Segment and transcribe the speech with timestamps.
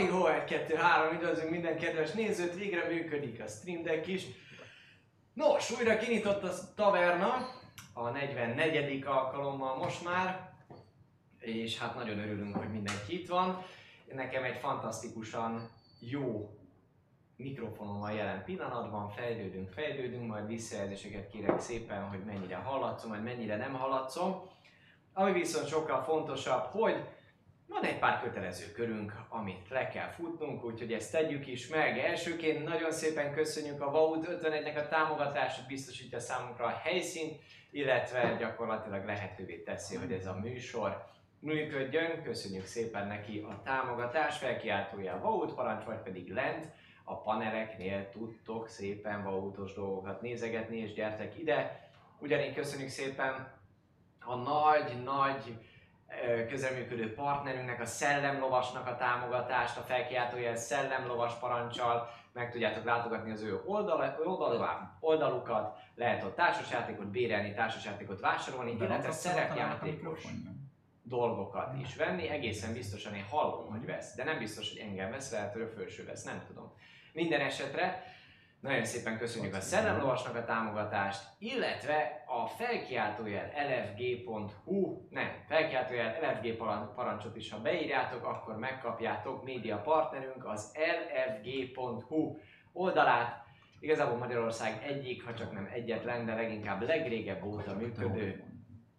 [0.00, 4.24] Halihó 1, 2, 3, üdvözlünk minden kedves nézőt, végre működik a Stream Deck is.
[5.32, 7.48] Nos, újra kinyitott a taverna,
[7.92, 9.04] a 44.
[9.06, 10.52] alkalommal most már,
[11.38, 13.62] és hát nagyon örülünk, hogy mindenki itt van.
[14.12, 16.50] Nekem egy fantasztikusan jó
[17.36, 23.56] mikrofonom van jelen pillanatban, fejlődünk, fejlődünk, majd visszajelzéseket kérek szépen, hogy mennyire hallatszom, vagy mennyire
[23.56, 24.42] nem hallatszom.
[25.12, 27.04] Ami viszont sokkal fontosabb, hogy
[27.70, 31.98] van egy pár kötelező körünk, amit le kell futnunk, úgyhogy ezt tegyük is meg.
[31.98, 39.04] Elsőként nagyon szépen köszönjük a Vaut 51-nek a támogatását, biztosítja számunkra a helyszínt, illetve gyakorlatilag
[39.04, 41.04] lehetővé teszi, hogy ez a műsor
[41.38, 42.22] működjön.
[42.22, 46.72] Köszönjük szépen neki a támogatás, felkiáltója a Vaut parancs, vagy pedig lent
[47.04, 51.90] a paneleknél tudtok szépen vautos dolgokat nézegetni, és gyertek ide.
[52.18, 53.58] Ugyanígy köszönjük szépen
[54.20, 55.58] a nagy-nagy
[56.48, 63.60] közelműködő partnerünknek, a Szellemlovasnak a támogatást, a felkiáltójel Szellemlovas parancsal, meg tudjátok látogatni az ő
[63.66, 70.24] oldal, oldal, oldalukat, lehet ott társasjátékot bérelni, társasjátékot vásárolni, illetve szerepjátékos
[71.02, 72.28] dolgokat is venni.
[72.28, 75.68] Egészen biztosan én hallom, hogy vesz, de nem biztos, hogy engem vesz, lehet, hogy a
[75.68, 76.72] felső vesz, nem tudom.
[77.12, 78.02] Minden esetre
[78.60, 86.94] nagyon szépen köszönjük a Szellemlovasnak a támogatást, illetve a felkiáltójel lfg.hu, nem, felkiáltójel lfg paran-
[86.94, 92.38] parancsot is, ha beírjátok, akkor megkapjátok média partnerünk az lfg.hu
[92.72, 93.44] oldalát.
[93.80, 98.44] Igazából Magyarország egyik, ha csak nem egyetlen, de leginkább legrégebb óta működő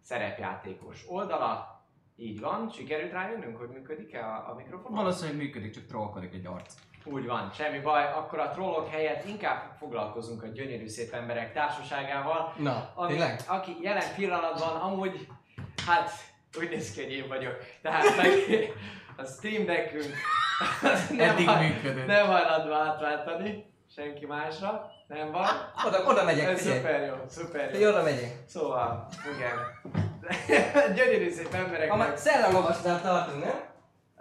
[0.00, 1.80] szerepjátékos oldala.
[2.16, 4.94] Így van, sikerült rájönnünk, hogy működik-e a, a mikrofon?
[4.94, 6.74] Valószínűleg működik, csak trollkodik egy arc.
[7.04, 12.54] Úgy van, semmi baj, akkor a trollok helyett inkább foglalkozunk a gyönyörű szép emberek társaságával,
[12.58, 13.40] Na, ami, tényleg?
[13.46, 15.26] aki jelen pillanatban amúgy,
[15.86, 16.10] hát
[16.58, 17.56] úgy néz ki, hogy én vagyok.
[17.82, 18.28] Tehát meg
[19.16, 20.14] a Steam Deckünk
[21.16, 22.06] nem, Eddig haj, működött.
[22.06, 25.46] nem hajlandó átváltani senki másra, nem van.
[25.86, 27.88] Oda, oda megyek, Ez szuper jó, szuper jó.
[27.88, 28.30] oda megyek.
[28.46, 29.56] Szóval, igen.
[30.96, 31.90] gyönyörű szép emberek.
[31.90, 32.12] Ha már
[33.00, 33.70] tartunk, nem?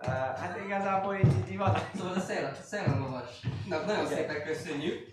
[0.01, 1.77] Uh, hát igazából így, így van.
[1.95, 4.13] Szóval a szellem, a szellemlovasnak nagyon Oké.
[4.13, 5.11] szépen köszönjük.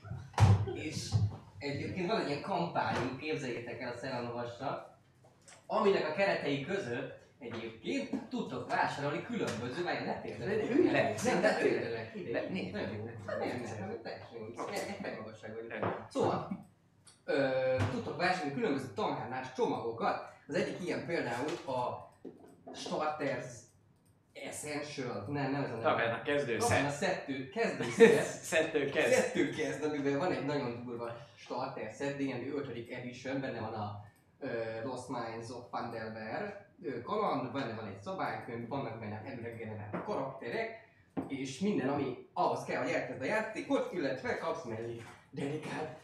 [0.75, 1.11] És
[1.59, 4.99] egyébként van egy ilyen kampányunk, képzeljétek el a szellemlovassal,
[5.67, 10.71] aminek a keretei között egyébként tudtok vásárolni különböző, vagy ne térdelek.
[10.71, 12.15] Ülj le, Nem, ne térdelek.
[12.33, 13.05] Le- nézd, Nem, nézd.
[13.27, 13.61] nem, nem,
[15.69, 15.91] nem, jó.
[16.09, 16.67] Szóval,
[17.91, 20.37] tudtok vásárolni különböző tanárnás csomagokat.
[20.49, 22.09] Az egyik ilyen például a
[22.75, 23.67] Starters
[24.45, 25.83] Essential, nem, nem ez a neve.
[25.83, 27.13] Taverna kezdő Taverna szett.
[27.15, 28.25] szettő, kezdő szett.
[28.25, 29.13] Szettő kezd.
[29.13, 32.69] Szettő kezd, amiben van egy nagyon durva Starter set, ilyen 5.
[32.91, 34.05] edition, benne van a
[34.41, 34.51] uh,
[34.85, 36.67] Lost Minds of Pandelver
[37.05, 40.87] kaland, benne van egy szabálykönyv, vannak benne előre generált karakterek,
[41.29, 45.97] és minden, ami ahhoz kell, hogy elkezd a játékot, illetve kapsz mellé dedikált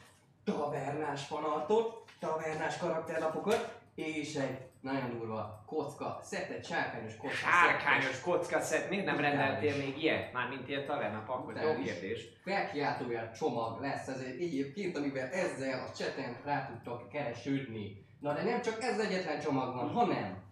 [0.45, 8.89] tavernás fanartot, tavernás karakterlapokat, és egy nagyon durva kocka, szettet, sárkányos kocka Sárkányos kocka szett.
[8.91, 10.33] Miért nem rendeltél még ilyet?
[10.33, 11.55] Mármint ilyen taverna pakkot.
[11.55, 11.93] Jó Brutális.
[11.93, 12.27] kérdés.
[12.45, 18.07] felkiáltójel csomag lesz ez egy egyébként, amivel ezzel a cseten rá tudtok keresődni.
[18.21, 20.44] Na de nem csak ez egyetlen csomag van, hanem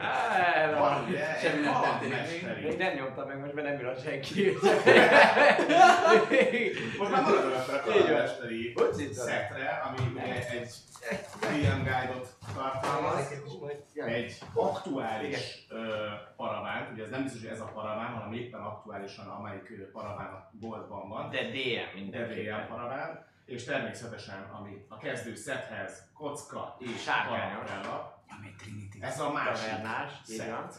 [0.00, 1.34] Á, Van, ugye?
[1.38, 2.62] Semmi nem történik.
[2.62, 4.52] Még nem nyomtam meg, most már nem írott senki.
[6.98, 8.74] Most már maradok a kalandmesteri
[9.12, 10.68] szetre, ami egy
[11.40, 13.32] DM guide-ot tartalmaz,
[14.06, 15.66] egy aktuális
[16.36, 20.50] paravánt, ugye ez nem biztos, hogy ez a paraván, hanem éppen aktuálisan amelyik paraván a
[20.52, 22.64] boltban van, De DM de mindenképpen.
[22.64, 27.70] DM paraván, és természetesen ami a kezdő szethez kocka és Sárkányos.
[28.36, 28.96] Ami Trinity.
[29.00, 30.74] ez a másik Tavernás, szett.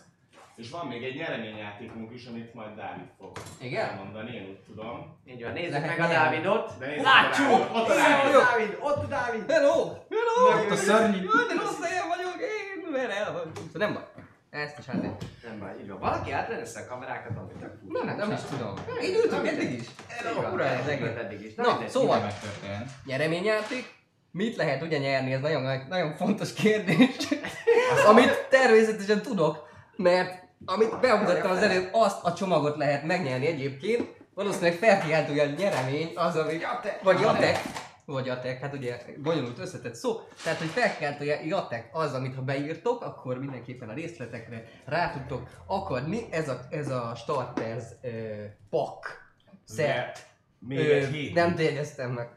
[0.56, 3.90] És van még egy nyereményjátékunk is, amit majd Dávid fog Igen?
[3.90, 5.20] elmondani, én úgy tudom.
[5.26, 6.08] Így van, nézzük meg a.
[6.08, 6.78] Dávidot.
[6.80, 7.50] De nézzük Látjuk!
[7.52, 8.36] ott a Ott Dávid!
[8.36, 8.78] a Dávid!
[8.82, 9.52] Ott a Dávid!
[9.52, 9.74] Hello!
[10.10, 10.60] Hello!
[10.64, 11.18] Ott a szörnyű.
[11.24, 13.56] Jaj, de rossz helyen vagyok, én mert el vagyok.
[13.56, 14.04] Szóval nem baj.
[14.50, 15.02] Ezt is hát
[15.44, 16.00] Nem baj, így van.
[16.00, 18.04] Valaki átrendezte a kamerákat, amit tök furcsa.
[18.04, 18.74] Nem, nem is tudom.
[19.02, 19.86] Én ültünk eddig is.
[20.54, 21.16] Ura, ez egész.
[21.16, 21.56] eddig is.
[21.56, 22.20] Na, szóval.
[22.20, 22.90] Megtörtént.
[23.06, 24.00] Nyereményjáték.
[24.32, 25.34] Mit lehet ugye nyerni?
[25.34, 27.18] Ez nagyon, nagyon fontos kérdés.
[28.10, 34.20] amit természetesen tudok, mert amit bemutattam az előbb, azt a csomagot lehet megnyerni egyébként.
[34.34, 36.58] Valószínűleg felkiáltója nyeremény az, ami...
[37.04, 37.60] Vagy jatek.
[38.06, 40.20] Vagy jatek, hát ugye bonyolult összetett szó.
[40.44, 46.28] Tehát, hogy felkiáltója jatek az, amit ha beírtok, akkor mindenképpen a részletekre rá tudtok akadni.
[46.32, 48.12] Ez a, ez a Starters uh,
[48.70, 49.30] pak.
[49.66, 50.31] Szert.
[50.68, 52.30] Még Ö, egy hét Nem tényeztem meg.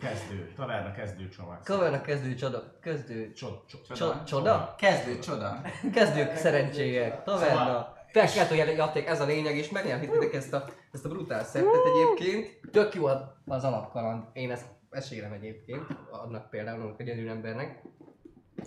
[0.00, 1.62] kezdő, taverna kezdő csomag.
[1.62, 2.78] Kavernak kezdő csoda.
[2.82, 3.96] Kezdő Csod, csod.
[3.96, 4.22] csoda.
[4.26, 4.74] csoda?
[4.78, 5.60] Kezdő csoda.
[5.92, 7.22] Kezdők szerencséje.
[7.24, 7.56] Taverna.
[7.58, 12.60] Szóval Felkeltő játék, ez a lényeg, és megnyerhetitek ezt a, ezt a brutál szettet egyébként.
[12.70, 17.82] Tök jó az- alapkaland, én ezt esélem egyébként, annak például annak a gyönyörű embernek.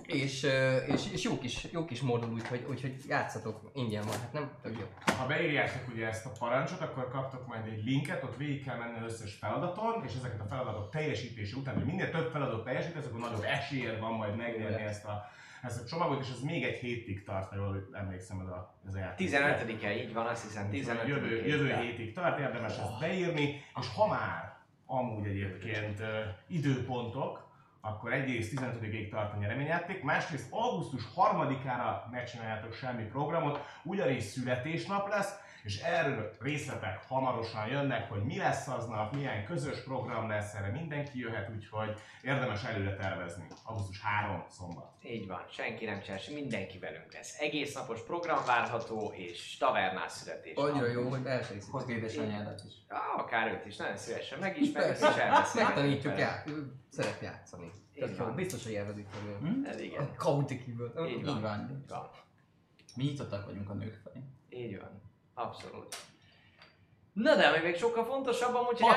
[0.05, 0.47] És,
[0.87, 4.51] és, és jó, kis, jó kis módon, úgyhogy, úgyhogy játszatok, ingyen van, hát nem?
[4.61, 4.85] Tök jó.
[5.17, 8.97] Ha beírjátok ugye ezt a parancsot, akkor kaptok majd egy linket, ott végig kell menni
[8.97, 13.19] az összes feladaton, és ezeket a feladatok teljesítése után, hogy minél több feladatot teljesítesz, akkor
[13.19, 15.29] nagyobb esélyed van majd megnyerni ezt a,
[15.61, 18.93] ezt a csomagot, és ez még egy hétig tart, ha jól emlékszem ez a, ez
[18.93, 19.29] a játék.
[19.29, 24.07] 15-e, így van, azt hiszem, 15 Jövő, jövő hétig tart, érdemes ezt beírni, és ha
[24.07, 26.01] már amúgy egyébként
[26.47, 27.44] időpontok,
[27.85, 35.09] akkor egyrészt 15-ig tart a nyereményjáték, másrészt augusztus 3-ára ne csináljátok semmi programot, ugyanis születésnap
[35.09, 35.33] lesz,
[35.65, 41.19] és erről részletek hamarosan jönnek, hogy mi lesz aznap, milyen közös program lesz, erre mindenki
[41.19, 43.47] jöhet, úgyhogy érdemes előre tervezni.
[43.63, 44.91] Augusztus 3 szombat.
[45.03, 47.39] Így van, senki nem csinál, mindenki velünk lesz.
[47.39, 50.55] Egész napos program várható, és tavernás születés.
[50.55, 51.21] Annyira jó, hogy.
[51.71, 52.73] Hozd édesanyádat is.
[52.87, 56.25] Ah, akár őt is, nagyon szívesen megismerjük, és elbeszélgetünk megtanítjuk vele.
[56.25, 56.43] el,
[56.89, 57.71] szeret játszani.
[57.93, 59.37] Tök jó, biztos, hogy élvezik fogja.
[59.37, 59.65] Hm?
[59.65, 60.03] Ez igen.
[60.03, 61.07] A kaotikiből.
[61.07, 61.35] Így van.
[61.35, 62.09] Így van.
[62.95, 64.19] Mi nyitottak vagyunk a nők felé.
[64.49, 65.04] Így van.
[65.35, 65.95] Abszolút.
[67.13, 68.89] Na de, ami még sokkal fontosabb, amúgy, hogy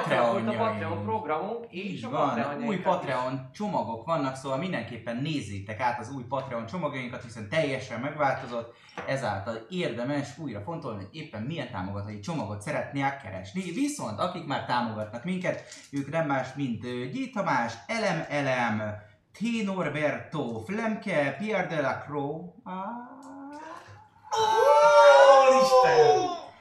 [0.46, 0.56] a.
[0.56, 2.82] Patreon programunk, és Így a van, Patreonjainkat új is.
[2.82, 8.74] Patreon csomagok vannak, szóval mindenképpen nézzétek át az új Patreon csomagjainkat, hiszen teljesen megváltozott,
[9.06, 13.62] ezáltal érdemes újra fontolni, hogy éppen milyen támogatói csomagot szeretnék keresni.
[13.62, 16.82] Viszont akik már támogatnak minket, ők nem más, mint
[17.12, 17.30] G.
[17.32, 18.94] Tamás, Elem Elem,
[19.32, 19.64] T.
[19.64, 22.54] Norberto, Flemke, Pierre de la Croix,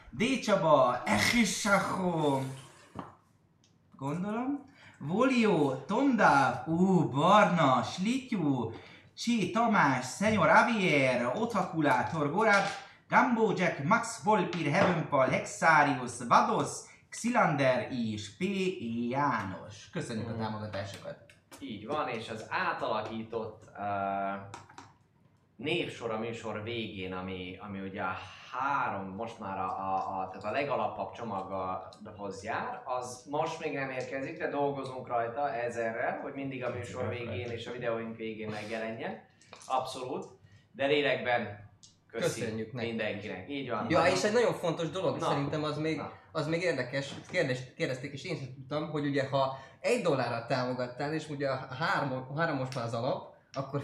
[0.09, 0.39] D.
[0.39, 2.41] Csaba, Echisacho,
[3.97, 4.65] gondolom.
[4.99, 8.73] Volio, Tonda, Ú, Barna, Slityú,
[9.15, 12.65] Csi, Tamás, Szenyor Javier, Otakulátor, Gorab,
[13.09, 16.69] Gambo Jack, Max Volpir, Heavenpal, Hexarius, Vados,
[17.09, 18.43] Xilander és P.
[19.09, 19.89] János.
[19.91, 21.17] Köszönjük a támogatásokat.
[21.59, 24.41] Így van, és az átalakított uh,
[25.55, 28.17] névsor a műsor végén, ami, ami ugye a
[28.51, 33.89] három, most már a, a, a, tehát a legalapabb csomaghoz jár, az most még nem
[33.89, 39.21] érkezik, de dolgozunk rajta ezerrel, hogy mindig a műsor végén és a videóink végén megjelenjen.
[39.65, 40.25] Abszolút.
[40.71, 41.69] De lélekben
[42.11, 43.49] köszi Köszönjük mindenkinek.
[43.49, 43.85] Így van.
[43.89, 45.25] Ja, és egy nagyon fontos dolog, Na.
[45.25, 46.11] szerintem az még, Na.
[46.31, 51.13] az még érdekes, kérdez, kérdezték, és én sem tudtam, hogy ugye ha egy dollárra támogattál,
[51.13, 53.83] és ugye a három, a három most már az alap, akkor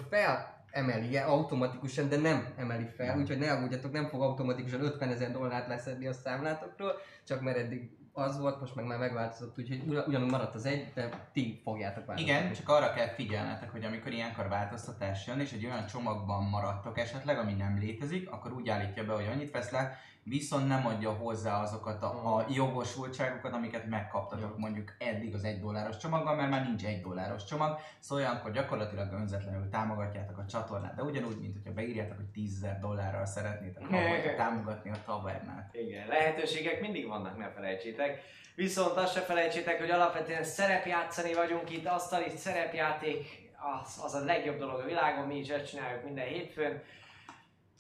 [0.73, 5.67] felemeli automatikusan, de nem emeli fel, úgyhogy ne aggódjatok, nem fog automatikusan 50 ezer dollárt
[5.67, 6.91] leszedni a számlátokról,
[7.27, 10.91] csak mert eddig az volt, most meg már megváltozott, úgyhogy ugyan- ugyanúgy maradt az egy,
[10.93, 12.41] de ti fogjátok változtatni.
[12.41, 16.99] Igen, csak arra kell figyelnetek, hogy amikor ilyenkor változtatás jön, és egy olyan csomagban maradtok
[16.99, 21.11] esetleg, ami nem létezik, akkor úgy állítja be, hogy annyit vesz le, viszont nem adja
[21.11, 26.65] hozzá azokat a, a jogosultságokat, amiket megkaptatok mondjuk eddig az egy dolláros csomagban, mert már
[26.67, 31.73] nincs egy dolláros csomag, szóval olyankor gyakorlatilag önzetlenül támogatjátok a csatornát, de ugyanúgy, mint hogyha
[31.73, 35.69] beírjátok, hogy 10 dollárral szeretnétek havonta támogatni a tavernát.
[35.71, 38.21] Igen, lehetőségek mindig vannak, ne felejtsétek.
[38.55, 43.41] Viszont azt se felejtsétek, hogy alapvetően szerepjátszani vagyunk itt, asztali szerepjáték,
[43.81, 46.81] az, az a legjobb dolog a világon, mi is ezt csináljuk minden hétfőn.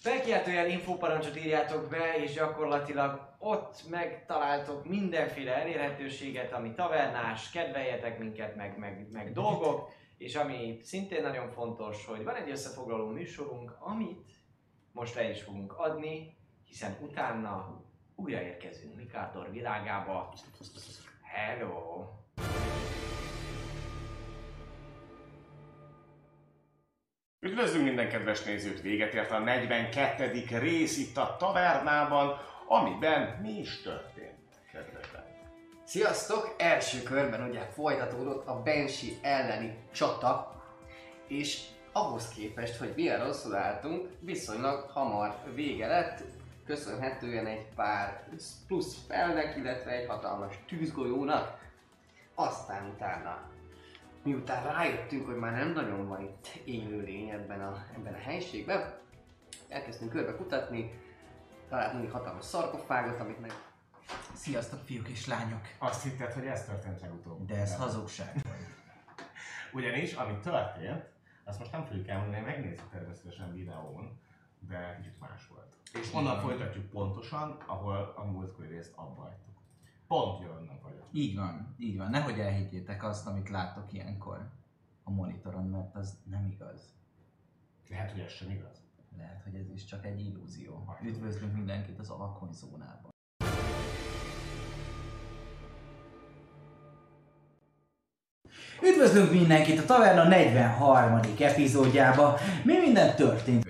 [0.03, 8.77] Felkiáltójel infoparancsot írjátok be, és gyakorlatilag ott megtaláltok mindenféle elérhetőséget, ami tavernás, kedveljetek minket, meg,
[8.77, 14.31] meg, meg dolgok, és ami szintén nagyon fontos, hogy van egy összefoglaló műsorunk, amit
[14.91, 16.37] most el is fogunk adni,
[16.67, 17.83] hiszen utána
[18.15, 20.33] újraérkezünk Mikardor világába.
[21.21, 22.05] Hello!
[27.43, 30.43] Üdvözlünk minden kedves nézőt, véget ért a 42.
[30.49, 34.37] rész itt a tavernában, amiben mi is történt,
[34.71, 35.25] kedvesek.
[35.83, 36.55] Sziasztok!
[36.57, 40.63] Első körben ugye folytatódott a Banshee elleni csata,
[41.27, 46.23] és ahhoz képest, hogy milyen rosszul álltunk, viszonylag hamar vége lett,
[46.65, 48.27] köszönhetően egy pár
[48.67, 51.59] plusz felnek, illetve egy hatalmas tűzgolyónak.
[52.35, 53.52] Aztán utána,
[54.23, 58.93] miután rájöttünk, hogy már nem nagyon van itt élőlény ebben a, ebben a helységben,
[59.69, 61.01] elkezdtünk körbe kutatni,
[61.69, 63.51] találtunk egy hatalmas szarkofágot, amit meg
[64.33, 65.61] Sziasztok fiúk és lányok!
[65.77, 67.45] Azt hitted, hogy ez történt legutóbb.
[67.45, 68.35] De ez hazugság.
[69.73, 71.05] Ugyanis, ami történt,
[71.43, 74.19] azt most nem fogjuk elmondani, megnézzük természetesen videón,
[74.59, 75.75] de kicsit más volt.
[75.93, 79.52] És onnan folytatjuk pontosan, ahol a múltkori részt abba hagytuk.
[80.13, 81.07] Pont jönnek vagyok.
[81.11, 82.09] Így van, így van.
[82.09, 84.49] Nehogy elhiggyétek azt, amit láttok ilyenkor
[85.03, 86.93] a monitoron, mert az nem igaz.
[87.89, 88.81] Lehet, hogy ez sem igaz.
[89.17, 90.95] Lehet, hogy ez is csak egy illúzió.
[91.03, 93.11] Üdvözlünk mindenkit az alkonyzónában.
[98.83, 101.19] Üdvözlünk mindenkit a Taverna 43.
[101.39, 102.37] epizódjába.
[102.63, 103.63] Mi minden történt?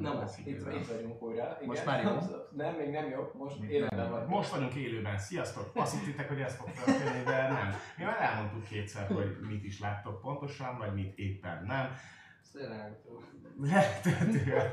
[0.00, 1.42] Na most, itt, itt vagyunk újra.
[1.56, 1.66] Igen.
[1.66, 2.10] Most már jó?
[2.50, 3.30] Nem, még nem jó.
[3.38, 3.56] Most
[3.90, 4.10] nem.
[4.10, 4.26] vagy.
[4.26, 5.70] Most vagyunk élőben, sziasztok!
[5.74, 7.74] Azt hittitek, hogy ez fog történni, de nem.
[7.96, 11.90] Mi már elmondtuk kétszer, hogy mit is láttok pontosan, vagy mit éppen nem.
[13.62, 14.72] Rettentően.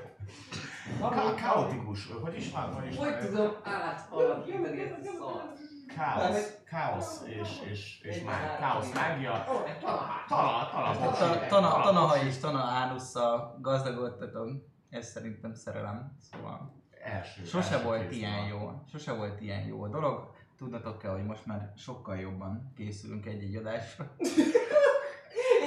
[1.00, 2.74] Ka- kaotikus, hogy is van?
[2.74, 5.60] Hogy, is van Hogy tudom átalakítani ezt a szart?
[5.96, 9.46] Káosz, káosz és, és, és mág, káosz mágia.
[9.50, 10.26] Ó, egy talán.
[10.28, 14.50] Tala, tala, Ta- Tana, tanaha és tana ánusszal gazdagodtatok.
[14.90, 16.18] Ez szerintem szerelem.
[16.32, 17.44] Szóval Első.
[17.46, 18.48] sose első volt ilyen van.
[18.48, 18.82] jó.
[18.92, 20.36] Sose volt ilyen jó a dolog.
[20.58, 24.16] Tudnatok kell, hogy most már sokkal jobban készülünk egy-egy adásra.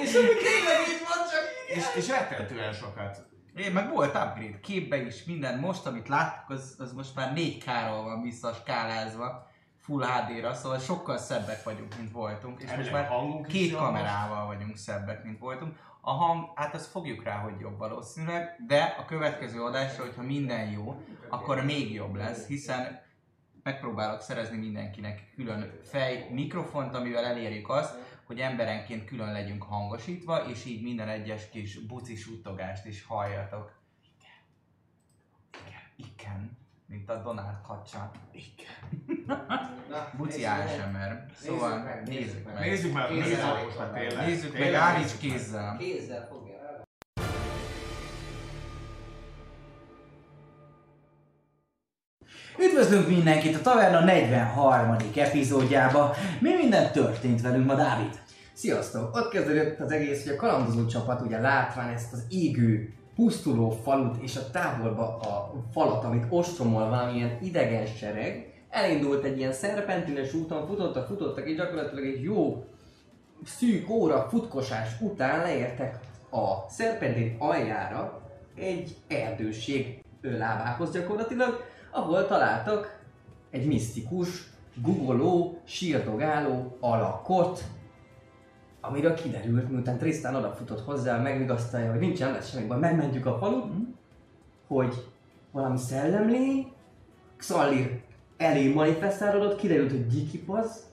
[0.03, 3.29] És tényleg itt van csak És, és rettentően sokat.
[3.55, 5.59] Én meg volt upgrade, képbe is, minden.
[5.59, 9.49] Most, amit láttuk, az, az most már 4K-ról van vissza skálázva.
[9.77, 12.61] Full HD-ra, szóval sokkal szebbek vagyunk, mint voltunk.
[12.61, 15.77] És most Elvileg már két kamerával vagyunk szebbek, mint voltunk.
[16.01, 20.69] A hang, hát azt fogjuk rá, hogy jobb valószínűleg, de a következő adásra, hogyha minden
[20.69, 23.01] jó, akkor még jobb lesz, hiszen
[23.63, 30.65] megpróbálok szerezni mindenkinek külön fej mikrofont, amivel elérjük azt, hogy emberenként külön legyünk hangosítva, és
[30.65, 33.79] így minden egyes kis buci suttogást is halljatok.
[35.51, 36.09] Igen.
[36.15, 36.60] Igen.
[36.91, 38.11] Mint a Donald Kacsa.
[40.17, 41.25] Buci ASMR.
[41.35, 42.59] Szóval meg, nézzük meg.
[42.59, 43.37] Nézzük meg, nézzük
[43.93, 44.25] tényleg.
[44.25, 45.31] Nézzük meg, Tényleg állíts nézzük meg.
[45.31, 45.77] kézzel.
[45.77, 46.59] Kézzel fogja.
[52.59, 54.95] Üdvözlünk mindenkit a Taverna 43.
[55.15, 56.15] epizódjába.
[56.39, 58.19] Mi minden történt velünk ma, Dávid?
[58.53, 59.15] Sziasztok!
[59.15, 64.23] Ott kezdődött az egész, hogy a kalandozó csapat ugye látván ezt az égő, pusztuló falut
[64.23, 70.67] és a távolba a falat, amit ostromol valamilyen idegen sereg, elindult egy ilyen szerpentines úton,
[70.67, 72.65] futottak, futottak, és gyakorlatilag egy jó
[73.45, 75.99] szűk óra futkosás után leértek
[76.31, 78.21] a szerpentin aljára
[78.55, 82.99] egy erdőség lábához gyakorlatilag, ahol találtak
[83.49, 87.63] egy misztikus, gugoló, sírdogáló alakot,
[88.81, 93.73] Amire kiderült, miután Tristan odafutott hozzá, megvigasztalja, hogy nincsen lesz semmi baj, megmentjük a falut,
[94.67, 95.07] hogy
[95.51, 96.71] valami szellemlény,
[97.37, 98.01] Xallir
[98.37, 100.85] elé manifestálódott, kiderült, hogy Gyikipaz,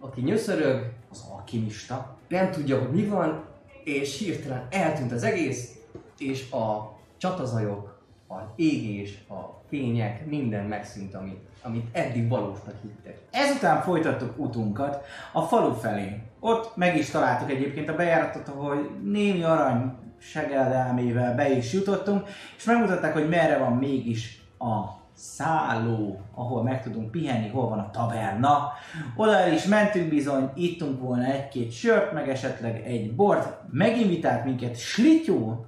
[0.00, 2.16] aki nyöszörög, Az alkimista.
[2.28, 3.44] nem tudja, hogy mi van,
[3.84, 5.78] és hirtelen eltűnt az egész,
[6.18, 9.34] és a csatazajok, az égés, a
[9.68, 13.18] fények, minden megszűnt, amit, amit eddig valósnak hittek.
[13.30, 16.22] Ezután folytattuk utunkat a falu felé.
[16.40, 22.64] Ott meg is találtuk egyébként a bejáratot, ahol némi arany segeldelmével be is jutottunk, és
[22.64, 28.72] megmutatták, hogy merre van mégis a szálló, ahol meg tudunk pihenni, hol van a taverna.
[29.16, 33.58] Oda is mentünk bizony, ittunk volna egy-két sört, meg esetleg egy bort.
[33.70, 35.66] Meginvitált minket Slityó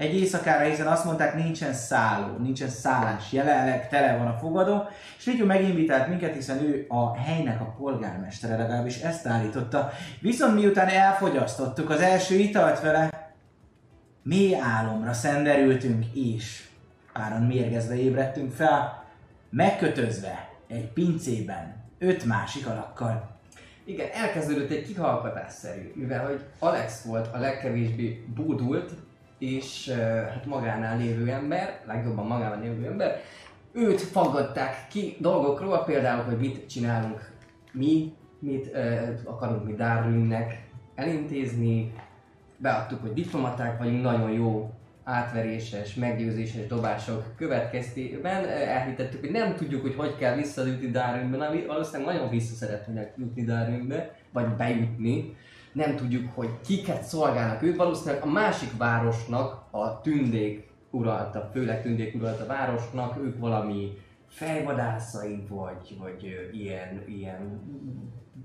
[0.00, 4.88] egy éjszakára, hiszen azt mondták, nincsen szálló, nincsen szállás, jelenleg tele van a fogadó,
[5.18, 9.90] és Rityó meginvitált minket, hiszen ő a helynek a polgármestere, legalábbis ezt állította.
[10.20, 13.32] Viszont miután elfogyasztottuk az első italt vele,
[14.22, 16.68] mély álomra szenderültünk, és
[17.12, 19.04] páran mérgezve ébredtünk fel,
[19.50, 23.38] megkötözve egy pincében, öt másik alakkal.
[23.84, 28.92] Igen, elkezdődött egy kihallgatásszerű, mivel hogy Alex volt a legkevésbé bódult,
[29.40, 29.88] és
[30.34, 33.20] hát magánál lévő ember, legjobban magánál lévő ember,
[33.72, 37.30] őt faggatták ki dolgokról, például, hogy mit csinálunk
[37.72, 38.70] mi, mit
[39.24, 41.92] akarunk mi Darwinnek elintézni,
[42.56, 44.70] beadtuk, hogy diplomaták vagyunk, nagyon jó
[45.04, 52.14] átveréses, meggyőzéses dobások következtében elhitettük, hogy nem tudjuk, hogy hogy kell visszajutni Darwinbe, ami valószínűleg
[52.14, 55.36] nagyon vissza szeretnének jutni Darwinbe, vagy bejutni.
[55.72, 62.14] Nem tudjuk, hogy kiket szolgálnak ők, valószínűleg a másik városnak a tündék uralta, főleg tündék
[62.14, 63.98] uralta városnak, ők valami
[64.28, 67.60] fejvadászai, vagy, vagy ilyen, ilyen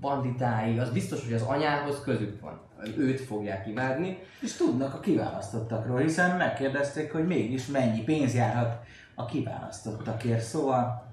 [0.00, 2.60] banditái, az biztos, hogy az anyához közük van.
[2.96, 8.80] Őt fogják imádni, És tudnak a kiválasztottakról, hiszen megkérdezték, hogy mégis mennyi pénz járhat
[9.14, 11.12] a kiválasztottakért, szóval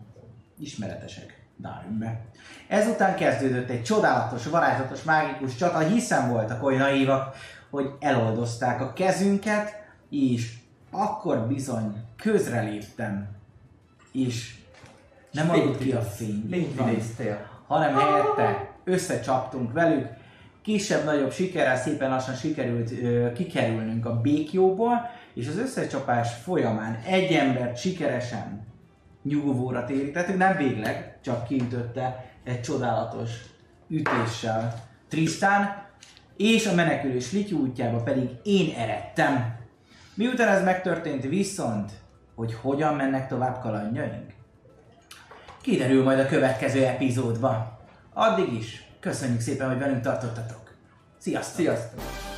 [0.60, 2.22] ismeretesek Darwinbe.
[2.68, 7.36] Ezután kezdődött egy csodálatos, varázslatos, mágikus csata, hiszen voltak olyan naívak,
[7.70, 10.54] hogy eloldozták a kezünket, és
[10.92, 13.28] akkor bizony közreléptem,
[14.12, 14.56] és
[15.32, 16.48] nem adott ki a fény.
[17.68, 20.08] Hanem helyette összecsaptunk velük,
[20.62, 27.78] kisebb-nagyobb sikerrel szépen lassan sikerült ö, kikerülnünk a békjóból, és az összecsapás folyamán egy embert
[27.78, 28.73] sikeresen
[29.24, 33.30] nyugovóra térítettük, nem végleg, csak kintötte egy csodálatos
[33.90, 35.84] ütéssel Tristan,
[36.38, 39.56] és a menekülő Slityu útjába pedig én eredtem.
[40.14, 41.92] Miután ez megtörtént viszont,
[42.36, 44.32] hogy hogyan mennek tovább kalandjaink?
[45.62, 47.78] Kiderül majd a következő epizódban.
[48.14, 50.74] Addig is, köszönjük szépen, hogy velünk tartottatok.
[51.18, 51.56] Sziasztok!
[51.56, 52.33] Sziasztok!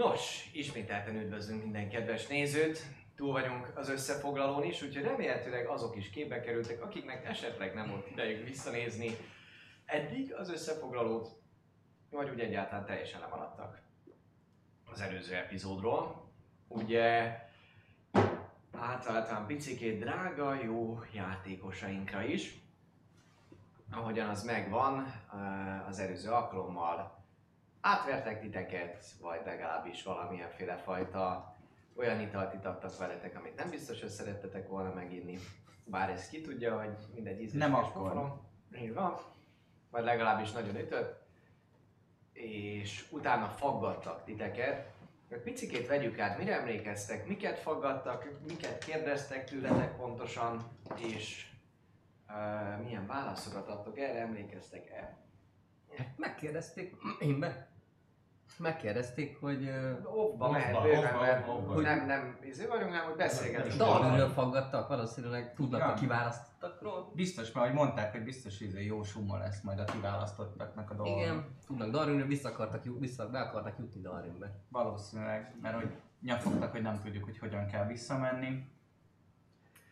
[0.00, 2.82] Nos, ismételten üdvözlünk minden kedves nézőt.
[3.16, 8.10] Túl vagyunk az összefoglalón is, úgyhogy remélhetőleg azok is képbe kerültek, akiknek esetleg nem volt
[8.10, 9.16] idejük visszanézni
[9.84, 11.28] eddig az összefoglalót,
[12.10, 13.80] vagy úgy egyáltalán teljesen lemaradtak
[14.92, 16.30] az előző epizódról.
[16.68, 17.38] Ugye
[18.72, 22.60] általában picikét drága, jó játékosainkra is,
[23.90, 27.19] ahogyan az megvan eh, az előző alkalommal
[27.80, 31.56] átvertek titeket, vagy legalábbis valamilyenféle fajta
[31.96, 35.38] olyan italt itattak veletek, amit nem biztos, hogy szerettetek volna meginni.
[35.84, 37.60] Bár ez ki tudja, hogy mindegy ízlés.
[37.60, 38.40] Nem akkor.
[38.76, 39.16] Így van.
[39.90, 41.28] Vagy legalábbis nagyon ütött.
[42.32, 44.92] És utána faggattak titeket.
[45.28, 51.50] Egy picikét vegyük át, mire emlékeztek, miket faggattak, miket kérdeztek tőletek pontosan, és
[52.28, 55.18] uh, milyen válaszokat adtok erre, emlékeztek el?
[56.16, 57.69] Megkérdezték, én be?
[58.58, 59.70] Megkérdezték, hogy
[60.04, 63.74] Offba Offba, bőven, mert hogy nem, nem izé vagyunk, hanem hogy beszélgetünk.
[63.74, 65.86] Darwinről faggattak, valószínűleg tudnak Ja.
[65.86, 67.10] a kiválasztottakról.
[67.14, 70.94] Biztos, mert ahogy mondták, hogy biztos, hogy ez jó summa lesz majd a kiválasztottaknak a
[70.94, 71.20] dolga.
[71.20, 74.50] Igen, tudnak Darwinről, vissza akartak, vissza, be akartak jutni Darwinbe.
[74.68, 75.90] Valószínűleg, mert hogy
[76.22, 78.68] nyafogtak, hogy nem tudjuk, hogy hogyan kell visszamenni.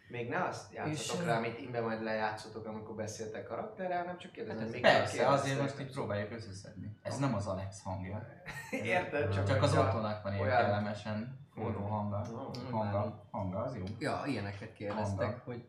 [0.08, 4.32] Még ne azt játszatok És, rá, amit imbe majd lejátszotok, amikor beszéltek karakterrel, hanem csak
[4.32, 6.98] kérdezem, Hát még Persze, azért most így próbáljuk összeszedni.
[7.02, 8.26] Ez nem az Alex hangja.
[8.70, 9.32] Érted?
[9.32, 12.26] Csak, Csak az Ottonak van ilyen kellemesen forró hanga.
[12.30, 12.70] Mm.
[12.70, 13.84] Hanga, hanga, az jó.
[13.98, 15.68] Ja, ilyeneket kérdeztek, hogy,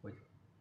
[0.00, 0.18] hogy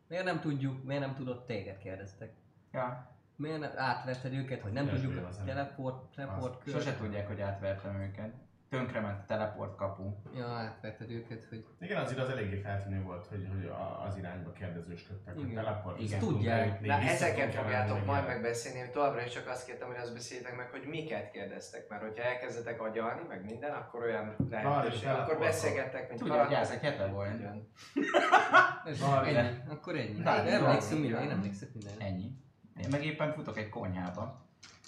[0.07, 2.33] miért nem tudjuk, miért nem tudott téged kérdeztek.
[2.71, 5.45] Ja, Miért nem átvetted őket, hogy nem tudjuk a nem.
[5.45, 8.33] teleport, teleport sose tudják, hogy átvertem őket.
[8.73, 10.03] Tönkrement a teleport kapu.
[10.35, 13.71] Ja, átvetted őket, hogy Igen, azért az eléggé feltűnő volt, hogy, hogy
[14.07, 16.19] az irányba kérdezősködtek, hogy teleport Igen.
[16.19, 16.81] Tudják.
[16.81, 20.55] Na ezeket fogjátok majd meg megbeszélni, hogy továbbra is csak azt kértem, hogy azt beszéljétek
[20.55, 26.07] meg, hogy miket kérdeztek, mert hogyha elkezdetek agyalni, meg minden, akkor olyan lehetőség, akkor beszélgettek,
[26.07, 27.31] mint Tudja, hogy ez egy hete volt.
[29.69, 30.17] Akkor ennyi.
[30.17, 31.93] Na, Hát, emlékszem minden, én emlékszem minden.
[31.99, 32.31] Ennyi.
[32.77, 34.42] Én meg éppen futok egy konyhába.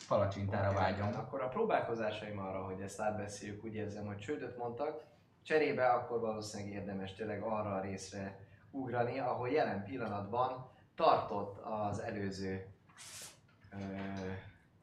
[0.08, 1.14] Palacsintára Oké, vágyom.
[1.16, 5.04] Akkor a próbálkozásaim arra, hogy ezt átbeszéljük, úgy érzem, hogy csődöt mondtak.
[5.44, 8.40] Cserébe akkor valószínűleg érdemes tényleg arra a részre
[8.72, 12.66] ugrani, ahol jelen pillanatban tartott az előző
[13.72, 13.78] ö,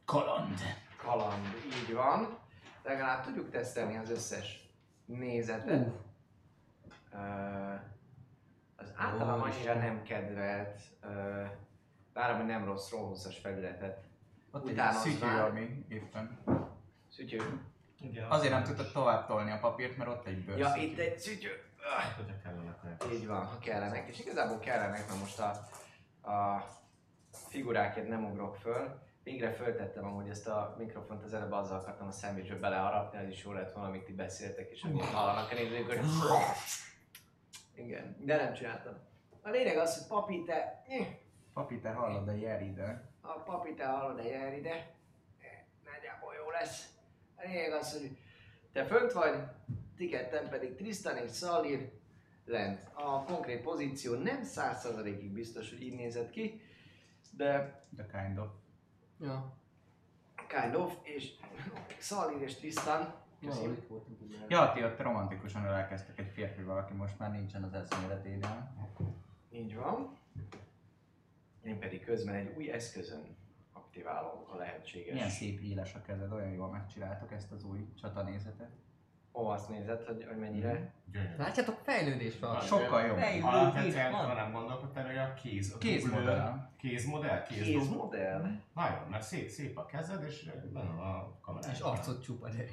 [0.04, 0.58] Kaland.
[0.96, 2.38] kaland, így van.
[2.82, 4.70] Legalább tudjuk tesztelni az összes
[5.04, 5.86] nézetet.
[5.86, 5.92] Uh.
[7.12, 7.74] Ö,
[8.76, 11.44] az általam annyira nem kedvelt, ö,
[12.14, 14.10] hogy nem rossz, rosszas felületet.
[14.52, 16.38] Ott egy Utána szütyő, ami éppen.
[17.10, 17.60] Szütyő.
[18.00, 20.58] Igen, Azért nem tudtad tovább tolni a papírt, mert ott egy bőr.
[20.58, 21.64] Ja, itt egy szütyő.
[21.98, 24.08] Hát, hogyha kellene, akkor Így van, ha kellenek.
[24.08, 25.48] És igazából kellenek, mert most a,
[26.30, 26.66] a
[27.32, 29.00] figurákért nem ugrok föl.
[29.22, 33.44] Végre föltettem amúgy ezt a mikrofont, az előbb azzal akartam a szendvicsbe beleharapni, az is
[33.44, 36.00] jó lett volna, amíg ti beszéltek, és amit hallanak a nézők, hogy...
[37.74, 38.94] Igen, de nem csináltam.
[39.42, 40.82] A lényeg az, hogy papi, te...
[41.52, 43.11] Papi, te hallod, de jár ide.
[43.24, 44.94] A papi, te hallod, de jár ide.
[45.84, 46.94] Nagyjából jó lesz.
[47.36, 48.16] A lényeg az, hogy
[48.72, 49.34] te fönt vagy,
[49.96, 51.90] ti ketten pedig Tristan és Szalir
[52.44, 52.90] lent.
[52.92, 56.60] A konkrét pozíció nem 100%-ig biztos, hogy így nézett ki,
[57.30, 58.48] de The kind of.
[59.20, 59.56] Ja.
[60.48, 61.32] kind of, és
[61.98, 63.14] Szalír és Tristan.
[64.48, 68.72] Ja, ti ott romantikusan ölelkeztek egy férfival, aki most már nincsen az eszméleténél.
[69.50, 70.18] így van.
[71.64, 73.36] Én pedig közben egy új eszközön
[73.72, 75.12] aktiválom a lehetséges.
[75.14, 78.70] Milyen szép éles a kezed, olyan jól megcsináltok ezt az új csatanézetet.
[79.34, 80.92] Ó, azt nézed, hogy, hogy mennyire.
[81.12, 81.36] Gyönyörű.
[81.36, 82.60] Látjátok, fejlődés van.
[82.60, 83.18] Sokkal jobb.
[83.18, 84.24] Fejlődés Alapvetően van.
[84.24, 85.72] arra nem gondolkodtál, hogy a kéz...
[85.74, 86.70] a Kézmodell.
[86.76, 87.42] Kézmodell?
[87.42, 88.50] Kéz Kézmodell.
[88.74, 91.70] Nagyon, mert szép, szép a kezed, és benne van a kamerán.
[91.70, 92.64] És arcot csupa, de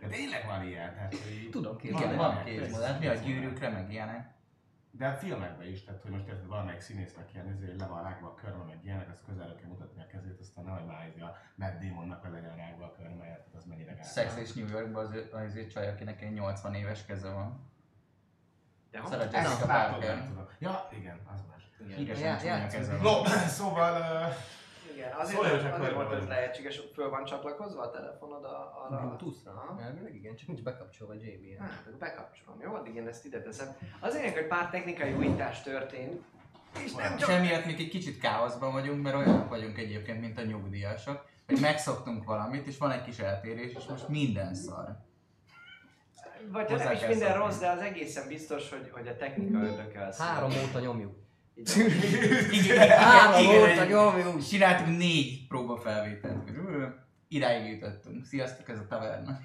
[0.00, 2.16] De tényleg van ilyen, tehát hogy Tudom Igen, képzelni.
[2.16, 4.36] van kézmodell, mi a gyűrűkre, meg ilyenek.
[4.98, 8.26] De a filmekben is, tehát hogy most érted, valamelyik színésznek ilyen izé, le van rágva
[8.28, 11.36] a körme, meg ilyenek, az közelről kell mutatni a kezét, aztán nehogy már izé a
[11.54, 14.12] Matt Damonnak le legyen rágva a körme, érted, az mennyire gáz.
[14.12, 17.70] Sex és New Yorkban az, az egy csaj, akinek egy 80 éves keze van.
[18.90, 19.32] De Szeret hogy?
[19.32, 20.28] Jessica Ezt látod, Parker.
[20.58, 21.70] Ja, igen, az más.
[21.96, 22.82] Híresen Já- csúnya játszunk.
[22.82, 23.22] keze van.
[23.22, 23.24] No,
[23.58, 24.00] szóval...
[24.00, 24.57] Uh, Igen, azért,
[25.02, 28.86] Szóljon azért, csak azért körbe volt ez lehetséges, hogy föl van csatlakozva a telefonod a-
[28.86, 29.00] arra.
[29.00, 29.78] Bluetooth-ra?
[29.82, 31.60] Elvileg igen, csak nincs bekapcsolva JBL.
[31.62, 32.74] Hát, bekapcsolom, jó?
[32.74, 33.76] Addig én ezt ide teszem.
[34.00, 36.22] Azért, hogy pár technikai újítás történt,
[36.84, 37.28] és nem csak...
[37.30, 42.24] emiatt még egy kicsit káoszban vagyunk, mert olyanok vagyunk egyébként, mint a nyugdíjasok, hogy megszoktunk
[42.24, 44.96] valamit, és van egy kis eltérés, és most minden szar.
[46.52, 47.44] Vagy ha nem hozzá is minden szokni.
[47.44, 50.26] rossz, de az egészen biztos, hogy, hogy a technika ördökkel szól.
[50.26, 51.16] Három óta nyomjuk.
[52.50, 54.46] Igen, Három igen, óta egy- nyomjuk.
[54.46, 56.94] Csináltunk négy próbafelvételt körülbelül.
[57.28, 58.24] Idáig jutottunk.
[58.24, 59.38] Sziasztok, ez a taverna.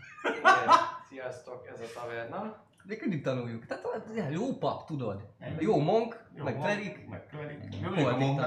[1.10, 2.64] Sziasztok, ez a taverna.
[2.86, 3.66] De mindig tanuljuk.
[3.66, 5.28] Tehát olyan jó pap, tudod.
[5.60, 7.08] Jó monk, jó, meg klerik.
[7.08, 7.76] Meg klerik.
[7.82, 7.90] Jó,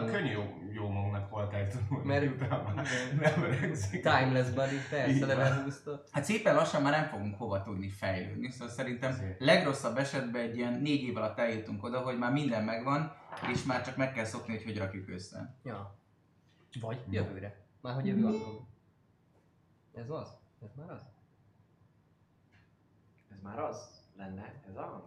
[0.04, 2.06] könnyű jó, jó magunknak voltáig tanulni.
[2.08, 2.72] Mert- utána
[3.20, 4.02] nem öregszik.
[4.02, 5.28] Timeless buddy, persze, van.
[5.28, 9.40] level 20 Hát szépen lassan már nem fogunk hova tudni fejlődni, szóval szerintem Ezért.
[9.40, 13.12] legrosszabb esetben egy ilyen négy év alatt eljutunk oda, hogy már minden megvan,
[13.52, 15.54] és már csak meg kell szokni, hogy hogy rakjuk össze.
[15.62, 15.94] Ja.
[16.80, 17.64] Vagy jövőre.
[17.80, 18.68] Már hogy jövő alkalom.
[19.94, 20.28] Ez az?
[20.62, 21.02] Ez már az?
[23.30, 25.02] Ez már az lenne, ez a hang?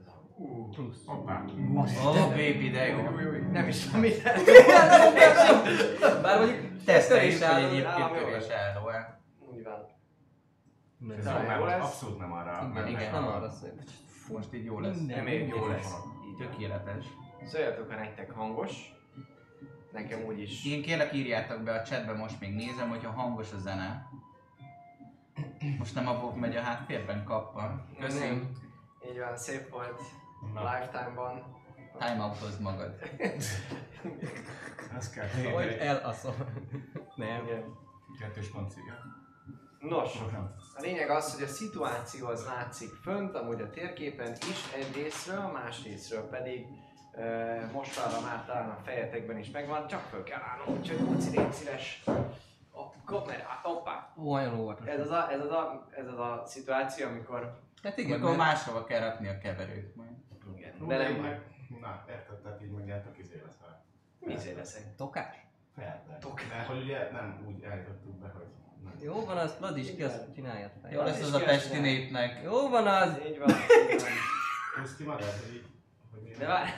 [0.00, 0.74] Ez a hang.
[0.74, 1.06] Plusz.
[1.06, 1.44] Hoppá.
[2.04, 2.98] Ó, oh, baby, de jó.
[3.52, 4.22] Nem is tudom mit
[6.22, 7.66] Bár mondjuk Teszteljük, hogy álló.
[7.66, 8.50] egyébként lesz.
[8.50, 9.20] álló-e.
[9.52, 9.92] Úgy van.
[11.18, 11.84] Ez nem, lesz.
[11.84, 12.68] abszolút nem arra.
[12.70, 13.12] Igen, igen.
[13.12, 13.72] Nem arra szép.
[14.32, 14.96] Most így jó lesz.
[14.96, 15.16] Minden.
[15.16, 15.94] Reméljük jó lesz.
[16.38, 17.04] Tökéletes.
[17.44, 18.94] Szóljatok, ha nektek hangos.
[19.92, 20.66] Nekem úgyis.
[20.66, 24.06] Én kérlek írjátok be a chatbe, most még nézem, hogyha hangos a zene.
[25.78, 27.84] Most nem a Bob megy a háttérben kapva.
[28.00, 28.28] Köszönöm.
[28.28, 28.50] Nem.
[29.10, 30.00] Így van, szép volt.
[30.54, 31.62] Na, Lifetime-ban.
[31.98, 32.94] Time outozd magad.
[34.96, 35.52] ez kell.
[35.52, 36.34] Vagy elaszol.
[37.14, 37.44] Nem.
[37.44, 37.64] Igen.
[38.20, 38.74] Kettős pont.
[39.78, 40.14] Nos,
[40.76, 45.50] a lényeg az, hogy a szituáció az látszik fönt, amúgy a térképen is egy részről,
[45.52, 46.66] más részről pedig
[47.12, 51.36] uh, most arra már talán a fejetekben is megvan, csak föl kell állnom, úgyhogy Muci
[51.36, 52.04] légy szíves.
[52.76, 54.12] A kamerát, hoppá!
[54.18, 54.86] Ó, olyan óvatos.
[54.86, 57.60] Ez az a, ez az a, ez az a szituáció, amikor...
[57.82, 60.10] Hát igen, Akkor máshova kell rakni a keverőt majd.
[60.56, 61.42] Igen, de nem baj.
[61.80, 63.84] Na, érted, tehát így mondjátok, izé leszel.
[64.18, 64.96] Mizé leszek?
[64.96, 65.36] tokás.
[65.74, 66.18] Felde.
[66.20, 66.40] Tok.
[66.48, 68.46] Mert hogy ugye nem úgy állítottuk be, hogy...
[68.84, 68.92] nem.
[69.00, 70.92] Jó van az, Vlad is ki azt csináljad fel.
[70.92, 72.42] Jó lesz az a pesti népnek.
[72.42, 73.18] Jó van az.
[73.26, 73.54] Így van.
[74.80, 75.64] Húzd ki magad, hogy
[76.38, 76.70] De várj,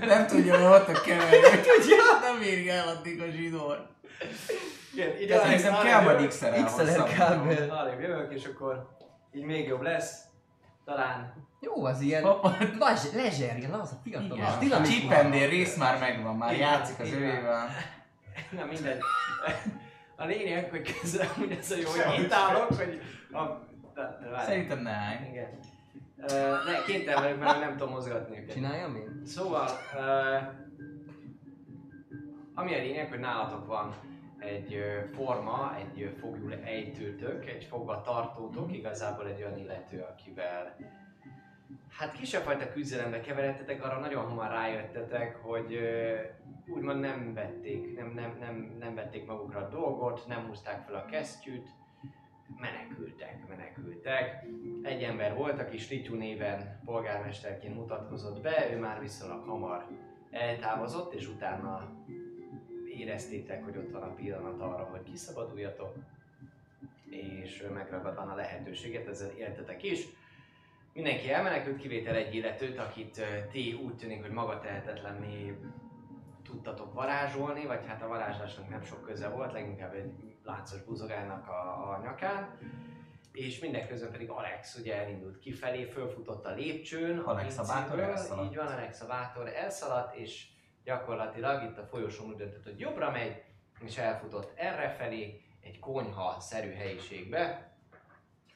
[0.00, 1.40] Nem tudja, hogy ott a keverő.
[2.20, 3.88] Nem érik el addig a zsidót.
[4.94, 6.18] Igen, ide De szerintem arrébb kell jövök.
[6.18, 7.70] majd XRL XLR kábel.
[7.70, 8.88] Arrébb jövök, és akkor
[9.32, 10.22] így még jobb lesz.
[10.84, 12.22] Talán Jó az ilyen.
[12.22, 12.56] Hoppa.
[12.78, 14.58] Laz- Lezserjen, az a fiatal.
[14.60, 14.84] Igen, a.
[14.84, 17.68] Chipendél rész már megvan, már Igen, játszik az övével.
[18.50, 18.98] Na mindegy.
[20.16, 23.00] A lényeg, hogy közben úgy ez a jó, hogy itt állok, hogy...
[23.32, 23.42] A,
[23.94, 24.42] de, de.
[24.44, 25.16] Szerintem ne állj.
[25.30, 25.58] Igen.
[26.18, 28.52] Uh, ne, kénytelen vagyok, mert nem tudom mozgatni őket.
[28.54, 29.22] Csináljam én?
[29.26, 30.48] Szóval, uh,
[32.54, 33.94] ami a lényeg, hogy nálatok van
[34.40, 34.82] egy
[35.14, 40.76] forma, egy fogjul ejtőtök, egy fogva tartótok, igazából egy olyan illető, akivel
[41.88, 45.78] hát kisebb fajta küzdelembe keveredtetek, arra nagyon hamar rájöttetek, hogy
[46.66, 51.04] úgymond nem vették, nem, nem, nem, nem vették magukra a dolgot, nem húzták fel a
[51.04, 51.68] kesztyűt,
[52.58, 54.44] menekültek, menekültek.
[54.82, 59.86] Egy ember volt, aki Slityú néven polgármesterként mutatkozott be, ő már viszonylag hamar
[60.30, 61.92] eltávozott, és utána
[63.00, 65.94] éreztétek, hogy ott van a pillanat arra, hogy kiszabaduljatok,
[67.10, 70.06] és megragadvan a lehetőséget, ezzel éltetek is.
[70.92, 75.56] Mindenki elmenekült, kivétel egy illetőt, akit ti úgy tűnik, hogy maga tehetetlenné
[76.44, 80.12] tudtatok varázsolni, vagy hát a varázslásnak nem sok köze volt, leginkább egy
[80.44, 82.58] láncos buzogálnak a, a nyakán.
[83.32, 87.18] és mindeközben pedig Alex ugye elindult kifelé, fölfutott a lépcsőn.
[87.18, 88.50] Alex a bátor elszaladt.
[88.50, 90.46] Így van, Alex a bátor elszaladt, és
[90.84, 93.42] gyakorlatilag itt a folyosón úgy döntött, hogy jobbra megy,
[93.80, 97.72] és elfutott errefelé, egy konyha-szerű helyiségbe,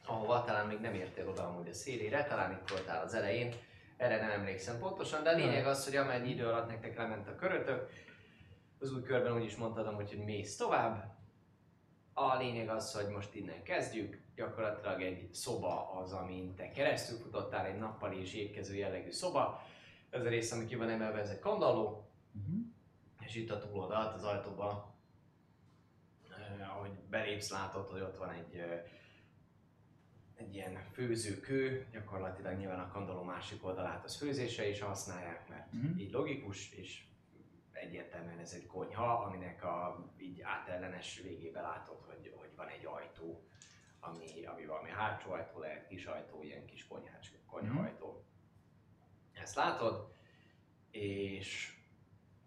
[0.07, 3.55] ahova talán még nem értél oda amúgy a szélére, talán itt voltál az elején,
[3.97, 7.35] erre nem emlékszem pontosan, de a lényeg az, hogy amennyi idő alatt nektek lement a
[7.35, 7.91] körötök,
[8.85, 11.13] az új körben úgy is mondtad amúgy, hogy mész tovább.
[12.13, 14.23] A lényeg az, hogy most innen kezdjük.
[14.37, 19.63] Gyakorlatilag egy szoba az, amin te keresztül futottál, egy nappali és étkező jellegű szoba.
[20.11, 22.09] Ez a rész, ami ki van emelve, ez egy kandalló.
[22.35, 22.61] Mhm.
[23.21, 24.95] És itt a túloldalt az ajtóba,
[26.31, 28.85] eh, ahogy belépsz, látod, hogy ott van egy, eh,
[30.35, 35.99] egy ilyen főzőkő, gyakorlatilag nyilván a kandalló másik oldalát az főzésre is használják, mert Mhm.
[35.99, 37.05] így logikus, és
[37.73, 43.49] egyértelműen ez egy konyha, aminek a így átellenes végébe látod, hogy, hogy van egy ajtó,
[44.01, 48.25] ami, ami valami hátsó ajtó lehet, kis ajtó, ilyen kis konyhás, konyhaajtó.
[49.33, 50.13] Ezt látod,
[50.91, 51.74] és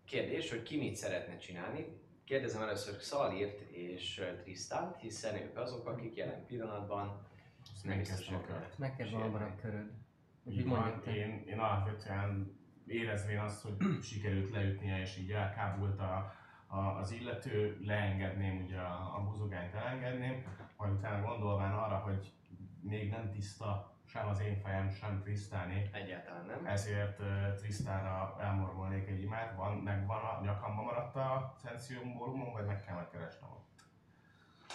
[0.08, 1.86] kérdés, hogy ki mit szeretne csinálni.
[2.24, 7.28] Kérdezem először Szalírt és ö, Tristant, hiszen ők azok, akik jelen pillanatban
[7.84, 8.78] nem biztos, hogy kört.
[8.78, 9.92] Neked van abban a köröd.
[10.50, 13.76] Így van, én, én alapvetően érezvén azt, hogy
[14.10, 16.36] sikerült leütnie és így elkábult a,
[16.68, 20.46] a, az illető, leengedném ugye a, a buzogányt elengedném,
[20.78, 22.32] majd utána gondolván arra, hogy
[22.82, 26.66] még nem tiszta sem az én fejem, sem Trisztáné, egyáltalán nem.
[26.66, 32.54] ezért uh, Trisztára elmorgolnék egy imát, van, meg van a nyakamba maradt a Szent szimbólumom,
[32.54, 33.82] vagy meg kell megkeresnem ott.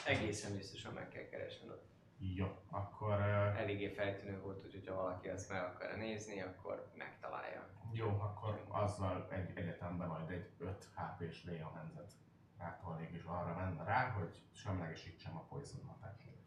[0.06, 1.90] Egészen biztosan meg kell keresned ott.
[2.18, 7.68] Jó, akkor uh, Eléggé feltűnő volt, úgyhogy ha valaki ezt meg akar nézni, akkor megtalálja.
[7.92, 12.12] Jó, akkor azzal egy egyetemben majd egy 5 HP-s Léa menzet
[12.58, 16.41] rátolnék és arra menne rá, hogy semlegesítsem a poison hatását.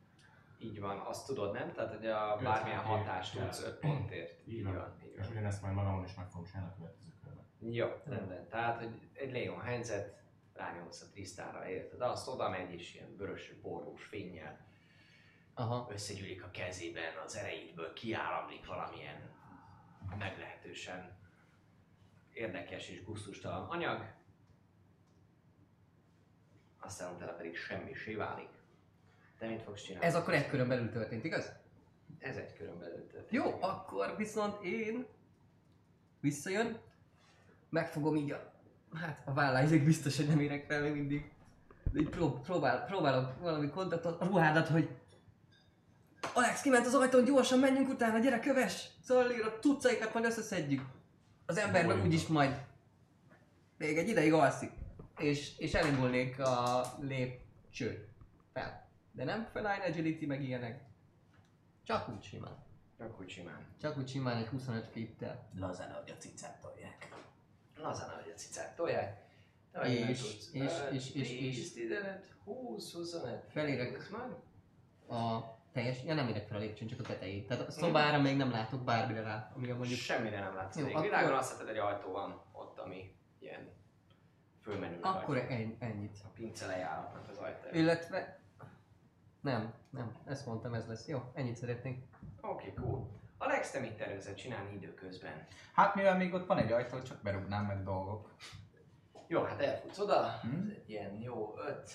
[0.66, 1.72] Így van, azt tudod, nem?
[1.74, 4.48] Tehát, hogy a bármilyen hatást tudsz 5 pontért.
[4.48, 4.98] Így van.
[5.04, 5.32] így És van.
[5.32, 7.46] ugyanezt majd magamon is meg fogom csinálni a következő körben.
[7.60, 8.48] Jó, rendben.
[8.50, 10.24] Tehát, hogy egy Leon Henzet
[10.54, 12.02] rányomsz a Trisztára, érted?
[12.02, 14.66] Azt oda megy, és ilyen vörös, borús fényjel
[15.54, 15.88] Aha.
[15.92, 19.34] összegyűlik a kezében, az erejéből kiáramlik valamilyen
[20.18, 21.18] meglehetősen
[22.34, 24.14] érdekes és gusztustalan anyag.
[26.80, 28.50] Aztán utána pedig semmisé válik.
[29.40, 30.06] Te mit fogsz csinálni?
[30.06, 31.52] Ez akkor egy körön belül történt, igaz?
[32.20, 33.32] Ez egy körön belül történt.
[33.32, 35.06] Jó, akkor viszont én
[36.20, 36.80] visszajön,
[37.70, 38.54] megfogom így a,
[38.94, 41.32] hát a válláig biztos, hogy nem érek fel még mindig.
[41.92, 44.90] De így prób- próbál, próbálok valami kontaktot, a ruhádat, hogy
[46.34, 48.88] Alex kiment az ajtón, gyorsan menjünk utána, gyere köves!
[49.04, 50.82] Szóval a tucaikat majd összeszedjük.
[51.46, 52.62] Az ember meg úgyis majd
[53.78, 54.72] még egy ideig alszik.
[55.18, 58.08] És, és elindulnék a lépcsőt
[58.54, 58.85] fel.
[59.16, 60.84] De nem felállni agility meg ilyenek.
[61.84, 62.64] Csak úgy simán.
[62.98, 63.66] Csak úgy simán.
[63.82, 65.50] Csak úgy simán egy 25 feet-tel.
[65.60, 67.10] Lazán, ahogy a cicát tolják.
[67.78, 69.24] Lazán, ahogy a cicát tolják.
[69.72, 73.44] Te És- és- és- és- 10, és- 15, 20, 25.
[73.52, 74.10] Felérek.
[75.08, 75.40] A
[75.72, 77.48] teljes, ja nem érek fel a lépcsőn, csak a tetejét.
[77.48, 80.00] Tehát a szobára még nem látok bármire rá, ami a mondjuk...
[80.00, 80.78] Semmire nem látsz.
[80.78, 83.70] Jó, akkor- Világon azt hiszed, egy ajtó van ott, ami ilyen
[84.62, 86.18] fölmenő Akkor en, ennyit.
[86.24, 87.74] A pince lejáratnak az ajtaja.
[87.74, 88.40] Illetve...
[89.46, 91.08] Nem, nem, ezt mondtam, ez lesz.
[91.08, 92.04] Jó, ennyit szeretnék.
[92.42, 93.10] Oké, okay, cool.
[93.38, 95.48] Alex, te mit tervezel csinálni időközben?
[95.74, 98.34] Hát mivel még ott van egy ajtó, csak berúgnám meg dolgok.
[99.28, 100.62] Jó, hát elfutsz oda, Hm?
[100.62, 101.90] ez egy ilyen jó 5,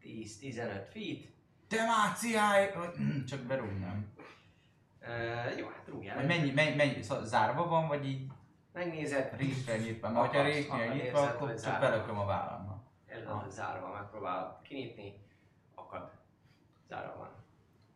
[0.00, 1.24] 10, 15 feet.
[1.68, 2.74] Demáciáj!
[3.26, 4.12] Csak berúgnám.
[5.00, 6.16] Uh, jó, hát rúgjál.
[6.16, 8.30] Vagy mennyi, mennyi, mennyi, szóval zárva van, vagy így
[8.72, 10.10] Megnézed, részre nyitva?
[10.10, 12.82] Mert ha részre nyitva, akkor csak zárva belököm a vállammal.
[13.06, 15.21] ez van zárva, megpróbálod kinyitni.
[16.92, 17.30] Zárva van.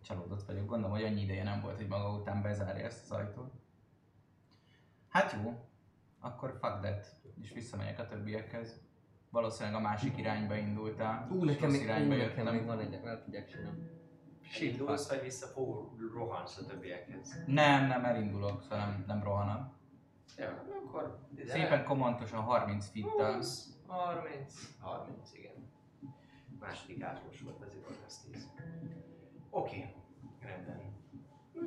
[0.03, 3.53] Csalódott vagyok, gondolom, hogy annyi ideje nem volt, hogy maga után bezárja ezt az ajtót.
[5.09, 5.69] Hát jó,
[6.21, 7.07] akkor fuck that,
[7.41, 8.81] és visszamegyek a többiekhez.
[9.31, 11.29] Valószínűleg a másik irányba indultál.
[11.31, 12.55] Ú, nekem még, ú, irányba nekem jöttem.
[12.55, 13.91] még van egy el tudják csinálni.
[14.61, 15.47] Indulsz, vagy vissza
[16.15, 17.43] rohansz a többiekhez.
[17.47, 19.75] Nem, nem elindulok, szóval nem, nem rohanok.
[20.37, 20.47] Jó,
[20.87, 23.35] akkor Szépen komontosan 30 fittel.
[23.35, 25.56] 20, 30, 30, igen.
[26.67, 27.65] Második átlós volt,
[28.07, 28.51] az 10.
[29.51, 29.95] Oké,
[30.41, 30.81] rendben.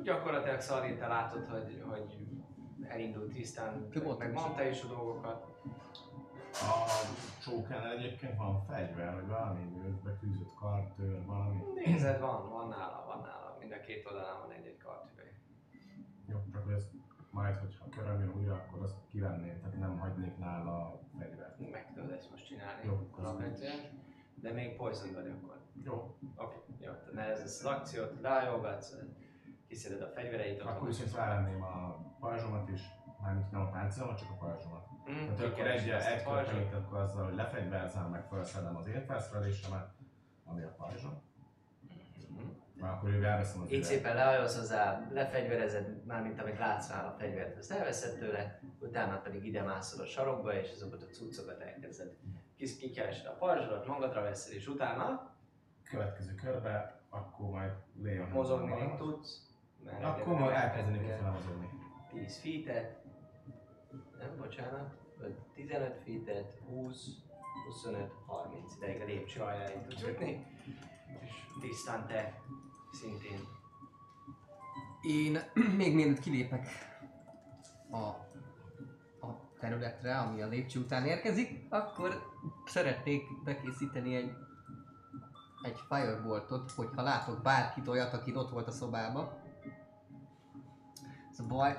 [0.02, 2.26] Gyakorlatilag Szalin, te látod, hogy, hogy
[2.88, 5.46] elindult tisztán, meg ott mondta is a dolgokat.
[6.52, 6.86] A
[7.42, 9.60] csókánál egyébként van fegyver, vagy valami
[10.04, 11.62] betűzött kartőr, valami.
[11.74, 13.56] Nézed, van, van nála, van nála.
[13.58, 15.40] Mind a két oldalán van egy-egy kartüveg.
[16.26, 16.90] Jó, csak ezt
[17.30, 21.70] majd, hogyha köröm jön újra, akkor azt kivenném, tehát nem hagynék nála a fegyvert.
[21.70, 22.86] Meg tudod ezt most csinálni.
[22.86, 23.24] Jó, akkor.
[24.42, 25.60] De még poison vagy akkor.
[25.84, 26.16] Jó.
[26.36, 26.92] Oké, jó.
[27.14, 28.96] Tehát ez az akciót, rájogatsz,
[29.68, 30.66] kiszeded a fegyvereidet.
[30.66, 32.80] Akkor viszont rálenném a pajzsomat is,
[33.22, 34.86] mármint nem a páncélomat, csak a pajzsomat.
[35.10, 39.88] Mm, Tehát akkor egy, egy körbenyt akkor azzal, hogy lefegyverzem, meg felszedem az értelszrelésemet,
[40.44, 41.22] ami a pajzsom.
[42.74, 47.16] Már akkor ő elveszem az Így szépen leajolsz hozzá, lefegyverezed, mármint amit látsz rá a
[47.18, 52.16] fegyvert, azt elveszed tőle, utána pedig ide mászol a sarokba, és azokat a cuccokat elkezded.
[52.22, 52.39] Kis
[52.78, 55.34] kikeresed a pajzsodat, magadra veszed, és utána
[55.90, 58.28] Következő körbe, akkor majd Leon.
[58.28, 59.48] mozogni még tudsz.
[59.84, 61.68] mert Akkor majd elkezdeni kifele mozogni.
[62.12, 63.02] 10 feet-et,
[64.18, 67.06] nem, bocsánat, öt- 15 feet-et, 20,
[67.66, 70.46] 25, 30 ideig a lépcső aljáig tudsz jutni,
[71.20, 72.40] és tisztán te
[72.92, 73.40] szintén
[75.02, 75.38] Én
[75.76, 76.68] még mielőtt kilépek
[77.90, 78.29] a
[79.60, 82.22] területre, ami a lépcső után érkezik, akkor
[82.66, 84.32] szeretnék bekészíteni egy,
[85.62, 89.42] egy fireboltot, hogyha látok bárkit olyat, aki ott volt a szobába.
[91.32, 91.78] Ez a baj.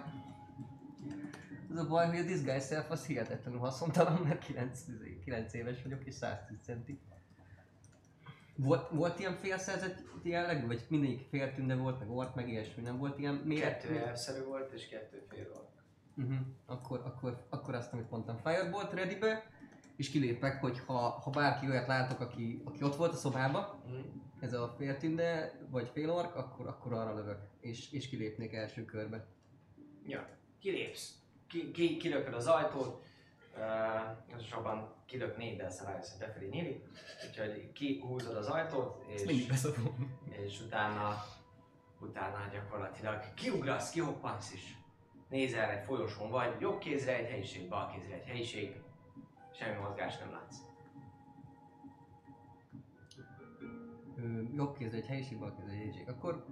[1.72, 4.80] Ez a baj, hogy a disguise self az hihetetlenül haszontalan, mert 9,
[5.24, 7.00] 9 éves vagyok és 110 centi.
[8.56, 13.20] Volt, volt ilyen félszerzett jellegű, vagy mindegyik féltünde volt, meg ort, meg ilyesmi, nem volt
[13.20, 13.82] ilyen méret?
[13.82, 15.70] kettő elvszerű volt, és kettő fél volt.
[16.17, 16.38] Uh-huh.
[16.65, 19.50] Akkor, akkor, akkor azt, amit mondtam, Firebolt readybe,
[19.95, 24.00] és kilépek, hogy ha, ha bárki olyat látok, aki, aki ott volt a szobába, Mm.
[24.39, 29.28] ez a féltünde, vagy félork, akkor, akkor arra lövök, és, és kilépnék első körbe.
[30.06, 30.28] Ja,
[30.60, 31.15] kilépsz.
[31.47, 33.04] Ki, ki, kilököd az ajtót,
[33.56, 36.84] uh, elsősorban kilöknéd, de aztán rájössz, hogy befelé nyílik.
[37.30, 40.17] Úgyhogy kihúzod az ajtót, Ezt mindig és, beszopom.
[40.45, 41.15] és utána,
[42.00, 44.80] utána gyakorlatilag kiugrasz, kihoppansz is.
[45.32, 48.82] Nézel egy folyosón vagy, jobb kézre egy helyiség, bal kézre egy helyiség,
[49.52, 50.58] semmi mozgás nem látsz.
[54.17, 56.10] Ö, jobb kézre egy helyiség, bal kézre egy helyiség.
[56.10, 56.46] Akkor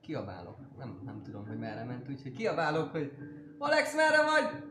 [0.00, 0.58] kiabálok.
[0.78, 3.12] Nem, nem tudom, hogy merre ment, úgyhogy kiabálok, hogy
[3.58, 4.62] Alex, merre vagy?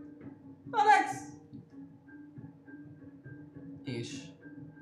[0.72, 1.30] Alex!
[3.84, 4.28] És,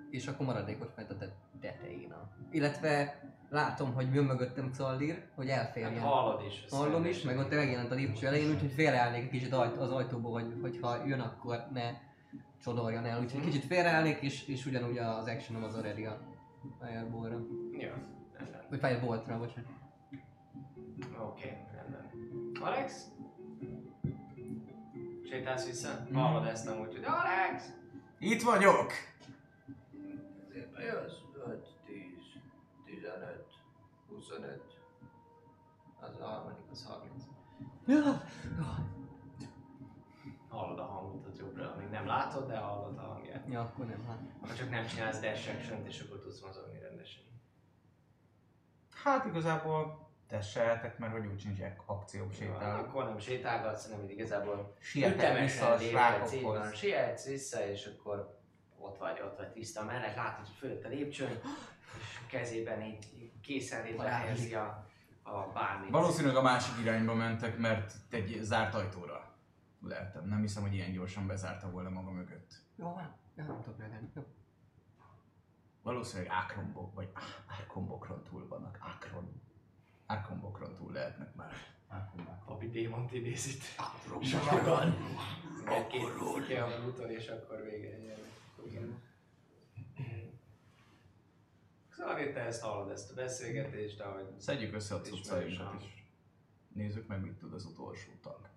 [0.09, 2.13] és akkor maradékot fent a te- tetején.
[2.51, 5.99] Illetve látom, hogy jön mögöttem Xaldir, hogy Hát elférjen.
[5.99, 6.65] hallod is.
[6.69, 10.53] Hallom is, meg ott megjelent a lépcső elején, úgyhogy félreállnék egy kicsit az ajtóba, hogy,
[10.61, 11.91] hogyha jön, akkor ne
[12.63, 13.21] csodoljon el.
[13.21, 16.19] Úgyhogy kicsit félreállnék, és, és ugyanúgy az actionom az already a
[16.79, 17.39] Fireballra.
[17.71, 17.89] Jó.
[18.69, 19.69] Vagy Fireboltra, bocsánat.
[21.19, 22.09] Oké, rendben.
[22.61, 23.05] Alex?
[25.29, 25.89] Sétálsz vissza?
[26.11, 26.15] Mm.
[26.15, 27.71] Hallod ezt nem úgy, hogy Alex!
[28.19, 28.91] Itt vagyok!
[30.53, 31.17] Szépen jössz,
[34.29, 34.61] 25.
[35.99, 37.23] Az a harmadik, az 30.
[37.87, 38.21] Ja,
[40.49, 43.45] Hallod a hangot az jobbra, amíg nem látod, de hallod a hangját.
[43.49, 44.19] ja akkor nem, hát.
[44.41, 47.23] Ha csak nem csinálsz dash action és akkor tudsz mozogni rendesen.
[49.03, 52.79] Hát igazából tesseltek, mert hogy úgy sincs akció sétál.
[52.79, 56.73] Akkor nem sétálgatsz, hanem igazából Sietek vissza a srákokhoz.
[56.73, 58.39] sietsz vissza, és akkor
[58.77, 61.39] ott vagy, ott vagy tiszta mellett, látod, hogy fölött a lépcsőn,
[61.99, 64.87] és kezében így készenlétre helyezi a,
[65.23, 65.89] a bármit.
[65.91, 69.35] Valószínűleg a másik irányba mentek, mert egy zárt ajtóra
[69.81, 70.27] lehetem.
[70.27, 72.61] Nem hiszem, hogy ilyen gyorsan bezárta volna maga mögött.
[72.75, 73.15] Jó, van.
[73.35, 74.09] Nem tudok reagálni.
[74.15, 74.23] Jó.
[75.81, 78.77] Valószínűleg Ákrombok, vagy Á- Árkombokron túl vannak.
[78.81, 79.41] Ákron.
[80.05, 81.53] Árkombokron túl lehetnek már.
[82.45, 83.63] Papi démont idézít.
[85.65, 87.97] Egy-két ki a úton, és akkor vége.
[88.65, 89.01] Igen.
[91.97, 96.05] Szóval te ezt hallod, ezt a beszélgetést, ahogy Szedjük össze a cuccainkat is.
[96.73, 98.49] Nézzük meg, mit tud az utolsó tag.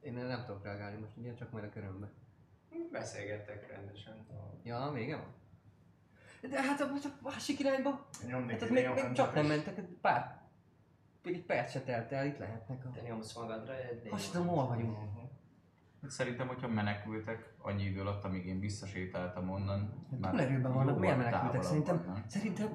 [0.00, 2.10] Én nem tudok reagálni most, ugye csak majd a körömbe.
[2.90, 4.26] beszélgettek rendesen.
[4.62, 5.34] Ja, vége van?
[6.50, 10.40] De hát a, a másik irányba, Nyomnék hát még, még csak nem mentek, hát pár,
[11.22, 12.90] még egy perc se telt el, itt lehetnek a...
[12.90, 14.98] Te nyomsz magadra egy Azt tudom, hol vagyunk.
[16.08, 21.16] Szerintem, hogyha menekültek annyi idő alatt, amíg én visszasétáltam onnan, Hát túlerőben vannak, jóval miért
[21.16, 21.62] menekültek?
[21.62, 22.24] Szerintem, vannak.
[22.26, 22.68] szerintem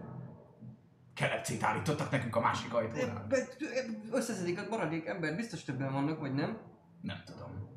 [1.13, 3.27] Kelepcét állítottak nekünk a másik ajtónál.
[4.11, 6.57] összeszedik a maradék ember, biztos többen vannak, vagy nem?
[7.01, 7.69] Nem tudom.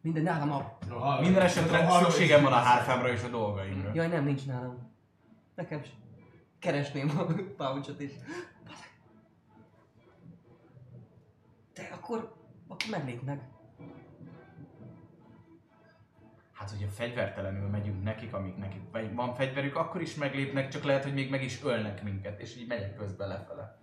[0.00, 1.20] Minden nálam a...
[1.20, 3.90] Minden esetre szükségem van a hárfámra és a dolgaimra.
[3.94, 4.92] Jaj, nem, nincs nálam.
[5.54, 5.88] Nekem is.
[6.58, 7.24] Keresném a
[7.56, 8.12] pouchot is.
[11.74, 12.34] De akkor,
[12.68, 13.52] akkor meglépnek.
[16.64, 18.80] Hát, hogyha fegyvertelenül megyünk nekik, amíg nekik
[19.14, 22.66] van fegyverük, akkor is meglépnek, csak lehet, hogy még meg is ölnek minket, és így
[22.66, 23.78] megyek közben lefele.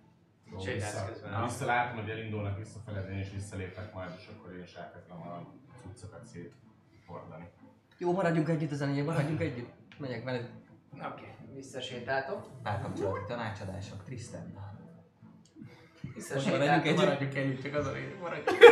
[1.44, 5.52] Vissza- látom, hogy elindulnak visszafele, én is visszalépek majd, és akkor én is elkezdem a
[5.82, 7.50] cuccokat széthordani.
[7.98, 9.70] Jó, maradjunk együtt ezen, ilyen, maradjunk együtt.
[9.98, 10.50] Megyek veled.
[10.92, 11.54] Oké, okay.
[11.54, 12.62] visszasétáltok.
[12.62, 14.52] Párkapcsolati tanácsadások, Tristan.
[14.54, 16.86] Maradjunk Visszasétáltok.
[16.86, 16.96] együtt.
[16.96, 18.70] Maradjuk együtt, csak az a lényeg, maradjuk Cool.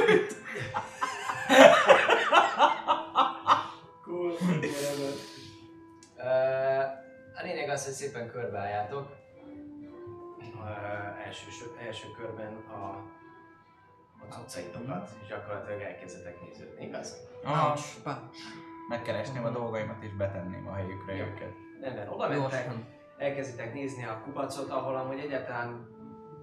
[4.40, 5.12] whatever.
[7.34, 9.18] A lényeg az, hogy szépen körbeálljátok.
[11.24, 11.46] Első,
[11.86, 12.84] első körben a,
[14.20, 17.16] a cuccaitokat, és gyakorlatilag elkezdetek néződni, igaz?
[17.44, 18.20] Aha, Pács.
[18.88, 21.24] megkeresném a dolgaimat és betenném a helyükre Jó.
[21.24, 21.52] őket.
[21.80, 22.70] Nem, mert oda mentek,
[23.18, 25.88] elkezditek nézni a kupacot, ahol amúgy egyáltalán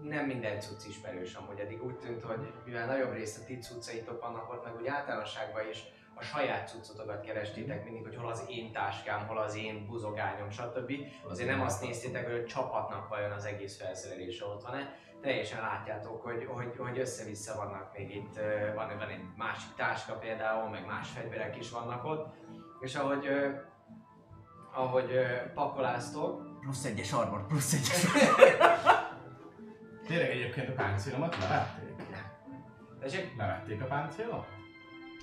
[0.02, 1.60] nem minden cucc ismerős amúgy.
[1.60, 5.70] Eddig úgy tűnt, hogy mivel nagyobb részt a ti cuccaitok vannak ott, meg úgy általánosságban
[5.70, 5.84] is
[6.20, 10.92] a saját cuccotokat kerestétek mindig, hogy hol az én táskám, hol az én buzogányom, stb.
[11.28, 14.96] Azért nem azt néztétek, hogy a csapatnak vajon az egész felszerelése ott van-e.
[15.22, 18.36] Teljesen látjátok, hogy, hogy, hogy össze-vissza vannak még itt,
[18.76, 22.36] van, van egy másik táska például, meg más fegyverek is vannak ott.
[22.80, 23.28] És ahogy,
[24.74, 25.12] ahogy
[25.54, 28.06] pakoláztok, Plusz egyes armor, plusz egyes
[30.08, 32.18] Tényleg egyébként a páncélomat levették?
[33.00, 34.57] Tessék, Levették a páncélot?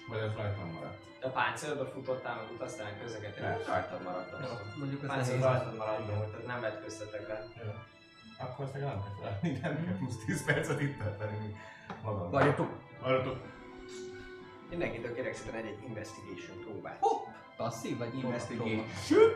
[0.09, 1.03] Vagy ez rajtam maradt?
[1.25, 3.71] a páncélba futottál, meg utaztál közeket, én Persze.
[3.71, 4.41] rajtad maradtam.
[4.41, 4.73] Jó, Szóval.
[4.79, 7.47] Mondjuk ez Páncél rajtad maradtam, tehát nem vetköztetek le.
[7.65, 7.71] Jó.
[8.39, 11.57] Akkor ezt nem kell feladni, nem kell plusz 10 percet itt tölteni
[12.03, 12.31] magam.
[12.31, 12.71] Várjatok.
[13.03, 13.39] Várjatok.
[14.71, 16.99] Mindenkitől kérek szépen egy-egy investigation próbát.
[17.57, 18.83] Passzív vagy Investigate.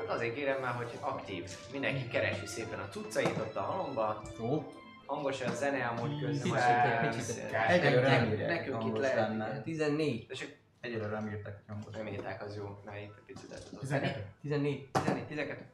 [0.06, 1.50] Hát azért kérem már, hogy aktív.
[1.72, 4.22] Mindenki keresi szépen a cuccait ott a halomba.
[4.38, 4.72] Jó.
[5.08, 7.10] Hangos a zene amúgy közben.
[7.10, 7.52] Kicsit, kicsit.
[7.68, 9.16] Egyelőre nem Nekünk- írják, Nekünk itt hangos lehet.
[9.28, 9.48] lenne.
[9.48, 9.62] igen.
[9.62, 10.26] 14.
[10.26, 11.94] Tessék, Egyelőre nem írtak, hogy hangos.
[11.96, 13.80] nem írták, az jó, mert itt egy picit el tudod.
[13.80, 14.24] 12.
[14.40, 14.88] 14.
[14.92, 15.64] 14, 12.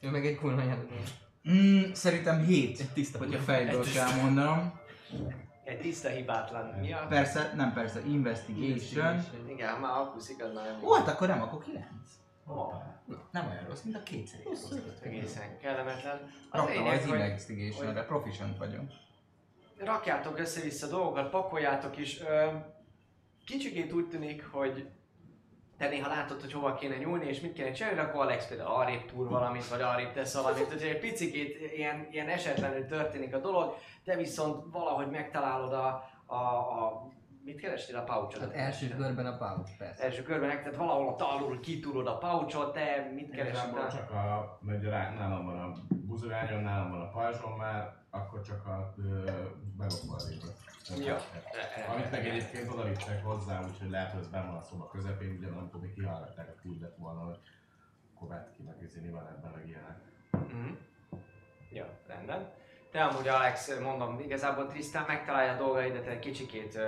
[0.00, 0.90] Ő meg egy kurva jelent.
[1.50, 3.18] Mm, szerintem 7, Egy tiszta.
[3.18, 4.80] hogyha fejből kell mondanom.
[5.64, 6.66] Egy tiszta hibátlan.
[6.80, 7.06] Mi a?
[7.08, 9.24] Persze, nem persze, investigation.
[9.48, 10.80] Igen, már akuszik, az már nem.
[10.80, 11.84] Volt, akkor nem, akkor 9.
[13.30, 14.40] Nem olyan rossz, mint a kétszer.
[15.02, 16.20] egészen kellemetlen.
[16.50, 18.84] Az Raktam lényeg, az investigation-re, proficient vagyok.
[19.78, 22.20] rakjátok össze-vissza dolgokat, pakoljátok is.
[23.44, 24.88] Kicsikét úgy tűnik, hogy
[25.78, 29.04] te néha látod, hogy hova kéne nyúlni, és mit kéne csinálni, akkor Alex például arrébb
[29.04, 33.76] túr valamit, vagy arrébb tesz valamit, hogy egy picikét ilyen, ilyen esetlenül történik a dolog,
[34.04, 37.08] te viszont valahogy megtalálod a, a, a
[37.44, 38.38] mit kerestél a pouchot?
[38.38, 40.04] Tehát első körben a pouch, persze.
[40.04, 43.68] első körben, tehát valahol ott alul kitúrod a pouchot, te mit keresel?
[43.68, 44.82] Igazából csak a, mert
[45.18, 48.94] nálam van a buzogányom, nálam van a pajzsom már, akkor csak a
[49.78, 50.54] megokvardékot.
[50.98, 51.16] Ja.
[51.92, 55.36] Amit meg egyébként oda vittek hozzá, úgyhogy lehet, hogy ez benn van a szoba közepén,
[55.36, 57.38] ugye nem tudom, hogy kihallgatták a úgy lett volna, hogy
[58.14, 59.98] akkor vett ki meg izini van ebben meg ilyenek.
[60.30, 60.72] Mhm.
[61.70, 62.50] Jó, rendben.
[62.92, 66.78] Te amúgy Alex, mondom, igazából Tristan megtalálja a dolgaidat, egy kicsikét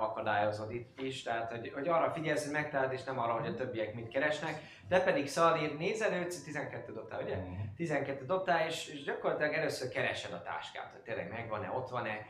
[0.00, 3.54] akadályozod itt is, tehát hogy, hogy arra figyelsz, hogy megtaláld, és nem arra, hogy a
[3.54, 4.60] többiek mit keresnek.
[4.88, 7.36] Te pedig Szalír nézelődsz, 12 dobtál, ugye?
[7.36, 7.52] Mhm.
[7.76, 12.26] 12 dobtál, és, és gyakorlatilag először keresed a táskát, hogy tényleg megvan-e, ott van-e,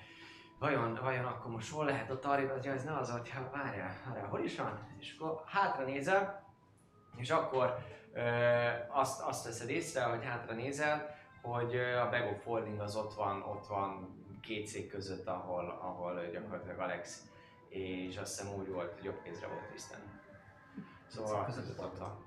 [0.59, 3.97] vajon, vajon akkor most hol lehet ott arra, hogy ez ne az, hogy hát várjál,
[4.07, 4.97] várjál, hol is van?
[4.99, 6.45] És akkor hátra nézel,
[7.17, 7.79] és akkor
[8.13, 8.23] ö,
[8.89, 11.14] azt, azt veszed észre, hogy hátra nézel,
[11.45, 14.09] hogy a bag of holding az ott van, ott van
[14.41, 17.27] két szék között, ahol, ahol gyakorlatilag Alex,
[17.69, 20.01] és azt hiszem úgy volt, hogy jobb kézre volt Tristan.
[21.07, 22.25] Szóval között ott van.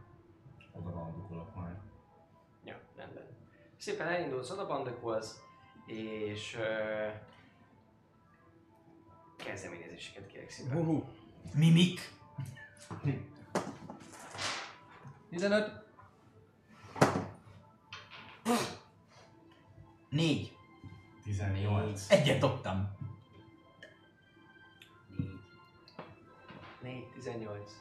[0.72, 1.76] Oda randukolok majd.
[2.64, 3.28] Ja, rendben.
[3.78, 5.42] Szépen elindulsz oda bandakolsz,
[5.86, 7.08] és ö,
[9.36, 10.78] kezdeményezéseket kérek szépen.
[10.78, 11.04] Huhu.
[11.54, 12.16] Mimik.
[15.30, 15.86] 15.
[20.10, 20.56] 4.
[21.24, 22.06] 18.
[22.10, 22.96] Egyet dobtam.
[26.82, 27.72] 4, 18.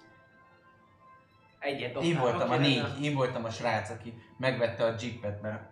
[1.58, 2.10] Egyet dobtál.
[2.10, 3.02] Én voltam a Oké, négy, rendben.
[3.02, 5.62] én voltam a srác, aki megvette a jeepet, mert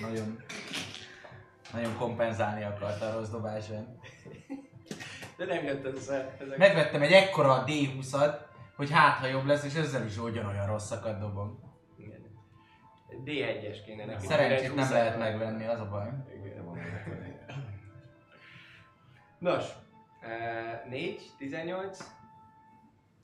[0.00, 0.42] nagyon,
[1.72, 3.98] nagyon kompenzálni akarta a rossz dobásán.
[5.36, 6.36] De nem jött össze.
[6.40, 6.56] Ezek.
[6.56, 8.34] Megvettem egy ekkora D20-at,
[8.76, 11.73] hogy hát ha jobb lesz, és ezzel is ugyanolyan rosszakat dobom.
[13.24, 13.60] Igen.
[13.62, 14.26] D1-es kéne neki.
[14.26, 16.08] Szerencsét D1 nem lehet megvenni, az a baj.
[16.34, 16.52] Igen.
[19.38, 19.64] Nos,
[20.88, 21.98] 4, 18,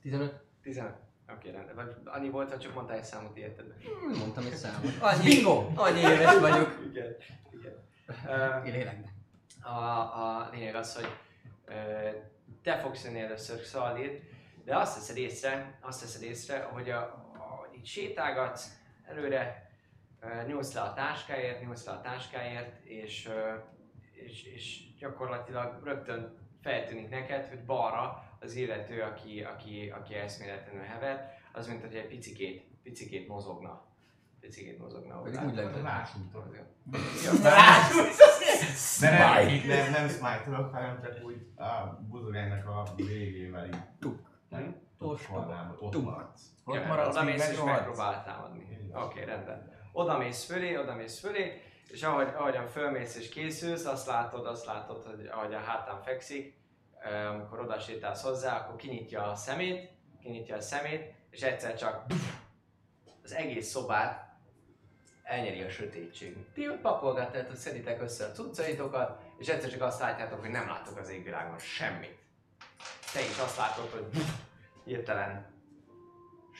[0.01, 0.41] 15.
[0.61, 0.95] 15.
[1.35, 1.75] Oké, rendben.
[1.75, 3.65] Vagy annyi volt, ha csak mondtál egy számot, érted?
[3.83, 4.91] Hmm, Mondtam egy számot.
[5.13, 5.67] Annyi, Bingo!
[5.75, 6.79] annyi éves vagyok.
[6.89, 7.15] Igen.
[7.51, 7.73] Igen.
[8.27, 9.09] Ö, Lélekben.
[9.61, 11.07] a, a lényeg az, hogy
[11.65, 11.73] ö,
[12.63, 14.21] te fogsz jönni először Szaldét,
[14.65, 19.70] de azt veszed észre, azt veszed észre, hogy a, a, így sétálgatsz előre,
[20.47, 23.29] nyúlsz le a táskáért, nyúlsz le a táskáért, és,
[24.11, 31.37] és, és gyakorlatilag rögtön feltűnik neked, hogy balra az illető, aki, aki, aki eszméletlenül hever,
[31.53, 33.89] az mint hogy egy picikét, picikét mozogna.
[34.39, 35.21] Picikét mozogna.
[35.21, 35.83] Pedig úgy lehetett.
[35.83, 36.55] Rásújtok.
[37.23, 37.33] Ja,
[39.01, 43.75] De nem, nem, nem smite-olok, hanem csak úgy a buzogánynak a végével így.
[43.99, 44.19] Tuk.
[45.79, 46.03] Ott Tuk.
[46.03, 46.41] maradsz.
[46.63, 48.89] Ott maradsz, mész és megpróbál támadni.
[48.93, 49.80] Oké, rendben.
[49.91, 51.61] Oda mész fölé, oda mész fölé,
[51.91, 56.55] és ahogy, ahogyan fölmész és készülsz, azt látod, azt látod, hogy ahogy a hátán fekszik,
[57.29, 59.89] amikor oda sétálsz hozzá, akkor kinyitja a szemét,
[60.21, 62.05] kinyitja a szemét, és egyszer csak
[63.23, 64.31] az egész szobát
[65.23, 66.37] elnyeri a sötétség.
[66.53, 70.97] Ti ott pakolgattátok, szeditek össze a cuccaitokat, és egyszer csak azt látjátok, hogy nem láttok
[70.97, 72.17] az égvilágon semmit.
[73.13, 74.05] Te is azt látod, hogy
[74.83, 75.60] hirtelen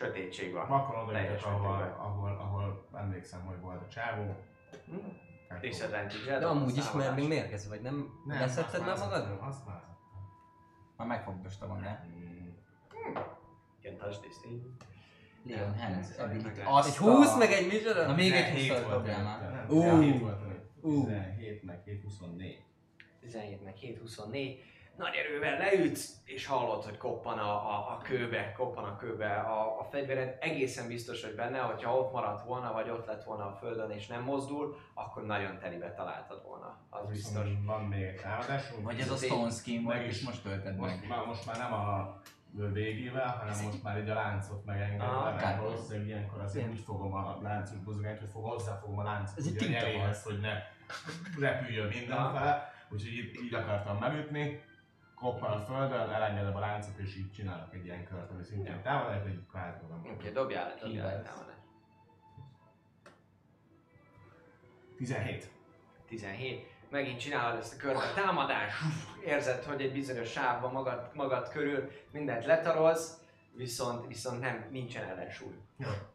[0.02, 0.70] sötétség van.
[0.70, 4.36] Akkor oda ahol, ahol, ahol emlékszem, hogy volt a csávó.
[4.86, 4.96] Hm?
[5.62, 8.10] Disadvantage De amúgy is, mert még mérgező vagy, nem?
[8.26, 9.48] Nem, Leszedted már magadról?
[9.48, 9.84] Azt már.
[10.98, 12.06] Már megfogdosta magát.
[13.80, 14.62] Igen, touch this thing.
[15.44, 16.08] Leon Hands
[16.88, 18.08] Egy 20 a- meg egy micsoda?
[18.08, 19.42] Na még egy 17 20 volt dobjál már.
[19.42, 19.78] előtte, nem?
[19.78, 19.82] Ú.
[19.82, 20.70] 17 volt előtte.
[20.82, 21.06] Ú.
[21.06, 22.64] 17 meg 7, 24.
[23.22, 24.64] 17 meg 7, 24.
[24.98, 29.80] Nagy erővel leütsz, és hallod, hogy koppan a, a, a kőbe, koppan a kőbe a,
[29.80, 30.38] a fegyvered.
[30.40, 34.08] Egészen biztos vagy benne, hogyha ott maradt volna, vagy ott lett volna a földön és
[34.08, 36.78] nem mozdul, akkor nagyon telibe találtad volna.
[36.90, 37.44] Az biztos.
[37.44, 38.84] Viszont Van még egy támadásunk.
[38.84, 41.10] Vagy ez a Stone Skin volt, és most tölted Most, meg.
[41.10, 42.20] már, most már nem a
[42.74, 47.14] végével, hanem most már így a láncot megengedve, Ah, mert valószínűleg ilyenkor azért úgy fogom
[47.14, 50.54] a láncos buzogányt, hogy fog, hozzáfogom a láncot Ez egy ugye a nyeréhez, hogy ne
[51.40, 54.70] repüljön mindenfele, úgyhogy így, így akartam megütni,
[55.22, 58.82] koppan a földön, elengedem a láncot és így csinálok egy ilyen kört, ami szintén Ja.
[58.82, 61.28] támadás, egy kvázi Oké, okay, dobjál le, dobjál le Hívás.
[61.30, 61.60] támadást.
[64.98, 65.52] 17.
[66.08, 66.70] 17.
[66.90, 68.74] Megint csinálod ezt a körbe támadás,
[69.26, 73.20] érzed, hogy egy bizonyos sávban magad, magad körül mindent letarolsz,
[73.56, 75.56] viszont, viszont nem, nincsen ellensúly.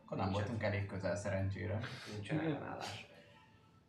[0.05, 1.79] Akkor nem voltunk elég közel szerencsére.
[2.13, 3.07] Nincsen ellenállás.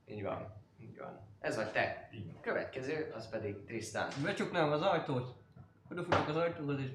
[0.06, 1.20] Így van, így van.
[1.40, 2.10] Ez vagy te.
[2.12, 2.38] Van.
[2.42, 4.08] Következő, az pedig Tristan.
[4.24, 5.36] Becsuknám az ajtót,
[5.92, 6.90] odafutok az ajtóhoz és...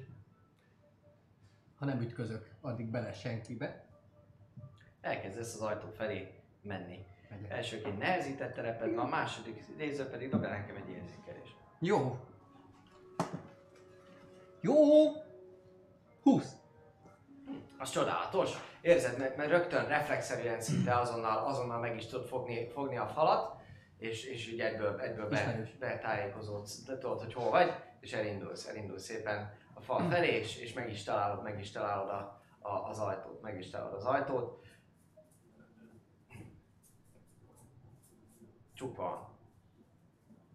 [1.75, 3.85] Ha nem ütközök, addig bele senkibe.
[5.01, 7.05] Elkezdesz az ajtó felé menni.
[7.29, 7.51] Megyek.
[7.51, 11.55] Elsőként nehezített tereped van, a második néző pedig dobja nekem egy érzékelést.
[11.79, 12.19] Jó.
[14.61, 14.75] Jó.
[16.21, 16.51] 20.
[17.77, 18.51] Az csodálatos.
[18.81, 23.61] Érzed, mert, mert rögtön reflexzerűen szinte azonnal, azonnal meg is tudod fogni, fogni a falat,
[24.03, 29.03] és, és így egyből, egyből be, betájékozódsz, de tudod, hogy hol vagy, és elindulsz, elindulsz
[29.03, 32.99] szépen a fal felé, és, és meg is találod, meg is találod a, a, az
[32.99, 34.65] ajtót, meg is találod az ajtót.
[38.73, 39.27] Csukva van.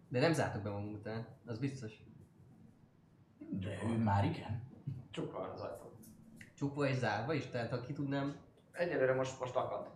[0.07, 1.93] De nem zártuk be magunk után, az biztos.
[3.37, 4.63] De ő már igen.
[5.11, 5.91] Csukva van az ajtó.
[6.53, 8.35] Csukva és zárva is, tehát ha ki tudnám,
[8.71, 9.89] Egyelőre most, most akad.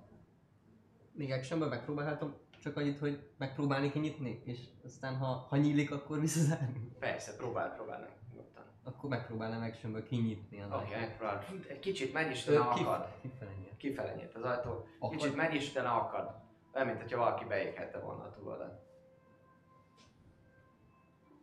[1.12, 6.92] még actionben megpróbálhatom csak annyit, hogy megpróbálni kinyitni, és aztán ha, ha nyílik, akkor visszazárni.
[7.00, 8.10] Persze, próbál, próbál meg.
[8.30, 8.64] nyugodtan.
[8.84, 11.46] Akkor megpróbálnám actionből kinyitni az Oké, okay, megpróbál.
[11.68, 13.08] Egy kicsit megy Ö, utána kif- akad.
[13.22, 13.78] Kifele nyílt.
[13.78, 14.88] Kifele nyílt az ajtó.
[15.00, 15.18] Akad?
[15.18, 16.36] Kicsit megy is, utána akad.
[16.74, 18.82] Olyan, mint hogyha valaki beéghette volna a túloldalt.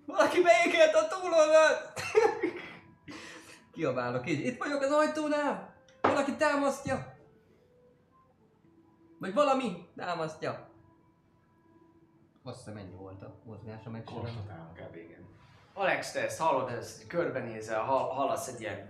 [0.07, 1.93] Valaki beékelt a túloldalt!
[3.73, 5.75] Kiabálok így, itt vagyok az ajtónál!
[6.01, 7.15] Valaki támasztja!
[9.19, 10.70] Vagy valami támasztja!
[12.45, 14.17] Azt hiszem ennyi volt a mozgása meg sem.
[14.17, 14.73] Konstatálom.
[14.73, 14.97] Kb.
[14.97, 15.29] igen.
[15.73, 18.89] Alex, te ezt hallod, ezt körbenézel, hall, hallasz egy ilyen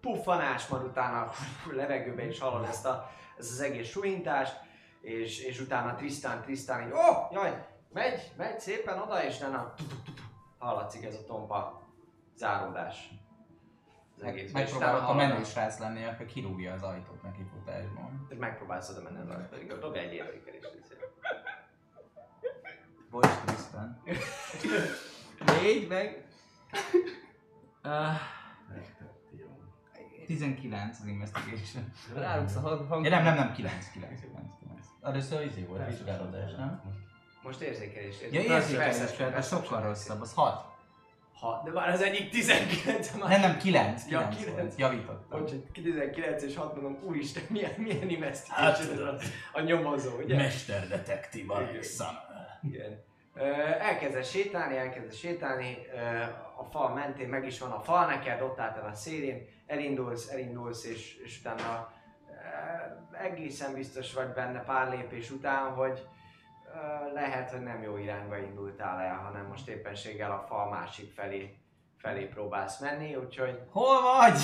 [0.00, 1.30] puffanás, majd utána
[1.80, 4.60] levegőben is hallod ezt, a, ezt az egész suhintást,
[5.00, 9.74] és, és utána Tristan, Tristan így, ó, oh, jaj, megy, megy szépen oda, és utána
[10.58, 11.82] hallatszik ez a tompa
[12.36, 13.10] záródás.
[14.16, 14.52] Az egész.
[14.52, 18.26] Megpróbálok a menő srác lenni, aki kirúgja az ajtót neki futásban.
[18.28, 20.72] És megpróbálsz oda menni az ajtóig, dobj egy értékelést.
[23.12, 24.02] Bocs, Tristan.
[25.62, 26.24] Négy meg...
[27.84, 27.90] Uh,
[29.38, 29.46] jó.
[30.26, 31.92] 19 az investigation.
[32.14, 33.04] Rárugsz a hang...
[33.04, 34.86] Ja, nem, nem, nem, 9, 9, 9, 9.
[35.02, 36.82] Először izé volt, vizsgálódás, nem?
[37.42, 38.16] Most érzékelés.
[38.30, 40.64] Ja, érzékelés, ez persze, sokkal rosszabb, az 6.
[41.40, 44.58] Ha, de már az egyik 19, már Nem, nem, 9, Ja, 9 kilenc.
[44.58, 45.40] volt, javítottam.
[45.40, 49.18] Bocs, hogy 19 és 6 mondom, úristen, milyen, milyen investigation ez a,
[49.52, 50.36] a nyomozó, ugye?
[50.36, 52.31] Mesterdetektív Alexander.
[52.62, 53.02] Igen.
[53.78, 55.76] Elkezdesz sétálni, elkezdesz sétálni,
[56.56, 60.84] a fal mentén meg is van a fal neked, ott álltál a szélén, elindulsz, elindulsz,
[60.84, 61.92] és, és utána
[63.12, 66.06] egészen biztos vagy benne pár lépés után, hogy
[67.14, 71.56] lehet, hogy nem jó irányba indultál el, hanem most éppenséggel a fal másik felé
[72.02, 74.40] felé próbálsz menni, úgyhogy Hol vagy?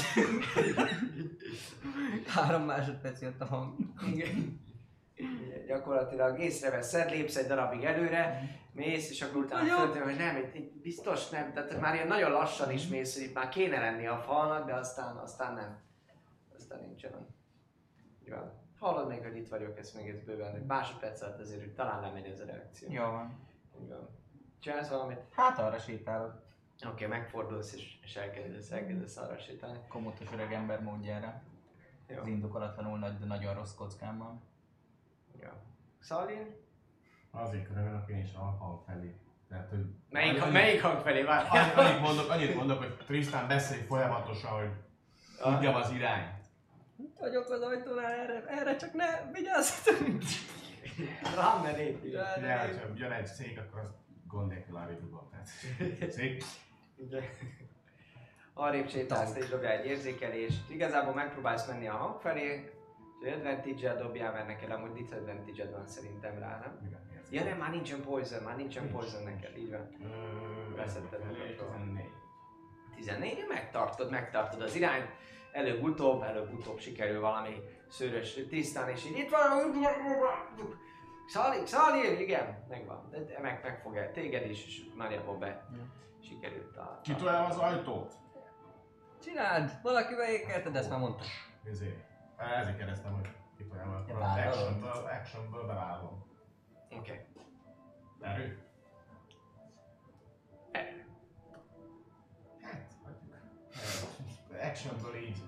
[2.34, 3.74] Három másodperc jött a hang.
[4.12, 4.66] igen.
[5.66, 8.42] Gyakorlatilag észreveszed, lépsz egy darabig előre,
[8.72, 12.30] mész, és akkor utána föltön, hogy nem, itt, itt biztos nem, tehát már ilyen nagyon
[12.30, 15.78] lassan is mész, hogy itt már kéne lenni a falnak, de aztán, aztán nem.
[16.56, 17.26] Aztán nincsen.
[18.22, 18.52] Így van.
[18.78, 22.00] Hallod még, hogy itt vagyok, ezt még ez bőven, egy másodperc alatt azért, hogy talán
[22.00, 22.92] lemegy ez a reakció.
[22.92, 23.46] Jó van.
[23.72, 24.08] Van.
[24.60, 25.18] Csinálsz valamit?
[25.30, 26.46] Hát arra sétálok.
[26.86, 29.78] Oké, okay, megfordulsz és, és elkezdesz, elkezdesz arra sétálni.
[29.88, 31.42] Komotos öreg ember módjára.
[32.06, 32.20] Jó.
[32.20, 34.40] Az indokolatlanul nagy, de nagyon rossz kockámmal.
[35.42, 35.48] Jó.
[36.00, 36.56] Szalin?
[37.30, 39.14] Azért körülök én is a hang felé.
[39.48, 41.78] Tehát, hogy Melyik, annyit- melyik hang felé annyit, várjál?
[41.78, 44.70] annyit, mondok, annyit mondok, hogy Tristan beszélj folyamatosan, hogy
[45.42, 46.36] tudjam az irányt.
[46.96, 49.98] Itt vagyok az ajtónál, erre, erre csak ne vigyázzatok!
[51.34, 52.16] Rám ne lépj lépj.
[52.16, 53.94] ha jön egy szék, akkor azt
[54.26, 55.30] gond nélkül dugom.
[55.30, 56.44] Tehát szék.
[58.54, 60.70] Arrébb sétálsz és dobjál egy érzékelést.
[60.70, 62.72] Igazából megpróbálsz menni a hang felé,
[63.20, 66.78] és advantage-el dobjál, mert neked amúgy disadvantage van szerintem rá, nem?
[66.86, 67.06] Igen.
[67.30, 69.88] Ja nem, már nincsen poison, már nincsen poison neked, így van.
[70.76, 72.04] Veszetted meg a 14.
[72.94, 75.08] 14 megtartod, megtartod az irányt,
[75.52, 79.40] előbb-utóbb, előbb-utóbb sikerül valami szőrös tisztán, és így itt van,
[81.26, 85.68] Szali, Szali, igen, megvan, de meg, megfogja téged is, és nagyjából be
[86.20, 87.00] sikerült a...
[87.02, 88.12] Kitolom az ajtót?
[89.22, 89.70] Csináld!
[89.82, 91.26] Valaki beékelted, ezt már mondtam.
[91.64, 92.07] Ezért.
[92.38, 94.54] Ezért kérdeztem, hogy kitolom, akkor az vállalod.
[94.54, 96.24] actionből, actionből bevállom.
[96.90, 96.96] Oké.
[96.98, 97.26] Okay.
[98.20, 98.62] Erő?
[102.62, 103.34] Hát, hagyjuk.
[104.62, 105.42] Actionből így,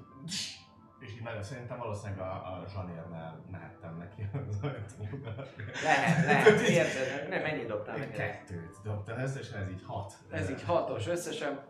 [1.00, 5.44] és így nagyon szerintem valószínűleg a, a zsanérnál mehettem neki az ajtóba.
[5.82, 8.16] Lehet, lehet, érted, nem mennyit dobtál Én neki?
[8.16, 10.14] kettőt dobtam összesen, ez így hat.
[10.30, 11.68] Ez így hatos összesen.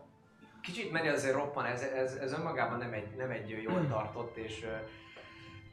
[0.61, 4.63] Kicsit menni azért roppan, ez, ez, ez önmagában nem egy, nem egy jól tartott és
[4.63, 4.69] uh,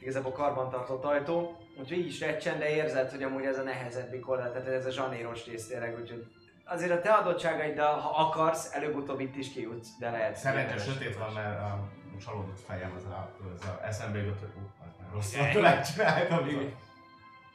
[0.01, 1.57] igazából karban tartott ajtó.
[1.81, 4.91] Úgyhogy így is recsen, de érzed, hogy amúgy ez a nehezebbik oldal, tehát ez a
[4.91, 6.27] zsanéros rész tényleg, úgyhogy
[6.65, 10.37] azért a te adottságaiddal, ha akarsz, előbb-utóbb itt is kijutsz, de lehet.
[10.37, 11.89] Szerencsés sötét van, mert a
[12.25, 16.49] csalódott fejem az a, az a eszembe jutott, hogy uh, az már rossz volt, megcsináltam.
[16.49, 16.75] Igen.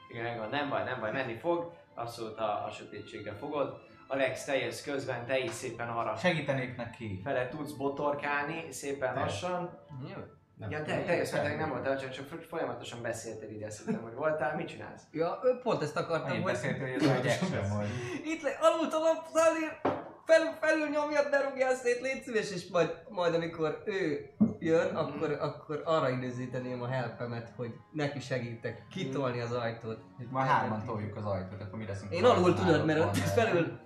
[0.09, 3.81] Igen, nem baj, nem baj, menni fog, abszolút a, a sötétségre fogod.
[4.07, 7.19] Alex, te jössz közben, te is szépen arra Segítenék neki.
[7.23, 9.79] fele tudsz botorkálni, szépen lassan.
[10.01, 10.21] Jó.
[10.69, 14.13] Nem Ja, te, te jössz, mert nem voltál, csak, csak folyamatosan beszéltél ide, szerintem, hogy
[14.13, 15.01] voltál, mit csinálsz?
[15.11, 17.87] Ja, ő pont ezt akartam, Annyit hogy beszéltél, hogy ez egy action volt.
[18.23, 19.79] itt le, alult a lap, Szalír,
[20.25, 25.31] felül, felül nyomjad, ne rúgjál szét, légy szíves, és majd, majd amikor ő jön, akkor,
[25.31, 29.99] akkor arra időzíteném a helpemet, hogy neki segítek kitolni az ajtót.
[30.31, 32.13] Már hárman toljuk az ajtót, akkor mi leszünk?
[32.13, 33.79] Én az alul tudod, mert ott felül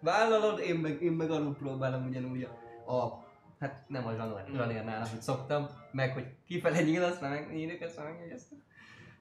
[0.00, 3.21] vállalod, én meg, én meg alul próbálom ugyanúgy a, a
[3.62, 7.96] hát nem a zsanér- zsanérnál, ahogy szoktam, meg hogy kifele nyíl, azt már megnyílik, ezt
[7.96, 8.62] már megjegyeztem.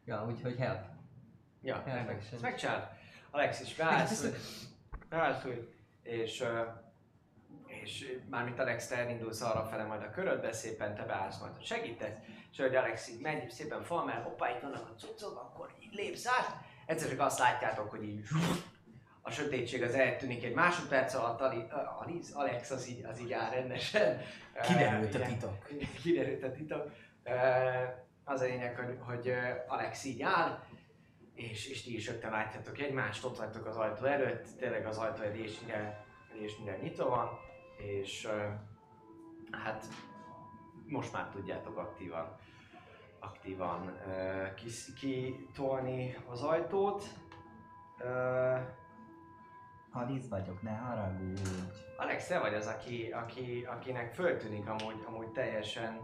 [0.06, 0.86] Ja, úgyhogy help.
[1.62, 2.18] Ja, rendben.
[2.18, 2.88] Ezt megcsinálod.
[3.32, 4.26] Alex is beállsz,
[5.10, 5.46] beállsz
[6.04, 6.44] és,
[7.66, 11.66] és mármint Alex, te elindulsz arra fele majd a körödbe, szépen te beállsz majd, hogy
[11.66, 12.18] segítesz,
[12.52, 15.94] és hogy Alex így megy szépen fal, mert hoppá, itt vannak a cuccok, akkor így
[15.94, 18.28] lépsz át, egyszer csak azt látjátok, hogy így
[19.22, 21.66] a sötétség az eltűnik egy másodperc alatt, Ali,
[22.00, 24.22] Aliz, Alex az így, az így áll rendesen.
[24.68, 25.68] Kiderült a titok.
[26.02, 26.92] kiderült a titok.
[28.24, 29.34] Az a lényeg, hogy, hogy
[29.68, 30.64] Alex így áll,
[31.34, 35.22] és, és ti is rögtön látjátok egymást, ott vagytok az ajtó előtt, tényleg az ajtó
[35.22, 36.06] egy résnyire,
[36.40, 37.30] résnyire nyitva van,
[37.78, 38.28] és
[39.52, 39.86] hát
[40.88, 42.38] most már tudjátok aktívan,
[43.20, 44.00] aktívan
[45.00, 47.04] kitolni az ajtót.
[49.94, 51.42] Aliz vagyok, ne haragudj.
[51.98, 56.00] Alex, te vagy az, aki, aki, akinek föltűnik amúgy, amúgy teljesen,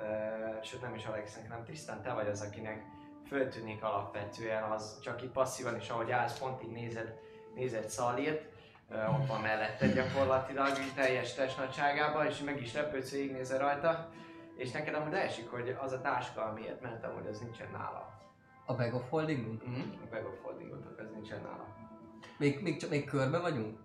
[0.00, 2.84] uh, sőt nem is Alexnek, hanem Tristan, te vagy az, akinek
[3.26, 7.18] föltűnik alapvetően, az csak így passzívan is, ahogy állsz, pont így nézed,
[7.54, 8.44] nézed Szalírt,
[8.90, 14.08] uh, ott van melletted gyakorlatilag, teljes testnagyságában, és meg is lepődsz, hogy nézel rajta,
[14.56, 18.14] és neked amúgy leesik, hogy az a táska, amiért ment amúgy, az nincsen nála.
[18.66, 19.68] A bag of holdingunk?
[19.68, 19.90] Mm-hmm.
[20.04, 21.85] A bag of holdingotok, az nincsen nála.
[22.38, 23.78] Még, még, csak, még körbe vagyunk?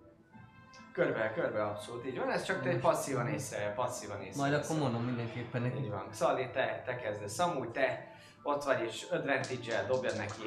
[0.92, 4.40] Körbe, körbe abszolút így van, ez csak te egy passzívan észre, passzívan észre.
[4.40, 5.88] Majd akkor mondom mindenképpen Így neki.
[5.88, 6.06] van.
[6.10, 7.32] Szali, te, te kezdesz.
[7.32, 10.46] Szamúj, te ott vagy és advantage-el dobjad neki.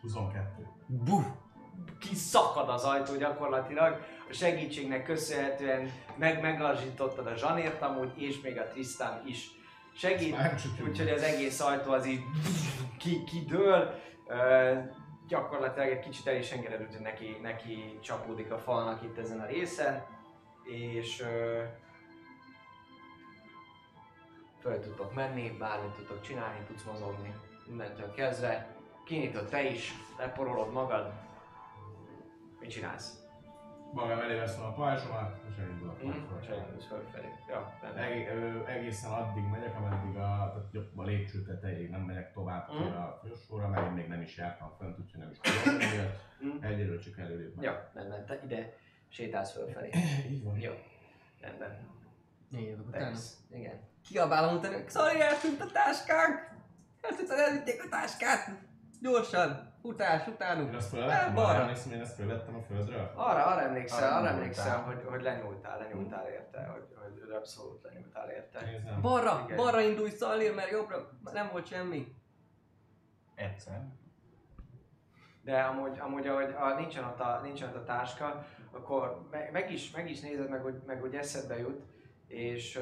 [0.00, 0.66] 22.
[0.86, 1.24] Buf!
[1.98, 4.00] Kiszakad az ajtó gyakorlatilag.
[4.30, 9.50] A segítségnek köszönhetően meg meglazsítottad a zsanért amúgy, és még a Tristan is
[9.96, 10.36] segít.
[10.88, 12.22] Úgyhogy az egész ajtó az így
[12.98, 13.94] ki, kidől.
[14.26, 14.78] Ö,
[15.28, 20.04] gyakorlatilag egy kicsit el is engedett, neki, neki csapódik a falnak itt ezen a részen,
[20.64, 21.62] és ö,
[24.60, 27.34] föl tudtok menni, bármit tudtok csinálni, tudsz mozogni
[27.66, 28.76] mindentől kezdve.
[29.04, 31.12] Kinyitod te is, leporolod magad.
[32.60, 33.21] Mit csinálsz?
[33.92, 36.04] Magam elé veszem a pajzsomat, és elindulok.
[36.04, 36.10] Mm,
[36.88, 37.28] fölfelé.
[37.48, 37.78] Ja.
[37.96, 42.76] Eg- egészen addig megyek, ameddig a, tehát jobb a lépcső tetejéig nem megyek tovább Mm.
[42.86, 45.78] a folyosóra, mert én még nem is jártam fönt, úgyhogy nem is tudom.
[46.44, 46.62] Mm.
[46.62, 47.62] Egyelőre csak előrébb.
[47.62, 48.26] Ja, rendben.
[48.26, 48.74] Te ide
[49.08, 49.90] sétálsz fölfelé.
[50.30, 50.58] Így van.
[50.58, 50.72] Jó,
[51.40, 51.88] rendben.
[52.52, 53.16] Én jövök utána.
[53.50, 53.80] Igen.
[54.08, 56.50] Kiabálom utána, Szali, eltűnt a táskánk!
[57.00, 58.48] Eltűnt, elvitték a táskát!
[59.02, 59.70] Gyorsan!
[59.82, 60.74] Utás, Én utánuk!
[60.74, 61.48] azt fölvettem, balra.
[61.50, 63.10] arra emlékszem, én ezt fölvettem a földről.
[63.14, 64.34] Arra, arra emlékszel, Arra arra nyúltál.
[64.38, 66.86] emlékszel, hogy, hogy lenyúltál, lenyúltál érte, hogy,
[67.20, 68.60] hogy abszolút lenyúltál érte.
[68.64, 69.00] Nézem.
[69.00, 69.56] Balra, Igen.
[69.56, 72.14] balra indulj Szalir, mert jobbra nem volt semmi.
[73.34, 73.82] Egyszer.
[75.44, 79.72] De amúgy, amúgy ahogy a, nincsen, ott a, nincsen ott a táska, akkor meg, meg,
[79.72, 81.82] is, meg is nézed, meg hogy, meg hogy eszedbe jut,
[82.26, 82.80] és ö,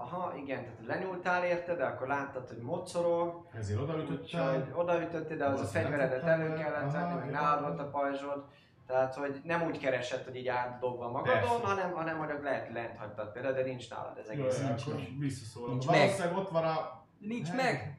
[0.00, 4.72] aha, igen, tehát lenyúltál érte, de akkor láttad, hogy mocorog, Ezért odaütöttem.
[4.74, 8.44] odaütöttél, de az a fegyveredet elő kellett venni, meg nálad volt a pajzsod,
[8.86, 11.66] tehát hogy nem úgy keresett, hogy így átdobva magadon, Persze.
[11.66, 14.60] hanem, hanem hogy lehet lent hagytad például, de nincs nálad ez egész.
[14.60, 15.16] jó, nincs akkor meg.
[15.18, 17.04] Nincs Valószínűleg ott van a...
[17.18, 17.98] Nincs meg!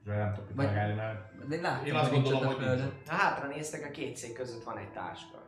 [0.00, 1.48] És nem tudok itt Vagy- megállni, mert...
[1.48, 2.80] De láttam, Én azt gondolom, hogy nincs.
[3.08, 5.38] Ha hátra néztek, a két szék között van egy táska.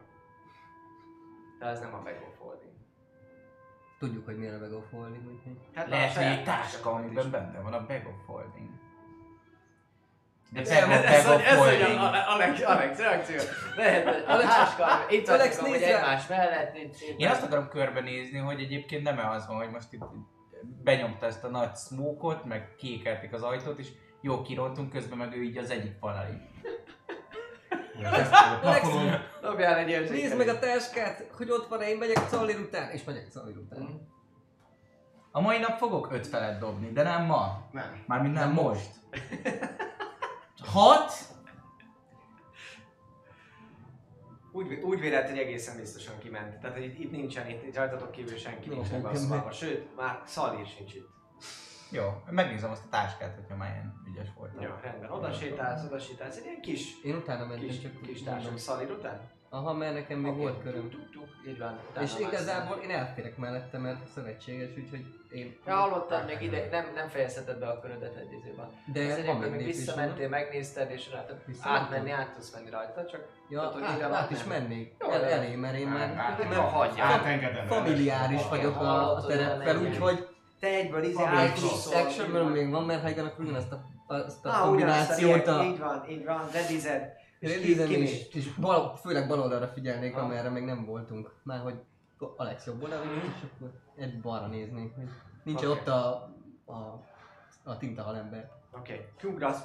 [1.58, 2.36] De ez nem a bag of.
[3.98, 5.56] Tudjuk, hogy milyen a Bag of Holding, úgyhogy...
[5.74, 8.68] Hát Lehet, a hogy egy táska, amiben benne van a bag of holding.
[10.50, 11.82] De Ez, ez, ez, hogy- ez, hogy
[12.26, 13.36] Alex, Alex reakció.
[13.76, 15.96] Lehet, a Alex- táska, itt Alex, nézd rá!
[15.96, 17.18] egymás mellett, szépen.
[17.18, 20.04] Én azt akarom körbenézni, hogy egyébként nem az van, hogy most itt
[20.82, 23.88] benyomta ezt a nagy smókot, meg kékelték az ajtót, és
[24.20, 26.26] jó kirontunk, közben meg ő így az egyik falal
[29.40, 30.22] Dobjál egy érzékelést.
[30.22, 33.80] Nézd meg a táskát, hogy ott van én megyek Szalir után, és megyek Szalir után.
[33.82, 33.92] Mhm.
[35.30, 37.68] A mai nap fogok öt felet dobni, de nem ma.
[37.72, 38.02] Nem.
[38.06, 38.90] Mármint nem, Nem most.
[40.64, 41.12] Hat?
[44.52, 46.58] Úgy, úgy véled, hogy egészen biztosan kiment.
[46.58, 49.16] Tehát, hogy itt, itt nincsen, itt, itt rajtatok kívül senki Jó, nincs ebben a oké.
[49.16, 49.52] szobában.
[49.52, 51.08] Sőt, már Szalír sincs itt.
[51.90, 54.62] Jó, megnézem azt a táskát, hogyha már ilyen ügyes voltam.
[54.62, 55.10] Jó, rendben.
[55.10, 56.36] Oda sétálsz, oda sétálsz.
[56.36, 59.20] Egy ilyen kis, Én utána mentem, kis, csak kis társam Szalír után.
[59.50, 60.40] Aha, mert nekem még Oké.
[60.40, 60.90] volt köröm.
[60.90, 61.78] Tuk, tuk, Így van.
[62.00, 65.56] És igazából én elférek mellette, mert szövetséges, úgyhogy én...
[65.66, 68.70] Ja, hallottad, még ide nem, nem fejezheted be a körödet egy izében.
[68.92, 71.84] De van még lépés, visszamentél, megnézted, és rá, tehát Visszamentem?
[71.84, 74.94] átmenni, át tudsz menni rajta, csak Ja, hogy át, át van, is mennék.
[75.00, 76.14] Jó, El, elé, mert én már...
[76.16, 77.12] Át- nem át- hagyjál.
[77.12, 77.66] Átengedem.
[77.66, 79.90] Familiáris Oké, vagyok a, a hallotod, tereppel, menjél.
[79.90, 80.28] úgyhogy
[80.60, 81.94] te egyből izé Van még átúszol.
[81.94, 85.62] action még van, mert ha igen, akkor ugyanazt a, azt a Ah, kombinációt a...
[85.62, 87.12] Így van, így van, redized.
[87.38, 90.20] És ki- Rédízem ki- és, bal, főleg bal oldalra figyelnék, Ha.
[90.20, 91.34] amerre még nem voltunk.
[91.42, 91.74] Már hogy
[92.36, 93.14] Alex jobb oldalra, Mhm.
[93.14, 94.92] és akkor egy balra néznék,
[95.44, 95.66] nincs Oké.
[95.66, 96.06] ott a,
[96.64, 97.02] a,
[97.64, 98.50] a tintahalember.
[98.78, 99.62] Oké, kiugrasz.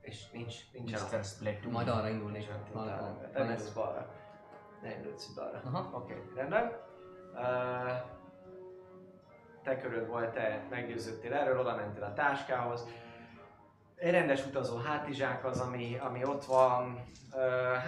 [0.00, 1.24] És nincs, nincsen Mr.
[1.24, 1.72] Splatoon.
[1.72, 2.48] Majd arra indulnék.
[3.34, 3.48] Lesz.
[3.48, 4.12] jössz balra.
[4.82, 5.90] Nem jössz balra.
[5.92, 6.70] Oké, rendben.
[9.62, 12.88] Te köröd volt, te meggyőződtél erről, oda mentél a táskához.
[13.96, 17.04] Egy rendes utazó hátizsák az, ami, ami ott van.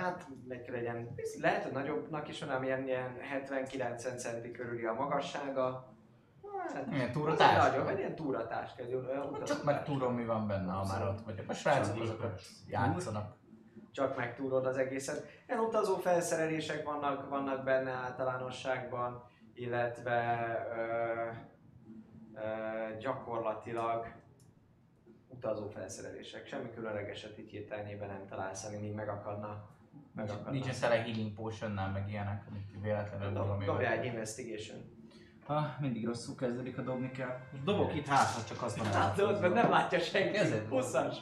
[0.01, 3.17] Hát, meg kell legyen, lehet, hogy nagyobbnak is van, ami ilyen, ilyen
[3.49, 5.93] 70-90 centi körüli a magassága.
[6.75, 7.71] Hát, Milyen túra az egy táska?
[7.71, 8.15] Nagyobb, egy ilyen
[8.77, 11.49] egy olyan utazó Csak megtúrom, mi van benne, ha már ott vagyok.
[11.49, 13.37] A srácok azokat játszanak.
[13.93, 15.27] csak megtúrod az egészet.
[15.49, 19.23] Ilyen utazó felszerelések vannak, vannak benne általánosságban,
[19.55, 20.47] illetve
[20.77, 21.52] ö,
[23.01, 24.07] gyakorlatilag
[25.29, 26.47] utazó felszerelések.
[26.47, 29.69] Semmi különlegeset itt hirtelenében nem találsz, ami még megakadna.
[30.15, 30.51] megakadna.
[30.51, 34.79] Nincs eszel a healing potionnál, meg ilyenek, amit véletlenül Dob- valami Dobjál egy investigation.
[35.47, 37.39] Ah, mindig rosszul kezdődik, ha dobni kell.
[37.53, 38.99] Most dobok itt hát, ha csak azt mondom.
[38.99, 40.31] Látod, mert nem látja senki.
[40.39, 40.81] Kezed van.
[40.81, 41.17] Hosszas.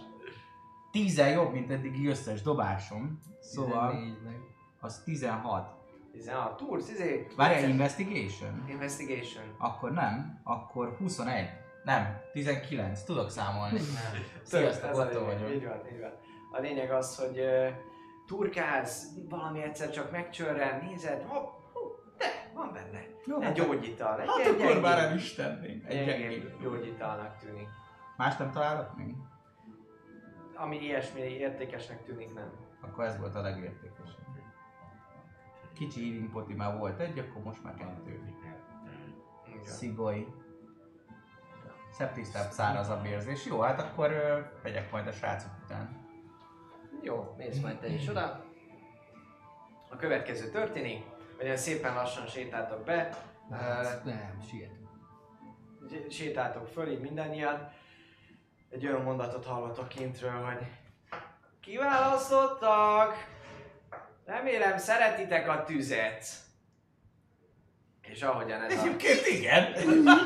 [0.90, 3.20] Tízen jobb, mint eddigi összes dobásom.
[3.40, 4.40] Szóval 14 meg.
[4.80, 5.79] az 16.
[6.20, 6.56] 16.
[6.56, 7.26] Túrsz, izé.
[7.36, 8.64] Várjál, investigation?
[8.68, 9.44] Investigation.
[9.58, 11.50] Akkor nem, akkor 21.
[11.84, 13.02] Nem, 19.
[13.02, 13.78] Tudok számolni.
[14.42, 15.50] Sziasztok, a Otto vagyok.
[15.50, 16.12] Így van, így van.
[16.52, 17.68] A lényeg az, hogy uh,
[18.26, 23.04] turkálsz, valami egyszer csak megcsörren, nézed, hopp, hopp, de, van benne.
[23.26, 24.20] Jó, Egy gyógyital.
[24.20, 25.84] Egy Hát ilyen akkor már el is tenném.
[25.86, 26.60] Egy gyengébb.
[26.62, 27.68] gyógyitalnak tűnik.
[28.16, 29.14] Más nem találok még?
[30.54, 32.50] Ami ilyesmi értékesnek tűnik, nem.
[32.80, 34.18] Akkor ez volt a legértékesebb.
[35.80, 38.20] Kicsi healing poti már volt egy, akkor most már kettő.
[39.46, 39.62] Igen.
[39.64, 40.26] Szigoly.
[41.90, 43.46] szebb tisztább, szárazabb érzés.
[43.46, 46.06] Jó, hát akkor ö, megyek majd a srácok után.
[47.02, 48.44] Jó, mész majd te is oda.
[49.90, 51.04] A következő történik,
[51.36, 53.08] hogy szépen lassan sétáltok be,
[53.50, 53.54] Ö,
[54.04, 54.70] Nem, siet.
[56.10, 57.72] sétáltok föl így mindannyian.
[58.70, 60.66] Egy olyan mondatot hallatok kintről, hogy
[61.60, 63.14] Kiválasztottak!
[64.30, 66.24] Remélem szeretitek a tüzet.
[68.02, 68.80] És ahogyan ez a...
[68.80, 69.72] Egyébként igen.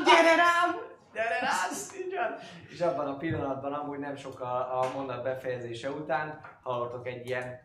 [0.05, 0.75] Gyere rám!
[1.13, 2.39] Gyere rám!
[2.69, 7.59] És abban a pillanatban, amúgy nem sokkal a mondat befejezése után, hallottok egy ilyen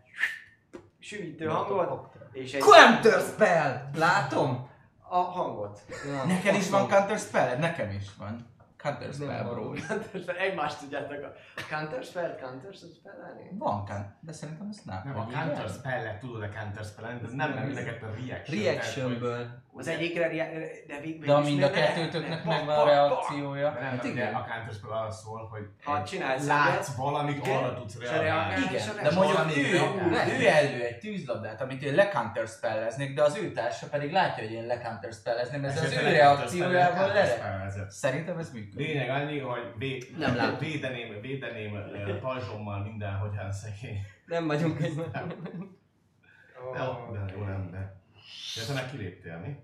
[0.99, 2.61] sűvítő hangot, és egy...
[2.61, 3.91] Counter spell!
[3.95, 4.70] Látom?
[5.09, 5.80] A hangot.
[6.07, 8.47] Ja, Neked is van counter spell Nekem is van.
[8.83, 9.74] Counter spell, bro.
[10.39, 11.24] Egymást tudjátok
[11.57, 13.12] a counter spell, counter spell
[13.59, 15.01] Van counter, de szerintem ezt nem.
[15.05, 18.62] Nem, a counter spellet tudod a counter spellet, de ez nem, nem mindeket a reaction.
[18.62, 19.62] Reactionből.
[19.73, 20.29] Az egyikre,
[20.87, 23.71] de végül De mind a ne- ne- kettőtöknek ne- megvan a reakciója.
[23.71, 24.35] De nem, Hát de igen.
[24.35, 28.55] a counter arra szól, hogy Ha csinálsz látsz valamit, igen, arra tudsz reagálni.
[28.71, 29.79] Igen, de mondjuk ő,
[30.39, 34.53] ő elő egy tűzlabdát, amit én lecounter spelleznék, de az ő társa pedig látja, hogy
[34.53, 37.91] én lecounter spellezném, ez az ő reakciójával spellezett.
[37.91, 38.87] Szerintem ez működik.
[38.87, 39.73] Lényeg annyi, hogy
[40.59, 44.01] védeném, védeném pajzsommal minden, hogyan szegény.
[44.27, 44.99] Nem vagyunk egy...
[44.99, 46.79] Ó, De,
[47.12, 48.00] de jó, nem, de.
[48.57, 49.57] De te meg kiléptél, mi?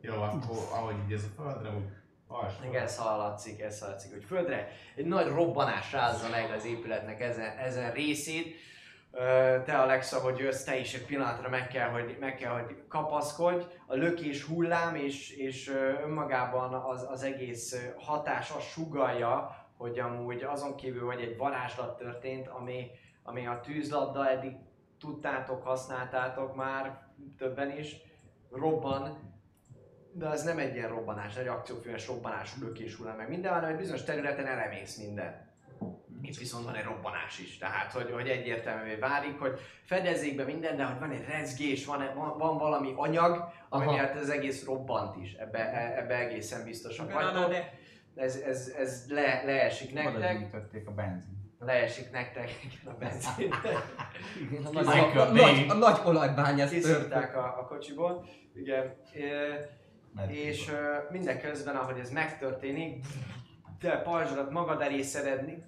[0.00, 1.84] Jó, akkor ahogy így ez a földre, úgy
[2.28, 2.54] pajzs.
[2.68, 7.56] Igen, ez hallatszik, ez hallatszik, hogy földre egy nagy robbanás rázza meg az épületnek ezen,
[7.58, 8.56] ezen részét.
[9.64, 13.64] Te Alexa, hogy jössz, te is egy pillanatra meg kell, hogy, meg kell, hogy kapaszkodj.
[13.86, 15.68] A lökés hullám és, és
[16.04, 22.48] önmagában az, az egész hatás azt sugalja, hogy amúgy azon kívül, hogy egy varázslat történt,
[22.48, 22.90] ami,
[23.22, 24.52] ami a tűzlabda eddig
[25.00, 27.02] tudtátok, használtátok már
[27.38, 27.96] többen is,
[28.50, 29.18] robban,
[30.12, 33.76] de ez nem egy ilyen robbanás, egy akciófilmes robbanású lökés hullám meg minden, hanem egy
[33.76, 35.48] bizonyos területen elemész minden.
[36.22, 40.76] Itt viszont van egy robbanás is, tehát hogy, hogy egyértelművé válik, hogy fedezzék be minden,
[40.76, 43.92] de hogy van egy rezgés, van, van, van valami anyag, ami Aha.
[43.92, 47.54] miatt ez egész robbant is, ebbe, e- ebbe egészen biztosak vagytok.
[48.14, 51.39] Ez, ez, ez le, leesik Oda nektek, gyűjtötték a benzin.
[51.64, 52.50] Leesik nektek
[52.84, 53.52] a benzin.
[54.64, 56.82] A nagy, a, nagy, a nagy olajbányász tört.
[56.82, 58.94] Kiszívták a, a kocsiból, igen.
[60.16, 63.04] E, És ö, mindeközben, ahogy ez megtörténik,
[63.80, 65.64] te pajzsodat magad elé szedni,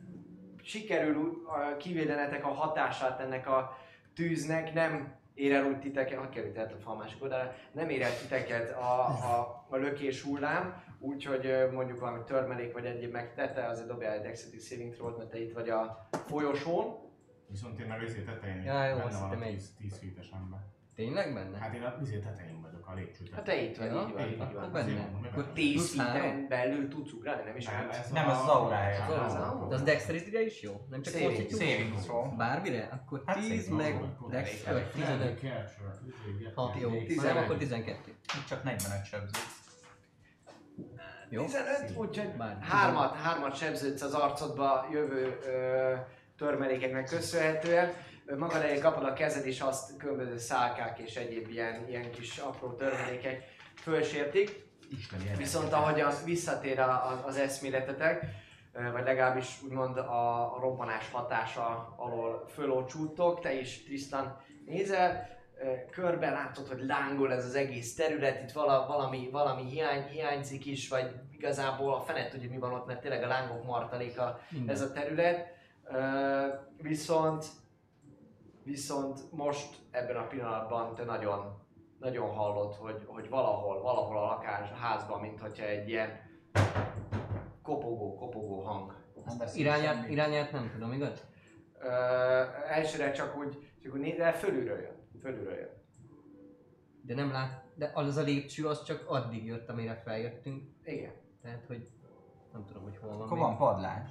[0.62, 3.78] sikerül a- kivédenetek a hatását ennek a
[4.14, 8.16] tűznek, nem ér el úgy titeket, ha került a fal másik oldalára, nem ér el
[8.20, 14.12] titeket a, a, a lökés hullám, úgyhogy mondjuk valami törmelék vagy egyéb megtette, azért dobjál
[14.14, 17.10] egy Dexterity Saving throw mert te itt vagy a folyosón.
[17.48, 20.26] Viszont én meg izé tetején Ja, jó, benne van a hittem egy- 10, 10 feet
[20.32, 20.60] ember.
[20.94, 21.58] Tényleg benne?
[21.58, 24.26] Hát én a izé tetején vagyok, a lépcső Hát te itt vagy, Ja, így van,
[24.26, 24.52] így így van.
[24.52, 24.62] van.
[24.62, 25.10] Akkor benne.
[25.30, 26.22] Akkor 10 plusz három?
[26.22, 27.88] feet belül tudsz ugrálni, nem is Nem,
[28.28, 29.04] a- ez az aurája.
[29.04, 29.68] Az Az az az.
[29.68, 30.86] De az dexterity is jó?
[30.90, 31.94] Nem csak Saving.
[31.94, 32.36] throw.
[32.36, 32.88] Bármire?
[32.92, 34.28] Akkor Hát 10 saving meg throw.
[34.30, 35.40] dex, Elég vagy 15.
[36.54, 37.36] Ha, jó, nem, 11.
[37.36, 38.10] akkor 12.
[38.10, 39.38] Itt csak 45 sebző.
[41.32, 41.44] Jó?
[41.44, 45.94] 15, úgyhogy Bár- hármat, hármat sebződsz az arcodba jövő ö,
[46.36, 47.92] törmelékeknek köszönhetően.
[48.36, 52.72] Magad elé kapod a kezed, és azt különböző szálkák és egyéb ilyen, ilyen kis apró
[52.72, 53.42] törmelékek
[53.74, 54.64] fölsértik.
[54.90, 55.30] Isteni.
[55.36, 58.24] Viszont ahogyan visszatér a, a, az eszméletetek,
[58.92, 65.28] vagy legalábbis úgymond a, a robbanás hatása alól fölócsúttok, te is Tristan nézel,
[65.90, 70.88] körbe látod, hogy lángol ez az egész terület, itt vala, valami, valami hiány, hiányzik is,
[70.88, 74.74] vagy igazából a fenet tudja mi van ott, mert tényleg a lángok martaléka Minden.
[74.74, 75.46] ez a terület.
[76.76, 77.46] Viszont,
[78.62, 81.62] viszont most ebben a pillanatban te nagyon,
[81.98, 86.20] nagyon hallod, hogy, hogy valahol, valahol a lakás, a házban, mint hogyha egy ilyen
[87.62, 88.94] kopogó, kopogó hang.
[89.54, 91.26] Irányát, irányát nem tudom, igaz?
[91.80, 91.88] Ö,
[92.68, 95.01] elsőre csak úgy, csak úgy de fölülről jön.
[95.22, 95.70] Fölülről jön.
[97.02, 100.62] De nem lát, de az a lépcső az csak addig jött, amire feljöttünk.
[100.84, 101.12] Igen.
[101.42, 101.88] Tehát, hogy
[102.52, 103.46] nem tudom, hogy hol van Akkor még.
[103.46, 104.10] van padlás.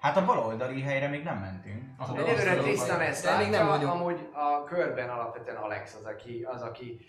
[0.00, 1.82] Hát a baloldali helyre még nem mentünk.
[1.96, 3.92] Ahol Tudom, Egyelőre tudom, Tristan ezt de még látja, nem vagyunk.
[3.92, 7.00] amúgy a körben alapvetően Alex az, aki, az, aki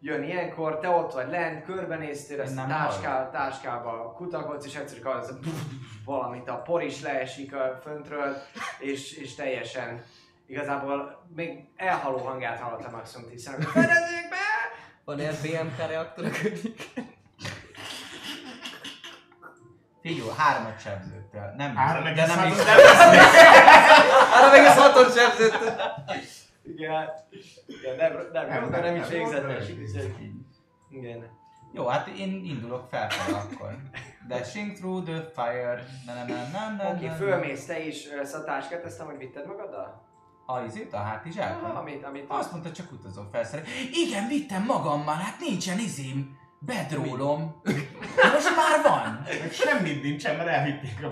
[0.00, 5.06] jön ilyenkor, te ott vagy lent, körbenéztél, ezt nem táská, táskába kutakodsz, és egyszer csak
[5.14, 5.38] az
[6.04, 8.34] valamit, a por is leesik a föntről,
[8.80, 10.02] és, és teljesen
[10.46, 14.36] igazából még elhaló hangját hallottam maximum Tristan, hogy fedezzék be!
[15.04, 16.90] Van RBMK reaktor a környék?
[20.02, 21.54] Figyelj, hármat sebződtél.
[21.56, 22.56] Nem, Három de nem is.
[24.50, 25.54] meg az hatot sebzett.
[26.62, 27.08] Igen,
[27.66, 29.68] igen nem, nem, nem, nem, nem is végzetes.
[30.90, 31.42] Igen.
[31.72, 33.76] Jó, hát én indulok felfelé akkor.
[34.28, 35.84] Dashing through the fire.
[36.06, 38.08] Na, na, na, na, na, Oké, na, fölmész te is,
[38.44, 40.03] táskát, ezt hogy vitted magaddal?
[40.46, 41.70] A izét, a Aha, hátizsákon?
[41.70, 42.24] amit, amit...
[42.28, 43.64] Azt mondta, csak utazom felszerel.
[43.92, 46.42] Igen, vittem magammal, hát nincsen izém.
[46.58, 47.60] Bedrólom.
[48.32, 49.26] Most már van.
[49.40, 51.10] Meg semmit nincsen, mert elvitték a.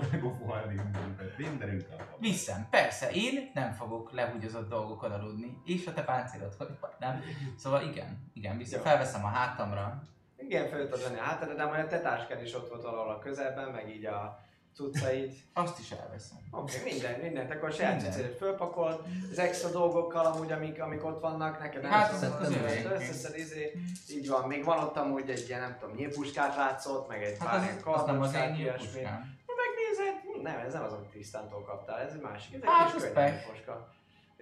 [1.37, 2.07] Mindenünk van.
[2.19, 6.67] Viszem, persze, én nem fogok lehúgyozott dolgokon aludni, és a te páncélod, hogy
[6.99, 7.21] nem.
[7.57, 8.81] Szóval igen, igen, vissza, Jó.
[8.81, 10.03] felveszem a hátamra.
[10.37, 13.09] Igen, föl tudod venni a hátadra, de majd a te táskád is ott volt valahol
[13.11, 14.42] a közelben, meg így a
[14.75, 15.33] cuccaid.
[15.53, 16.37] Azt is elveszem.
[16.51, 18.99] Oké, okay, minden, mindent, akkor a saját cuccaidat fölpakold,
[19.31, 22.83] az extra dolgokkal amúgy, amik, amik ott vannak, neked nem Hát, az- az övé.
[22.83, 23.71] összeszed, izé,
[24.09, 27.47] így van, még van ott amúgy egy ilyen, nem tudom, nyílpuskát látszott, meg egy Hát
[27.49, 29.01] pár az, ilyen az az kardockát, ilyesmi.
[29.01, 33.03] Megnézed, nem, ez nem az, amit Trisztántól kaptál, ez egy másik, ez egy Hát, kis
[33.03, 33.93] az könyvfoska.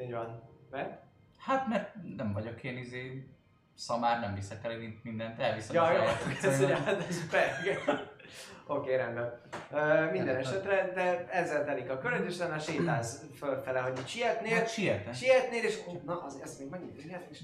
[0.02, 0.50] Így van.
[0.70, 1.02] Mert?
[1.38, 3.28] Hát mert nem vagyok én izé
[3.76, 6.78] szamár, nem viszek el mindent, elviszem Ja, a jó, ez, cuccaimat.
[6.84, 7.22] hát ez
[8.68, 9.42] Oké, rendben.
[9.72, 14.56] Uh, minden esetre, de ezzel telik a köröd, és utána sétálsz fölfele, hogy itt sietnél,
[14.56, 15.14] Hát sietek.
[15.14, 16.98] sietnél, és ó, na, az, ezt még megint,
[17.30, 17.40] és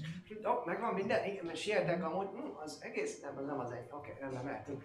[0.46, 3.86] ó, megvan minden, igen, mert sietek amúgy, hm, az egész, nem, az nem az egy,
[3.90, 4.82] oké, rendben, mehetünk.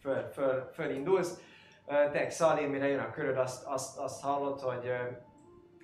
[0.00, 1.38] Föl, föl, fölindulsz.
[1.86, 5.16] Uh, te, Szalér, mire jön a köröd, azt, azt, azt hallod, hogy uh,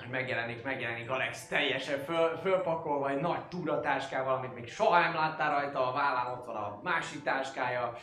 [0.00, 5.50] hogy megjelenik, megjelenik Alex teljesen föl, fölpakolva egy nagy túratáskával, amit még soha nem láttál
[5.50, 7.96] rajta, a vállán ott van a másik táskája,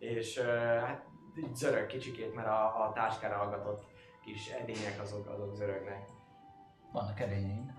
[0.00, 0.38] és
[0.86, 1.04] hát
[1.36, 3.84] így zörög kicsikét, mert a, a táskára hallgatott
[4.24, 6.08] kis edények azok, azok zörögnek.
[6.92, 7.78] Vannak edényeim.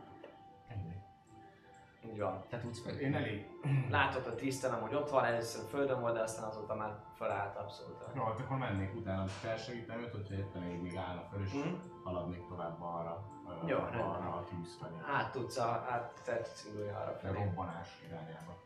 [2.05, 2.43] Így van.
[2.49, 2.93] Te tudsz fel.
[2.99, 3.49] Én elég.
[3.89, 8.03] Látod a tisztán, hogy ott van, először földön volt, de aztán azóta már felállt abszolút.
[8.15, 11.53] Jó, hát akkor mennék utána, hogy felsegítem őt, hogyha éppen még, még állna föl, és
[11.53, 11.73] Mhm.
[12.03, 13.99] haladnék tovább arra, ö, Jó, rendben.
[14.01, 14.93] arra a tűz felé.
[15.13, 17.43] Át tudsz, a, át fel tudsz indulni arra A felé.
[17.43, 18.57] robbanás irányába.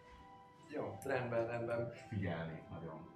[0.67, 1.91] Jó, rendben, rendben.
[2.09, 3.14] Figyelnék nagyon,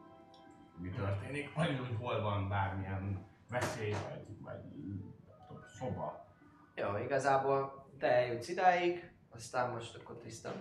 [0.80, 4.62] mi történik, vagy hogy hol van bármilyen veszély, vagy, vagy
[5.48, 6.26] tudom, szoba.
[6.76, 10.54] Jó, igazából te eljutsz idáig, aztán most akkor tisztán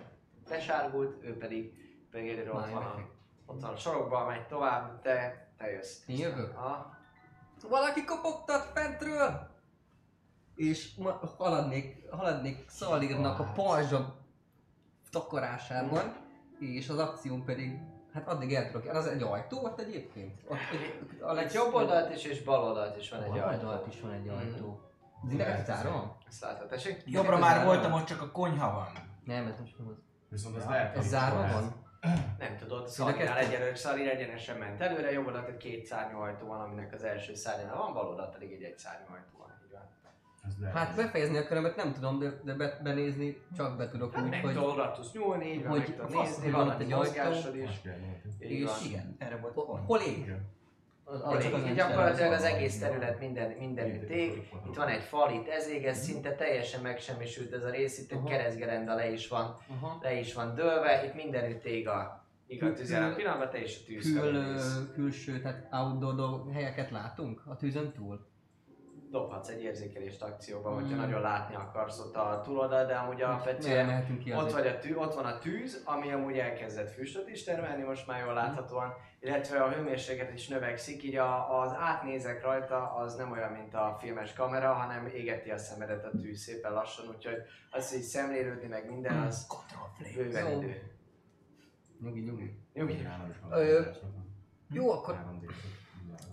[0.49, 1.73] besárgult, ő pedig,
[2.11, 3.09] pedig egyre ott van, a,
[3.45, 6.07] ott van a sorokban, megy tovább, te, te jössz.
[6.07, 6.55] Én jövök?
[6.55, 6.97] Ha?
[7.69, 9.57] Valaki kopogtat fentről!
[10.55, 14.15] És ma haladnék, haladnék Szalírnak a pajzsa
[15.11, 16.15] takarásában,
[16.59, 17.79] és az akcióm pedig,
[18.13, 20.39] hát addig el tudok, az egy ajtó ott egyébként?
[20.47, 20.57] Ott,
[21.01, 23.67] ott, a Egy jobb oldalt is és bal oldalt is van egy Bal ajtó.
[23.67, 24.35] oldalt is van egy Mhm.
[24.37, 24.81] ajtó.
[25.25, 26.15] Az idegen zárom?
[26.27, 27.01] Ezt látod, tessék?
[27.05, 28.87] Jobbra már voltam, ott csak a konyha van.
[29.25, 29.95] Nem, ez most nem az.
[30.29, 31.87] Viszont ez lehet, Ez zárva van?
[32.39, 33.45] Nem tudod, Mind a Szalirál kettő?
[33.47, 37.33] egyenlő, Szalir egyenesen ment előre, jobb oldalt egy két szárnyú ajtó van, aminek az első
[37.35, 39.48] szárnyánál van, bal oldalt pedig egy egy szárnyú ajtó van.
[40.49, 40.77] Ez lehet.
[40.77, 44.39] Hát befejezni a körömet nem tudom, de, de be, benézni csak be tudok Hát úgy,
[44.41, 44.57] hogy...
[44.57, 47.21] oda tudsz nyúlni, így hogy nézni, van ott egy ajtó.
[48.39, 48.73] És van.
[48.85, 49.85] Igen, erre volt Hol, pont.
[49.85, 50.17] hol ég?
[50.17, 50.57] Igen.
[51.75, 54.49] Gyakorlatilag az egész terület minden, mindenütt ég.
[54.67, 58.11] Itt van egy fal, itt ez ég, ez szinte teljesen megsemmisült ez a rész, itt
[58.11, 59.57] egy keresztgerenda le is van,
[60.01, 62.71] le is van dőlve, itt mindenütt ég a, ég a
[63.15, 64.43] Pillanatban te is a tűz Kül,
[64.93, 68.28] külső, tehát outdoor helyeket látunk a tűzön túl?
[69.11, 70.99] Dobhatsz egy érzékelést akcióba, hogyha Mm.
[70.99, 73.85] nagyon látni akarsz ott a túloldal, de amúgy alapvetően
[74.35, 78.07] ott, vagy a tű, ott van a tűz, ami amúgy elkezdett füstöt is termelni, most
[78.07, 83.31] már jól láthatóan, illetve a hőmérséklet is növekszik, így a, az átnézek rajta az nem
[83.31, 87.35] olyan, mint a filmes kamera, hanem égeti a szemedet a tűz szépen lassan, úgyhogy
[87.71, 90.23] az, hogy szemlélődni meg minden, az Control flame.
[90.23, 90.57] bőven Jó.
[90.61, 90.91] idő.
[92.01, 92.59] Nyugi, nyugi.
[92.73, 93.07] Nyugi.
[94.71, 95.49] Jó, akkor 3D.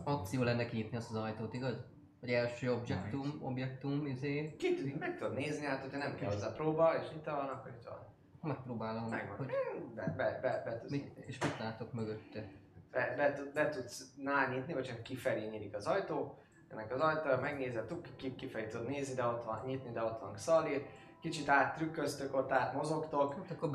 [0.05, 1.95] akció lenne kinyitni azt az ajtót, igaz?
[2.21, 4.57] Vagy első objektum, objektum, izé.
[4.57, 7.71] Ki tudjuk, meg tudod nézni, hát hogyha nem kell hozzá próba, és nyitva van, akkor
[7.71, 7.99] itt van.
[8.43, 9.37] Megpróbálom, Megvan.
[9.37, 9.53] hogy
[9.95, 12.45] Be, be, be, be tudsz mit, és mit látok mögötte.
[12.91, 16.39] be, be, be tudsz nál nyitni, vagy csak kifelé nyílik az ajtó.
[16.69, 20.33] Ennek az ajtó, megnézed, ki, kifelé tudod nézni, de ott van, nyitni, de ott van
[20.33, 20.87] Xalir.
[21.21, 23.35] Kicsit áttrükköztök, ott átmozogtok.
[23.35, 23.71] Hát akkor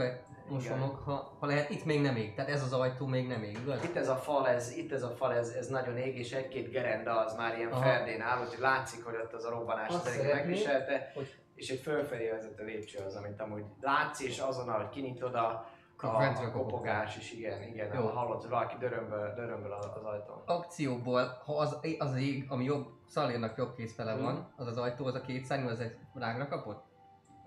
[0.57, 3.57] bemosonok, ha, ha lehet, itt még nem ég, tehát ez az ajtó még nem ég,
[3.63, 3.83] igaz?
[3.83, 6.69] Itt ez a fal, ez, itt ez a fal, ez, ez nagyon ég, és egy-két
[6.69, 7.81] gerenda az már ilyen Aha.
[7.81, 11.11] ferdén áll, úgyhogy látszik, hogy ott az a robbanás szeretném, megviselte.
[11.15, 15.69] hogy- És egy fölfelé vezető lépcső az, amit amúgy látsz, és azonnal, hogy kinyitod a,
[15.97, 18.07] a, a kopogás is, igen, igen, Jó.
[18.07, 20.41] hallod, hogy valaki dörömböl, dörömböl az, az ajtón.
[20.45, 24.23] Akcióból, ha az, az ég, ami jobb, Szalérnak jobb kézfele Mhm.
[24.23, 26.83] van, az az ajtó, az a két szárnyú, az egy rágra kapott?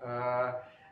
[0.01, 0.07] Ö,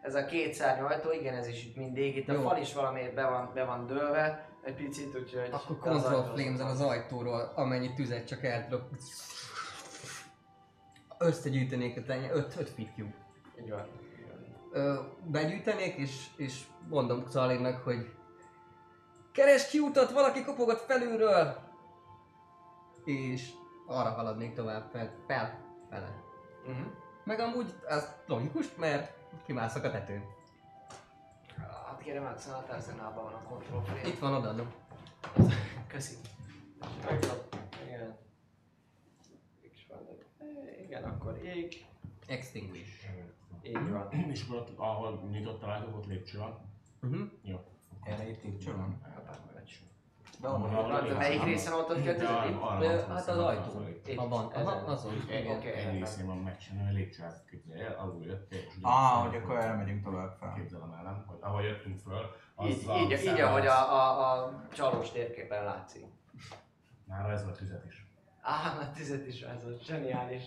[0.04, 2.18] ez a két szárnyú ajtó, igen, ez is itt mindig.
[2.18, 2.42] Itt a Jó.
[2.42, 5.50] fal is valamiért be van, be van dőlve egy picit, úgyhogy...
[5.52, 8.90] Akkor control flames az ajtóról, amennyi tüzet csak el tudok.
[11.18, 13.16] Összegyűjtenék a tenye, 5 5 feet cube.
[13.62, 13.88] Így van.
[14.72, 18.12] Ö, begyűjtenék, és, és mondom Szalérnak, hogy
[19.32, 21.58] Keres kiutat, valaki kopogat felülről!
[23.06, 23.50] És
[23.88, 26.24] arra haladnék tovább, fel, fel, fele.
[26.66, 26.86] Uh-huh.
[27.24, 30.24] Meg amúgy ez logikus, mert kimászok a tetőn.
[31.58, 34.10] Hát kérem, hát szóval a arzenálban van a kontroll felé.
[34.10, 34.74] Itt van, odaadom.
[35.88, 36.16] Köszi.
[37.86, 38.18] Igen.
[40.84, 41.86] Igen, akkor ég.
[42.28, 43.10] Extinguish.
[43.64, 44.12] Így van.
[44.12, 46.60] És akkor ott, ahol nyitott találtuk, ott lépcső van.
[47.02, 47.30] Uh-huh.
[47.44, 47.60] Jó.
[48.04, 49.02] Erre itt lépcső van.
[49.54, 49.84] Vagy.
[50.44, 51.74] De melyik részen
[52.50, 52.62] Itt?
[52.62, 53.70] arra Ö, van hát az szó, ajtó.
[53.72, 54.08] szó, itt.
[54.08, 54.18] Itt.
[54.18, 54.66] Ha van, Ezen.
[54.68, 55.14] aha, azon.
[55.30, 58.38] Egy részén van megcsinálni, a lépcsőt képzelje el, alul ugye-
[58.82, 60.54] Ah, hogy akkor erre megyünk tovább fel.
[60.54, 61.24] Képzelem el, nem?
[61.28, 66.06] Hogy ahol jöttünk föl, Így, így, így, ahogy a, a, a csalós térképen látszik.
[67.06, 68.06] Nála ez volt tüzet is.
[68.42, 70.44] Á, a tüzet is rajzolt, zseniális.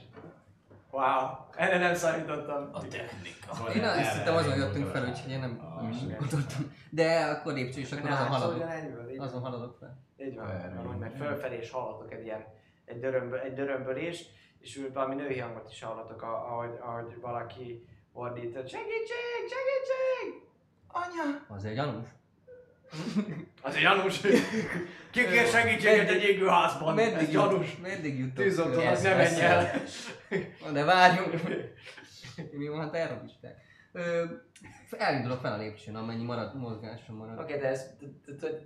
[0.96, 2.68] Wow, erre nem számítottam.
[2.72, 3.54] A technika.
[3.54, 6.74] Szóval Én azt hittem azon jöttünk fel, úgyhogy én nem, Ah, nem is gondoltam.
[6.90, 8.70] De akkor lépcső, és akkor azon haladok.
[8.70, 9.98] Egyből, így, Azon haladok fel.
[10.16, 12.44] így van, meg fölfelé is hallatok egy ilyen
[12.84, 14.24] egy, dörömbö, egy dörömbölés,
[14.58, 20.42] és úgy valami női hangot is hallatok, a- ahogy, ahogy valaki ordít, segítség, segítség!
[20.88, 21.44] Anya!
[21.56, 22.06] Az egy gyanús.
[23.62, 24.20] Az egy Janus!
[25.10, 26.98] Ki kér segítséget egy égőházban?
[26.98, 27.70] Ez Meddig, gyanús!
[27.70, 28.34] jut, meddig jutok?
[28.34, 29.82] Tűzoltó, Ö, az ne menj el!
[30.72, 31.34] De várjunk!
[32.50, 33.60] Mi van, hát elrabisták.
[33.92, 34.24] Ö,
[34.90, 37.38] Elindulok fel a lépcsőn, amennyi marad, mozgásom marad.
[37.38, 37.86] Oké, de ez,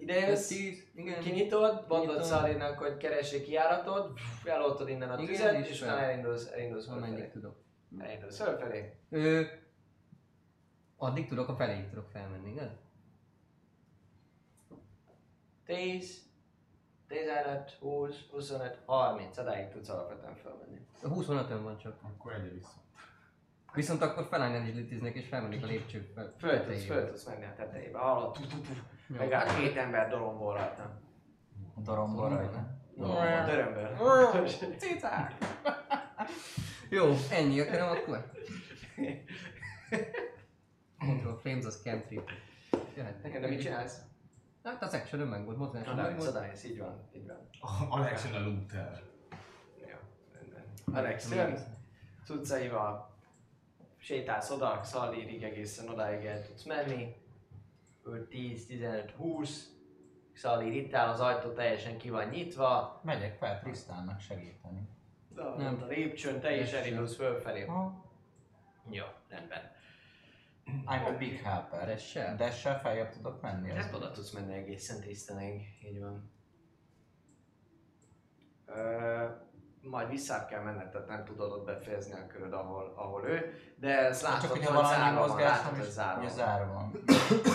[0.00, 0.78] ide Ez jössz,
[1.20, 2.22] kinyitod, mondod.
[2.24, 7.56] Szalinak, hogy keressék kijáratot, eloltod innen a Igen, tüzet, és utána elindulsz, elindulsz Amennyit tudok.
[7.98, 8.92] Elindulsz fölfelé.
[10.96, 12.70] Addig tudok, a feléig tudok felmenni, igaz?
[15.70, 16.22] 10,
[17.08, 20.78] 15, 20, 25, 30, odáig tudsz alapvetően felmenni.
[21.02, 21.96] A 25-ön van csak.
[22.02, 22.82] Akkor egyre vissza.
[23.74, 26.34] Viszont akkor felállnál is litiznek és felmennék a lépcsők fel.
[26.38, 27.98] Föl tudsz, föl tudsz menni a tetejébe.
[27.98, 28.72] Hallod, tu, tu, tu.
[29.08, 29.16] Jó.
[29.16, 31.00] Megállt két ember dolombol rajta.
[31.74, 32.58] A daromból rajta.
[32.96, 33.96] A dörömből.
[34.78, 35.34] Cicák!
[36.88, 38.30] Jó, ennyi akarom akkor.
[40.98, 42.30] Control frames, az cantrip.
[42.96, 43.40] Jöhetnek.
[43.40, 44.09] De mit csinálsz?
[44.62, 46.28] Hát az action meg volt, mozgás meg Odáig, volt.
[46.28, 47.48] odáig, így van, így van.
[47.90, 49.02] Alex a Luther.
[49.80, 49.96] Jó,
[50.32, 50.64] rendben.
[50.92, 51.58] Alex jön,
[52.24, 53.10] cuccaival
[53.96, 57.14] sétálsz oda, szaldírig egészen odáig el tudsz menni.
[58.02, 59.68] 5, 10, 15, 20.
[60.32, 63.00] Szaldír itt áll, az ajtó teljesen ki van nyitva.
[63.04, 64.88] Megyek fel Trisztánnak segíteni.
[65.34, 65.54] Nem.
[65.56, 65.82] Nem.
[65.82, 67.64] A lépcsőn te is elindulsz fölfelé.
[67.64, 68.04] Ha?
[68.90, 69.72] Jó, rendben.
[70.86, 71.86] I'm a big helper.
[71.86, 72.36] Dash-sel?
[72.36, 73.70] Dash-sel feljebb tudok menni?
[73.70, 76.32] Hát oda tudsz menni egészen tisztenig, így van.
[78.66, 79.24] Ö,
[79.82, 83.98] majd vissza kell menned, tehát nem tudod ott befejezni a köröd, ahol, ahol ő, de
[83.98, 86.30] ezt látod, Csak hogy hogyha valami zárva van, látod, hogy zárva van.
[86.30, 87.02] zárva van.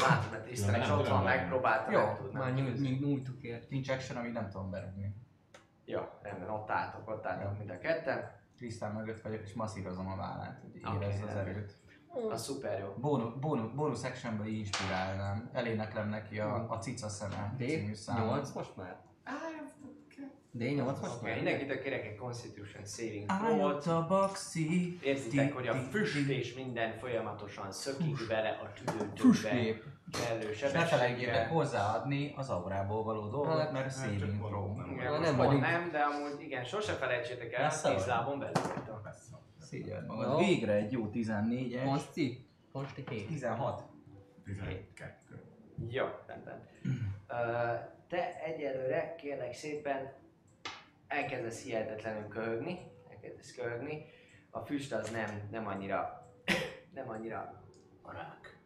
[0.10, 2.54] Látod, mert tiszteleg, és nem ott van, tudom, megpróbálta, Jó, nem tud, nem Már
[3.00, 3.70] nyújtuk ért.
[3.70, 5.16] Nincs action, amit nem tudom berúgni.
[5.86, 8.32] Jó, rendben, ott álltok, ott álltok mind a ketten.
[8.58, 11.66] Trisztán mögött vagyok és masszírozom a vállát, hogy Oké, érezze az rendben.
[12.16, 12.32] Erőt.
[12.32, 12.94] Az szuper jó.
[12.98, 15.50] Bónus, bónus, bónusz actionből inspirálnám.
[15.54, 18.48] Eléneklem neki a, a cica szeme című számot.
[18.50, 18.96] D8 most már?
[20.60, 21.36] D8 most már?
[21.36, 23.86] mindenkitől kérek egy Constitution Saving Throw-ot.
[23.86, 25.00] a baxi.
[25.02, 28.70] Érzitek, hogy a Ti- ti- füst ti- és minden folyamatosan szökik bele a.
[29.16, 29.84] Füstgép.
[30.12, 31.48] Kellő És ne felejtjétek sebességgel.
[31.48, 34.76] hozzáadni az aurából való dolgot, Hát, mert csak saving throw.
[34.76, 34.88] nem.
[34.88, 35.62] Most nem vagyunk.
[35.62, 38.08] nem, de amúgy igen, sose felejtsétek el, Messze 10 vagy.
[38.08, 38.54] lábon belül.
[39.66, 40.32] Szégyeld magad.
[40.32, 40.46] Jó.
[40.46, 41.82] Végre egy jó 14-es.
[41.84, 42.48] Konsti?
[42.72, 43.28] Konsti 7.
[43.28, 43.84] 16.
[44.44, 45.42] 12.
[45.90, 46.68] Jó, rendben.
[47.28, 47.74] Ö,
[48.08, 50.14] te egyelőre kérlek szépen
[51.08, 52.80] elkezdesz hihetetlenül köhögni,
[53.10, 54.06] elkezdesz köhögni.
[54.50, 56.28] A füst az nem, nem annyira,
[56.94, 57.64] nem annyira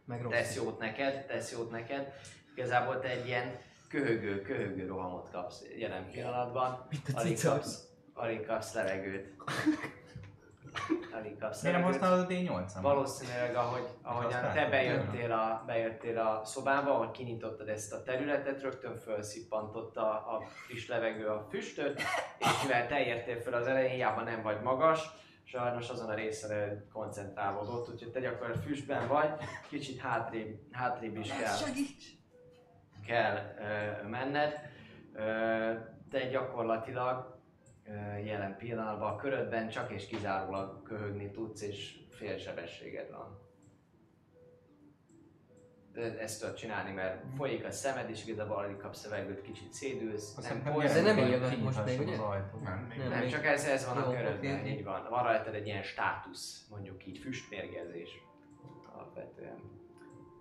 [0.06, 0.32] Meg rossz.
[0.32, 2.14] tesz jót neked, tesz jót neked.
[2.56, 6.88] Igazából te egy ilyen köhögő, köhögő rohamot kapsz jelen pillanatban.
[6.90, 9.34] Mint a Alig kapsz, alig kapsz levegőt.
[11.20, 12.82] Alig kapsz Miért nem használod a D8-am?
[12.82, 18.98] Valószínűleg, ahogy, ahogyan te bejöttél a, bejöttél a szobába, ahol kinyitottad ezt a területet, rögtön
[18.98, 22.02] felszippantott a, a friss levegő a füstöt,
[22.40, 25.10] és mivel te értél fel az elején, hiába nem vagy magas,
[25.44, 29.30] sajnos azon a részre koncentrálódott, úgyhogy te gyakorlatilag füstben vagy,
[29.70, 31.58] kicsit hátrébb, hátrébb is kell,
[33.06, 34.54] kell ö, menned.
[35.14, 35.74] Ö,
[36.10, 37.39] te gyakorlatilag
[38.26, 43.48] jelen pillanatban a körödben csak és kizárólag köhögni tudsz, és félsebességed van.
[45.94, 50.38] De ezt tudod csinálni, mert folyik a szemed, és igazából alig kapsz levegőt, kicsit szédülsz,
[50.38, 52.16] Azt nem polsz, De nem hogy most még, ugye?
[52.64, 53.10] Nem, még Nem.
[53.10, 55.08] nem, még- csak ez, ez van Jó, a körödben, oké, így van.
[55.10, 58.10] Van rajtad egy ilyen státusz, mondjuk így füstmérgezés
[58.94, 59.78] alapvetően.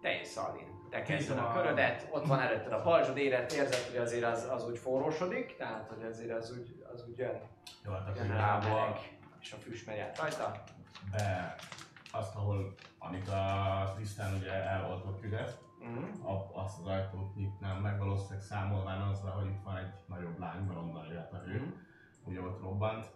[0.00, 0.76] Te és Szalin.
[0.90, 4.66] Te kezded a körödet, ott van előtted a pajzsod, éred, érzed, hogy azért az, az
[4.68, 7.40] úgy forrósodik, tehát hogy azért az úgy, az úgy jön,
[7.84, 10.52] Jó, hát jön akkor rá a meleg, és a füst megy át rajta.
[11.10, 11.54] be
[12.12, 15.50] azt, ahol, amit a Trisztán ugye el volt ott üres,
[15.80, 16.26] Mhm.
[16.26, 20.60] a- azt az ajtót nyitnám meg, valószínűleg számolván azzal, hogy itt van egy nagyobb lány,
[20.60, 21.68] mert onnan jött a hő, Mhm.
[22.24, 23.06] ugye ott robbant.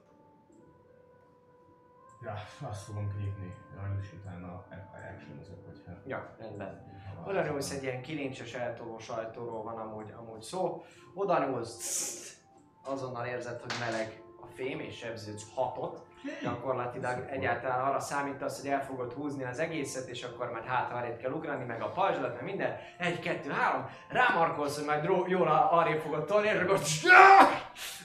[2.23, 2.35] Ja,
[2.69, 3.55] azt fogom nyitni,
[4.01, 4.65] és utána
[5.13, 5.37] action
[5.67, 5.93] hogyha...
[6.07, 6.91] Ja, rendben.
[7.27, 10.85] Oda nyúlsz egy ilyen kilincses eltoló sajtóról van amúgy, amúgy szó.
[11.15, 12.41] Oda nyúlsz,
[12.85, 16.01] azonnal érzed, hogy meleg a fém, és sebződsz hatot.
[16.43, 21.31] Gyakorlatilag egyáltalán arra számítasz, hogy el fogod húzni az egészet, és akkor már hátra kell
[21.31, 22.77] ugrani, meg a pajzsolat, meg minden.
[22.99, 26.81] Egy, kettő, három, rámarkolsz, hogy majd dró- jól arrébb fogod tolni, és akkor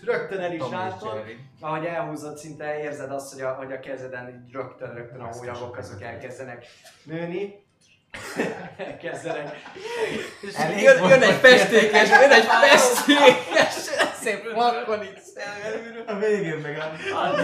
[0.03, 1.23] rögtön el is látod
[1.59, 5.77] ahogy elhúzod, szinte érzed azt, hogy a, hogy a kezeden így rögtön, rögtön a hólyagok
[5.77, 6.65] azok elkezdenek
[7.03, 7.65] nőni.
[8.77, 9.55] elkezdenek.
[10.41, 15.19] És Elég jön, jön egy festékes, jön egy festékes, szép makon itt
[16.07, 16.83] A végén meg a,
[17.17, 17.41] a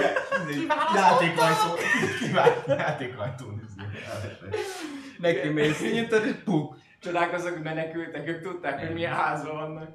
[0.95, 1.75] játékrajtó,
[2.67, 3.45] játékrajtó
[5.19, 6.75] Neki mész, nyitod és puk.
[6.99, 9.89] Csodálkozok, hogy menekültek, ők tudták, hogy milyen házban vannak.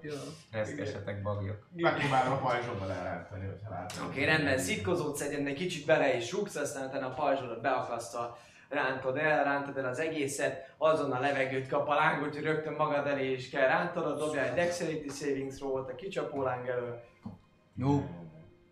[0.53, 1.69] Reszkesetek bagyok.
[1.77, 4.07] Megpróbálom a pajzsommal elrántani, hogyha látom.
[4.07, 8.39] Oké, okay, rendben, szitkozódsz egyen, egy kicsit bele is rúgsz, aztán utána a pajzsodat beakasztva
[8.69, 13.07] rántod el, rántod el az egészet, azon a levegőt kap a láng, hogy rögtön magad
[13.07, 17.01] elé is kell rántanod, dobjál egy Dexterity Saving Throw-ot a kicsapó láng elől.
[17.77, 18.07] Jó.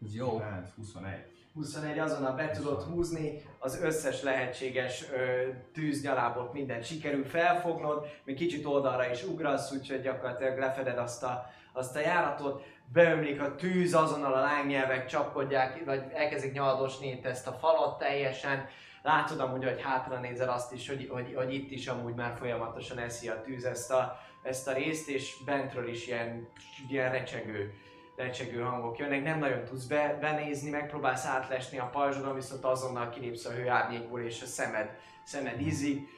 [0.05, 0.37] Ez jó.
[0.37, 1.35] 9, 21.
[1.55, 8.67] 21 azonnal be tudod húzni, az összes lehetséges ö, tűznyalábot mindent sikerül felfognod, még kicsit
[8.67, 12.63] oldalra is ugrasz, úgyhogy gyakorlatilag lefeded azt a, azt a járatot,
[12.93, 18.69] beömlik a tűz, azonnal a lángnyelvek csapkodják, vagy elkezdik nyaladosni itt ezt a falat teljesen,
[19.07, 22.99] látod amúgy, hogy hátra nézel azt is, hogy, hogy, hogy itt is amúgy már folyamatosan
[22.99, 26.49] eszi a tűz ezt a, ezt a részt, és bentről is ilyen,
[26.89, 27.75] ilyen recsegő
[28.17, 33.45] recsegő hangok jönnek, nem nagyon tudsz be, benézni, megpróbálsz átlesni a pajzsodon, viszont azonnal kilépsz
[33.45, 36.09] a hőárnyékból és a szemed, szemed izzik.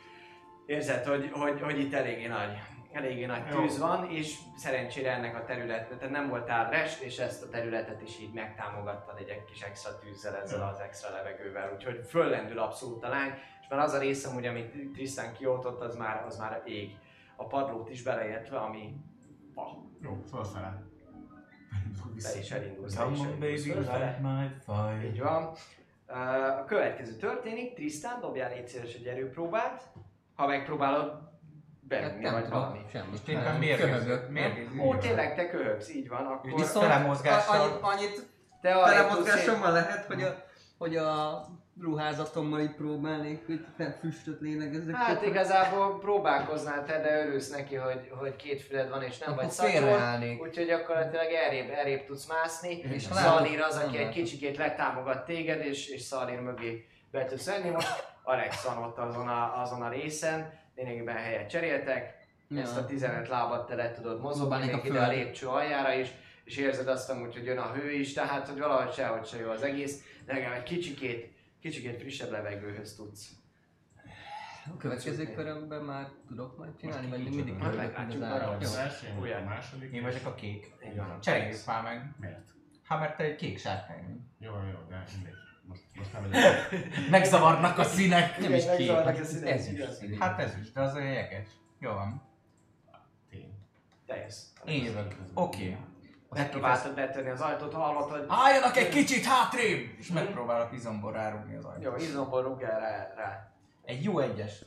[0.67, 2.59] Érzed, hogy, hogy, hogy itt eléggé nagy,
[2.99, 3.61] eléggé nagy Jó.
[3.61, 8.03] tűz van, és szerencsére ennek a területnek, tehát nem voltál rest, és ezt a területet
[8.03, 13.05] is így megtámogattad egy, egy kis extra tűzzel, ezzel az extra levegővel, úgyhogy föllendül abszolút
[13.05, 16.63] a lány, és már az a része, amúgy, amit Tristan kioltott, az már, az már
[16.65, 16.97] ég.
[17.37, 18.95] A padlót is beleértve, ami
[19.55, 19.83] fa.
[20.03, 20.83] Jó, fölfele.
[22.33, 23.41] Te is elindulsz, te is elindulsz.
[25.05, 25.53] Így van.
[26.61, 29.93] A következő történik, Tristan, dobjál légy szíves egy erőpróbát.
[30.35, 31.28] Ha megpróbálod
[31.89, 32.79] berúgni Hát nem vagy valami.
[33.25, 33.59] csinálni.
[33.59, 33.91] mérgező.
[33.93, 34.31] Köhögök.
[34.31, 34.81] Mérgező.
[34.81, 38.27] Ó, tényleg, te köhögsz, így van, akkor Viszont a- annyit,
[38.61, 40.45] te arra felemozgásommal lehet, hogy a,
[40.79, 41.47] hogy a
[41.81, 44.95] ruházatommal így próbálnék, hogy nem füstöt lélegezek.
[44.95, 49.43] Hát igazából próbálkoznál te, de örülsz neki, hogy, hogy két füled van és nem Akkor
[49.43, 50.39] vagy szakol.
[50.43, 52.79] Úgyhogy gyakorlatilag errébb, errébb tudsz mászni.
[52.79, 57.47] És És Szalír az, aki egy kicsikét letámogat téged, és, és Szalír mögé be tudsz
[57.47, 57.69] venni.
[57.71, 62.27] Most Alex van ott azon a, azon a részen, lényegében helyet cseréltek.
[62.49, 62.61] Ja.
[62.61, 66.09] Ezt a 15 lábat te le tudod mozogni, még ide a lépcső aljára is,
[66.45, 69.51] és érzed azt amúgy, hogy jön a hő is, tehát hogy valahogy sehogy se jó
[69.51, 73.31] az egész, de legalább egy kicsikét, kicsikét frissebb levegőhöz tudsz.
[74.75, 78.23] A következő körömben már tudok majd csinálni, vagy mindig köhögök, Meglátjuk.
[78.63, 79.33] Az Jó.
[79.33, 79.93] a második.
[79.93, 80.73] Én vagyok a kék.
[81.21, 82.15] Cseréljük már meg.
[82.21, 82.49] Miért?
[82.83, 84.31] Hát mert te egy kék sárkány.
[84.39, 85.48] Jó, jó, de mindegy.
[85.69, 86.55] Most, most nem vagyok.
[87.11, 88.39] Megzavarnak a színek.
[88.39, 90.19] Nem is Igen, kék, megzavarnak a színek, ez is.
[90.19, 91.47] Hát ez is, de az olyan jeges.
[91.79, 92.23] Jó van.
[93.31, 93.55] Tény.
[94.65, 95.15] Én jövök.
[95.35, 95.77] Oké.
[96.31, 99.89] Megpróbáltad betörni az ajtót, hallod, hogy Álljanak egy kicsit hátrébb!
[99.99, 101.83] És megpróbálok izomból rárugni az ajtót.
[101.83, 103.53] jó, izomból rúgjál rá, rá.
[103.85, 104.65] Egy jó egyes.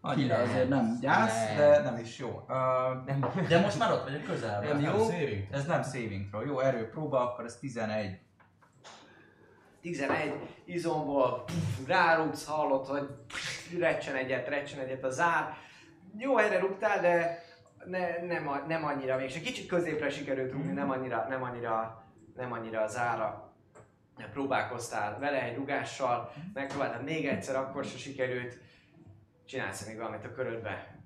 [0.00, 0.50] Annyira Kilenc.
[0.50, 2.28] azért nem gyász, de nem is jó.
[2.48, 3.32] Uh, Nem.
[3.48, 4.60] de most már ott vagyok közel.
[4.62, 4.90] Nem jó.
[5.04, 5.46] saving.
[5.50, 6.46] Ez nem saving throw.
[6.46, 8.18] Jó erőpróba, akkor ez 11.
[9.80, 10.32] 11
[10.64, 11.44] izomból
[11.86, 13.08] rárugsz, hallod, hogy
[13.78, 15.56] recsen egyet, recsen egyet a zár.
[16.16, 17.42] Jó, erre rúgtál, de
[17.84, 19.42] ne, nem, a- nem annyira még.
[19.42, 22.04] Kicsit középre sikerült rúgni, nem annyira, nem annyira,
[22.36, 23.52] nem annyira a zára.
[24.32, 28.58] Próbálkoztál vele egy rugással, megpróbáltad még egyszer, akkor se sikerült.
[29.48, 30.96] Csinálsz még valamit a körödbe?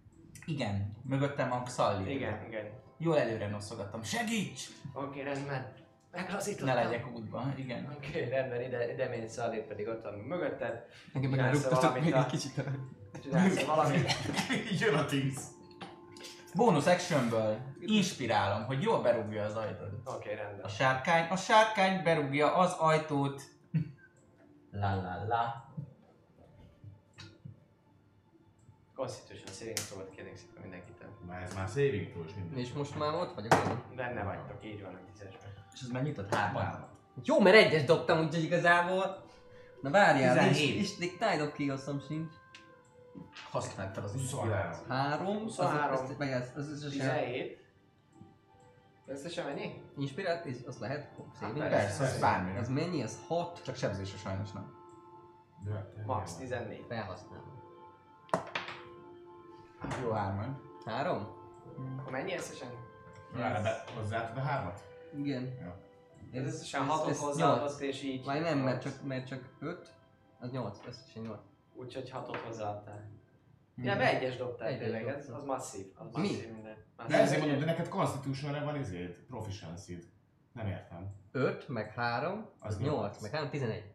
[0.47, 2.15] Igen, mögöttem van Xalli.
[2.15, 2.65] Igen, igen.
[2.99, 4.03] Jól előre noszogattam.
[4.03, 4.69] Segíts!
[4.93, 5.73] Oké, rendben.
[6.11, 6.67] Meglazítottam.
[6.75, 7.93] Ne legyek útban, igen.
[7.97, 10.85] Oké, rendben, ide, ide mész, Szalét pedig ott van mögötted.
[11.13, 12.63] Engem meg elrúgtatok még a- egy kicsit.
[13.23, 14.13] Csinálsz valamit.
[14.81, 15.51] Jön a tíz.
[16.55, 20.01] Bónusz actionből inspirálom, hogy jól berúgja az ajtót.
[20.05, 20.65] Oké, rendben.
[20.65, 23.43] A sárkány, a sárkány berúgja az ajtót.
[24.71, 25.72] La la la.
[29.03, 31.09] Constitution saving throw-ot kérnék szépen mindenkitől.
[31.27, 32.59] Már ez már saving throw is minden.
[32.59, 33.53] És most már ott vagyok.
[33.97, 35.51] Benne vagytok, így van a tízesben.
[35.75, 36.35] És ez mennyit ad?
[36.35, 36.89] Hárman?
[37.25, 39.25] Jó, mert egyes dobtam, úgyhogy igazából...
[39.81, 40.81] Na várjál, nincs, 17.
[40.81, 42.33] és még Tide of Chaos-om sincs.
[43.51, 44.51] Használd fel az 23.
[44.51, 44.89] inspirációt.
[44.89, 45.93] Három, 23.
[45.93, 47.59] Az, az, meg ez, az összesen 17.
[49.07, 49.83] Összesen mennyi?
[49.99, 51.11] inspirált, és az lehet
[51.41, 51.61] saving?
[51.63, 52.59] Hát Persze, ez bármire.
[52.59, 53.03] Ez mennyi?
[53.03, 54.75] Ez 6 Csak sebzésre sajnos nem.
[56.07, 56.85] Max 14.
[56.89, 57.52] felhasználom.
[60.03, 60.61] Jó hárman.
[60.85, 61.27] Három?
[61.99, 62.69] Akkor mennyi összesen?
[63.33, 64.85] Várj, be, hozzáadod a hármat?
[65.17, 65.57] Igen.
[65.61, 65.81] Ja.
[66.33, 68.25] Ez összesen 6 hozzáadott és így.
[68.25, 68.97] Vagy nem, mert nyolc.
[68.97, 69.93] csak, mert csak 5,
[70.39, 71.39] az 8, összesen 8.
[71.75, 73.11] Úgyhogy 6-ot hozzáadtál.
[73.77, 75.87] Ja, be egyes dobtál Egyes tényleg, ez, az masszív.
[75.95, 76.21] Az Mi?
[76.21, 76.75] masszív minden.
[76.97, 77.17] De Masszív.
[77.19, 79.99] ezért mondom, de neked Constitutionre van izéd, proficiency
[80.53, 81.15] Nem értem.
[81.33, 83.21] 5, meg 3, Az az 8, nyolc.
[83.23, 83.93] meg 3, 11.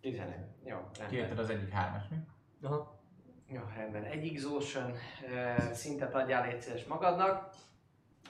[0.00, 0.34] 11.
[0.64, 1.08] Jó, rendben.
[1.08, 2.16] Kiérted az egyik hármas, mi?
[2.62, 2.99] Aha.
[3.52, 4.04] Jó, rendben.
[4.04, 4.96] Egy exhaustion
[5.72, 7.48] szintet adjál légy szíves magadnak.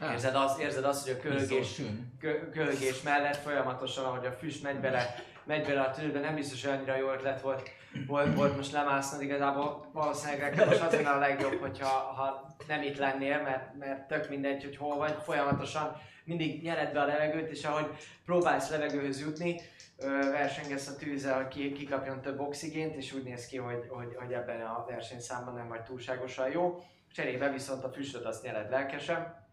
[0.03, 1.81] Érzed azt, érzed azt, hogy a kölgés,
[2.21, 5.15] kö, kölgés mellett folyamatosan, ahogy a füst megy bele,
[5.45, 7.71] megy bele a tűzbe, nem biztos, hogy annyira jó ötlet volt,
[8.07, 12.83] volt, volt most lemásznod, igazából valószínűleg neked most az lenne a legjobb, hogyha ha nem
[12.83, 17.51] itt lennél, mert, mert tök mindegy, hogy hol vagy, folyamatosan mindig nyered be a levegőt,
[17.51, 17.87] és ahogy
[18.25, 19.61] próbálsz levegőhöz jutni,
[20.07, 24.33] versengesz a tűzzel, hogy ki, kikapjon több oxigént, és úgy néz ki, hogy, hogy, hogy
[24.33, 26.79] ebben a versenyszámban nem vagy túlságosan jó.
[27.13, 29.49] Cserébe viszont a füstöt azt nyered lelkesen.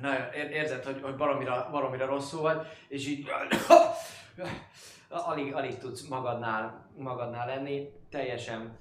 [0.00, 3.28] Na, ér- érzed, hogy, hogy baromira, baromira rosszul vagy, és így
[5.08, 8.78] alig, alig tudsz magadnál, magadnál lenni, teljesen,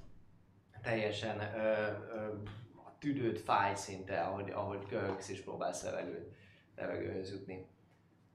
[0.82, 1.72] teljesen ö,
[2.16, 2.28] ö,
[2.76, 6.36] a tüdőd fáj szinte, ahogy, ahogy köhögsz és próbálsz levegőt,
[6.78, 7.66] levegőhöz jutni.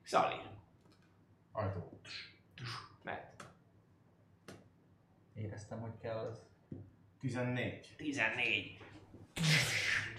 [0.03, 0.41] Szali,
[1.53, 1.91] Ajtó.
[3.03, 3.31] meg.
[5.35, 6.43] Éreztem, hogy kell az.
[7.21, 7.95] 14.
[7.97, 8.79] 14.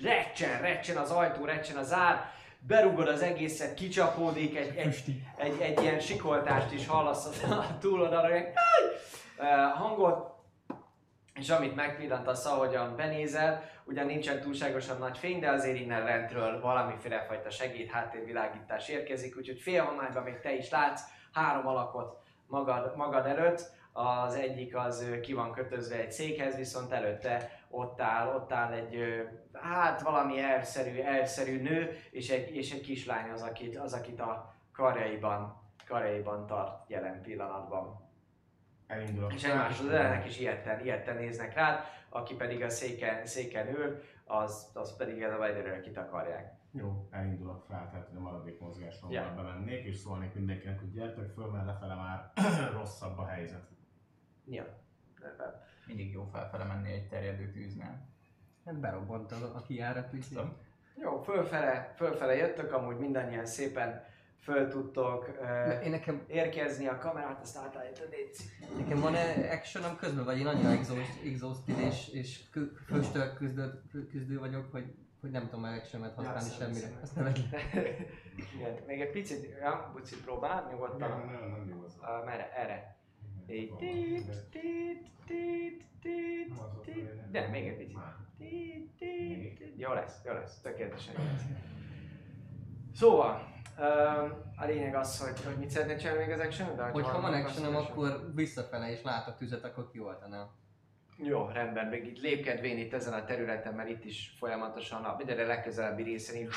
[0.01, 5.81] Recsen, recsen az ajtó, recsen az ár, berugod az egészet, kicsapódik, egy, egy, egy, egy
[5.81, 8.53] ilyen sikoltást is hallasz a túloldalra, egy
[9.37, 10.32] uh, hangot,
[11.35, 17.23] és amit megpillantasz, ahogyan benézel, ugyan nincsen túlságosan nagy fény, de azért innen lentről valamiféle
[17.23, 21.01] fajta segéd, háttérvilágítás érkezik, úgyhogy félhományban még te is látsz
[21.33, 27.61] három alakot magad, magad előtt, az egyik az ki van kötözve egy székhez, viszont előtte
[27.69, 29.23] ott áll, ott áll egy,
[29.53, 34.53] hát valami elszerű, elszerű nő, és egy, és egy kislány az, akit, az, akit a
[34.73, 38.02] karjaiban, karjaiban tart jelen pillanatban.
[38.87, 39.33] Elindulok.
[39.33, 44.71] És egymáshoz ellenek is ilyetten, ilyetten néznek rád, aki pedig a széken, széken ül, az,
[44.73, 46.53] az pedig ez a Vaderről kitakarják.
[46.71, 49.33] Jó, elindulok fel, tehát hogy a maradék mozgásommal Ja.
[49.35, 52.31] bemennék, és szólnék mindenkinek, hogy gyertek föl, mert lefele már
[52.77, 53.67] rosszabb a helyzet.
[54.45, 54.65] Ja.
[55.87, 58.07] Mindig jó felfele menni egy terjedő tűznél.
[58.65, 60.47] Hát berobbant a, a kiárat, úgyhogy...
[60.95, 64.03] Jó, fölfele, fölfele jöttök, amúgy mindannyian szépen
[64.43, 68.07] föl tudtok uh, Én nekem, érkezni a kamerát, azt átállítod,
[68.77, 74.39] nekem van-e actionom közben, vagy én annyira exhaust, exhausted és, és kö- füstöl küzdő, küzdő
[74.39, 76.99] vagyok, hogy, hogy nem tudom már actionomet használni Azt semmire.
[77.01, 77.31] Azt nem.
[78.55, 81.09] Igen, még egy picit, ja, Buci próbál, nyugodtan.
[81.09, 81.97] Nem, nem, nem az.
[82.01, 82.51] Uh, merre?
[82.55, 82.97] Erre.
[87.31, 87.97] De, még egy picit.
[89.77, 91.43] Jó lesz, jó lesz, tökéletesen jó lesz.
[92.93, 93.52] Szóval,
[94.55, 97.75] a lényeg az, hogy, hogy mit szeretnél csinálni még az action de Hogyha van actionom,
[97.75, 100.47] akkor visszafele és látok tüzet, akkor kioltanám.
[101.17, 105.45] Jó, rendben, még itt lépkedvén itt ezen a területen, mert itt is folyamatosan a mindenre
[105.45, 106.49] legközelebbi részen így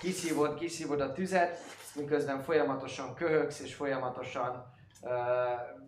[0.00, 1.58] kiszívod, kiszívod a tüzet,
[1.96, 4.72] miközben folyamatosan köhögsz és folyamatosan
[5.02, 5.10] uh,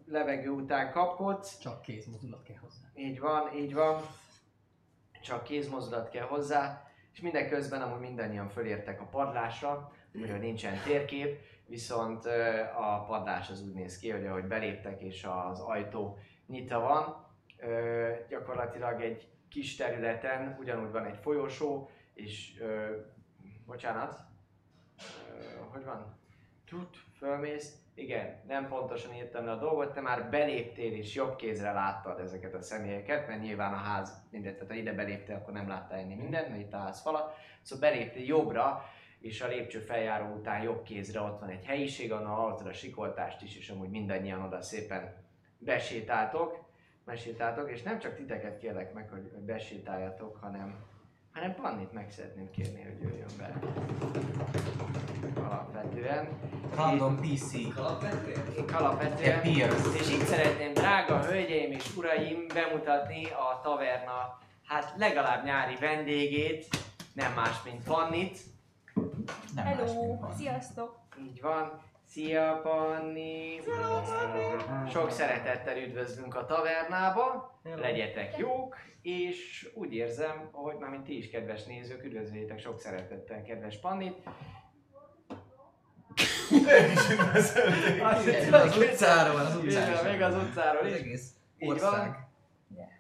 [0.07, 1.59] levegő után kapkodsz.
[1.59, 2.85] Csak kézmozdulat kell hozzá.
[2.95, 4.03] Így van, így van.
[5.23, 6.83] Csak kézmozdulat kell hozzá.
[7.13, 12.27] És mindeközben amúgy mindannyian fölértek a padlásra, amiről nincsen térkép, viszont
[12.77, 17.27] a padlás az úgy néz ki, hogy ahogy beléptek és az ajtó nyitva van,
[18.29, 22.63] gyakorlatilag egy kis területen ugyanúgy van egy folyosó, és
[23.67, 24.19] bocsánat,
[25.71, 26.21] hogy van?
[26.67, 31.73] Tut, fölmész, igen, nem pontosan írtam le a dolgot, te már beléptél és jobb kézre
[31.73, 35.69] láttad ezeket a személyeket, mert nyilván a ház, mindegy, tehát ha ide beléptél, akkor nem
[35.69, 37.35] láttál enni mindent, mert itt a ház fala.
[37.63, 38.85] Szóval beléptél jobbra,
[39.23, 43.43] és a lépcső feljáró után jobb kézre ott van egy helyiség, ahol hallottad a sikoltást
[43.43, 45.15] is, és amúgy mindannyian oda szépen
[45.59, 46.65] besétáltok,
[47.05, 50.75] besétáltok, és nem csak titeket kérlek meg, hogy besétáljatok, hanem,
[51.33, 53.59] hanem Pannit meg szeretném kérni, hogy jöjjön be.
[55.37, 56.29] Alapvetően.
[56.75, 57.77] Random PC.
[57.77, 58.69] Alapvetően?
[58.73, 59.45] Alapvetően.
[60.01, 64.41] És itt szeretném, drága hölgyeim és uraim, bemutatni a taverna
[64.73, 66.67] hát legalább nyári vendégét,
[67.13, 68.39] nem más, mint Pannit.
[69.55, 70.33] Nem más, mint Hello, van.
[70.33, 70.99] sziasztok!
[71.21, 71.81] Így van.
[72.07, 73.61] Szia, Panni!
[74.91, 77.59] Sok szeretettel üdvözlünk a tavernába.
[77.77, 83.43] Legyetek jók, és úgy érzem, hogy már mint ti is, kedves nézők, üdvözöljétek sok szeretettel,
[83.43, 84.17] kedves Pannit.
[88.03, 90.11] Azt hittem, az utcáról, az utcáról.
[90.11, 90.95] még az utcáról is.
[90.95, 92.07] egész Így ország.
[92.09, 92.15] Így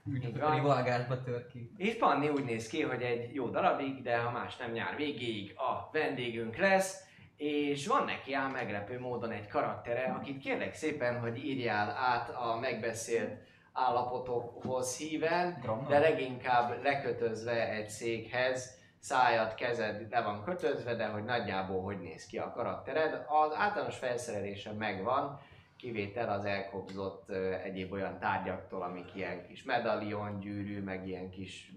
[0.07, 0.55] Úgy van.
[0.55, 1.71] rivalgásba tör ki.
[1.77, 5.55] És Panni úgy néz ki, hogy egy jó darabig, de ha más nem nyár végéig
[5.57, 7.05] a vendégünk lesz,
[7.37, 12.59] és van neki ám meglepő módon egy karaktere, akit kérlek szépen, hogy írjál át a
[12.61, 13.43] megbeszélt
[13.73, 15.89] állapotokhoz híven, Gromnak?
[15.89, 22.27] de leginkább lekötözve egy székhez, szájad, kezed le van kötözve, de hogy nagyjából hogy néz
[22.27, 23.13] ki a karaktered.
[23.13, 25.41] Az általános felszerelése megvan,
[25.83, 27.31] kivétel az elkobzott
[27.65, 31.73] egyéb olyan tárgyaktól, amik ilyen kis medalion, gyűrű, meg ilyen kis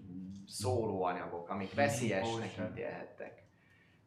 [0.46, 3.42] szólóanyagok, amik veszélyesnek ítélhettek.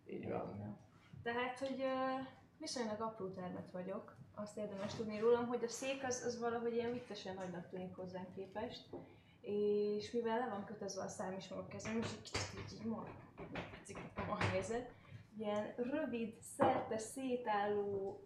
[0.09, 0.77] Így van.
[1.23, 1.83] Tehát, hogy
[2.57, 4.15] viszonylag apró termet vagyok.
[4.35, 8.27] Azt érdemes tudni rólam, hogy a szék az, az valahogy ilyen viccesen nagynak tűnik hozzám
[8.35, 8.89] képest.
[9.41, 12.79] És mivel le van kötözve a szám is meg a kezem, és egy kicsit így,
[12.79, 13.03] így ma,
[13.71, 14.91] tetszik nekem a helyzet.
[15.37, 18.23] Ilyen rövid, szerte szétálló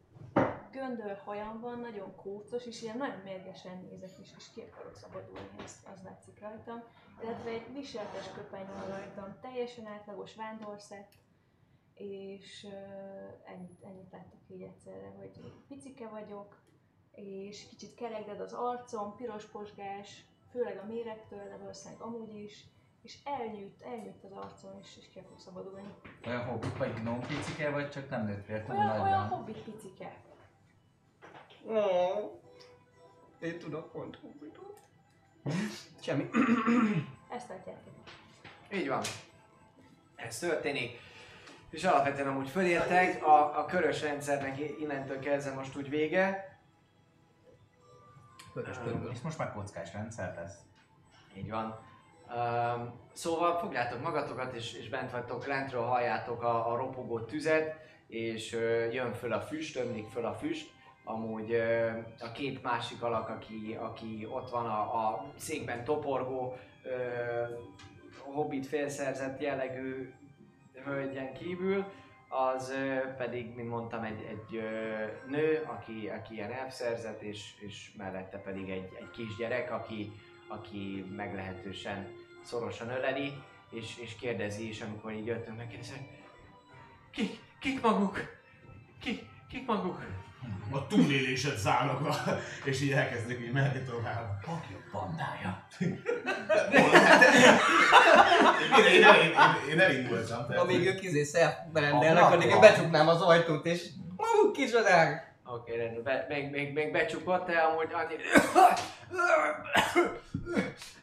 [0.74, 5.56] göndör hajam van, nagyon kócos, és ilyen nagyon mérgesen nézek is, és ki akarok szabadulni,
[5.64, 6.84] az, az látszik rajtam.
[7.22, 11.12] Illetve egy viseltes köpeny van rajtam, teljesen átlagos vándorszett,
[11.94, 16.62] és uh, ennyit, ennyit láttak így egyszerre, hogy picike vagyok,
[17.12, 22.66] és kicsit kerekded az arcom, piros posgás, főleg a méregtől, de valószínűleg amúgy is,
[23.02, 25.94] és elnyűjt, elnyűjt az arcom, és, és ki fog szabadulni.
[26.28, 30.22] Olyan hobbit vagy gnóm picike, vagy csak nem nőttél túl Olyan, olyan hobbit picike.
[33.40, 34.80] Én tudok pont hobbitot.
[36.02, 36.30] Semmi.
[37.30, 37.94] Ezt látjátok.
[38.72, 39.02] Így van.
[40.15, 40.99] Ez történik.
[41.69, 46.57] És alapvetően amúgy fölértek, a, a körös rendszernek innentől kezdve most úgy vége.
[48.53, 49.10] Vörös körül.
[49.11, 50.57] És most már kockás rendszer lesz.
[51.35, 51.80] Így van.
[52.35, 57.76] Um, szóval fogjátok magatokat, és, és bent vagytok, lentről halljátok a, a ropogó tüzet,
[58.07, 60.73] és uh, jön föl a füst, ömlik föl a füst.
[61.03, 61.53] Amúgy
[62.19, 66.57] a két másik alak, aki, aki ott van a, a székben toporgó,
[68.17, 70.13] hobbit félszerzett jellegű
[70.84, 71.85] hölgyen kívül,
[72.27, 72.73] az
[73.17, 74.61] pedig, mint mondtam, egy, egy
[75.27, 80.11] nő, aki, aki ilyen elfszerzett, és, és mellette pedig egy, egy kisgyerek, aki,
[80.47, 82.07] aki meglehetősen
[82.41, 83.34] szorosan öleli,
[83.69, 85.93] és, és kérdezi is, amikor így jöttünk, megkérdezi,
[87.11, 88.19] kik, kik maguk?
[88.99, 90.23] Kik, kik maguk?
[90.72, 92.15] A túlélésed záloga,
[92.64, 94.40] és így elkezdek így menni tovább.
[94.41, 95.65] Fogjuk bandája.
[96.82, 97.22] Hol lehet?
[98.78, 99.34] Én, én, én, én,
[99.70, 100.48] én elindultam.
[100.48, 102.38] tehát- Amíg ők izé szelfrendelnek, Ablakon.
[102.38, 105.32] addig én becsuknám az ajtót, és maguk kicsodák!
[105.45, 108.15] Oké, okay, rendben, Be, még, még, még becsukott, de amúgy annyi...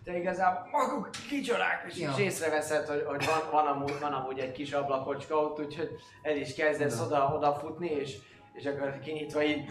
[0.04, 2.10] De igazából maguk kicsodák, és, Ja.
[2.16, 5.90] és észreveszed, hogy, hogy van, van, amúgy, van amúgy egy kis ablakocska ott, úgyhogy
[6.22, 7.04] el is kezdesz Na.
[7.04, 8.16] oda, odafutni, és,
[8.52, 9.64] és akkor kinyitva így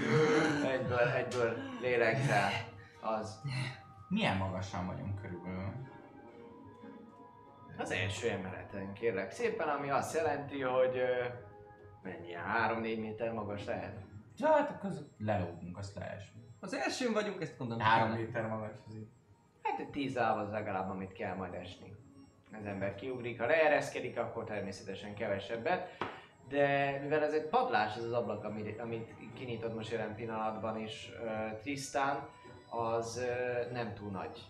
[0.66, 2.50] egyből, egyből lélegzel.
[3.02, 3.42] Az.
[4.10, 5.72] Milyen magasan vagyunk körülbelül?
[7.78, 11.26] Az első emeleten kérlek szépen, ami azt jelenti, hogy ö,
[12.04, 12.34] mennyi,
[12.96, 14.00] 3-4 méter magas lehet.
[14.38, 16.44] Ja, hát akkor az- lelógunk, azt leesünk.
[16.60, 17.84] Az elsőn vagyunk, ezt gondolom.
[17.84, 19.08] Három méter magas az így.
[19.64, 21.96] Hát egy 10 láb az legalább, amit kell majd esni.
[22.60, 25.98] Az ember kiugrik, ha leereszkedik, akkor természetesen kevesebbet.
[26.50, 31.10] De mivel ez egy padlás, ez az ablak, amit, amit kinyitod most jelen pillanatban is
[31.24, 32.28] uh, Tristan,
[32.70, 34.48] az uh, nem túl nagy.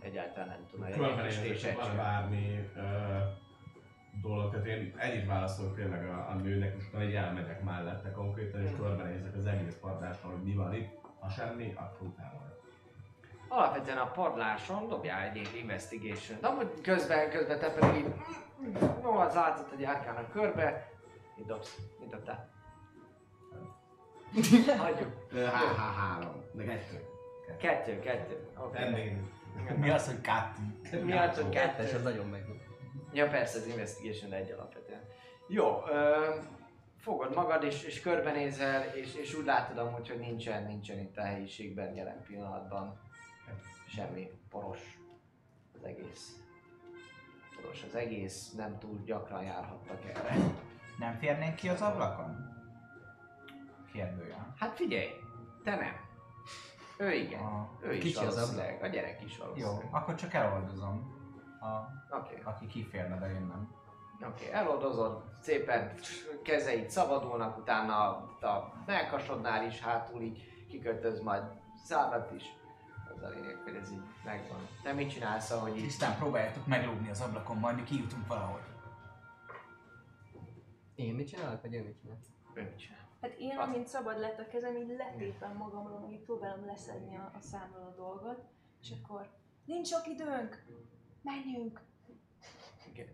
[0.00, 1.20] Egyáltalán nem túl nagy.
[1.22, 1.74] Résecske.
[1.74, 2.80] van bármi ö,
[4.22, 8.62] dolog, tehát én ennyit válaszolok tényleg a, a nőnek, és utána így elmegyek mellette konkrétan,
[8.62, 11.00] és körbenézek az egész padláson, hogy mi van itt.
[11.20, 12.42] Ha semmi, akkor utána.
[13.48, 18.14] Alapvetően a padláson dobjál egy investigation De amúgy közben, közben te pedig így...
[19.02, 20.91] No, az látod, hogy járkálnak körbe.
[21.42, 21.78] Mit dobsz?
[22.00, 22.48] Mit dobtál?
[24.78, 25.26] Hagyjuk.
[25.32, 27.06] Há, há, három, de kettő.
[27.58, 28.48] Kettő, kettő.
[28.58, 28.78] Oké.
[28.78, 29.16] Ennél.
[29.76, 31.04] Mi az, hogy Kati?
[31.04, 32.02] Mi az, hogy az kettő?
[32.02, 32.44] nagyon meg.
[33.12, 35.02] Ja persze, az investigation egy alapvetően.
[35.48, 36.34] Jó, ö,
[36.96, 41.22] fogod magad és, és körbenézel, és, és úgy látod amúgy, hogy nincsen, nincsen itt a
[41.22, 43.00] helyiségben jelen pillanatban
[43.88, 44.98] semmi poros
[45.74, 46.36] az egész.
[47.56, 50.70] Poros az egész, nem túl gyakran járhattak erre.
[51.02, 52.36] Nem férnénk ki az ablakon?
[53.92, 54.54] Kérdőjel.
[54.58, 55.08] Hát figyelj,
[55.64, 55.94] te nem.
[56.96, 57.40] Ő igen.
[57.40, 58.82] Ah, Ő is Kicsi az valószínűleg.
[58.82, 59.88] A gyerek is Jó, valószínűleg.
[59.90, 61.20] akkor csak eloldozom.
[61.60, 62.16] a.
[62.16, 62.42] Okay.
[62.44, 63.74] aki kiférne, de én nem.
[64.14, 65.92] Oké, okay, eloldozod, szépen
[66.44, 68.08] kezeit szabadulnak, utána
[68.40, 71.42] a melkasodnál is hátul így kikötöz majd
[71.84, 72.44] szállat is.
[73.14, 74.68] Az a lényeg, hogy ez így megvan.
[74.82, 75.82] Te mit csinálsz, ahogy így...
[75.82, 78.71] Tisztán próbáljátok meglógni az ablakon, majd mi kijutunk valahogy.
[80.94, 82.18] Én mit csinálok, vagy ő mit csinál?
[82.54, 83.08] Ő mit csinál?
[83.20, 87.30] Hát én, amint szabad lett a kezem, így letépem magamról, meg így próbálom leszedni a,
[87.34, 88.44] a számról a dolgot,
[88.80, 89.28] és akkor
[89.64, 90.64] nincs sok időnk,
[91.22, 91.80] menjünk.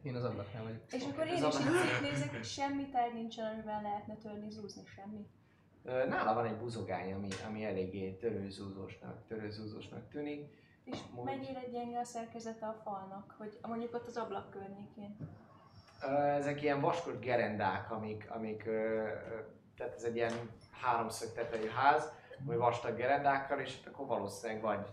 [0.02, 0.92] Én az ablaknál vagyok.
[0.92, 5.26] És akkor én is így szétnézek, és semmi tárgy nincsen, amivel lehetne törni, zúzni, semmi.
[5.82, 10.56] Nála van egy buzogány, ami, ami eléggé törőzúzósnak, törőzúzósnak tűnik.
[10.84, 15.16] És Amúgy- mennyire gyenge a szerkezete a falnak, hogy mondjuk ott az ablak környékén.
[16.38, 18.62] Ezek ilyen vaskos gerendák, amik, amik
[19.76, 20.32] tehát ez egy ilyen
[20.80, 24.86] háromszög tetejű ház, vagy vastag gerendákkal, és akkor valószínűleg vagy,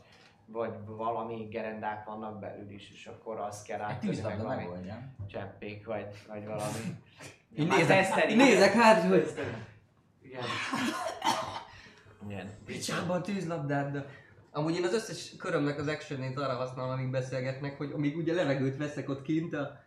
[0.45, 4.67] vagy valami gerendák vannak belül is, és akkor azt kell átvenni, meg valami
[5.27, 6.97] cseppék, vagy, vagy valami.
[7.55, 8.35] Én nézek, teszteli.
[8.35, 9.33] nézek hát, hogy.
[10.21, 10.43] Igen.
[12.27, 12.49] Igen.
[12.65, 14.05] Picsában tűzlabdát, de...
[14.51, 18.77] Amúgy én az összes körömnek az actionét arra használom, amíg beszélgetnek, hogy amíg ugye levegőt
[18.77, 19.83] veszek ott kint, a...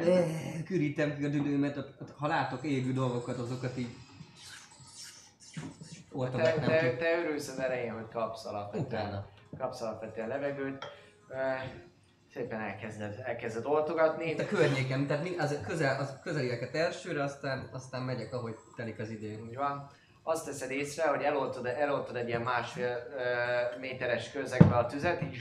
[0.00, 0.64] Igen.
[0.64, 1.78] Kürítem ki a düdőmet,
[2.16, 3.88] ha látok égő dolgokat, azokat így...
[6.12, 6.96] Oltom Te, te, ki.
[6.96, 9.26] te örülsz az elején, hogy kapsz alapvetően, Utána.
[9.58, 10.84] kapsz alapvetően levegőt.
[12.32, 14.30] Szépen elkezded, elkezded oltogatni.
[14.30, 18.98] Itt a környéken, tehát mind, az közel, az közelítek elsőre, aztán, aztán megyek, ahogy telik
[18.98, 19.40] az idő.
[19.48, 19.90] Úgy van.
[20.22, 25.36] Azt teszed észre, hogy eloltod, eloltod egy ilyen másfél ö, méteres közegbe a tüzet, így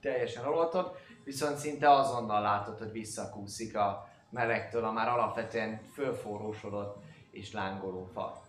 [0.00, 0.96] teljesen eloltod,
[1.30, 8.42] viszont szinte azonnal látod, hogy visszakúszik a melegtől a már alapvetően fölforrósodott és lángoló fa.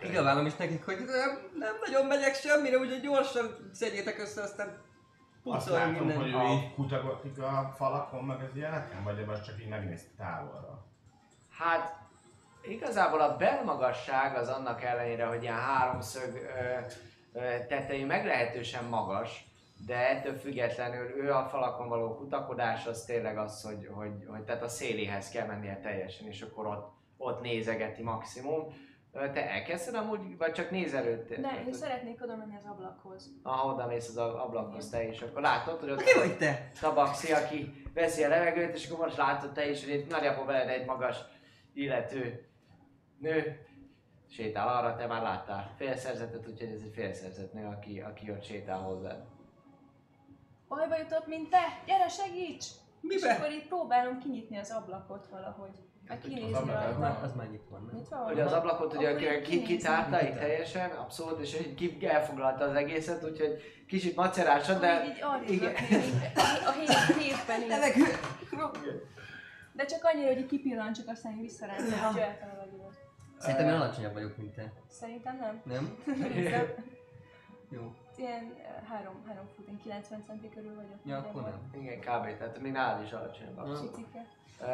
[0.00, 4.82] Kiabálom is nekik, hogy nem, nem nagyon megyek semmire, úgyhogy gyorsan szedjétek össze, aztán
[5.44, 6.16] Azt pucolj látom, minden.
[6.16, 10.84] hogy ő így kutagodik a falakon, meg az ilyeneken, vagy ebben csak így megnézte távolra.
[11.50, 11.96] Hát
[12.62, 16.78] igazából a belmagasság az annak ellenére, hogy ilyen háromszög ö,
[17.38, 19.46] ö, tetejű meglehetősen magas,
[19.86, 24.62] de ettől függetlenül ő a falakon való kutakodás az tényleg az, hogy, hogy, hogy tehát
[24.62, 28.74] a széléhez kell mennie teljesen, és akkor ott, ott nézegeti maximum.
[29.12, 31.40] Te elkezded amúgy, vagy csak nézelőtt?
[31.40, 33.30] Ne, én szeretnék oda menni az ablakhoz.
[33.42, 36.70] Aha, oda mész az ablakhoz te is, akkor látod, hogy ott Ki vagy te?
[36.80, 40.68] Tabaxi, aki veszi a levegőt, és akkor most látod te is, hogy itt nagyjából veled
[40.68, 41.16] egy magas
[41.72, 42.46] illető
[43.18, 43.66] nő
[44.28, 48.78] sétál arra, te már láttál félszerzetet, úgyhogy ez egy félszerzet nő, aki, aki ott sétál
[48.78, 49.24] hozzád.
[50.68, 51.82] Bajba jutott, mint te!
[51.86, 52.66] Gyere, segíts!
[53.00, 53.28] Mibe?
[53.28, 55.70] És akkor így próbálom kinyitni az ablakot valahogy.
[56.08, 56.98] Meg kinézni rajta.
[56.98, 57.94] már, az már nyitva van, nem?
[57.96, 58.26] Nyitva van?
[58.26, 60.38] Hogy az ablakot ugye kitárta Kitárta.
[60.38, 65.74] teljesen, abszolút, és így elfoglalta az egészet, úgyhogy kicsit macerásod, de Így, így arrébb igen.
[66.66, 68.04] a hét, hétben így.
[69.72, 72.56] De csak annyira, hogy kipillancsok, aztán visszarántom, hogy jöhet a.
[73.38, 74.72] Szerintem én alacsonyabb vagyok, mint te.
[74.88, 75.62] Szerintem nem.
[75.64, 75.96] Nem?
[77.70, 77.92] Jó.
[78.18, 80.98] Ilyen eh, három, három fut, én 90 centi körül vagyok.
[81.04, 81.82] Ja, akkor nem.
[81.82, 82.38] igen, kb.
[82.38, 83.98] Tehát még nálad is alacsonyabb abszolút.
[84.60, 84.68] Uh,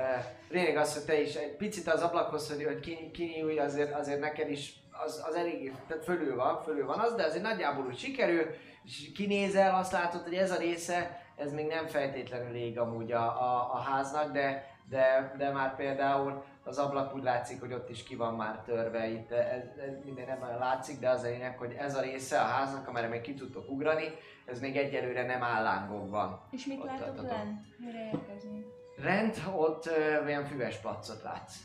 [0.51, 4.21] lényeg az, hogy te is egy picit az ablakhoz, hogy, hogy ki- kinyúlj, azért, azért
[4.21, 4.75] neked is
[5.05, 8.47] az, az elég, tehát fölül van, fölül van az, de azért nagyjából úgy sikerül,
[8.85, 13.23] és kinézel, azt látod, hogy ez a része, ez még nem feltétlenül ég amúgy a,
[13.23, 18.03] a, a háznak, de, de, de már például az ablak úgy látszik, hogy ott is
[18.03, 21.59] ki van már törve, itt ez, ez minden nem nagyon látszik, de az a lényeg,
[21.59, 24.09] hogy ez a része a háznak, amire még ki tudtok ugrani,
[24.47, 26.41] ez még egyelőre nem áll lángokban.
[26.51, 27.79] És mit Ott látok lent?
[27.79, 28.67] Mire érkezünk?
[29.03, 31.57] Rend, ott ö, olyan füves placot látsz.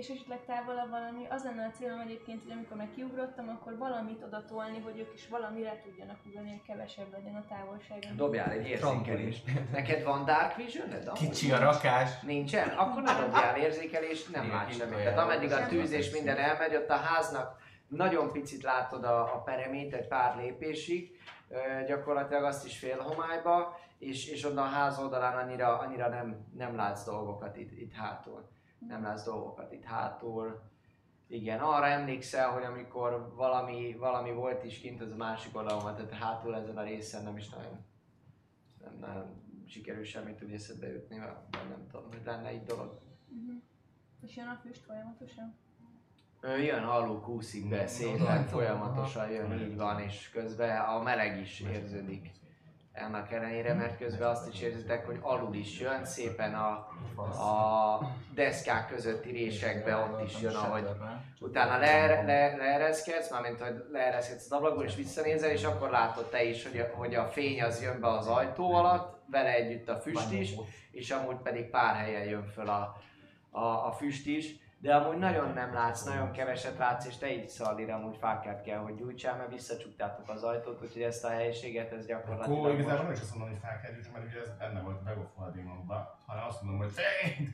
[0.00, 4.22] És esetleg távolabb valami, az lenne a célom egyébként, hogy amikor meg kiugrottam, akkor valamit
[4.22, 7.98] oda tolni, hogy ők is valamire tudjanak ugrani, hogy kevesebb legyen a távolság.
[8.16, 9.50] Dobjál egy érzékelést.
[9.72, 12.20] Neked van Dark vision Kicsi a rakás.
[12.20, 12.68] Nincsen?
[12.68, 14.96] Akkor ne dobjál érzékelést, nem látsz semmit.
[14.96, 17.58] Tehát ameddig a tűz és minden elmegy, ott a háznak
[17.88, 21.18] nagyon picit látod a, a peremét, egy pár lépésig,
[21.86, 26.76] gyakorlatilag azt is fél homályba, és, és onnan a ház oldalán annyira, annyira nem, nem
[26.76, 28.58] látsz dolgokat itt, itt hátul.
[28.88, 30.60] Nem látsz dolgokat itt hátul.
[31.26, 35.94] Igen, arra emlékszel, hogy amikor valami, valami volt is kint, az a másik oldalon van,
[35.94, 37.84] tehát hátul ezen a részen nem is nagyon,
[38.82, 42.98] nem nagyon sikerül semmit úgy eszedbe jutni, mert nem tudom, hogy lenne itt dolog.
[43.28, 43.62] Uh-huh.
[44.22, 45.54] És jön a füst folyamatosan?
[46.42, 52.30] Jön, halló, kúszik be szépen, folyamatosan jön, így van, és közben a meleg is érződik.
[52.92, 56.70] Ennek ellenére, mert közben azt is érzitek, hogy alul is jön, szépen a,
[57.22, 58.00] a
[58.34, 60.88] deszkák közötti résekbe ott is jön, ahogy
[61.40, 66.44] utána le, le, leereszkedsz, mármint hogy leereszkedsz az ablakból és visszanézel, és akkor látod te
[66.44, 70.00] is, hogy a, hogy a fény az jön be az ajtó alatt, vele együtt a
[70.00, 70.50] füst is,
[70.90, 72.96] és amúgy pedig pár helyen jön föl a,
[73.50, 77.48] a, a füst is, de amúgy nagyon nem látsz, nagyon keveset látsz, és te így
[77.48, 82.06] Szallira amúgy fákát kell, hogy gyújtsál, mert visszacsuktátok az ajtót, úgyhogy ezt a helyiséget, ez
[82.06, 85.02] gyakorlatilag Akkor igazából nem is azt mondom, hogy kell gyújtsam, mert ugye ez benne volt
[85.02, 87.50] Bag of Holdingokban, hanem azt mondom, hogy fényt!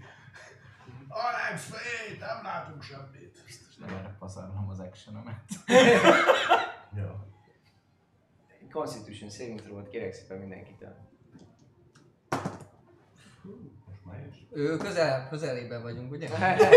[1.09, 2.21] Alex, fényt!
[2.21, 3.43] Nem látunk semmit!
[3.45, 5.43] Biztos nem erre pazarlom az actionomet.
[6.99, 7.07] Jó.
[8.71, 10.97] Constitution saving throw-ot kérek szépen mindenkitől.
[14.53, 16.29] Ő közel, közelében vagyunk, ugye?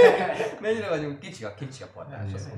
[0.62, 1.20] Mennyire vagyunk?
[1.20, 2.34] Kicsi a kicsi a partás.
[2.34, 2.50] az.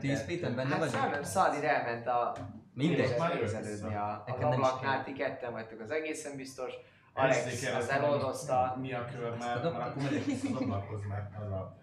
[0.00, 0.94] 10 feet benne Hát vagyunk?
[0.94, 2.32] Szaldir Szaldir elment a
[2.74, 2.98] Mindegy.
[3.10, 6.72] nézel- nézelődni a, is ablaknál, ti ketten vagytok az egészen biztos.
[7.12, 8.76] Alex az eloldozta.
[8.80, 11.76] Mi a kör, mert, akkor megyek vissza az ablakhoz, mert az a...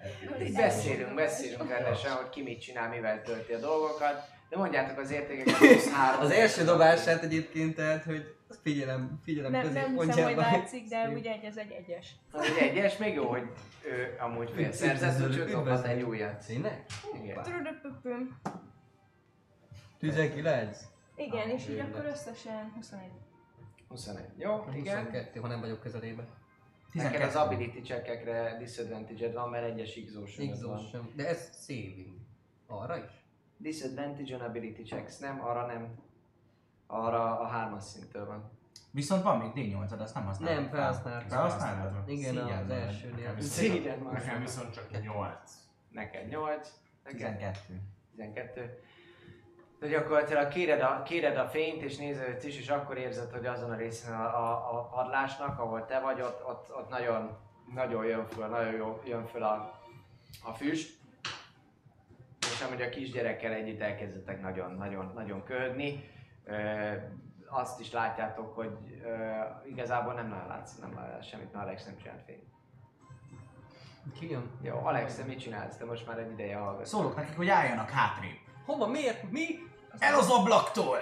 [0.55, 4.31] Beszélünk, beszélünk rendesen, hogy ki mit csinál, mivel tölti a dolgokat.
[4.49, 6.21] De mondjátok az értékeket, plusz három.
[6.21, 11.25] Az első dobását egyébként, tehát, hogy figyelem, figyelem Nem, nem hiszem, hogy látszik, de úgy
[11.25, 12.15] egy, ez egy egyes.
[12.31, 13.49] Az egy egyes, még jó, hogy
[13.85, 16.45] ő amúgy félszerzett, úgyhogy dobhat egy újat.
[16.45, 16.85] Tényleg?
[17.21, 17.43] Igen.
[17.43, 18.39] Trudupupum.
[19.99, 20.77] 19?
[21.15, 23.09] Igen, és így akkor összesen 21.
[23.87, 24.25] 21.
[24.37, 24.97] Jó, igen.
[24.97, 26.27] 22, ha nem vagyok közelében.
[26.93, 31.11] Neked az ability checkekre disadvantage van, mert egyes x-ós van.
[31.15, 32.15] De ez saving.
[32.67, 33.11] Arra is?
[33.57, 35.95] Disadvantage on ability checks, nem, arra nem.
[36.93, 38.51] Arra a hármas szinttől van.
[38.91, 40.55] Viszont van még D8-ad, azt nem használod.
[40.55, 41.27] Nem, felhasználtam.
[41.29, 42.09] Felhasználtad?
[42.09, 43.39] Igen, Szégyen az elsőnél.
[43.39, 44.13] Szégyen van.
[44.13, 45.35] Nekem viszont csak 8.
[45.89, 46.69] Neked 8,
[47.03, 47.79] neked 12.
[48.11, 48.83] 12.
[49.79, 53.71] De gyakorlatilag kéred a, kéred a fényt és nézelődsz is, és akkor érzed, hogy azon
[53.71, 57.37] a részen a, a, a padlásnak, ahol te vagy, ott, ott, ott nagyon,
[57.73, 59.79] nagyon jön föl, nagyon jó, jön föl a,
[60.43, 61.01] a füst.
[62.39, 66.11] És amúgy a kisgyerekkel együtt elkezdetek nagyon, nagyon, nagyon köhögni.
[67.47, 68.77] Azt is látjátok, hogy
[69.65, 72.51] igazából nem nagyon látsz, nem látsz semmit, mert Alex nem csinált fényt.
[74.19, 74.51] Ki jön?
[74.61, 75.77] Jó, Alex, te mit csinálsz?
[75.77, 76.89] Te most már egy ideje hallgatsz.
[76.89, 78.37] Szólok nekik, hogy álljanak hátrébb.
[78.65, 78.87] Hova?
[78.87, 79.31] Miért?
[79.31, 79.45] Mi?
[79.97, 80.97] El az ablaktól!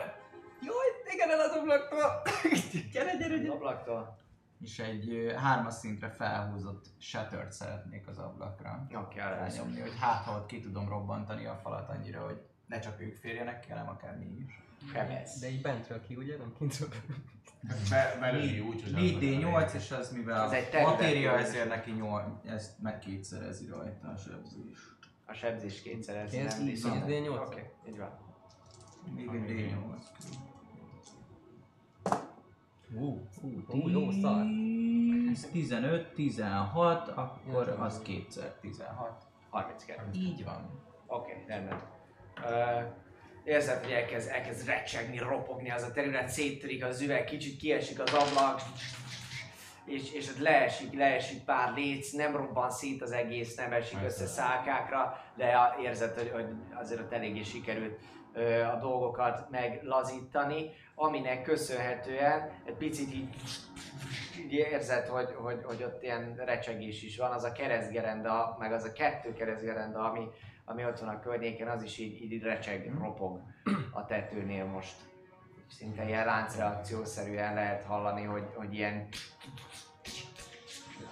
[0.61, 2.22] Jaj, igen, el az ablaktól!
[2.93, 3.53] gyere, gyere, Az gyere!
[3.53, 4.18] ablaktól.
[4.61, 8.88] És egy hármas szintre felhúzott shuttert szeretnék az ablakra.
[8.95, 9.55] Oké, arra lesz.
[9.55, 13.15] Rányomni, hogy hát ha ott ki tudom robbantani a falat annyira, hogy ne csak ők
[13.15, 14.61] férjenek ki, hanem akár mi is.
[14.91, 15.39] Sebesz.
[15.39, 16.37] De így bentről ki, ugye?
[16.37, 16.89] Nem kintről.
[17.89, 18.93] Be, belőli úgy, hogy...
[18.95, 24.17] 4D8, és az mivel Ez egy matéria, ezért neki 8, ezt meg kétszerezi rajta a
[24.17, 24.77] sebzés.
[25.25, 26.99] A sebzés kétszerezi, Ez nem így viszont.
[26.99, 27.11] van.
[27.11, 27.45] Ez D8?
[27.45, 28.19] Oké, így van.
[29.15, 30.01] Még egy D8.
[32.93, 33.27] Ú,
[33.67, 34.45] ú, jó szar.
[35.51, 39.23] 15, 16, akkor az kétszer 16.
[39.49, 40.01] 32.
[40.13, 40.69] Így van.
[41.07, 41.81] Oké, okay, rendben.
[42.37, 42.93] Uh,
[43.51, 48.13] érzed, hogy elkezd, elkezd recsegni, ropogni az a terület, széttörik az üveg, kicsit kiesik az
[48.13, 48.61] ablak,
[49.85, 54.25] és, és ott leesik, leesik pár léc, nem robban szét az egész, nem esik össze
[54.25, 57.99] szálkákra, de érzed, hogy, hogy azért ott eléggé sikerült
[58.33, 63.35] ö, a dolgokat meglazítani, aminek köszönhetően egy picit így,
[64.39, 68.83] így érzed, hogy, hogy, hogy ott ilyen recsegés is van, az a keresztgerenda, meg az
[68.83, 70.27] a kettő keresztgerenda, ami,
[70.72, 73.41] ami ott van a környéken, az is így, így recseg, ropog
[73.91, 74.95] a tetőnél most.
[75.69, 79.07] Szinte ilyen láncreakciószerűen lehet hallani, hogy, hogy ilyen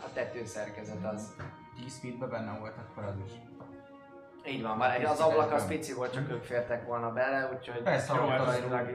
[0.06, 1.36] a tető szerkezet az.
[1.76, 3.32] 10 feetbe benne volt akkor az is.
[4.48, 8.14] Így van, már az ablak az pici volt, csak ők fértek volna bele, úgyhogy Persze,
[8.14, 8.20] így-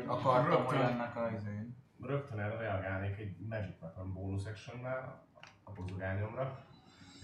[0.06, 0.80] akartam, hogy Rögtön.
[0.80, 1.76] ennek a izén.
[2.00, 5.26] Rögtön erre reagálnék egy Magic Weapon bonus actionnel
[5.64, 6.64] a buzogányomra,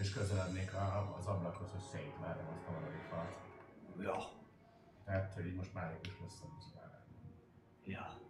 [0.00, 3.38] és közelednék a, az ablakhoz, hogy szétverjem azt a valami falat.
[3.98, 4.18] Ja.
[5.04, 7.04] Tehát, hogy így most mágikus lesz a buzogálás.
[7.84, 8.20] Ja.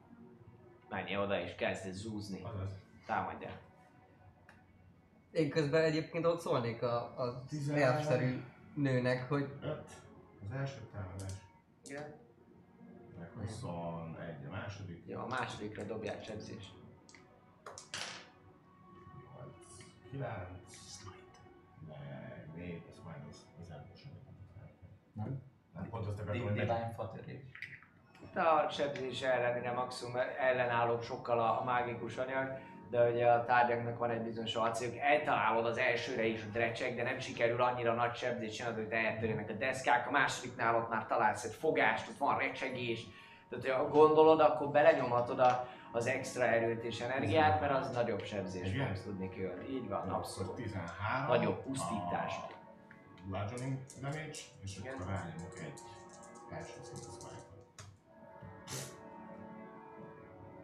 [0.88, 2.42] Menj oda és kezd zúzni.
[2.42, 2.70] Azaz.
[3.06, 3.60] Támadjál.
[5.30, 7.42] Én közben egyébként ott szólnék a, a
[7.74, 8.42] elfszerű
[8.74, 9.90] nőnek, hogy Öt.
[10.42, 11.32] Az első támadás.
[11.84, 12.14] Igen.
[13.18, 15.06] Meg 21 a második.
[15.06, 16.74] Jó, a másodikra dobjál sebzést.
[20.10, 20.89] 9.
[25.24, 25.42] Nem?
[25.74, 26.52] Nem, pont azt akartam, hogy.
[26.52, 27.44] Divine Fattery.
[28.34, 32.58] De a sebzés ellenére maximum ellenállóbb sokkal a, a mágikus anyag,
[32.90, 34.98] de ugye a tárgyaknak van egy bizonyos alcéljuk.
[34.98, 39.50] Eltalálod az elsőre is a drecsek, de nem sikerül annyira nagy sebzés csinálni, hogy eltörjenek
[39.50, 40.08] a deszkák.
[40.08, 43.06] A másodiknál ott már találsz egy fogást, ott van recsegés.
[43.48, 48.72] Tehát, ha gondolod, akkor belenyomhatod a, az extra erőt és energiát, mert az nagyobb sebzés
[48.72, 48.86] Igen?
[48.86, 49.68] fogsz tudni kijönni.
[49.68, 50.54] Így van, abszolút.
[50.54, 51.26] 13.
[51.28, 52.40] Nagyobb pusztítást.
[52.40, 52.59] A
[53.24, 54.94] bludgeoning damage, és Igen.
[54.94, 55.80] akkor rányomok egy
[56.50, 57.48] első szintű smite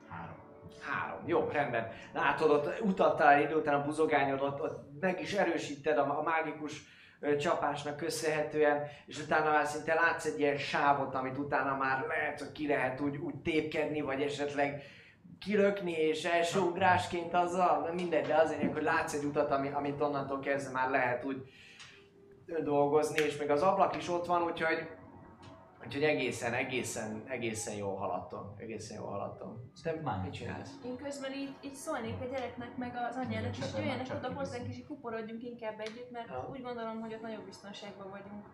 [0.08, 0.36] Három.
[0.80, 1.22] Három.
[1.26, 1.92] Jó, rendben.
[2.12, 6.94] Látod, ott utattál idő után a buzogányod, ott, ott meg is erősíted a, a mágikus
[7.38, 12.52] csapásnak köszönhetően, és utána már szinte látsz egy ilyen sávot, amit utána már lehet, hogy
[12.52, 14.82] ki lehet úgy, úgy tépkedni, vagy esetleg
[15.40, 20.00] kilökni, és első ugrásként azzal, de mindegy, de azért, hogy látsz egy utat, ami, amit
[20.00, 21.48] onnantól kezdve már lehet úgy
[22.64, 24.88] dolgozni, és még az ablak is ott van, úgyhogy
[25.86, 28.54] Úgyhogy egészen, egészen, egészen jól haladtam.
[28.58, 29.70] Egészen jól haladtam.
[29.82, 30.70] Te Már mit csinálsz?
[30.84, 34.68] Én közben így, így szólnék a gyereknek, meg az anyjának Csak hogy jöjjenek oda hozzánk
[34.68, 36.48] és így kuporodjunk inkább együtt, mert Ja.
[36.50, 38.44] úgy gondolom, hogy ott nagyobb biztonságban vagyunk.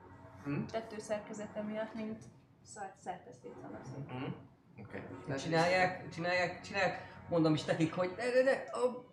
[0.44, 0.64] Hm?
[0.64, 2.23] Tetőszerkezete miatt, mint
[2.64, 4.12] szart szertesztét szanaszét.
[4.12, 4.32] Mhm.
[4.81, 5.02] Oké.
[5.27, 9.05] De csinálják, csinálják, csinálják, mondom is nekik, hogy de, de, de, a,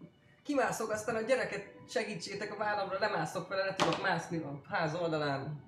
[0.43, 5.67] kimászok, aztán a gyereket segítsétek a vállamra, lemászok vele, le tudok mászni a ház oldalán.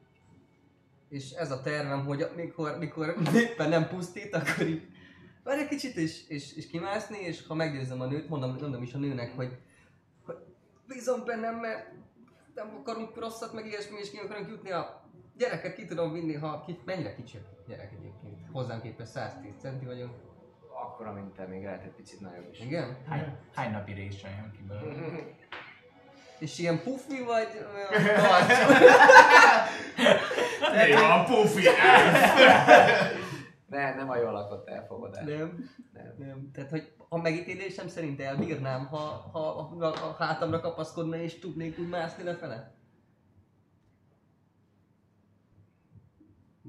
[1.09, 4.87] És ez a tervem, hogy mikor, mikor éppen nem pusztít, akkor így
[5.43, 8.93] várj egy kicsit és, és, és kimászni, és ha meggyőzem a nőt, mondom, mondom is
[8.93, 9.57] a nőnek, hogy,
[10.25, 10.37] hogy
[10.87, 11.91] bízom bennem, mert
[12.55, 16.63] nem akarunk rosszat, meg ilyesmi, és ki akarunk jutni a gyereket ki tudom vinni, ha
[16.65, 17.37] ki, mennyire kicsi
[17.67, 18.37] gyerek egyébként.
[18.51, 20.29] Hozzám képest 110 centi vagyok.
[20.83, 22.59] Akkor, mint te, még lehet egy picit nagyobb is.
[22.59, 22.97] Igen?
[23.07, 24.95] Hány, hány napi résre jön ki belőle?
[26.41, 28.73] És ilyen puffi vagy olyan karcsú?
[30.85, 31.67] Mi van, Puffy?
[33.67, 35.23] ne, nem a jól lakott elfogadás.
[35.25, 36.15] nem, Nem.
[36.17, 36.51] nem.
[36.53, 41.79] Tehát, hogy a megítélésem szerint elbírnám, ha, ha a, a, a hátamra kapaszkodna és tudnék
[41.79, 42.73] úgy mászni lefele.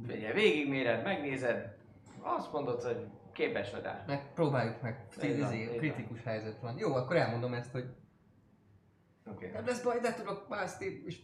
[0.06, 1.76] Figyelj, végigméred, megnézed,
[2.20, 4.04] azt mondod, hogy képes vagy rá.
[4.06, 5.06] Meg próbáljuk meg.
[5.20, 5.76] Van.
[5.76, 6.78] kritikus helyzet van.
[6.78, 7.84] Jó, akkor elmondom ezt, hogy
[9.30, 9.50] Oké.
[9.54, 11.16] nem lesz baj, le tudok mászni, és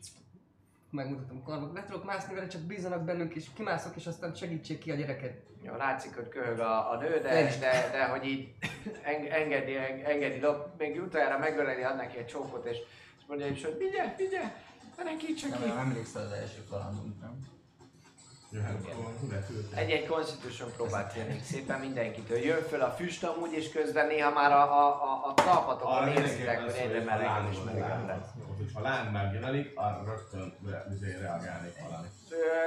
[0.91, 4.91] megmutatom karmot, le tudok mászni vele, csak bízanak bennünk, és kimászok, és aztán segítsék ki
[4.91, 5.47] a gyereket.
[5.63, 7.59] Jó, látszik, hogy köhög a, a nő, de, is.
[7.59, 8.55] de, de, hogy így
[9.03, 12.77] eng, engedi, eng, engedi, dob, még utoljára megöleli, ad neki egy csókot, és,
[13.19, 14.47] és mondja is, hogy figyelj, figyelj,
[14.97, 15.69] menekítsek Nem, ki.
[15.69, 17.21] nem emlékszel az első kalandunk,
[19.75, 22.39] Egy-egy Constitution próbát kérnék szépen mindenkitől.
[22.39, 26.63] Jön föl a füst amúgy, és közben néha már a, a, a, a talpatokon mindenképpen
[26.63, 28.29] hogy egyre melegebb és láng- melegebb lesz.
[28.57, 30.55] Hogyha láng megjelenik, arra rögtön
[30.95, 32.07] izé reagálnék valami.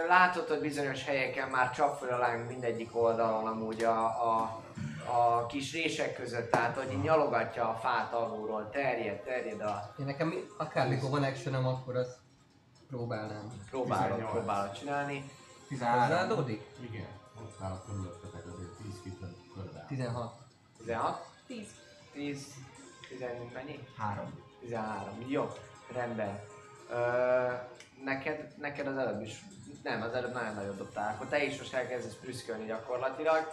[0.08, 4.62] Látod, hogy bizonyos helyeken már csap föl a láng mindegyik oldalon amúgy a, a,
[5.12, 10.28] a kis rések között, tehát hogy nyalogatja a fát alulról, terjed, terjed a Én nekem
[10.28, 12.18] mi- akármikor van actionem, akkor azt
[12.90, 13.52] próbálnám.
[13.70, 14.32] próbálod, 18.
[14.32, 15.32] próbálod csinálni.
[15.72, 16.02] 13.
[16.02, 16.62] Hozzáadódik?
[16.80, 17.08] Igen,
[17.42, 19.86] ott nálak körülöttetek azért 10 kitön körbe.
[19.88, 20.34] 16.
[20.78, 21.68] 16, 10.
[22.14, 22.54] 10,
[23.10, 23.20] 10,
[23.54, 23.88] mennyi?
[23.98, 24.26] 3.
[24.60, 25.26] 13.
[25.28, 25.50] Jó,
[25.94, 26.40] rendben.
[26.90, 26.96] Ö,
[28.04, 29.44] neked, neked az előbb is,
[29.84, 33.52] nem, az előbb nagyon nagyot dobtál, akkor te is most elkezdesz prüszkölni gyakorlatilag.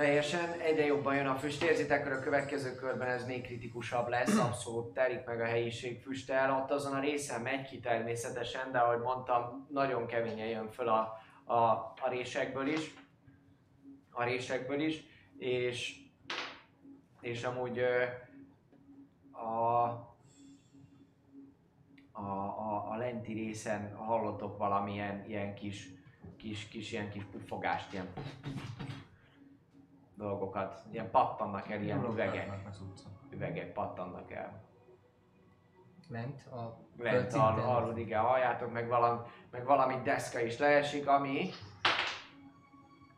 [0.00, 4.38] Teljesen, egyre jobban jön a füst, érzitek, hogy a következő körben ez még kritikusabb lesz,
[4.38, 4.92] abszolút.
[4.92, 9.66] Telik meg a helyiség füsttel, ott azon a részen megy ki természetesen, de ahogy mondtam,
[9.70, 11.54] nagyon keményen jön föl a, a,
[12.00, 12.94] a résekből is,
[14.10, 15.02] a résekből is,
[15.38, 15.96] és,
[17.20, 17.78] és amúgy
[19.30, 19.84] a, a,
[22.12, 25.88] a, a lenti részen hallottok valamilyen ilyen kis,
[26.36, 28.12] kis, kis, ilyen kis puffogást, ilyen
[30.20, 33.08] dolgokat, ilyen pattannak el, ilyen üvegek, az utca.
[33.30, 34.62] üvegek pattannak el.
[36.08, 39.18] Lent a Lent al, alul, igen, halljátok, meg valami,
[39.50, 41.50] meg valami deszka is leesik, ami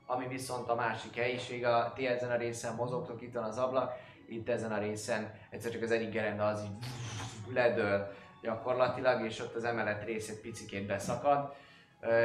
[0.07, 3.93] ami viszont a másik helyiség, a, ti ezen a részen mozogtok, itt van az ablak,
[4.29, 8.13] itt ezen a részen egyszer csak az egyik gerenda az így ledől
[8.43, 11.55] gyakorlatilag, és ott az emelet részét picikét beszakad,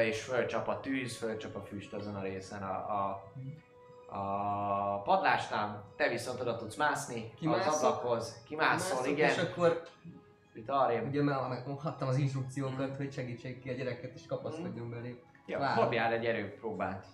[0.03, 3.23] és fölcsap a tűz, fölcsap a füst azon a részen a, a,
[4.09, 7.73] a padlásnál, te viszont oda tudsz mászni az Kimászok?
[7.73, 9.81] ablakhoz, kimászol, igen, És akkor
[10.53, 11.07] itt arrébb.
[11.07, 15.21] ugye már meghattam az instrukciókat, hogy segítsék ki a gyereket és kapaszkodjon belé.
[15.45, 17.05] Ja, dobjál egy erőpróbát.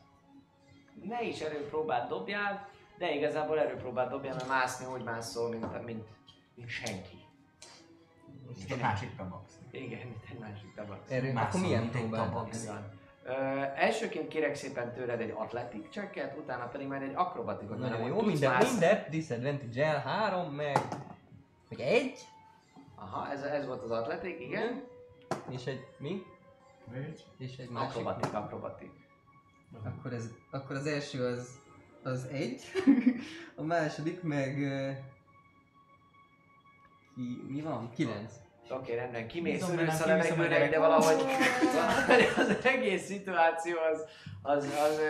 [1.03, 2.67] Ne is erőpróbát dobjál,
[2.97, 6.07] de igazából erőpróbát dobjál, mert mászni úgy mászol, mint, mint,
[6.55, 7.17] mint senki.
[8.65, 9.51] És a másik tabax.
[9.71, 10.99] Igen, mint egy másik tabak.
[11.09, 12.09] Erő, Mászol, akkor milyen mint egy
[13.25, 13.31] Ö,
[13.75, 17.77] elsőként kérek szépen tőled egy atletik checket, utána pedig majd egy akrobatikot.
[17.77, 18.69] Nagyon jó, minden, mászni.
[18.69, 20.77] minden, disadvantage el, három, meg,
[21.69, 22.19] meg egy,
[22.95, 24.83] Aha, ez, ez volt az atletik, igen.
[25.49, 26.21] és egy, mi?
[26.91, 27.25] Négy.
[27.37, 27.89] És egy másik.
[27.89, 28.91] Akrobatik, akrobatik.
[29.83, 31.61] Akkor, ez, akkor az első az
[32.03, 32.61] az egy.
[33.55, 34.61] A második meg...
[34.61, 34.91] ö,
[37.15, 37.89] Ki, mi van?
[37.91, 38.33] Kilenc.
[38.69, 41.23] Oké, rendben, kimész, örülsz a levegőre, de valahogy
[41.73, 44.05] valahogy az egész szituáció az,
[44.41, 45.01] az, az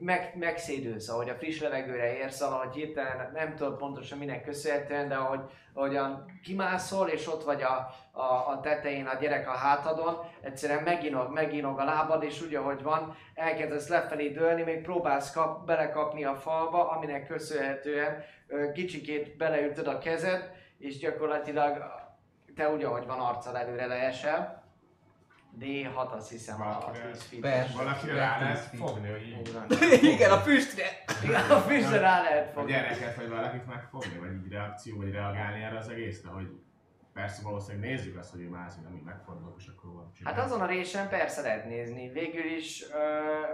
[0.00, 5.14] meg, megszédülsz, ahogy a friss levegőre érsz, valahogy hirtelen, nem tudom pontosan minek köszönhetően, de
[5.14, 5.40] ahogy,
[5.72, 11.32] ahogyan kimászol, és ott vagy a, a, a tetején a gyerek a hátadon, egyszerűen meginog,
[11.32, 16.34] meginog a lábad, és úgy, ahogy van, elkezdesz lefelé dőlni, még próbálsz kap, belekapni a
[16.34, 18.24] falba, aminek köszönhetően
[18.74, 22.04] kicsikét beleütöd a kezed, és gyakorlatilag
[22.56, 24.64] te úgy, ahogy van arccal előre leesel.
[25.60, 27.74] D6 azt hiszem a, a Valakire- 10 feet.
[27.74, 30.02] Lehet rá lehet fogni, hogy így.
[30.14, 30.84] Igen, a füstre!
[31.24, 32.72] Igen, a füstre rá lehet a fogni.
[32.72, 36.60] gyereket vagy valakit megfogni, vagy így reakció, vagy reagálni erre az egészre, hogy
[37.16, 40.66] persze valószínűleg nézzük azt, hogy ő mászik, amíg megfordulok, és akkor van Hát azon a
[40.66, 42.08] résen persze lehet nézni.
[42.08, 42.96] Végül is ö,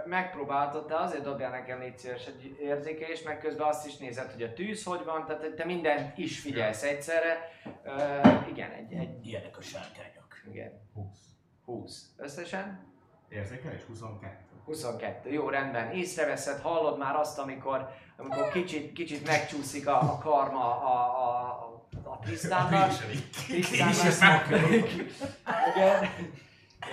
[0.05, 4.41] megpróbáltad, de azért dobjál nekem légy szíves egy érzékelést, meg közben azt is nézed, hogy
[4.41, 7.37] a tűz hogy van, tehát hogy te mindent is figyelsz egyszerre.
[7.83, 10.27] Ö, igen, egy, egy, Ilyenek a sárkányok.
[10.51, 11.07] igen, 20.
[11.65, 12.91] 20 összesen.
[13.29, 14.35] Érzékelés 22.
[14.65, 15.31] 22.
[15.31, 15.91] Jó, rendben.
[15.91, 21.62] Észreveszed, hallod már azt, amikor, amikor kicsit, kicsit megcsúszik a, a karma a, a,
[22.03, 22.89] a, a Trisztánnak.
[23.47, 24.47] Trisztánnak.
[25.75, 26.09] Igen.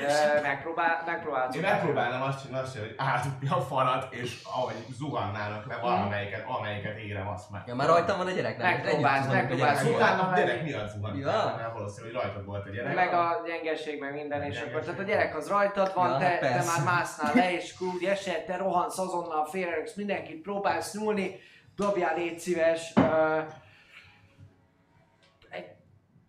[0.01, 1.55] Ö, Megpróbál, megpróbálsz.
[1.55, 6.45] Én megpróbálnám azt csinálni, azt csinálni, hogy átupni a falat, és ahogy zuhannának le valamelyiket,
[6.49, 7.63] amelyiket érem, azt meg.
[7.67, 8.71] Ja, már rajtam van a gyerek, nem?
[8.71, 9.83] Megpróbálsz, megpróbálsz.
[9.83, 9.97] gyerek.
[9.97, 11.55] Utána a gyerek miatt zuhant, Ja.
[11.57, 12.95] mert valószínű, hogy rajtad volt a gyerek.
[12.95, 16.39] Meg a gyengeség, meg minden, és akkor tehát a gyerek az rajtad van, Ja, te,
[16.39, 16.71] te persze.
[16.83, 21.41] már másznál le, és akkor úgy esett, te rohansz azonnal, félrerögsz mindenkit, próbálsz nyúlni,
[21.77, 23.05] dobjál légy szíves, egy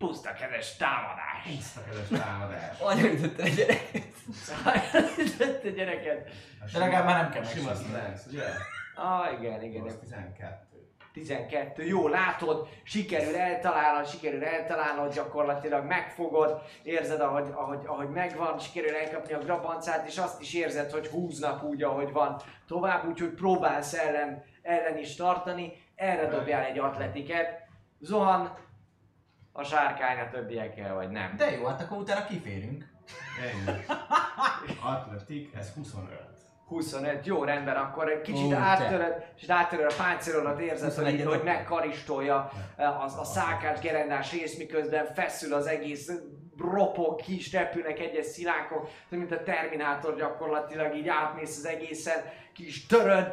[0.06, 1.42] puszta kezes támadás.
[1.44, 2.80] Tisztakedes támadás.
[2.90, 4.06] Anyagütötted a gyereket.
[5.38, 6.30] Tette gyereket.
[6.72, 8.44] De legalább már nem kell Sima strength, ugye?
[8.94, 9.82] Ah, igen, igen.
[9.82, 10.70] Az 12.
[11.12, 11.84] 12.
[11.84, 19.32] Jó, látod, sikerül eltalálnod, sikerül eltalálnod, gyakorlatilag megfogod, érzed, ahogy, ahogy, ahogy megvan, sikerül elkapni
[19.32, 24.44] a grabancát, és azt is érzed, hogy húznak úgy, ahogy van tovább, úgyhogy próbálsz ellen,
[24.62, 27.60] ellen is tartani, erre dobjál egy atletiket.
[28.00, 28.56] Zohan,
[29.52, 31.34] a sárkány a többiekkel, vagy nem?
[31.36, 32.84] De jó, hát akkor utána kiférünk.
[33.42, 33.78] Ennyi.
[34.82, 36.20] Atletik, ez 25.
[36.68, 41.22] 25, jó rendben, akkor egy kicsit Ó, áttöröd, és áttöröd a páncélodat, érzed, 21 hogy,
[41.22, 41.54] hogy dobtam.
[41.54, 46.10] megkaristolja eh, az, a szákás gerendás rész, miközben feszül az egész
[46.58, 52.18] ropok, ki is repülnek egyes szilánkok, mint a Terminátor gyakorlatilag így átmész az egészen,
[52.52, 53.32] ki is töröd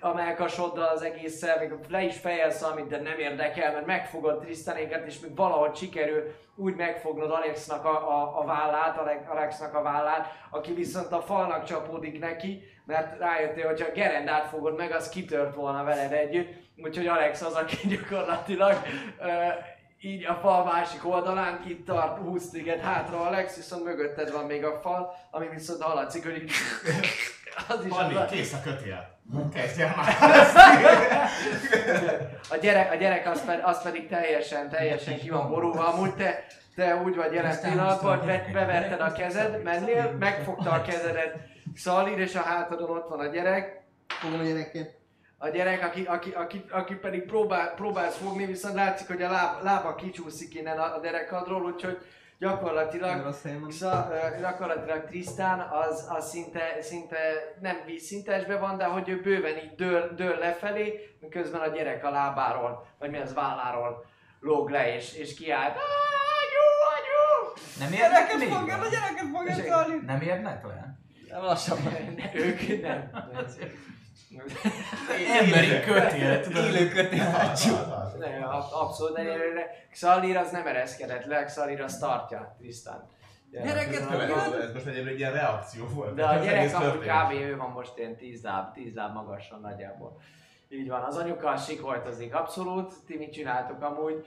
[0.00, 5.06] a melkasoddal az egészen, még le is fejelsz valamit, de nem érdekel, mert megfogod Tristanéket,
[5.06, 10.26] és még valahogy sikerül úgy megfognod Alexnak a, a, a vállát, Ale- Alexnak a vállát,
[10.50, 15.54] aki viszont a falnak csapódik neki, mert rájöttél, hogy ha Gerendát fogod meg, az kitört
[15.54, 18.76] volna veled együtt, úgyhogy Alex az, aki gyakorlatilag
[19.20, 19.48] ö,
[20.00, 24.64] így a fal másik oldalán itt tart, húz téged hátra Alex, viszont mögötted van még
[24.64, 26.42] a fal, ami viszont hallatszik, hogy
[27.68, 29.16] az is az Fanni, a, kész a kötél.
[29.54, 30.16] Kezdjél már.
[32.50, 35.86] a gyerek, a gyerek az, ped, az pedig teljesen, teljesen ki van borulva.
[35.86, 36.44] Amúgy te,
[36.74, 40.82] te úgy vagy jelen pillanatban, hogy húzta a be, beverted a kezed, mennél, megfogta a
[40.82, 41.36] kezedet
[41.74, 43.82] Szalír, és a hátadon ott van a gyerek.
[44.06, 44.96] Fogom a gyereket.
[45.38, 49.62] A gyerek, aki, aki, aki, aki pedig próbál, próbálsz fogni, viszont látszik, hogy a láb,
[49.62, 51.98] lába kicsúszik innen a, a derekadról, úgyhogy
[52.38, 53.26] gyakorlatilag
[54.10, 57.18] ö, gyakorlatilag Trisztán az, az szinte, szinte
[57.60, 62.10] nem vízszintesbe van, de hogy ő bőven így dől, dől lefelé, miközben a gyerek a
[62.10, 64.04] lábáról, vagy mi az válláról
[64.40, 65.76] lóg le és, és kiált.
[65.76, 67.52] Anyu, anyu!
[67.78, 68.48] Nem érnek még?
[68.48, 69.66] Fogjam, a gyereket.
[69.66, 70.00] Szali!
[70.06, 70.98] Nem érnek le?
[71.30, 71.92] Nem lassabban.
[72.34, 73.10] Ők nem.
[75.40, 76.64] Emberi kötél, tudod?
[76.64, 77.74] Élő kötél hátsó.
[78.18, 79.86] nem ab- abszolút egyelőre.
[79.90, 83.08] Xalir az nem ereszkedett le, Xalir az tartja Trisztán.
[83.50, 86.14] Gyereket Következő, Ez most egyébként egy ilyen reakció volt.
[86.14, 87.32] De a gyerek amúgy kb.
[87.32, 90.20] ő van most ilyen 10 láb, 10 láb magasan nagyjából.
[90.68, 94.26] Így van, az anyuka sikoltozik abszolút, ti mit csináltok amúgy?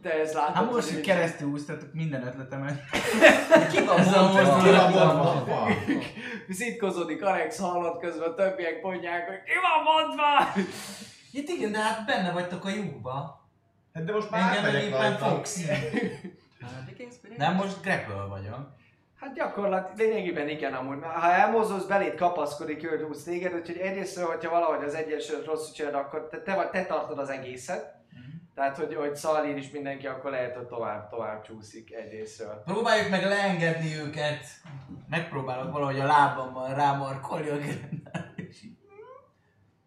[0.00, 0.64] De ez látható.
[0.64, 2.80] Hát most, hogy keresztül húztatok minden ötletemet.
[3.72, 4.62] Ki van mondva?
[4.62, 5.68] Ki van mondva?
[6.50, 10.52] Szitkozódik Alex hallott közben a többiek mondják, hogy ki van mondva!
[11.32, 13.46] Itt igen, de hát benne vagytok a lyukba.
[13.94, 15.60] Hát de most már Engem meg éppen fogsz.
[17.36, 18.80] Nem, most grapple vagyok.
[19.20, 20.98] Hát gyakorlatilag lényegében igen amúgy.
[21.02, 26.00] Ha elmozdulsz, beléd kapaszkodik, ő húz téged, úgyhogy egyrészt, hogyha valahogy az egyesült rosszul csinálod,
[26.00, 28.01] akkor te, te, vagy, te tartod az egészet.
[28.54, 32.62] Tehát, hogy, hogy Szalír is mindenki, akkor lehet, hogy tovább, tovább csúszik egyrésztről.
[32.64, 34.44] Próbáljuk meg leengedni őket.
[35.08, 38.32] Megpróbálok valahogy a lábammal rámarkolni a gerendát.
[38.36, 38.76] és így-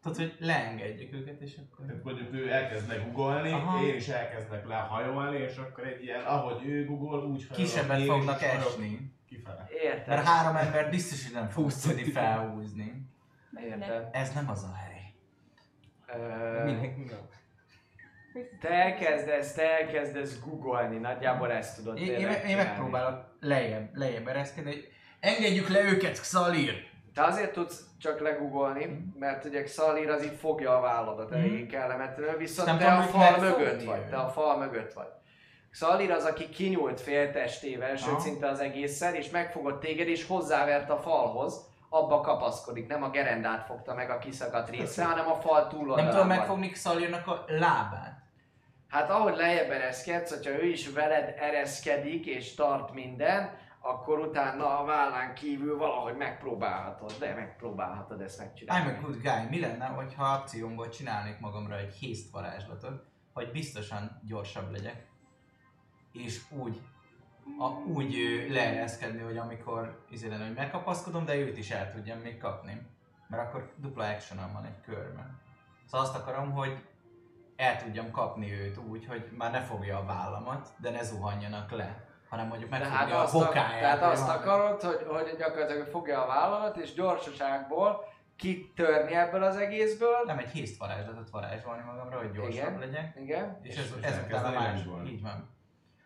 [0.02, 1.86] Tudod, hogy leengedjük őket, és akkor...
[1.86, 3.86] Tehát mondjuk ő elkezd megugolni, Aha.
[3.86, 8.06] én is elkezdek lehajolni, és akkor egy ilyen, ahogy ő gugol, úgy hajolok Kisebbet én
[8.06, 9.14] fognak és esni.
[9.28, 9.68] Kifele.
[9.84, 10.08] Érted?
[10.08, 13.10] Mert három ember biztos, hogy nem fogsz tudni felhúzni.
[13.70, 14.10] Érted?
[14.12, 15.14] Ez nem az a hely.
[16.20, 16.96] Ö, Minek?
[18.62, 24.72] Te elkezdesz, te elkezdesz googolni, nagyjából ezt tudod Én, én, én megpróbálok lejjebb, lejjebb ereszkedni,
[24.72, 24.88] hogy
[25.20, 26.74] engedjük le őket, Xalir!
[27.14, 31.40] Te azért tudsz csak legugolni, mert ugye Xalir az itt fogja a válladat Mhm.
[31.40, 34.10] eléggé kellemetlenül, viszont Nem te tudom, a fal mögött vagy, ő.
[34.10, 35.08] te a fal mögött vagy.
[35.72, 40.98] Xalir az, aki kinyúlt féltestével, sőt szinte az egészen, és megfogott téged, és hozzávert a
[40.98, 46.04] falhoz, abba kapaszkodik, nem a gerendát fogta meg a kiszakadt része, hanem a fal túloldalán
[46.04, 48.24] Nem tudom megfogni Xalirnak a lábát.
[48.96, 54.86] Hát ahogy lejjebb ereszkedsz, hogyha ő is veled ereszkedik és tart minden, akkor utána a
[54.86, 58.92] vállán kívül valahogy megpróbálhatod, de megpróbálhatod ezt megcsinálni.
[58.92, 59.50] I'm a good guy.
[59.50, 63.04] Mi lenne, hogyha akciómból csinálnék magamra egy haste varázslatot,
[63.34, 65.08] hogy biztosan gyorsabb legyek,
[66.12, 66.82] és úgy,
[67.60, 68.16] a, úgy
[68.50, 72.88] leereszkedni, hogy amikor izé lenne, hogy megkapaszkodom, de őt is el tudjam még kapni.
[73.28, 75.40] Mert akkor dupla action van egy körben.
[75.86, 76.78] Szóval azt akarom, hogy
[77.56, 82.06] el tudjam kapni őt úgy, hogy már ne fogja a vállamat, de ne zuhanjanak le,
[82.30, 83.80] hanem mondjuk Tehát megfogja a bokáját.
[83.80, 88.04] tehát azt akarod, hogy, hogy gyakorlatilag fogja a vállalat, és gyorsaságból
[88.36, 90.16] kitörni ebből az egészből.
[90.26, 92.80] Nem egy haste varázslatot varázsolni magamra, hogy gyorsabb Igen.
[92.80, 93.16] legyek.
[93.22, 93.60] Igen.
[93.62, 95.10] És És ez, ez után a elkezdeni más, legugolni.
[95.10, 95.50] így van.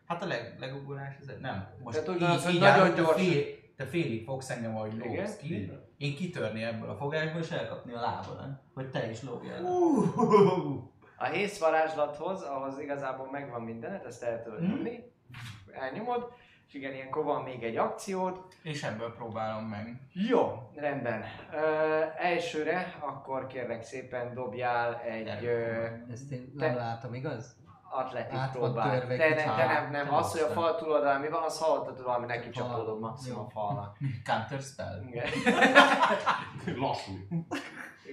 [0.08, 1.68] Hát a leg, legugolás, ez nem.
[1.84, 3.22] Most Tehát úgy így, gondolod, hogy így nagyon gyors.
[3.22, 3.44] fél,
[3.78, 5.08] te félig fogsz engem, ahogy Igen.
[5.16, 5.66] lógsz ki.
[5.66, 5.88] van.
[5.98, 9.62] Én kitörni ebből a fogásból, és elkapni a lábadat, hogy te is lógjál.
[11.20, 14.70] A hész varázslathoz, ahhoz igazából megvan mindened, ezt el tudod Mhm.
[14.70, 15.04] nyomni.
[15.72, 16.32] Elnyomod,
[16.68, 18.46] és igen, ilyenkor van még egy akciód.
[18.64, 20.02] És ebből próbálom meg.
[20.14, 21.24] Jó, rendben.
[21.54, 21.58] Ö,
[22.18, 27.58] elsőre akkor kérlek szépen dobjál egy ö, Ezt én Te- nem látom, igaz?
[27.92, 31.44] atletik Át törve Te, ne, te nem, nem, az, hogy a fal túloldalán mi van,
[31.44, 33.98] az hallottad, hogy valami neki csapódod maximum a falnak.
[34.26, 35.04] Counter spell.
[35.08, 35.26] Igen.
[36.82, 37.12] Lassú.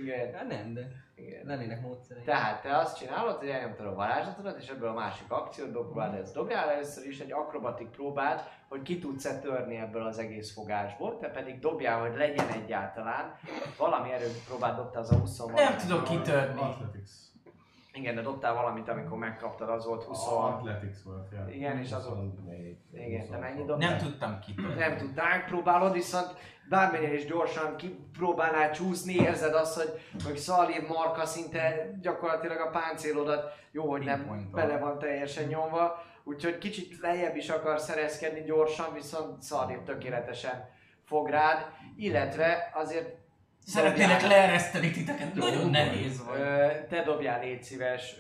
[0.01, 0.35] Igen.
[0.35, 0.81] Hát nem, de
[1.15, 1.47] Igen.
[1.47, 2.23] lennének módszerei.
[2.23, 6.35] Tehát te azt csinálod, hogy elnyomtad a varázslatodat, és ebből a másik akciót próbáld ezt.
[6.35, 11.29] Dobjál először is egy akrobatik próbát, hogy ki tudsz-e törni ebből az egész fogásból, te
[11.29, 13.35] pedig dobjál, hogy legyen egyáltalán.
[13.79, 16.61] Valami erőt próbáld, dobtál az a 20 Nem tudok kitörni.
[16.61, 17.11] Athletics.
[17.97, 20.27] Igen, de dobtál valamit, amikor megkaptad, az volt 20.
[20.27, 21.47] Athletics volt, ja.
[21.55, 22.77] Igen, és az- 24.
[22.93, 23.89] Igen, te mennyi dobtál?
[23.89, 24.75] Nem tudtam kitörni.
[24.75, 26.35] Nem tudtál, próbálod, viszont
[26.69, 33.53] bármennyire is gyorsan kipróbálnál csúszni, érzed azt, hogy, hogy Szalir marka szinte gyakorlatilag a páncélodat
[33.71, 39.43] jó, hogy nem bele van teljesen nyomva, úgyhogy kicsit lejjebb is akar szerezkedni gyorsan, viszont
[39.43, 40.69] Szalir tökéletesen
[41.05, 41.67] fog rád,
[41.97, 43.25] illetve azért
[43.67, 46.39] Szeretnének leereszteni titeket, nagyon nehéz vagy.
[46.89, 48.17] Te dobjál, légy szíves,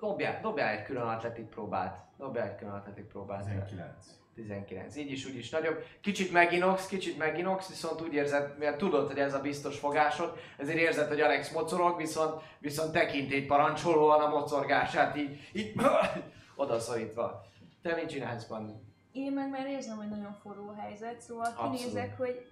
[0.00, 1.98] dobjál, dobjál egy külön atletik próbát.
[2.18, 3.44] Dobjál egy külön atletik próbát.
[3.44, 3.86] 19.
[4.34, 4.96] 19.
[4.96, 5.84] Így is, úgy is nagyobb.
[6.00, 10.78] Kicsit meginox, kicsit meginox, viszont úgy érzed, mert tudod, hogy ez a biztos fogásod, ezért
[10.78, 15.74] érzed, hogy Alex mocorog, viszont, viszont tekintély parancsolóan a mocorgását így, így
[16.56, 17.44] odaszorítva.
[17.82, 18.72] Te mit csinálsz, Bandi?
[19.12, 21.76] Én meg már érzem, hogy nagyon forró a helyzet, szóval Abszolút.
[21.76, 22.46] kinézek, hogy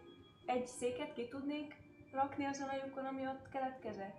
[0.47, 1.77] egy széket ki tudnék
[2.13, 4.17] rakni azon a lyukon, ami ott keletkezett.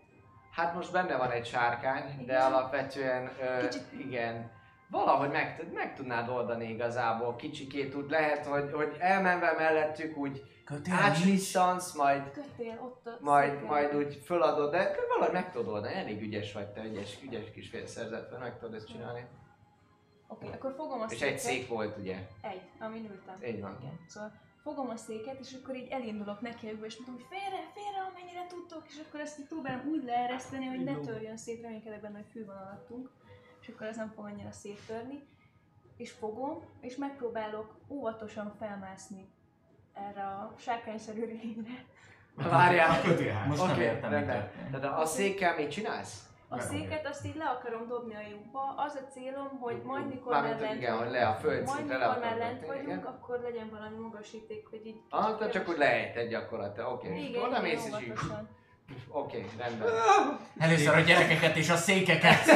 [0.51, 2.41] Hát most benne van egy sárkány, de Igen.
[2.41, 4.51] alapvetően ö, Kicsit- igen.
[4.89, 10.93] Valahogy meg, meg tudnád oldani igazából, kicsikét úgy lehet, hogy, hogy elmenve mellettük úgy Kötél
[10.93, 13.65] átslisszansz, majd Kötél ott a majd, széken.
[13.65, 17.69] majd úgy föladod, de valahogy meg tudod oldani, elég ügyes vagy te, ügyes, ügyes kis
[17.69, 19.25] félszerzetben, meg tudod ezt csinálni.
[20.27, 21.33] Oké, akkor fogom a És széket.
[21.33, 22.15] egy szék volt ugye?
[22.41, 23.43] Egy, amin ültem.
[23.55, 23.77] Így van.
[23.81, 23.99] Igen.
[24.07, 24.31] Szóval
[24.63, 28.83] fogom a széket, és akkor így elindulok neki, és mondom, hogy félre, félre, amennyire tudtok,
[28.87, 32.45] és akkor ezt így próbálom úgy leereszteni, hogy ne törjön szét, reménykedek benne, hogy fű
[32.45, 33.09] van alattunk,
[33.61, 35.23] és akkor ez nem fog annyira széttörni.
[35.97, 39.29] És fogom, és megpróbálok óvatosan felmászni
[39.93, 41.85] erre a sárkányszerű lényre.
[42.35, 43.01] Várjál!
[43.47, 44.09] Most nem Oké, értem.
[44.71, 46.26] Tehát a székkel mit csinálsz?
[46.49, 50.31] A széket azt így le akarom dobni a lyukba, az a célom, hogy majd mikor
[50.31, 52.99] már lent igen, hogy vagyunk, le a majd földszintre le mikor már lent vagyunk, igen.
[52.99, 57.23] akkor legyen valami magasíték, hogy így Ah, de csak úgy lejted gyakorlatilag, oké.
[57.23, 57.93] Igen, Oda mész így.
[57.93, 58.49] óvatosan.
[59.09, 59.89] Oké, rendben.
[60.65, 62.45] Először a gyerekeket és a székeket.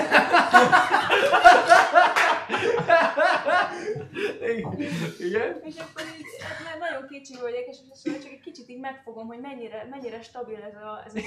[5.20, 5.62] Igen?
[5.64, 9.28] És akkor így, hát már nagyon kicsi vagyok, és szóval csak egy kicsit így megfogom,
[9.28, 11.24] hogy mennyire, mennyire stabil ez, a, ez az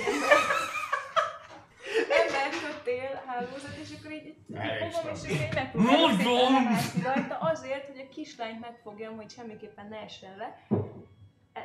[2.01, 2.43] ember.
[2.45, 6.67] ember kötél hálózat, és akkor így Elég fogom, és akkor így megpróbálom
[7.03, 10.49] rajta azért, hogy a kislányt megfogjam, hogy semmiképpen ne essen le.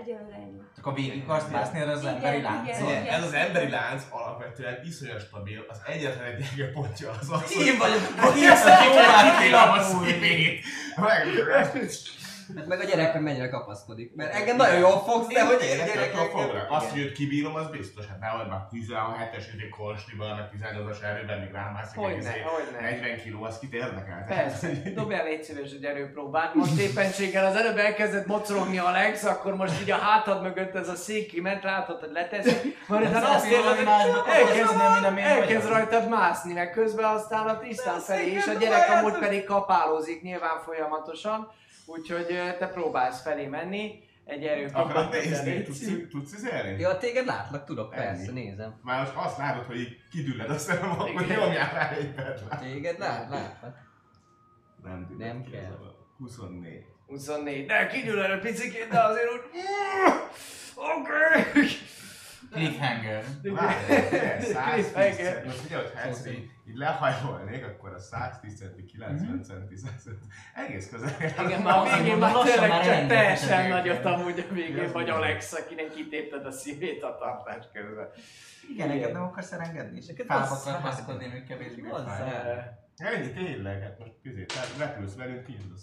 [0.01, 0.61] Egyelőre ennyi.
[0.75, 2.89] Csak a végig akarsz mászni az Igen, emberi igen, láncon.
[2.89, 3.05] igen.
[3.05, 7.77] Ez az emberi lánc alapvetően iszonyat stabil, az egyetlen egy gyenge pontja az az, Én
[7.77, 10.63] vagyok, hogy én vagyok, kilátom a szívét.
[12.53, 14.15] Meg, Hát meg a gyerek meg mennyire kapaszkodik.
[14.15, 16.29] Mert engem nagyon jól fogsz, de hogy én Gyerekek, gyerekek...
[16.29, 16.67] foglak.
[16.69, 18.05] Azt, hogy őt kibírom, az biztos.
[18.07, 22.89] Hát nehogy már 17-es idő konstival, meg 18-as erőben még rámászik Hogyne, egész hogyne.
[22.89, 24.25] 40 kiló, az kit érdekel?
[24.27, 26.53] Persze, dobjál légy szíves egy erőpróbát.
[26.53, 30.95] Most éppenséggel az előbb elkezdett mocorogni Alex, akkor most így a hátad mögött ez a
[30.95, 32.75] szék kiment, látod, hogy leteszi.
[32.87, 33.87] Majd utána azt érzed, hogy
[35.17, 40.21] elkezd, rajtad mászni, meg közben aztán a De felé, és a gyerek amúgy pedig kapálózik
[40.21, 41.51] nyilván folyamatosan.
[41.89, 42.25] Úgyhogy
[42.59, 44.07] te próbálsz felé menni.
[44.25, 45.63] Egy dobjál, nézni?
[45.63, 46.79] Tudsz, tudsz izélni?
[46.79, 48.03] Ja, téged látlak, tudok, Ennyi.
[48.05, 48.79] persze, nézem.
[48.83, 52.61] Már most azt látod, hogy így kidülled a szemem, akkor nyomjál rá egy bedlát.
[52.61, 53.75] Téged lát, látlak.
[54.83, 55.71] Nem dülled Nem kell.
[55.71, 56.85] a 24.
[57.07, 57.65] 24.
[57.65, 59.41] De kigyűl erre picikét, de azért úgy...
[60.97, 61.61] Oké!
[62.51, 63.23] Cliffhanger.
[63.43, 65.45] Várj, 110 Cliffhanger.
[65.45, 70.25] most figyelj, hogy egyszer így, így lehajolnék, akkor a 110 centi, 90 centi, 100 centi,
[70.55, 71.09] egész közel.
[71.45, 75.89] Igen, már a végén már tényleg csak teljesen nagyot amúgy a végén vagy Alex, akinek
[75.89, 78.07] kitépted a szívét a tartás közben.
[78.73, 82.77] Igen, engem nem akarsz elengedni, és Neked fába kapaszkodni, még kevésbé Az- fáj.
[82.99, 84.11] Ennyi tényleg, hát most
[84.47, 85.77] te repülsz velünk, kiindul.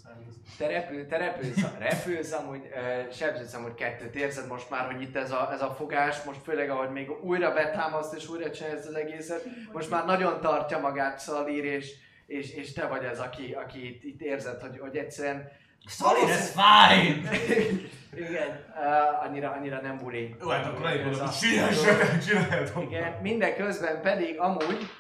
[0.59, 5.17] Te repül, te repülsz, repülsz amúgy, uh, sebződsz amúgy kettőt, érzed most már, hogy itt
[5.17, 8.89] ez a, ez a fogás, most főleg ahogy még újra betámaszt és újra csinálja ezt
[8.89, 11.93] az egészet, most már nagyon tartja magát Szalír, és,
[12.27, 15.49] és, és te vagy az, aki, aki itt, itt érzed, hogy, hogy egyszerűen
[15.89, 17.31] Solid, ez fine!
[18.29, 20.35] Igen, uh, annyira, annyira nem buli.
[20.41, 22.83] Jó, hát akkor elég hogy csináljátok.
[22.91, 24.91] Igen, mindeközben pedig amúgy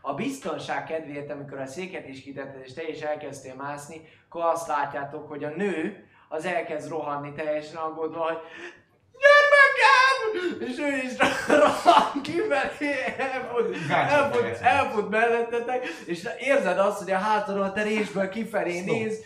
[0.00, 4.68] a biztonság kedvéért, amikor a széket is kitetted és te is elkezdtél mászni, akkor azt
[4.68, 8.38] látjátok, hogy a nő az elkezd rohanni teljesen aggódva, hogy
[9.20, 10.68] gyermekem!
[10.68, 11.12] És ő is
[11.62, 14.62] rohan kifelé, elfut, Gácsot elfut, tehetsz.
[14.62, 18.86] elfut mellettetek, és érzed azt, hogy a hátadon a terésből kifelé Stop.
[18.86, 19.18] néz,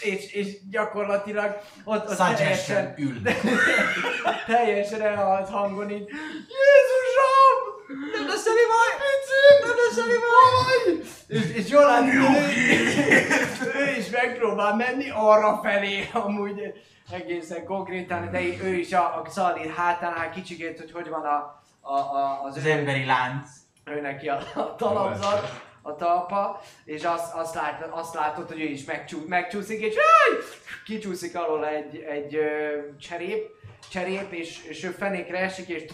[0.00, 3.22] és, és gyakorlatilag ott, ott Suggestion, ül.
[4.46, 7.29] teljesen elhalt hangon így Jézusom!
[7.90, 8.90] Nem lesz semmi baj!
[9.00, 9.56] Picim!
[9.66, 11.04] Nem lesz semmi baj!
[11.26, 12.22] És, és jól látni, ő,
[13.86, 16.72] ő is megpróbál menni arra felé, amúgy
[17.12, 21.98] egészen konkrétan, de ő is a, a Szalír hátánál kicsikét, hogy hogy van a, a,
[21.98, 23.48] a, az, Az ő, emberi lánc.
[23.84, 28.64] ő neki a, a talapzat, a talpa, és azt, azt, lát, azt látod, hogy ő
[28.64, 30.38] is megcsú, megcsúszik, és áj,
[30.84, 33.48] kicsúszik alól egy, egy ö, cserép,
[33.90, 35.84] cserép, és, és ő fenékre esik, és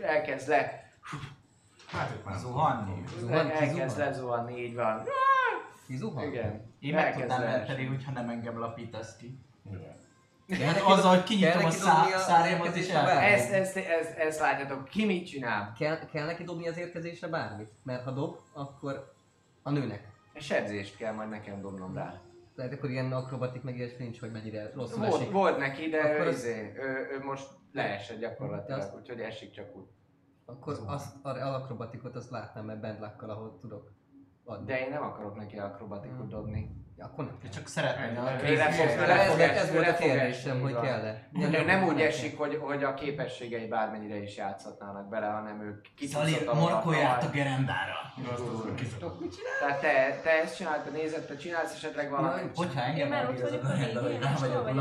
[0.00, 0.82] elkezd le,
[1.98, 3.02] Hát ők már Zuhanni.
[3.18, 4.06] Zuhan, ki elkezd zuhan?
[4.08, 5.02] lezuhanni, így van.
[5.86, 6.24] Ki zuhan?
[6.28, 6.72] Igen.
[6.80, 9.38] Én meg tudnám menteni, hogyha nem engem lapítasz ki.
[10.50, 12.88] Hát neki azzal, hogy kinyitom a szá- szárnyamat és?
[12.88, 15.72] Ezt, ezt, ezt, ezt látjátok, ki mit csinál?
[15.78, 17.70] Kell, kell neki dobni az érkezésre bármit?
[17.82, 19.12] Mert ha dob, akkor
[19.62, 20.08] a nőnek.
[20.34, 22.20] Sebzést kell majd nekem dobnom rá.
[22.56, 25.32] Tehát akkor ilyen akrobatik meg ilyesmi nincs, hogy mennyire rosszul Volt, esik.
[25.32, 29.50] volt neki, de Akkor ő, az- izé, ő, ő most leesett gyakorlatilag, azt- úgyhogy esik
[29.50, 29.84] csak úgy.
[30.44, 33.92] Akkor azt, az akrobatikot azt látnám, mert bandlakkal, ahol tudok
[34.44, 34.66] adni.
[34.66, 36.83] De én nem akarok neki akrobatikot dobni.
[36.98, 37.38] Ja, akkor nem.
[37.44, 41.28] Én csak szeretném Ez, volt a kérdésem, hogy kell-e.
[41.66, 46.48] Nem úgy esik, hogy, hogy a képességei bármennyire is játszhatnának bele, hanem ő kicsúszott Szalír,
[46.48, 48.12] alól a morkolját a gerendára.
[49.60, 52.56] Tehát te, te ezt csináltad, nézed, te csinálsz esetleg valamit?
[52.56, 53.08] Hogyha engem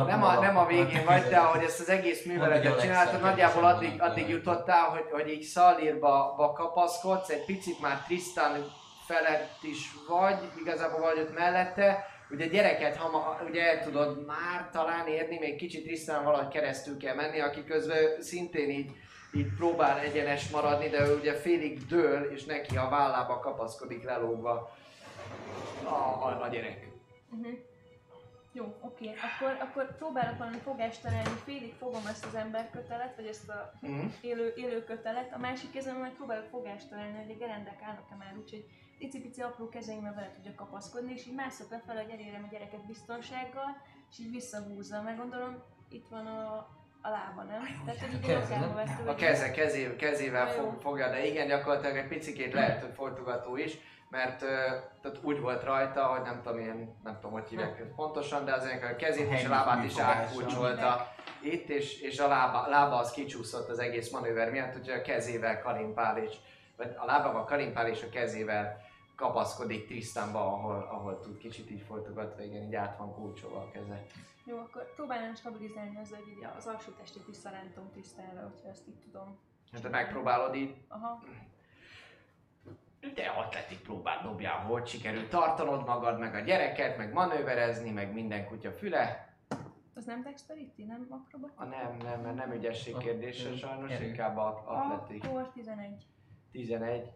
[0.05, 3.63] Nem a, nem a végén vagy, de ahogy ezt az egész műveletet csináltad, nagyjából
[3.97, 8.81] addig, jutottál, hogy, hogy így Szalírba ba kapaszkodsz, egy picit már Tristan
[9.13, 15.07] felett is vagy, igazából vagy ott mellette, ugye gyereket hama, ugye el tudod már talán
[15.07, 18.91] érni, még kicsit Tristan valahogy keresztül kell menni, aki közben szintén így,
[19.33, 24.75] így próbál egyenes maradni, de ő ugye félig dől, és neki a vállába kapaszkodik lelógva
[25.83, 26.87] a, a, a gyerek.
[27.29, 27.53] Uh-huh.
[28.55, 29.05] Jó, oké.
[29.07, 34.05] Akkor, akkor próbálok valami fogást találni, félig fogom ezt az emberkötelet, vagy ezt a Mhm.
[34.21, 38.33] élő, élő kötelet, a másik kezemben meg próbálok fogást találni, hogy a gerendák állnak-e már,
[38.43, 38.65] úgyhogy
[38.97, 43.81] icipici apró kezeimmel vele tudja kapaszkodni, és így mászok lefelé, hogy elérem a gyereket biztonsággal,
[44.11, 46.55] és így visszahúzza, meg gondolom, itt van a,
[47.01, 47.61] a lába, nem?
[47.85, 52.53] Tehát, hogy így a A keze, kezé, kezével fog, fogja, de igen, gyakorlatilag egy picikét
[52.53, 53.77] lehet, hogy folytogató is,
[54.09, 54.39] mert
[55.01, 58.53] tehát úgy volt rajta, hogy nem tudom én, nem tudom, hogy hívják ezt pontosan, de
[58.53, 63.11] azért a kezét és a lábát is átkulcsolta itt, és, és a lába, lába az
[63.11, 66.35] kicsúszott az egész manőver miatt, hogy a kezével kalimpál és
[66.83, 68.81] vagy a lábával kalimpál és a kezével
[69.15, 74.05] kapaszkodik Tristanba, ahol, ahol tud kicsit így folytogatva, igen, így át van kulcsolva a keze.
[74.45, 78.99] Jó, akkor próbálnám stabilizálni azzal, hogy így az alsó testét visszarántom Trisztánra, hogyha ezt így
[78.99, 79.39] tudom.
[79.71, 81.23] Hát te megpróbálod így, Aha.
[83.15, 88.47] de atletik próbát dobjál, hogy sikerül tartanod magad, meg a gyereket, meg manőverezni, meg minden
[88.47, 89.33] kutya füle.
[89.95, 91.51] Az nem dexterity, nem akrobat?
[91.55, 94.05] A nem, nem, mert nem ügyesség kérdése A- sajnos, erő.
[94.05, 95.23] inkább a- atletik.
[95.23, 96.05] Akkor 11.
[96.53, 97.11] 11.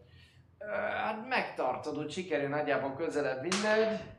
[0.58, 4.16] Ö, Hát megtartod, úgy sikerül nagyjából közelebb vinned,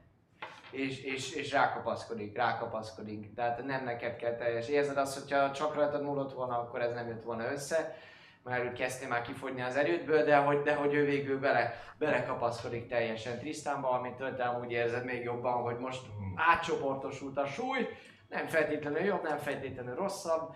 [0.71, 3.33] és, és, és rákapaszkodik, rákapaszkodik.
[3.33, 4.67] Tehát nem neked kell teljes.
[4.67, 7.95] Érzed azt, hogyha csak rajtad múlott volna, akkor ez nem jött volna össze.
[8.43, 12.87] Már úgy kezdtél már kifogyni az erődből, de hogy, de hogy ő végül bele, belekapaszkodik
[12.87, 16.01] teljesen Trisztánba, amitől te amúgy érzed még jobban, hogy most
[16.35, 17.87] átcsoportosult a súly.
[18.29, 20.53] Nem feltétlenül jobb, nem feltétlenül rosszabb,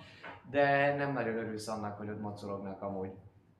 [0.51, 3.11] de nem nagyon örülsz annak, hogy ott mocorognak amúgy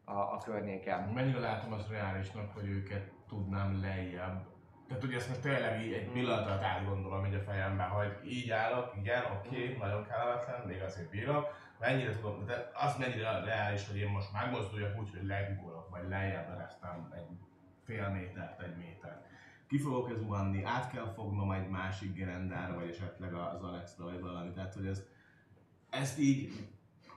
[0.05, 1.09] a, a környéken.
[1.09, 4.51] Mennyire látom azt reálisnak, hogy őket tudnám lejjebb.
[4.88, 8.49] Tehát ugye ezt most tényleg így egy pillanat alatt átgondolom így a fejemben, hogy így
[8.49, 11.61] állok, igen, oké, okay, nagyon kellemetlen, még azért bírok.
[11.80, 16.49] Mennyire tudom, de az mennyire reális, hogy én most megmozduljak úgy, hogy legugolok, vagy lejjebb
[16.49, 17.38] eresztem egy
[17.85, 19.25] fél métert, egy métert.
[19.67, 24.19] Ki fogok ez zuhanni, át kell fognom egy másik gerendára, vagy esetleg az Alexra, vagy
[24.19, 24.51] valami.
[24.51, 25.03] Tehát, hogy ez,
[25.89, 26.67] ezt így,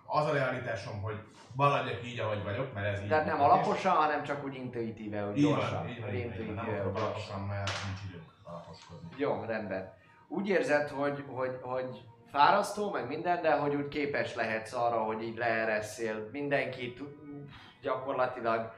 [0.07, 1.17] az a realitásom, hogy
[1.53, 5.37] maradjak így, ahogy vagyok, mert ez így Tehát nem alaposan, hanem csak úgy intuitíve, hogy
[5.37, 5.83] Így gyorsan.
[5.83, 6.55] van, így van, így.
[6.55, 9.09] Nem akarok alaposan, mert nincs időnk alaposkodni.
[9.17, 9.93] Jó, rendben.
[10.29, 15.23] Úgy érzed, hogy, hogy, hogy fárasztó, meg minden, de hogy úgy képes lehetsz arra, hogy
[15.23, 17.01] így leeresszél mindenkit,
[17.83, 18.73] gyakorlatilag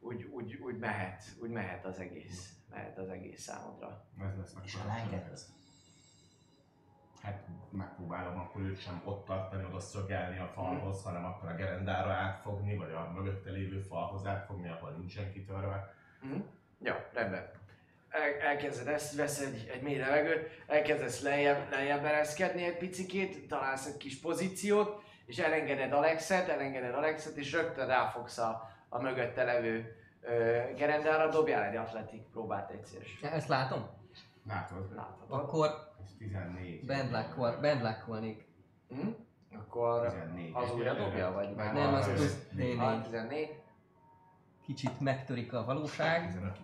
[0.00, 2.50] úgy, úgy, úgy mehet, úgy mehet az egész.
[2.70, 4.04] Mehet az egész számodra.
[4.20, 4.94] Ez lesz És ha?
[7.26, 12.10] Hát megpróbálom akkor őt sem ott tartani, oda szögelni a falhoz, hanem akkor a gerendára
[12.10, 15.94] átfogni, vagy a mögötte lévő falhoz átfogni, ahol nincsen kitörve.
[16.20, 16.40] Mhm.
[16.78, 17.50] Jó, rendben.
[18.08, 23.86] El, elkezded ezt, vesz egy, egy mély levegőt, elkezdesz lejjebb, lejjebb ereszkedni egy picikét, találsz
[23.86, 29.96] egy kis pozíciót, és elengeded Alexet, elengeded Alexet, és rögtön ráfogsz a, a mögötte levő
[30.20, 33.00] ö, gerendára, dobjál egy atletik próbát egyszer.
[33.32, 33.86] Ezt látom?
[34.48, 34.94] Látod?
[34.94, 35.40] Láthatod?
[35.40, 36.86] Akkor Ez 14.
[36.86, 38.46] bendlákkol, bendlákkolnék.
[38.88, 39.08] Hm?
[39.58, 40.50] Akkor 14.
[40.54, 42.78] az újra dobja, vagy Meg Nem, az plusz négy.
[42.78, 43.02] Ah, D4.
[43.02, 43.62] 14.
[44.64, 46.28] Kicsit megtörik a valóság.
[46.28, 46.58] 15.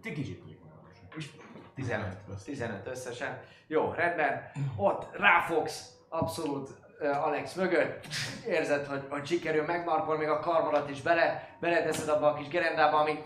[0.00, 2.16] Ti kicsit meg a 15.
[2.26, 2.42] Kösz.
[2.42, 3.40] 15 összesen.
[3.66, 4.50] Jó, rendben.
[4.76, 6.68] Ott ráfogsz abszolút
[7.00, 8.06] uh, Alex mögött.
[8.46, 12.98] Érzed, hogy, hogy sikerül megmarkol még a karmodat is bele, beleteszed abba a kis gerendába,
[12.98, 13.22] ami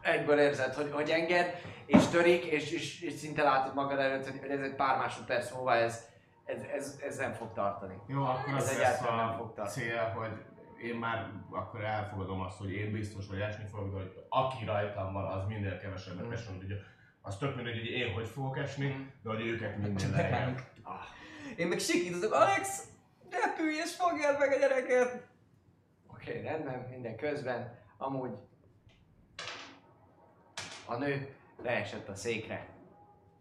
[0.00, 1.60] egyből érzed, hogy, hogy enged,
[1.92, 5.74] és törik, és, és, és szinte látod magad előtt, hogy, ez egy pár másodperc múlva
[5.74, 6.06] ez,
[6.44, 7.94] ez, ez, ez nem fog tartani.
[8.06, 9.86] Jó, akkor Ez az lesz egyáltalán nem fog tartani.
[9.86, 10.30] cél, hogy
[10.82, 15.24] én már akkor elfogadom azt, hogy én biztos, hogy esni fogok, hogy aki rajtam van,
[15.24, 16.32] az minél kevesebbet Mm.
[16.32, 16.72] esni, hogy
[17.22, 19.02] az tök mindegy, hogy én hogy fogok esni, Mm.
[19.22, 19.76] de hogy őket
[20.10, 20.30] lejjebb.
[20.30, 20.62] ránk.
[20.82, 20.94] Ah,
[21.56, 22.84] Én meg sikítozok, Alex!
[23.30, 25.26] Repülj és fogjad meg a gyereket!
[26.06, 27.78] Oké, okay, rendben, minden közben.
[27.98, 28.30] Amúgy
[30.86, 32.66] a nő leesett a székre.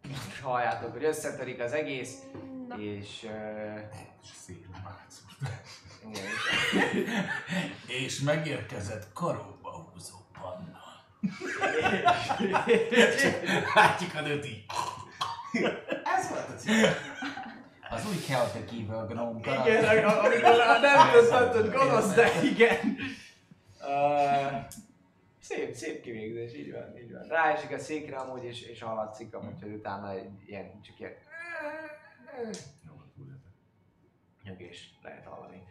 [0.09, 2.17] És halljátok, hogy összetörik az egész,
[2.67, 3.23] Na, és...
[3.23, 3.79] Uh,
[4.23, 6.21] És igen,
[7.87, 10.79] És megérkezett karóba húzó panna.
[13.75, 14.65] Látjuk a nőt így.
[16.17, 16.93] Ez volt a cél.
[17.89, 22.79] Az új Chaotic Evil Gnome igen, a- amikor a nem tudod, gonosz, de igen.
[23.83, 24.51] Uh,
[25.41, 27.27] szép, szép kivégzés, így van, így van.
[27.27, 31.13] Ráesik a székre amúgy, és, és hallatszik amúgy, hogy utána egy ilyen, csak ilyen...
[34.43, 35.63] Nyögés lehet hallani.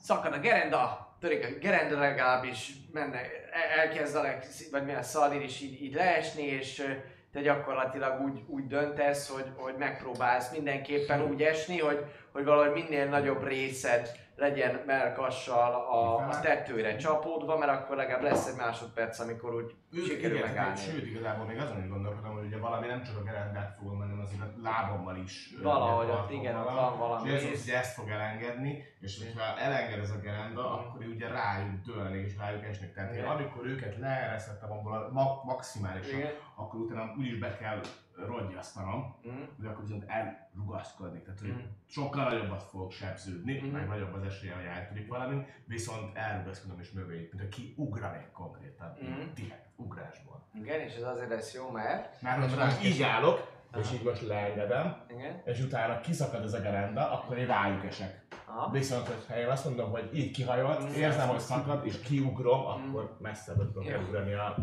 [0.00, 3.18] Szakad a gerenda, törik a gerenda legalábbis, menne,
[3.52, 6.98] el- elkezd Alex, vagy milyen Szalir is így, így leesni, és
[7.32, 13.08] te gyakorlatilag úgy, úgy döntesz, hogy, hogy megpróbálsz mindenképpen úgy esni, hogy, hogy valahogy minél
[13.08, 19.54] nagyobb részed legyen melkassal a, a tetőre csapódva, mert akkor legalább lesz egy másodperc, amikor
[19.54, 19.74] úgy
[20.06, 20.76] sikerül igen, megállni.
[20.76, 24.10] Sőt, igazából még azon is gondolkodom, hogy ugye valami nem csak a gerendát fogom menni,
[24.10, 25.54] hanem azért a lábammal is.
[25.62, 30.10] Valahogy ott, igen, ott van valami És hogy ezt fog elengedni, és hogyha elenged ez
[30.10, 32.92] a gerenda, akkor ugye rájuk dőlnék és rájuk esnék.
[32.94, 36.32] Tehát én amikor őket leeresztettem abból a ma- maximálisan, Igen.
[36.54, 37.80] Akkor utána úgyis be kell
[38.26, 39.34] rogyasztanom, Mhm.
[39.56, 41.22] hogy akkor viszont elrugaszkodni.
[41.22, 41.58] Tehát, hogy Mhm.
[41.86, 43.66] sokkal nagyobbat fogok sebződni, Mhm.
[43.66, 48.96] meg nagyobb az esélye, hogy eltörik valami, viszont elrugaszkodom és mögé, mint aki ugranék konkrétan,
[49.00, 49.20] Mhm.
[49.20, 50.46] így direkt ugrásból.
[50.54, 52.22] Igen, és ez azért lesz jó, mert...
[52.22, 55.42] Már most, most így állok, és így most leengedem, Igen.
[55.44, 58.22] és utána kiszakad ez a gerenda, akkor én rájuk esek.
[58.46, 58.70] Aha.
[58.70, 63.64] Viszont, hogyha én azt mondom, hogy így kihajolt, érzem, hogy szakad, és kiugrom, akkor messzebbre
[63.66, 63.90] tudok Jó.
[63.92, 64.56] elugrani a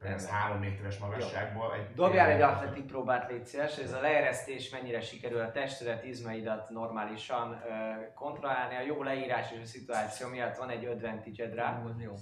[0.00, 1.74] ez három méteres magasságból.
[1.74, 6.70] Egy Dobjál egy atletik próbát, légy szíves, ez a leeresztés mennyire sikerül a testedet, izmaidat
[6.70, 8.74] normálisan ö, kontrollálni.
[8.74, 11.82] A jó leírás és a szituáció miatt van egy advantage rá.
[11.84, 12.14] Az jó.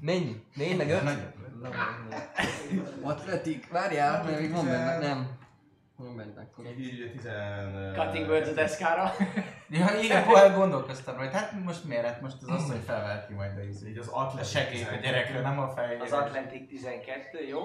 [0.00, 0.44] Mennyi?
[0.54, 1.02] Négy meg öt?
[3.02, 5.38] Atletik, várjál, mert még van benne, nem.
[5.96, 6.64] Van benne akkor.
[6.66, 7.28] Így 10...
[7.94, 9.12] Cutting words a deszkára.
[9.68, 11.36] Ja, igen, hol gondolkoztam rajta.
[11.36, 12.04] Hát most miért?
[12.04, 13.88] Hát most az felvelt ki majd a izé.
[13.88, 16.02] Így az A atlet segélyt a gyerekre, nem a fejére.
[16.02, 17.60] Az Atlantic 12, jó?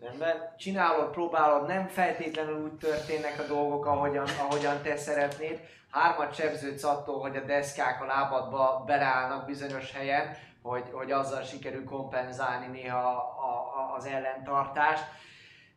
[0.00, 0.54] Rendben.
[0.58, 5.60] Csinálod, próbálod, nem feltétlenül úgy történnek a dolgok, ahogyan, ahogyan te szeretnéd.
[5.90, 11.84] Hármat sebződsz attól, hogy a deszkák a lábadba beleállnak bizonyos helyen, hogy, hogy azzal sikerül
[11.84, 15.04] kompenzálni néha a, a, az ellentartást.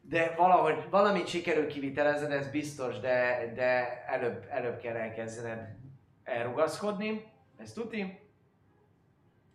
[0.02, 5.76] De valahogy valamit sikerül kivitelezned, ez biztos, de, de előbb, előbb kell elkezdened
[6.24, 7.26] elrugaszkodni,
[7.58, 8.28] ezt tuti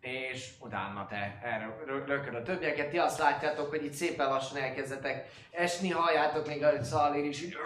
[0.05, 2.89] és utána te erre rököd a többieket.
[2.89, 7.57] Ti azt látjátok, hogy itt szépen lassan elkezdetek esni, halljátok még, ahogy Szalir is így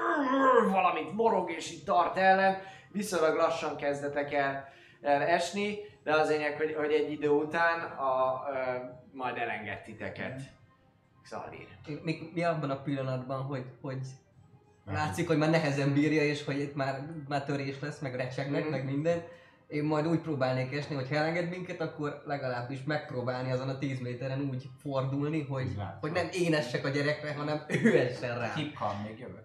[0.72, 2.62] valamit morog és így tart ellen.
[2.92, 4.70] Viszonylag lassan kezdetek el,
[5.02, 8.78] el esni, de az lényeg, hogy, hogy egy idő után a, ö,
[9.12, 10.42] majd elenged titeket.
[11.30, 11.68] Szalir.
[12.04, 13.98] Mi, mi abban a pillanatban, hogy, hogy
[14.86, 18.72] látszik, hogy már nehezen bírja, és hogy itt már, már törés lesz, meg recsegnek, Mhm.
[18.72, 19.24] meg minden.
[19.68, 24.00] Én majd úgy próbálnék esni, hogy ha elenged minket, akkor legalábbis megpróbálni azon a 10
[24.00, 26.00] méteren úgy fordulni, hogy, látszik.
[26.00, 28.54] hogy nem én essek a gyerekre, hanem ő essen rá.
[28.54, 29.44] Keep calm, még jövök.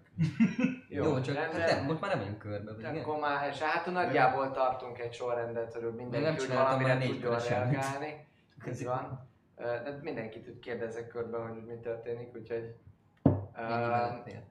[0.89, 1.59] Jó, Jó csak rendben.
[1.61, 2.97] hát nem, most már nem jön körbe, vagy?
[2.97, 8.25] Akkor már, és hát nagyjából tartunk egy sorrendet, hogy mindenki úgy valamire tudjon reagálni.
[8.65, 9.27] Ez van.
[9.55, 12.75] De mindenkit úgy kérdezek körbe, hogy mi történik, úgyhogy...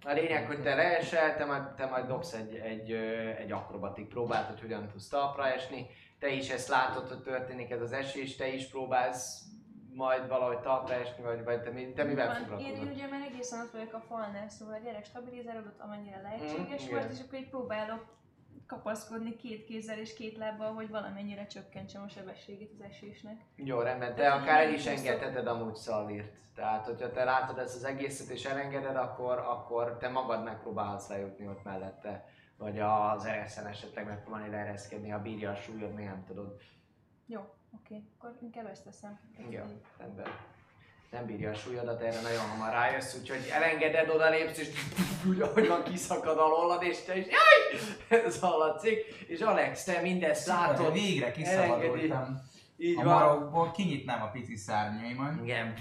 [0.05, 2.93] A lényeg, hogy te leesel, te majd, te majd dobsz egy, egy,
[3.39, 5.86] egy akrobatik próbát, hogy hogyan tudsz talpra esni.
[6.18, 9.43] Te is ezt látod, hogy történik ez az esés, te is próbálsz
[9.94, 12.93] majd valahogy talpra esni, vagy, vagy te, mi- te mivel Van, Én, én foglalkozol?
[12.94, 17.12] ugye már egészen ott vagyok a falnál, szóval a gyerek stabilizálódott, amennyire lehetséges Mm, volt,
[17.12, 18.05] és akkor így próbálok
[18.74, 23.36] kapaszkodni két kézzel és két lábbal, hogy valamennyire csökkentsem a sebességét az esésnek.
[23.56, 26.32] Jó, rendben, Tehát, akár el is engedheted amúgy Szalírt.
[26.55, 31.46] Tehát, hogyha te látod ezt az egészet és elengeded, akkor, akkor te magad megpróbálhatsz lejutni
[31.46, 32.28] ott mellette.
[32.56, 36.56] Vagy az ereszen esetleg megpróbálni leereszkedni, ha bírja a súlyod, még nem tudod.
[37.26, 37.40] Jó,
[37.80, 39.20] oké, akkor inkább ezt teszem.
[39.48, 39.62] Jó,
[39.98, 40.26] rendben.
[41.15, 44.69] Nem bírja a súlyodat, erre nagyon hamar rájössz, úgyhogy elengeded, odalépsz, és
[45.28, 48.20] úgy, ahogy van, kiszakad alólad, és te is, jaj!
[48.27, 48.99] Ez hallatszik.
[49.27, 52.41] És Alex, te mindezt látod, Végre kiszabadultam.
[52.77, 53.15] így A van.
[53.15, 55.74] marokból kinyitnám a pici szárnyaimat, Igen.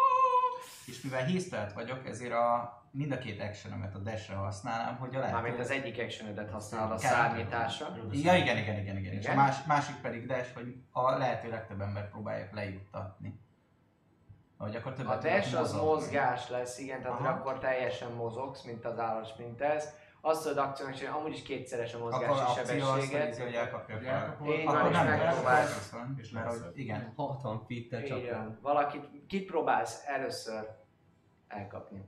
[0.90, 5.18] és mivel hisztelt vagyok, ezért a mind a két actionömet a dash használnám, hogy a
[5.18, 5.60] Mármint lehető...
[5.60, 7.96] az egyik actionödet használod a szárnyításra.
[8.12, 9.12] Ja, igen, igen, igen, igen.
[9.12, 9.36] És a Igen?
[9.36, 13.40] más, másik pedig dash, hogy a lehető legtöbb ember próbálják lejuttatni.
[14.58, 17.38] Hogy akkor többet A tudok az mozgás lesz, igen, tehát hogy Aha.
[17.38, 19.94] akkor teljesen mozogsz, mint az állat, mint ez.
[20.20, 23.26] Azt tudod akciónak csinálni, amúgy is kétszeres a Akkor mozgási azt sebességet.
[23.26, 23.98] nézi, hogy elkapja
[24.46, 25.92] Így Akkor nem megpróbálsz.
[26.16, 27.12] És mert hogy igen.
[27.16, 28.18] 60 feet-tel csak.
[28.18, 28.58] Igen.
[28.62, 30.68] Valakit, kit próbálsz először
[31.48, 32.04] elkapni?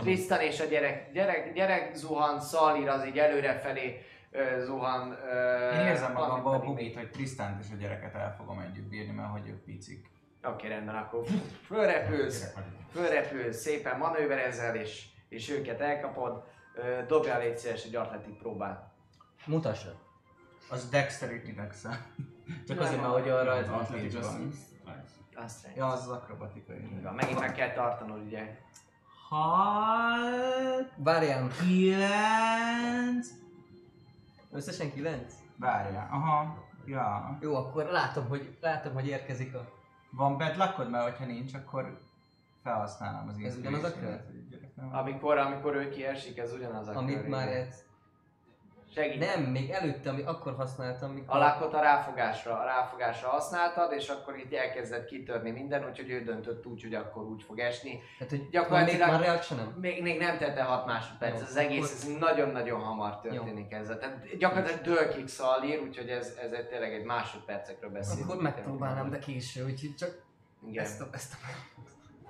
[0.00, 4.00] Tristan és a gyerek, gyerek, gyerek zuhan, Szalír az így előrefelé
[4.64, 5.16] zuhan.
[5.72, 9.30] Én érzem magamban a bugit, hogy Trisztánt és a gyereket el fogom együtt bírni, mert
[9.30, 10.10] hogy ők picik.
[10.44, 11.26] Oké, rendben, akkor
[11.66, 12.52] fölrepülsz,
[12.92, 16.44] fölrepülsz, szépen manőverezel, és, és őket elkapod.
[17.06, 18.92] Dobjál légy szíves egy atletik próbát.
[19.46, 20.00] Mutassa.
[20.70, 21.86] Az Dexterity dex
[22.66, 24.22] Csak azért, mert hogy arra Az ez atletik van.
[24.24, 24.72] az...
[25.36, 26.76] Azt Ja, az az akrobatikai.
[26.76, 28.56] Így van, megint meg kell tartanod, ugye.
[29.28, 33.28] Hat, Várjál, kilenc...
[34.52, 35.34] összesen 9?
[35.56, 37.38] Várjál, aha, ja.
[37.40, 39.68] Jó, akkor látom, hogy, látom, hogy érkezik a...
[40.16, 41.98] Van bad luckod, mert hogyha nincs, akkor
[42.62, 44.20] felhasználom az Ez ugyanaz a kör?
[44.92, 47.68] Amikor, amikor ő kiesik, ez ugyanaz a Amit már igen.
[48.94, 49.18] Segít.
[49.18, 51.36] Nem, még előtte, ami akkor használtam, mikor...
[51.36, 56.22] A lákot a ráfogásra, a ráfogásra használtad, és akkor itt elkezdett kitörni minden, úgyhogy ő
[56.22, 58.00] döntött úgy, hogy akkor úgy fog esni.
[58.18, 61.92] Tehát, hogy Gyakorlatilag- még már reaction Még, még nem tette 6 másodperc, Jó, az egész,
[61.92, 63.98] ez nagyon-nagyon hamar történik ezzel.
[63.98, 68.28] Tehát gyakorlatilag dölkik szalír, úgyhogy ez, ez egy, tényleg egy másodpercekről beszélünk.
[68.30, 70.22] Akkor megpróbálnám, de késő, úgyhogy csak
[70.68, 70.84] Igen.
[70.84, 71.08] ezt a...
[71.12, 71.36] Ezt a...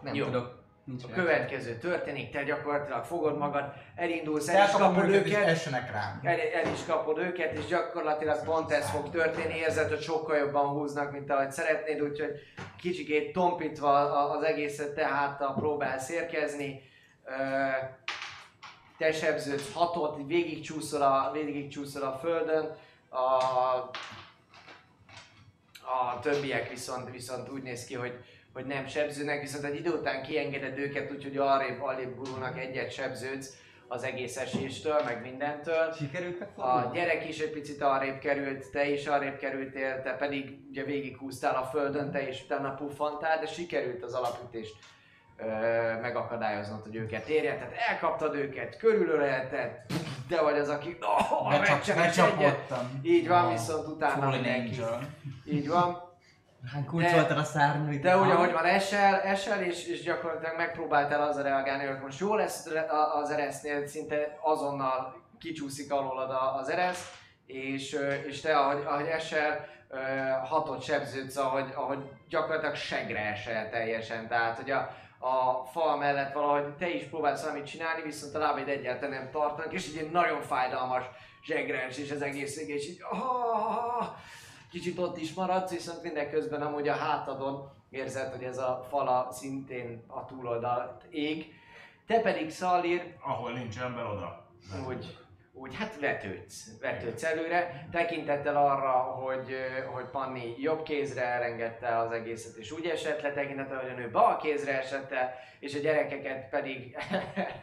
[0.02, 0.24] Nem Jó.
[0.24, 0.63] tudok.
[0.84, 6.20] Nincs A következő történik, te gyakorlatilag fogod magad, elindulsz, el is kapod őket, essenek rám.
[6.22, 10.66] el, el is kapod őket, és gyakorlatilag pont ez fog történni, érzed, hogy sokkal jobban
[10.66, 12.30] húznak, mint ahogy szeretnéd, úgyhogy
[12.78, 16.82] kicsikét tompítva az egészet, tehát a próbálsz érkezni.
[18.98, 22.76] Te sebződsz hatot, végigcsúszol a, végigcsúszol a földön,
[23.08, 23.34] a,
[25.84, 28.24] a többiek viszont, viszont úgy néz ki, hogy,
[28.54, 33.56] hogy nem sebződnek, viszont egy idő után kiengeded őket, úgyhogy arrébb, arrébb gurulnak egyet sebződsz
[33.88, 35.92] az egész eséstől, meg mindentől.
[35.92, 40.84] Sikerült A gyerek is egy picit arrébb került, te is arrébb kerültél, te pedig ugye
[40.84, 44.74] végighúztál a földön, te is utána puffantál, de sikerült az alapütést
[45.36, 45.44] ö,
[46.00, 47.54] megakadályoznod, hogy őket érje.
[47.54, 49.70] Tehát elkaptad őket, körülölelted,
[50.28, 53.00] de vagy az, aki oh, Becsap, becsapottam.
[53.02, 54.80] Így van, viszont utána mindenki.
[55.44, 56.12] Így van.
[56.72, 58.00] Hát kulcsoltad a szárnyait.
[58.00, 62.34] De úgy, ahogy van esel, esel és, és gyakorlatilag megpróbáltál azzal reagálni, hogy most jó
[62.34, 62.66] lesz
[63.22, 66.30] az eresznél, szinte azonnal kicsúszik alólad
[66.60, 67.12] az eresz,
[67.46, 69.96] és, és te, ahogy, ahogy esel, ö,
[70.44, 74.28] hatot sebződsz, ahogy, ahogy gyakorlatilag segre esel teljesen.
[74.28, 74.78] Tehát, hogy a,
[75.18, 79.72] a fal mellett valahogy te is próbálsz valamit csinálni, viszont a lábaid egyáltalán nem tartanak,
[79.72, 81.04] és így egy nagyon fájdalmas
[81.44, 84.06] zsegres, és az egész és így ah,
[84.74, 90.04] kicsit ott is maradsz, viszont mindeközben amúgy a hátadon érzed, hogy ez a fala szintén
[90.06, 91.52] a túloldalt ég.
[92.06, 94.46] Te pedig Szalír Ahol nincs ember, oda.
[94.88, 95.16] úgy,
[95.52, 99.56] úgy hát vetődsz, vetődsz előre, tekintettel arra, hogy,
[99.92, 104.10] hogy Panni jobb kézre elengedte az egészet, és úgy esett le, tekintettel, hogy a nő
[104.10, 106.96] bal kézre esett el, és a gyerekeket pedig,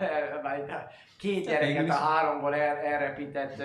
[1.19, 3.63] két gyereket a háromból el, elrepített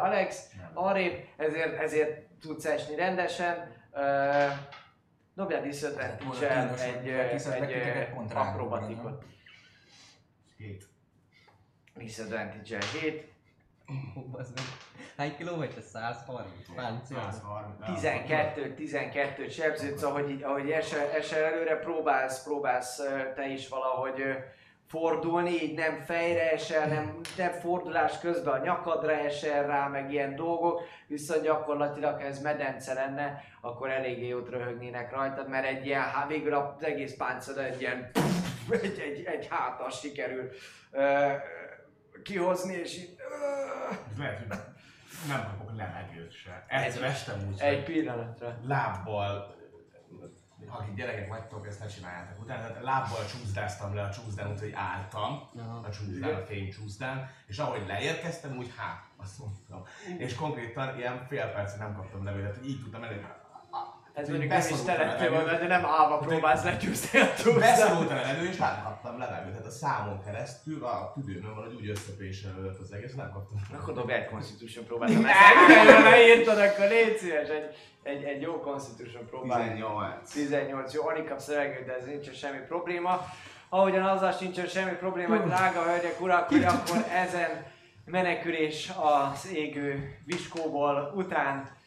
[0.00, 3.72] Alex, arrébb, ezért, ezért tudsz esni rendesen.
[3.92, 4.46] Ö,
[5.34, 5.62] Dobjál
[6.18, 6.40] kínos,
[6.80, 7.40] egy, egy
[8.28, 9.24] ránk akrobatikot.
[10.56, 10.88] Két.
[11.94, 13.32] Disadvantage 7.
[14.16, 14.64] Ó, bazd meg.
[15.16, 15.80] Hány kiló vagy te?
[15.80, 16.50] 130?
[16.74, 17.30] Páncél?
[17.32, 18.00] 130.
[18.00, 23.00] 12, 12 sebződsz, ahogy, ahogy esel, esel előre, próbálsz, próbálsz
[23.34, 24.22] te is valahogy
[24.90, 30.36] fordulni, így nem fejre esel, nem, nem fordulás közben a nyakadra esel rá, meg ilyen
[30.36, 36.02] dolgok, viszont gyakorlatilag ha ez medence lenne, akkor eléggé jót röhögnének rajtad, mert egy ilyen,
[36.02, 38.10] há- végül az egész páncod egy ilyen,
[38.70, 40.50] egy, egy, egy hátas sikerül
[40.90, 41.32] ö,
[42.22, 44.58] kihozni, és így, ö, lehet, hogy
[45.28, 46.64] nem kapok levegőt se.
[46.68, 48.56] Ezt vestem úgy, egy pillanatra.
[48.66, 49.54] lábbal,
[50.68, 55.48] akik gyerekek vagytok, ezt ne csináljátok utána, tehát lábbal csúszdáztam le a csúszdán, úgyhogy álltam
[55.58, 55.86] Aha.
[55.86, 59.84] a csúszdán, a fény csúszdán, és ahogy leérkeztem, úgy hát, azt mondtam.
[60.18, 63.26] És konkrétan ilyen fél percig nem kaptam levegőt, hogy így tudtam elég.
[64.14, 65.30] Ez mondjuk nem is levegő.
[65.30, 67.60] volna, de nem állva próbálsz lecsúszni a túlszám.
[67.60, 69.50] Beszorult a levegő, és nem kaptam levegőt.
[69.50, 73.58] Tehát a számon keresztül a tüdőmön valahogy úgy összepéselődött az egész, nem kaptam.
[73.80, 75.14] Akkor dobj egy Constitution próbát.
[75.14, 79.62] Ha ezt leírtad, akkor légy szíves, egy, egy, egy jó Constitution próbál.
[79.62, 80.32] 18.
[80.32, 83.26] 18, jó, alig kapsz levegőt, de ez nincsen semmi probléma.
[83.68, 87.66] Ahogyan azzal sincsen semmi probléma, hogy drága hölgyek, urak, hogy akkor ezen
[88.04, 91.78] menekülés az égő viskóból után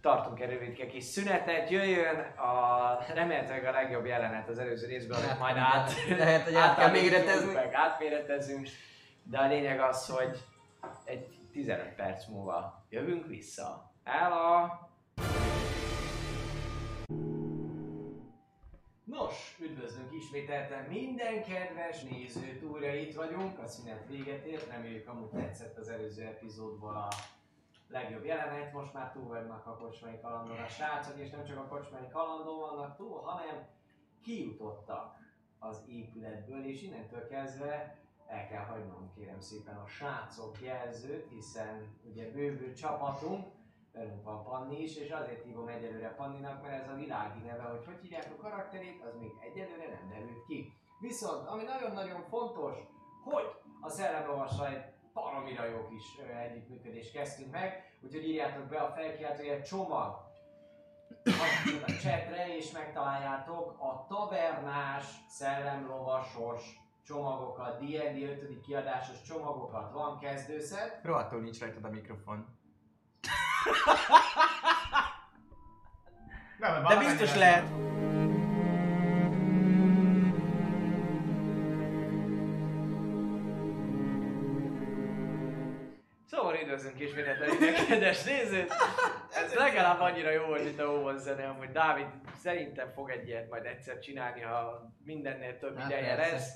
[0.00, 5.38] tartunk egy rövidke kis szünetet, jöjjön a remélhetőleg a legjobb jelenet az előző részből, amit
[5.38, 7.52] majd át, Lehet, hogy át kell méretezni.
[7.52, 8.68] meg átméretezünk,
[9.22, 10.44] de a lényeg az, hogy
[11.04, 13.92] egy 15 perc múlva jövünk vissza.
[14.04, 14.66] Hello!
[19.04, 25.28] Nos, üdvözlünk ismételten minden kedves nézőt, újra itt vagyunk, a szünet véget ért, reméljük amúgy
[25.28, 27.08] tetszett az előző epizódból a
[27.90, 31.66] legjobb jelenet, most már túl vannak a kocsmai kalandon a srácok, és nem csak a
[31.68, 33.66] kocsmai kalandon vannak túl, hanem
[34.22, 35.16] kijutottak
[35.58, 42.30] az épületből, és innentől kezdve el kell hagynom kérem szépen a srácok jelzőt, hiszen ugye
[42.30, 43.46] bővül csapatunk,
[43.92, 47.84] velünk van Panni is, és azért hívom egyelőre Panninak, mert ez a világi neve, hogy
[47.84, 50.72] hogy hívják a karakterét, az még egyelőre nem derült ki.
[51.00, 52.74] Viszont, ami nagyon-nagyon fontos,
[53.24, 53.44] hogy
[53.80, 54.84] a szellemlovassal egy
[55.14, 56.04] baromira jó kis
[56.40, 60.28] együttműködést kezdtünk meg, úgyhogy írjátok be a felkiáltójel csomag
[61.86, 68.60] a chatre és megtaláljátok a tavernás szellemlovasos csomagokat, D&D 5.
[68.60, 69.92] kiadásos csomagokat.
[69.92, 72.58] Van kezdőszet, Rohadtul nincs rajtad a mikrofon.
[76.58, 77.66] Nem, De biztos lehet.
[77.66, 77.99] Szóval
[86.80, 88.72] üdvözlünk ismételten minden kedves nézőt!
[89.30, 93.50] Ez legalább annyira jó volt, mint a óvos zene, hogy Dávid szerintem fog egy ilyet
[93.50, 96.54] majd egyszer csinálni, ha mindennél több Hát ideje lesz.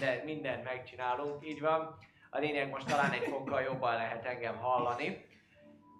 [0.00, 1.98] De mindent megcsinálunk, így van.
[2.30, 5.24] A lényeg most talán egy fokkal jobban lehet engem hallani.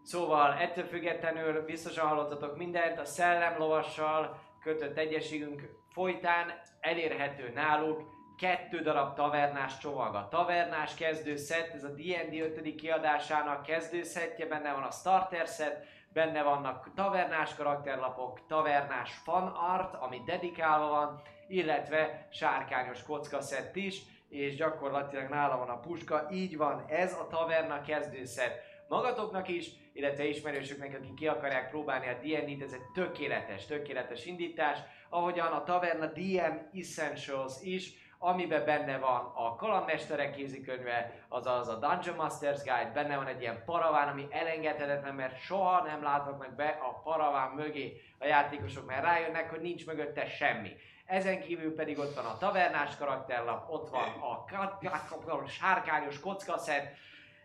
[0.03, 5.63] Szóval ettől függetlenül biztosan hallottatok mindent, a szellemlovassal kötött egyességünk
[5.93, 10.15] folytán elérhető náluk kettő darab tavernás csomag.
[10.15, 12.75] A tavernás kezdőszett, ez a D&D 5.
[12.75, 20.23] kiadásának kezdőszettje, benne van a starter set, benne vannak tavernás karakterlapok, tavernás fan art, ami
[20.27, 27.13] dedikálva van, illetve sárkányos kockaszett is, és gyakorlatilag nála van a puska, így van, ez
[27.13, 28.61] a taverna kezdőszett.
[28.89, 34.79] Magatoknak is, illetve ismerősöknek, akik ki akarják próbálni a D&D-t, ez egy tökéletes, tökéletes indítás,
[35.09, 42.17] ahogyan a Taverna DM Essentials is, amiben benne van a kalandmesterek kézikönyve, azaz a Dungeon
[42.17, 47.01] Masters Guide, benne van egy ilyen paraván, ami elengedhetetlen, mert soha nem láthatnak be a
[47.03, 50.71] paraván mögé a játékosok, mert rájönnek, hogy nincs mögötte semmi.
[51.07, 56.97] Ezen kívül pedig ott van a tavernás karakterlap, ott van a ka- sárkányos kockaszett,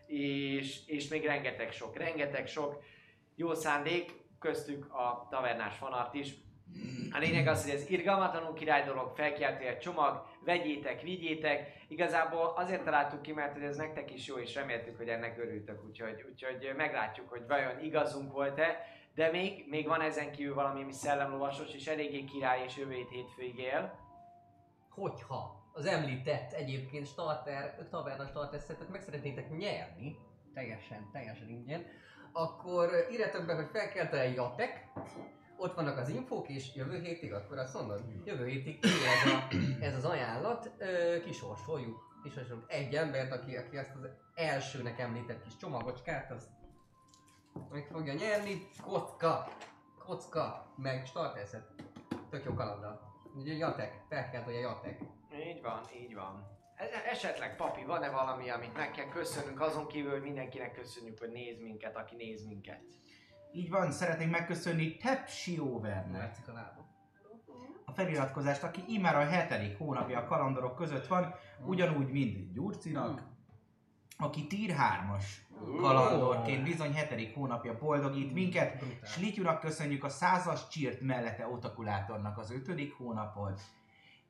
[0.06, 2.82] és, és még rengeteg sok, rengeteg sok
[3.34, 6.34] jó szándék, köztük a tavernás fanart is.
[7.12, 11.84] A lényeg az, hogy ez irgalmatlanul király dolog, felkiáltó egy csomag, vegyétek, vigyétek.
[11.88, 16.24] Igazából azért találtuk ki, mert ez nektek is jó, és reméltük, hogy ennek örültök, úgyhogy,
[16.30, 18.86] úgyhogy meglátjuk, hogy vajon igazunk volt-e.
[19.14, 23.10] De még, még van ezen kívül valami, ami szellemlovasos, és eléggé király, és jövő hét
[23.10, 23.98] hétfőig él.
[24.88, 30.16] Hogyha az említett egyébként starter, taverna starter szettet meg szeretnétek nyerni,
[30.54, 31.86] teljesen, teljesen ingyen,
[32.32, 34.86] akkor írjátok be, hogy felkelte egy jatek,
[35.56, 39.48] ott vannak az infók, és jövő hétig, akkor azt mondod, jövő hétig ez, a,
[39.80, 45.56] ez az ajánlat, ö, kisorsoljuk, kisorsoljuk egy embert, aki, aki ezt az elsőnek említett kis
[45.56, 46.48] csomagocskát, azt
[47.70, 49.48] meg fogja nyerni, kocka,
[49.98, 51.68] kocka, meg starter set.
[52.30, 53.00] Tök jó kalandal.
[53.36, 55.00] Ugye jatek, felkelt, hogy a jatek.
[55.46, 56.46] Így van, így van.
[56.76, 61.30] E- Esetleg, papi, van-e valami, amit meg kell köszönnünk, azon kívül, hogy mindenkinek köszönjük, hogy
[61.30, 62.80] néz minket, aki néz minket.
[63.54, 66.90] Így van, szeretnénk megköszönni Tepsi Overnek a lábam.
[67.84, 71.34] a feliratkozást, aki immár a hetedik hónapja a kalandorok között van,
[71.64, 73.22] ugyanúgy, mint Gyurcinak,
[74.16, 75.24] aki tier 3-as
[75.80, 79.10] kalandorként bizony hetedik hónapja boldogít minket, Brutál.
[79.10, 83.60] Slityunak köszönjük a százas csírt mellette otakulátornak az ötödik hónapot,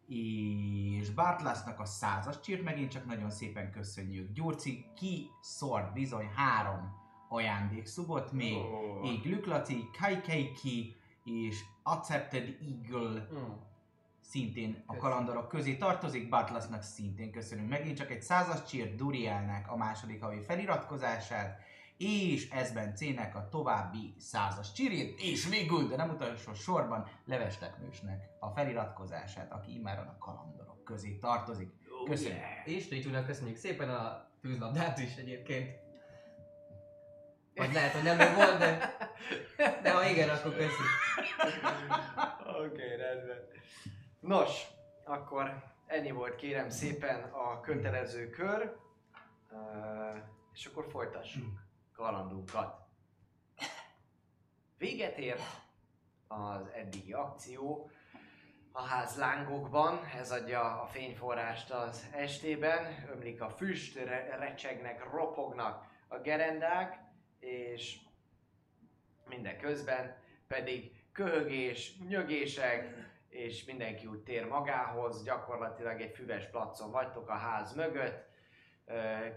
[0.07, 4.33] és Bartlasznak a százas csírt megint csak nagyon szépen köszönjük.
[4.33, 7.02] Gyurci ki szórt bizony három
[7.33, 9.03] ajándékszubot még, Ó.
[9.05, 13.51] így Glüklaci, Kaikeiki és Accepted Eagle Mm.
[14.21, 15.01] szintén a Köszönöm.
[15.01, 20.41] kalandorok közé tartozik, Bartlasznak szintén köszönünk megint csak egy százas csírt Durielnek a második havi
[20.41, 21.61] feliratkozását,
[21.97, 28.49] és Esben-C-nek a további százas csirét, és végül, de nem utolsó sorban, Leves Teknősnek a
[28.49, 31.71] feliratkozását, aki immáron a kalandorok közé tartozik.
[32.05, 32.41] Köszönjük!
[32.65, 35.71] És Rityúnak köszönjük szépen a tűzlabdát is egyébként.
[37.55, 38.97] Vagy lehet, hogy nem ő volt, de,
[39.83, 40.83] de ha igen, akkor köszi.
[42.47, 43.49] Oké, okay, rendben.
[44.21, 44.67] Nos,
[45.05, 48.77] akkor ennyi volt kérem szépen a kötelező kör,
[49.51, 50.17] uh,
[50.53, 51.63] és akkor folytassuk
[51.95, 52.81] kalandunkat.
[54.79, 55.43] Véget ért
[56.29, 57.91] az eddigi akció
[58.73, 65.85] a ház lángokban, ez adja a fényforrást az estében, ömlik a füst, re- recsegnek, ropognak
[66.09, 67.02] a gerendák,
[67.43, 67.99] és
[69.29, 70.17] mindeközben
[70.47, 77.75] pedig köhögés, nyögések, és mindenki úgy tér magához, gyakorlatilag egy füves placon vagytok a ház
[77.75, 78.31] mögött,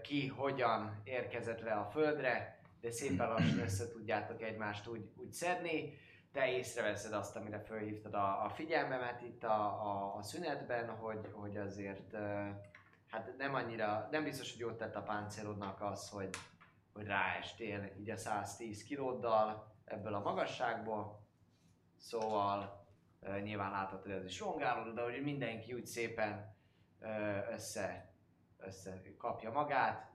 [0.02, 5.98] ki hogyan érkezett le a földre, de szépen lassan össze tudjátok egymást úgy, úgy szedni.
[6.32, 11.56] Te észreveszed azt, amire fölhívtad a, a figyelmemet itt a, a, a szünetben, hogy, hogy
[11.56, 12.16] azért
[13.10, 16.28] hát nem annyira, nem biztos, hogy jót tett a páncélodnak az, hogy,
[16.96, 21.26] hogy ráestél így a 110 kilóddal ebből a magasságból.
[21.96, 22.86] Szóval
[23.42, 26.56] nyilván láthatod, hogy ez is rongálod, de hogy mindenki úgy szépen
[27.00, 28.12] ö, össze,
[28.58, 30.14] össze kapja magát.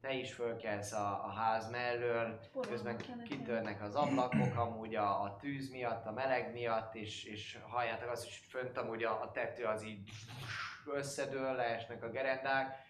[0.00, 5.70] Te is fölkelsz a, a ház mellől, közben kitörnek az ablakok amúgy a, a tűz
[5.70, 9.84] miatt, a meleg miatt, és, és halljátok azt, hogy fönt amúgy a, a tető az
[9.84, 10.08] így
[10.86, 12.83] összedől, leesnek a gerendák.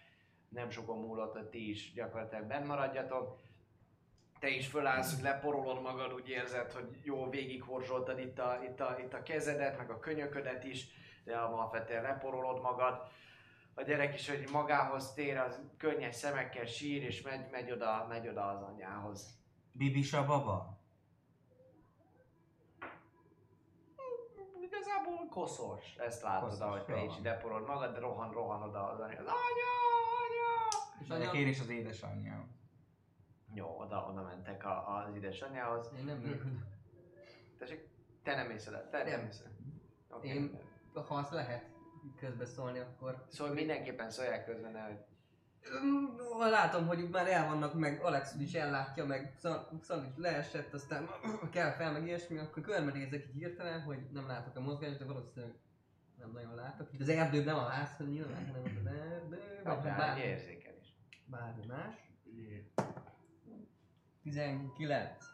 [0.55, 3.39] Nem sokan múlott, hogy ti is gyakorlatilag benn maradjatok.
[4.39, 9.13] Te is fölállsz, leporolod magad, úgy érzed, hogy jó végighorzsoltad itt a, itt, a, itt
[9.13, 10.87] a kezedet, meg a könyöködet is,
[11.23, 13.07] de alapvetően leporolod magad.
[13.73, 18.27] A gyerek is, hogy magához tér, az könnyes szemekkel sír, és megy, megy, oda, megy
[18.27, 19.39] oda az anyához.
[19.71, 20.77] Bibisa baba?
[24.61, 27.17] Igazából koszos, ezt látod, Koszos, ahogy te is van.
[27.19, 28.99] ide porolod magad, de rohan, rohan oda az.
[28.99, 30.04] Anya, anya!
[31.01, 32.55] És anya, én is az édesanyjám.
[33.53, 35.91] Jó, oda, oda mentek a, az édesanyjához.
[35.97, 36.67] én nem megyek oda.
[37.57, 37.87] Tessék,
[38.23, 39.23] te nem mész oda, te nem Nem.
[39.23, 40.17] mész oda.
[40.17, 40.27] Oké.
[40.27, 40.59] Én,
[40.93, 41.65] ha az lehet.
[42.19, 43.25] közbeszólni, akkor...
[43.27, 44.97] Szóval mindenképpen szólják közben, hogy
[45.71, 46.15] Öm,
[46.49, 49.33] Látom, hogy már el vannak, meg Alex is ellátja, meg
[49.81, 51.09] Szan is leesett, aztán
[51.51, 55.55] kell fel, meg ilyesmi, akkor körbenézek így hirtelen, hogy nem látok a mozgást, de valószínűleg
[56.19, 56.93] nem nagyon látok.
[56.93, 60.64] Itt az erdő nem a ház, hogy nyilván, hanem az erdő, vagy akár egy
[61.25, 61.93] bármi, más.
[64.23, 65.25] 19.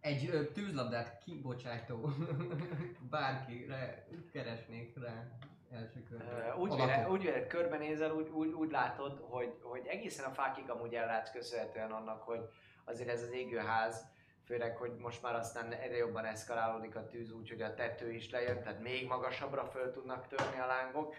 [0.00, 2.08] Egy ö, tűzlabdát kibocsátó
[3.10, 5.28] bárkire keresnék rá
[5.70, 6.56] első körben.
[6.56, 10.94] Úgy véled, úgy véled, körbenézel, úgy, úgy, úgy látod, hogy, hogy egészen a fákig amúgy
[10.94, 12.40] ellátsz köszönhetően annak, hogy
[12.84, 14.06] azért ez az égőház,
[14.44, 18.62] főleg, hogy most már aztán egyre jobban eszkalálódik a tűz, úgyhogy a tető is lejön,
[18.62, 21.14] tehát még magasabbra föl tudnak törni a lángok.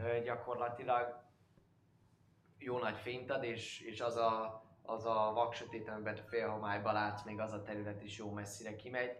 [0.00, 1.25] Ö, Gyakorlatilag
[2.58, 7.40] jó nagy fényt ad, és, és az a, az a vaksötét, amiben félhomályba látsz, még
[7.40, 9.10] az a terület is jó messzire kimegy.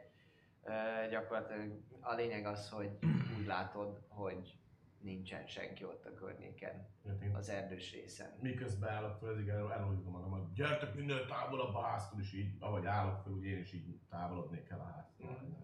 [0.63, 0.73] Ö,
[1.11, 2.99] Gyakorlatilag a lényeg az, hogy
[3.39, 4.59] úgy látod, hogy
[5.01, 6.87] nincsen senki ott a környéken,
[7.35, 8.39] az erdős részen.
[8.41, 10.53] Miközben állok fel, ezig el, elolítom magamat.
[10.53, 14.69] Gyertek minél távolabb a háztól, és így, ahogy állok fel, úgy én is így távolodnék
[14.69, 15.31] el a háztól.
[15.31, 15.55] Mhm.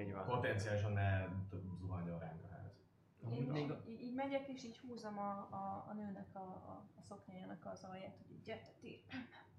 [0.00, 0.24] Így van.
[0.24, 1.26] Potenciálisan ne
[1.80, 2.53] zuhanjon ránk a.
[3.32, 6.84] Én Még így, így, így megyek és így húzom a, a, a nőnek a, a,
[6.96, 9.04] a szoknyájának az alját, hogy így gyertek ti,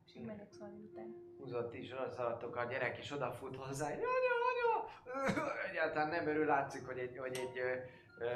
[0.06, 1.16] és így megyek Szali után.
[1.38, 5.54] Húzott is, oda szaladtok, a gyerek is odafut hozzá, hogy anya, anya!
[5.70, 7.74] Egyáltalán nem örül, látszik, hogy egy, hogy egy ö,
[8.24, 8.30] ö,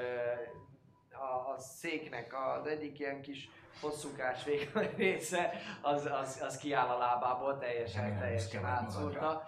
[1.18, 3.50] a, a, széknek az egyik ilyen kis
[3.82, 5.52] hosszúkás vékony része,
[5.82, 9.48] az, az, az kiáll a lábából, teljesen, teljesen átszúrta.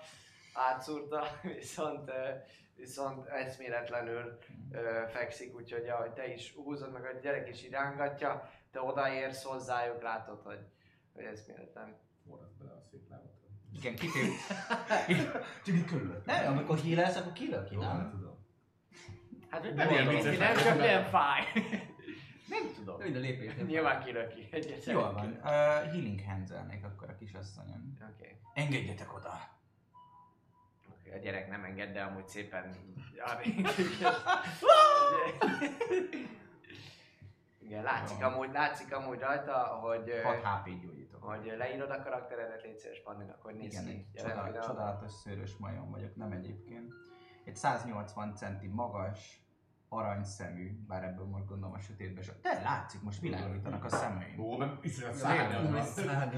[0.53, 1.23] Átszúrta,
[1.57, 2.29] viszont, ö,
[2.81, 4.37] viszont eszméletlenül
[4.71, 10.01] ö, fekszik, úgyhogy ahogy te is húzod, meg a gyerek is irángatja, te odaérsz hozzájuk,
[10.01, 10.59] látod, hogy,
[11.13, 11.95] hogy eszméletlen.
[12.25, 13.31] Forrasd bele a szép lábat.
[13.73, 14.31] Igen, kitép.
[15.65, 16.25] Csak így körülött.
[16.25, 18.39] Nem, amikor hílelsz, akkor kilöki, Jó, nem tudom.
[19.49, 21.41] Hát hogy Nem nem ilyen vicces nem csak nem fáj.
[22.49, 23.01] Nem tudom.
[23.01, 23.53] Minden lépés.
[23.67, 24.47] Nyilván kilöki.
[24.51, 24.95] Egyetlen.
[24.95, 25.31] Jól van.
[25.31, 25.41] Uh,
[25.91, 26.51] healing hands
[26.83, 27.97] akkor a kisasszonyon.
[28.01, 28.11] Oké.
[28.13, 28.63] Okay.
[28.65, 29.59] Engedjetek oda.
[31.13, 32.75] A gyerek nem enged, de amúgy szépen...
[37.59, 41.23] Igen, látszik amúgy, látszik amúgy rajta, hogy, ö, 6 HP gyógyítok.
[41.23, 44.07] hogy leírod a karakteredet, légy szíves Panninak, hogy néz Igen, ki.
[44.15, 46.93] csodál, csodálatos szőrös majom vagyok, nem egyébként.
[47.45, 49.40] Egy 180 centi magas,
[49.93, 52.31] aranyszemű, bár ebből most gondolom a sötétben se.
[52.41, 54.39] De látszik, most világítanak a szemeim.
[54.39, 55.83] Ó, meg iszonyat szárnyal.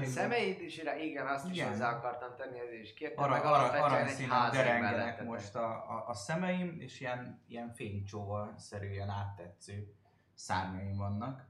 [0.04, 1.68] Szemeid is igen, azt is Igen.
[1.68, 6.14] hozzá akartam tenni, ezért is kértem, Arany, meg arany, ház derengenek most a, a, a
[6.14, 9.94] szemeim, és ilyen, ilyen fénycsóval szerűen áttetsző
[10.34, 11.46] szárnyaim vannak.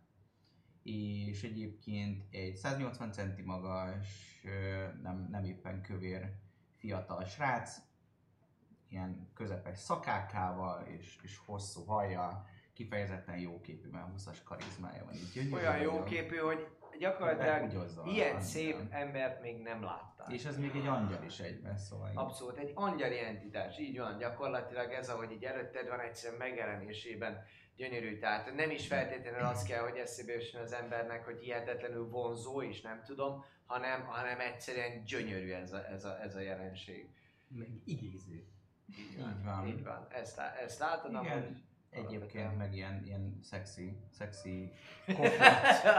[0.83, 4.09] És egyébként egy 180 centi magas,
[5.03, 6.33] nem, nem éppen kövér
[6.77, 7.79] fiatal srác,
[8.95, 15.15] ilyen közepes szakákával és, és hosszú hajjal, kifejezetten jóképű, mert 20-as karizmája van.
[15.15, 16.67] Így gyönyörű Olyan jó képű, hogy
[16.99, 20.33] gyakorlatilag ilyen szép embert még nem láttál.
[20.33, 24.19] És ez még egy angyal is egyben, szóval így- Abszolút, egy angyali entitás, így van,
[24.19, 27.45] gyakorlatilag ez, ahogy így előtted van, egyszerűen megjelenésében
[27.77, 28.19] gyönyörű.
[28.19, 32.81] Tehát nem is feltétlenül az kell, hogy eszébe jusson az embernek, hogy hihetetlenül vonzó, és
[32.81, 37.09] nem tudom, hanem, hanem egyszerűen gyönyörű ez a, ez a, ez a jelenség.
[37.49, 38.47] Meg igéző.
[38.99, 39.67] Így Így van.
[39.67, 40.07] Így van.
[40.09, 41.39] Ezt, ezt látod, Igen.
[41.39, 41.63] amúgy
[41.95, 44.73] Egyébként meg ilyen, ilyen szexi, szexi,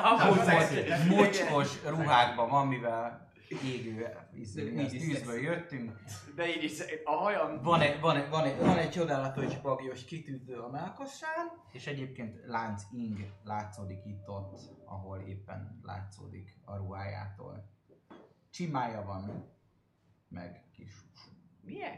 [0.04, 1.10] Amúgy szexi.
[1.10, 3.32] mocskos ruhákban van, mivel
[3.64, 4.08] égő
[4.90, 6.00] tűzből jöttünk.
[6.36, 7.62] De így is, a hajam...
[7.62, 12.46] Van egy, van egy, van egy, van egy csodálatos bagyos kitűző a melkasán, és egyébként
[12.46, 17.70] lánc ing látszódik itt ott, ahol éppen látszódik a ruhájától.
[18.50, 19.54] Csimája van,
[20.28, 20.94] meg kis
[21.62, 21.98] Milyen?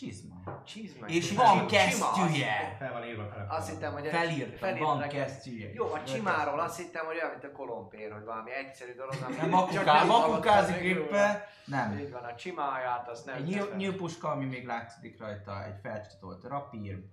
[0.00, 0.62] Csizma.
[0.64, 1.06] Csizma.
[1.06, 2.76] És van kesztyűje!
[2.78, 3.58] Fel van írva karakter.
[3.58, 4.06] Azt hittem, hogy...
[4.06, 5.72] Felírtam, felírtam van kesztyűje.
[5.72, 9.36] Jó, a csimáról azt hittem, hogy olyan, mint a kolompér, hogy valami egyszerű dolog, ami
[9.36, 11.40] Nem, makuká, nem makukázik éppen.
[11.64, 11.98] Nem.
[11.98, 16.44] Így van, a csimáját azt nem Egy nyíl, nyílpuska, ami még látszik rajta, egy felcsatolt
[16.44, 17.04] rapír,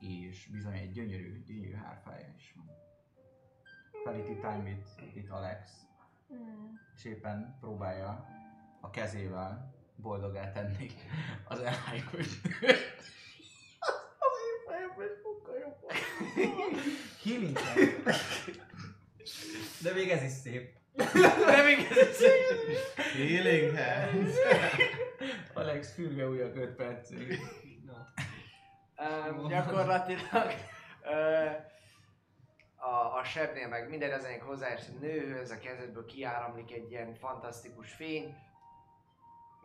[0.00, 2.70] és bizony egy gyönyörű, gyönyörű hárfája is van.
[4.02, 5.70] Quality time with, with Alex,
[6.28, 6.80] Hmm.
[6.96, 8.26] és éppen próbálja
[8.80, 10.90] a kezével boldogá tenni
[11.44, 12.28] az elájult.
[17.24, 17.58] Healing.
[19.82, 20.72] De még ez is szép.
[21.46, 22.26] De még ez is...
[23.12, 24.36] Healing hands.
[25.54, 27.40] Alex fürge ujjak 5 percig.
[27.84, 28.12] Na.
[28.96, 30.52] Um, gyakorlatilag
[31.02, 31.48] ö,
[32.76, 38.34] a, a sebnél meg minden ezenek hozzáeső nőhöz, a kezedből kiáramlik egy ilyen fantasztikus fény,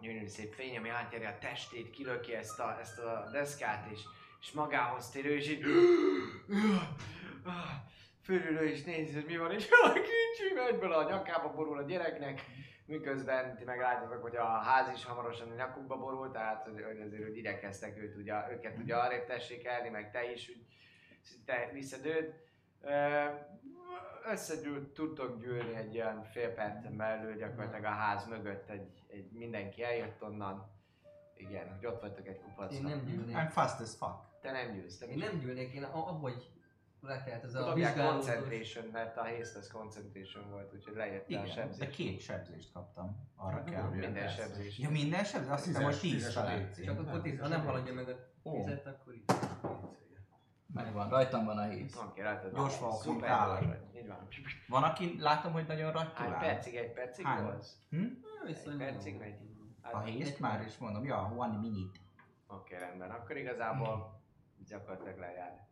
[0.01, 3.99] gyönyörű szép fény, ami átjárja a testét, kilöki ezt a, ezt a deszkát, és,
[4.41, 5.65] és magához térő, és így
[8.23, 12.45] fölülő és nézi, hogy mi van, és a kicsi egyből a nyakába borul a gyereknek,
[12.85, 17.23] miközben ti meglátjátok, hogy a ház is hamarosan a nyakukba borul, tehát hogy, hogy azért
[17.23, 20.65] hogy idekeztek őt, ugye, őket ugye arrébb tessék elni, meg te is úgy
[21.21, 22.33] szinte visszadőd.
[24.31, 29.83] Összegyűlt, tudtok gyűlni egy olyan fél percen belül, gyakorlatilag a ház mögött egy, egy mindenki
[29.83, 30.72] eljött onnan.
[31.35, 32.89] Igen, hogy ott vagytok egy Én kupacban.
[32.91, 33.35] nem gyűlnék.
[33.35, 34.27] I'm fast as fuck.
[34.41, 36.49] Te nem gyűlsz, te Én nem gyűlnék, én a- ahogy
[37.01, 38.25] lekelt ez a vizsgálódós...
[38.25, 41.95] concentration, mert a Hasteless concentration volt, úgyhogy lejött a Igen, de sebzés.
[41.95, 43.30] két sebzést kaptam.
[43.35, 43.83] Arra Hát, kell.
[43.89, 44.41] Minden persze.
[44.41, 44.77] sebzés.
[44.80, 45.51] Ja, minden sebzés?
[45.51, 46.69] Azt hiszem, hogy Tízes- 10 tízes a talán.
[46.69, 46.85] DC.
[46.85, 48.15] Csak akkor tíz, ha nem haladja meg a
[48.49, 48.64] Ó.
[48.64, 49.23] tizet, akkor így.
[50.73, 51.98] Megvan, rajtam van a híz.
[51.98, 52.53] Oké, rajtad.
[52.53, 53.80] Gyors vagyok, Szuper vagy.
[53.95, 54.27] Így van.
[54.67, 56.39] Van, aki látom, hogy nagyon Hány rattyulál.
[56.39, 56.75] percig?
[56.75, 57.43] Egy percig Hány?
[57.43, 57.67] volt?
[57.89, 58.06] Hm?
[58.48, 59.35] Egy percig megy.
[59.81, 61.99] Hát, A hészt már is mondom, ja, one minute.
[62.48, 63.11] Oké, rendben.
[63.11, 64.22] Akkor igazából
[64.67, 65.67] gyakorlatilag lejár.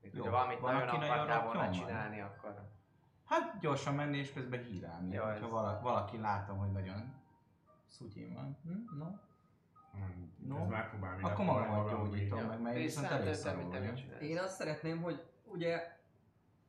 [0.00, 0.10] Jó.
[0.10, 2.70] hogyha valamit Van, nagyon akartál volna csinálni, akkor...
[3.24, 5.16] Hát gyorsan menni és közben hírálni.
[5.16, 7.14] Ha vala, valaki látom, hogy nagyon
[7.86, 8.58] szutyin van.
[8.62, 8.98] Hm?
[8.98, 9.06] No?
[10.46, 10.62] No.
[10.62, 13.06] Ez megpróbál Akkor magamat gyógyítom meg, mert elég Viszont
[13.94, 14.22] csinálsz?
[14.22, 15.96] Én azt szeretném, hogy ugye,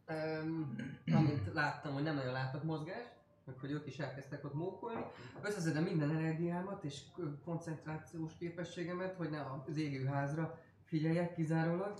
[0.09, 0.75] um,
[1.13, 5.05] amit láttam, hogy nem nagyon látok mozgást, meg hogy ők is elkezdtek ott mókolni,
[5.41, 7.01] összeszedem minden energiámat és
[7.43, 11.93] koncentrációs képességemet, hogy ne az égő házra figyeljek kizárólag,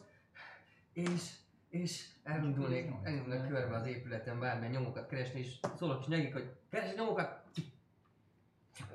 [0.94, 1.34] és,
[1.70, 6.96] és elindulnék, elindulnék körbe az épületen bármilyen nyomokat keresni, és szólok is nekik, hogy keres
[6.96, 7.46] nyomokat!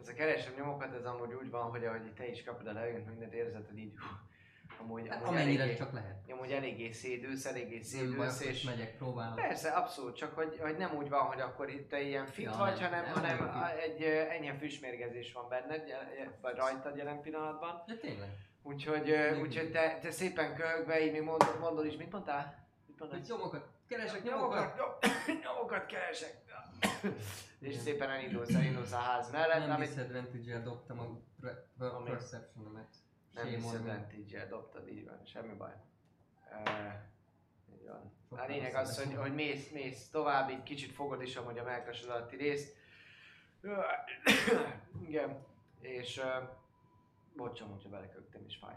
[0.01, 3.07] Ez a keresem nyomokat, ez amúgy úgy van, hogy ahogy te is kapod a levegőt,
[3.07, 3.93] mindent érzed, hogy így...
[4.81, 6.31] Amúgy, Hát amúgy amennyire eléggé, csak lehet.
[6.31, 8.63] amúgy eléggé szédülsz, eléggé szédülsz, és...
[8.63, 9.35] megyek, próbálom.
[9.35, 12.57] Persze, abszolút, csak hogy, hogy nem úgy van, hogy akkor itt te ilyen fit Ja,
[12.59, 13.69] vagy, nem, hanem, nem, hanem nem.
[13.83, 17.83] egy enyhe füstmérgezés van benned, je- vagy rajtad jelen pillanatban.
[17.87, 18.29] De tényleg.
[18.63, 22.67] Úgyhogy, úgyhogy te, te szépen köhögve, így még mondod, mondod is, mit mondtál?
[22.87, 23.19] Mit mondod?
[23.19, 24.77] Hogy nyomokat, keresek nyomokat, nyomokat!
[24.77, 26.41] nyom- nyomokat keresek.
[27.61, 31.03] És szépen elindulsz, elindulsz a ház mellett, Nem amit disadvantage-el dobtam a
[31.85, 32.95] Ami- perception-emet.
[33.33, 33.79] nem Shame on me.
[33.79, 35.73] disadvantage dobtad, így van, semmi baj.
[36.65, 36.93] Uh,
[37.75, 38.13] így van.
[38.39, 42.11] A lényeg az, hogy, hogy mész, mész tovább, így kicsit fogod is amúgy a melkasod
[42.11, 42.77] alatti részt.
[45.09, 45.45] Igen,
[45.81, 46.49] és uh,
[47.37, 48.77] bocsam, hogyha belekögtem is fáj.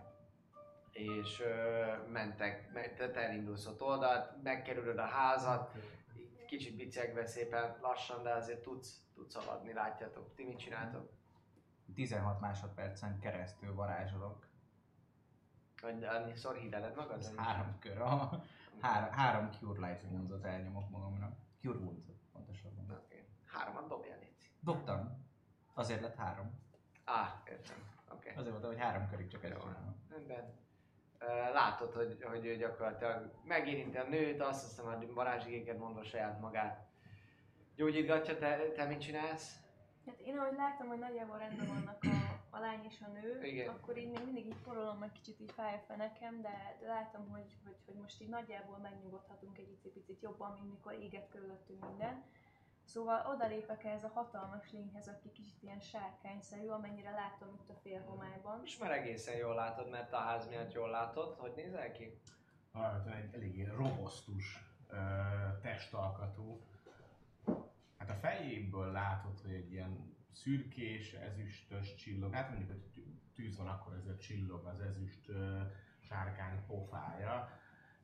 [0.95, 5.71] És uh, mentek, me- te elindulsz ott oldalt, megkerülöd a házat,
[6.47, 10.33] kicsit bicegve szépen lassan, de azért tudsz, tudsz haladni, látjátok.
[10.35, 11.09] Ti mit csináltok?
[11.93, 14.47] 16 másodpercen keresztül varázsolok.
[15.81, 17.17] Annyi- Annyiszor hídeled magad?
[17.19, 18.01] Ez három kör.
[18.01, 18.43] A,
[18.81, 21.37] három, három Cure Light Wounds-ot elnyomok magamra.
[21.61, 22.91] Cure Wounds-ot, pontosabban.
[23.03, 23.27] Oké.
[23.45, 24.49] Hárman dobjál, Léci.
[24.59, 25.25] Dobtam.
[25.73, 26.59] Azért lett három.
[27.05, 27.77] Á, értem.
[28.11, 28.29] Oké.
[28.35, 30.05] Azért voltam, hogy három körig csak ezt csinálom.
[30.09, 30.63] Rendben.
[31.53, 36.87] Látod, hogy, hogy ő gyakorlatilag megérinti a nőt, azt hiszem, hogy varázsigéket mondva saját magát.
[37.75, 39.55] Gyógyítgatja, te, te mit csinálsz?
[40.05, 43.69] Hát én ahogy láttam, hogy nagyjából rendben vannak a, a lány és a nő, Igen.
[43.69, 47.29] akkor így még mindig így porolom, meg kicsit így fáj a fenekem, de, de látom,
[47.29, 52.23] hogy, hogy, hogy most így nagyjából megnyugodhatunk egy picit jobban, mint mikor éget körülöttünk minden.
[52.85, 58.59] Szóval odalépek ehhez a hatalmas lényhez, aki kicsit ilyen sárkányszerű, amennyire látom itt a félhomályban.
[58.59, 61.35] Most már egészen jól látod, mert a ház miatt jól látod.
[61.37, 62.19] Hogy nézel ki?
[62.71, 64.95] Alapvetően egy eléggé robosztus ö,
[65.61, 66.61] testalkatú.
[67.97, 72.33] Hát a fejéből látod, hogy egy ilyen szürkés, ezüstös csillog.
[72.33, 75.61] Hát mondjuk, hogy tű- tűz van, akkor ezért csillog az ezüst ö,
[75.99, 77.49] sárkány pofája.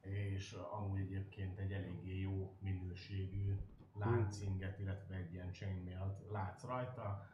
[0.01, 3.58] És amúgy egyébként egy eléggé jó minőségű
[3.94, 7.28] láncinget, illetve egy ilyen chainmail látsz rajta.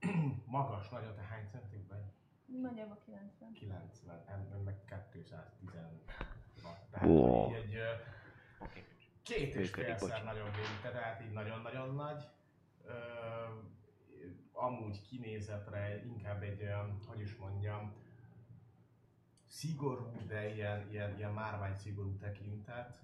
[0.44, 2.02] Magas, nagyon, te hány centig vagy?
[2.60, 3.52] Nagyjából 90.
[3.52, 5.92] 90, em- meg 216.
[6.90, 7.78] Tehát így egy
[9.22, 10.22] két és félszer bocs.
[10.24, 12.28] nagyobb vélte, tehát így nagyon-nagyon nagy.
[12.84, 12.92] Ö,
[14.52, 17.92] amúgy kinézetre inkább egy olyan, hogy is mondjam,
[19.46, 23.02] szigorú, de ilyen, ilyen, ilyen márvány szigorú tekintet.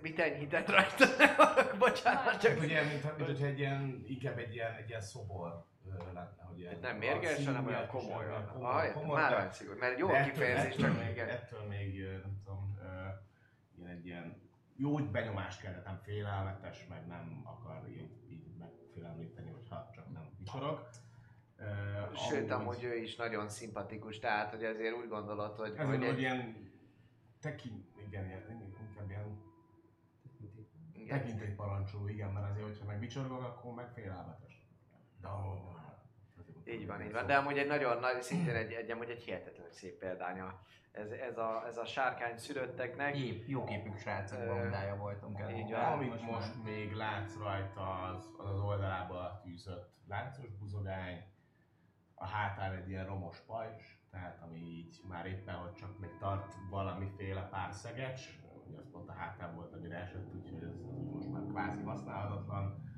[0.00, 1.06] Mit enyhített rajta?
[1.78, 5.64] Bocsánat, csak Csak ugye, mint, mint hogyha egy ilyen, inkább egy ilyen, egy ilyen szobor
[5.84, 8.24] lenne, hogy ilyen, nem mérges, hanem olyan komoly.
[8.52, 12.78] komoly, komoly, már olyan szigorú, mert jó kifejezés, csak még, ettől még, nem tudom,
[13.76, 14.40] ilyen egy ilyen
[14.76, 20.88] jó benyomást kellett, nem félelmetes, meg nem akar így, így megfélemlíteni, hogyha csak nem vicsorog.
[21.56, 21.64] Ö,
[22.28, 26.18] Sőt, amúgy ő is nagyon szimpatikus, tehát hogy azért úgy gondolod, hogy, Ez hogy egy,
[26.18, 26.70] ilyen
[27.40, 28.42] tekint, igen, ilyen
[31.14, 34.66] igen, tekintély parancsoló, igen, mert azért, hogyha meg vicsorgok, akkor meg félelmetes.
[35.20, 35.80] De amúgy nem.
[36.38, 37.26] Azért Így van, így van.
[37.26, 40.60] De amúgy egy nagyon nagy, szintén egy, egy, amúgy egy hihetetlenül szép példánya.
[40.92, 43.18] Ez, ez, a, ez a sárkány szülötteknek.
[43.18, 45.50] Jó, jó képű srácok bandája voltunk el.
[45.50, 45.92] így van.
[45.92, 51.24] amit most még látsz rajta, az az, az oldalába tűzött láncos buzogány,
[52.14, 56.54] a hátán egy ilyen romos pajzs, tehát ami így már éppen, hogy csak még tart
[56.70, 58.20] valamiféle pár szegecs,
[58.72, 62.90] ugye az pont a hátán volt, amire esett, úgyhogy ez, ez most már kvázi használhatatlan.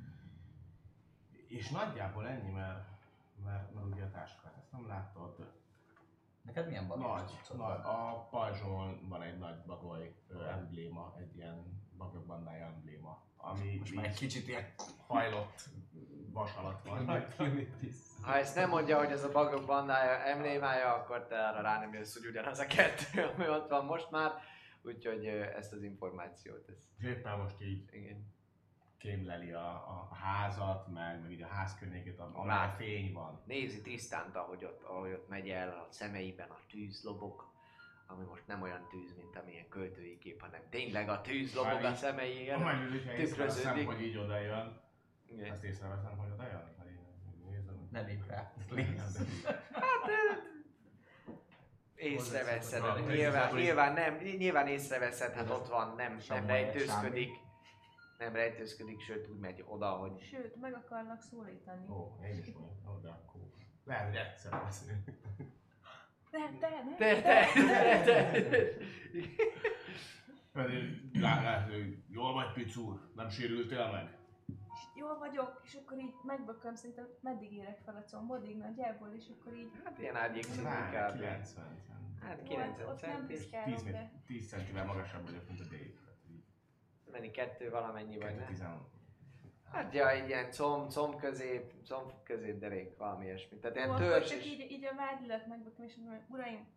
[1.48, 2.86] És nagyjából ennyi, mert,
[3.44, 5.52] mert, mert ugye a táskát ezt nem láttad.
[6.42, 7.06] Neked milyen bagoly?
[7.06, 13.22] Nagy, nagy, a pajzson van egy nagy bagoly ö, embléma, egy ilyen bagoly bandája embléma,
[13.36, 14.64] ami Most már egy kicsit ilyen
[15.06, 15.68] hajlott
[16.32, 17.26] vas alatt van.
[18.22, 21.94] Ha ezt nem mondja, hogy ez a bagok bandája emblémája, akkor te arra rá nem
[21.94, 24.32] jössz, hogy ugyanaz a kettő, ami ott van most már.
[24.84, 28.32] Úgyhogy ezt az információt, ezt, És éppen most így igen.
[28.98, 32.74] kémleli a, a, a házat, meg, meg így a ház környékét, ahol Már.
[32.76, 33.40] fény van.
[33.46, 37.52] Nézi Trisztánt, ahogy ott, ahogy ott megy el, a szemeiben a tűz lobog,
[38.06, 41.80] ami most nem olyan tűz, mint amilyen költői kép, hanem tényleg a tűz lobog a
[41.80, 42.60] Már így- szemeiben.
[42.60, 43.86] Majd hogyha észreveszem, tükröződik.
[43.86, 44.80] hogy így oda jön,
[45.32, 45.50] Igen.
[45.52, 46.98] ezt észreveszem, hogy oda jön, ha én
[47.50, 47.88] nézem.
[47.90, 48.52] Ne lépj rá.
[52.04, 57.30] Észreveszed, nyilván, nyilván, nem, nyilván észreveszed, hát ott van, nem, nem rejtőzködik.
[58.18, 61.86] Nem rejtőzködik, sőt úgy megy oda, hogy Sőt, meg akarnak szólítani.
[61.90, 63.40] Ó, én is mondom, de akkor
[63.84, 65.04] lehet, hogy egyszer beszélünk.
[66.30, 66.96] Nem, te, nem.
[66.96, 67.46] te, te,
[68.04, 68.66] te, te.
[70.52, 74.18] Pedig lá- lehet, hogy jól vagy, Picúr, nem sérültél meg?
[74.74, 79.24] És jól vagyok, és akkor így megbököm, szerintem meddig érek fel a combodig nagyjából, és
[79.28, 79.70] akkor így...
[79.84, 81.20] Hát ilyen árnyék Á, kb.
[81.20, 81.82] 90
[82.20, 83.36] Hát Jó, hát 90 ott nem centis.
[83.36, 84.22] 10, piszkálok, méter, de...
[84.26, 86.02] 10 centivel magasabb vagyok, mint a Dave.
[87.10, 88.46] Menni kettő valamennyi vagy, ne?
[88.46, 88.64] 10
[89.70, 93.58] Hát ja, egy ilyen comb, comb közép, comb közép derék, valami ilyesmi.
[93.58, 94.46] Tehát ilyen törzs csak is.
[94.46, 96.68] így, így a vádilat megbököm, és mondom, hogy uraim,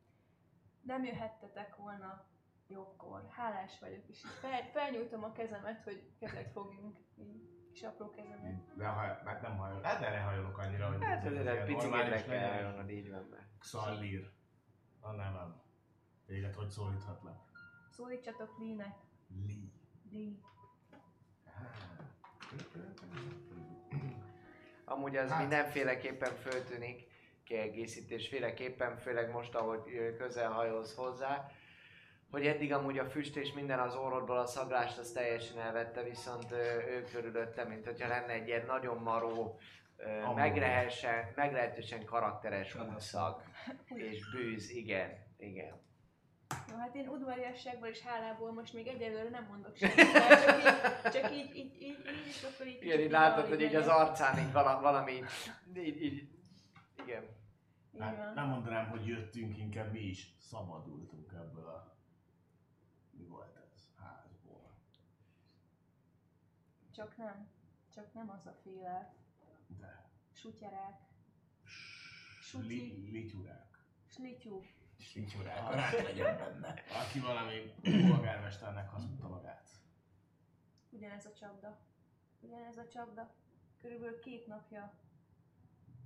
[0.82, 2.26] nem jöhettetek volna
[2.68, 3.28] jobbkor.
[3.30, 6.98] Hálás vagyok, és így fel, felnyújtom a kezemet, hogy kezet fogjunk.
[7.18, 8.76] Így kis apró kezemet.
[8.76, 11.90] De ha, hát nem hajol, hát de ne hajolok annyira, hogy Hát ez egy picit
[11.90, 13.48] meg kell jönni, így van be.
[13.60, 14.30] Xallír.
[15.00, 15.62] A nevem.
[16.26, 17.52] Téged hogy szólíthatlak?
[17.90, 18.96] Szólítsatok Lee-nek.
[19.46, 19.70] Lee.
[20.12, 20.36] Lee.
[24.86, 25.40] Amúgy az Hát.
[25.40, 27.08] mindenféleképpen föltűnik
[27.44, 31.52] kiegészítés, féleképpen, főleg most, ahogy közel hajolsz hozzá,
[32.32, 36.52] hogy eddig amúgy a füst és minden az orrodból a szaglást az teljesen elvette, viszont
[36.52, 36.56] ö,
[36.90, 39.60] ő körülötte, mint hogyha lenne egy ilyen nagyon maró,
[40.24, 40.36] Amúgy.
[40.36, 43.42] meglehetősen, meglehetősen karakteres útszag
[44.12, 45.86] és bűz, igen, igen.
[46.72, 51.32] Jó, hát én udvariasságból és hálából most még egyelőre nem mondok semmit, csak így, csak
[51.32, 54.52] így, így, így, így, és akkor így Igen, így látod, hogy így az arcán így
[54.52, 55.24] vala, valami,
[55.76, 56.30] így, így,
[57.04, 57.24] igen.
[58.00, 61.96] Hát, nem mondanám, hogy jöttünk, inkább mi is szabadultunk ebből a...
[63.12, 63.90] Mi volt ez?
[64.00, 64.78] Házból.
[66.98, 67.48] Csak nem.
[67.94, 69.14] Csak nem az a féle.
[69.68, 70.10] De...
[70.34, 71.02] Sutyarák.
[72.42, 72.68] Sutyi.
[72.68, 73.86] Li, lityurák.
[74.06, 74.62] Slityú.
[75.00, 76.74] Sincsúrák, rá legyen benne.
[77.06, 79.70] Aki valami polgármesternek hazudta magát.
[80.90, 81.80] Ugyanez a csapda.
[82.40, 83.34] Ugyanez a csapda.
[83.78, 84.94] Körülbelül két napja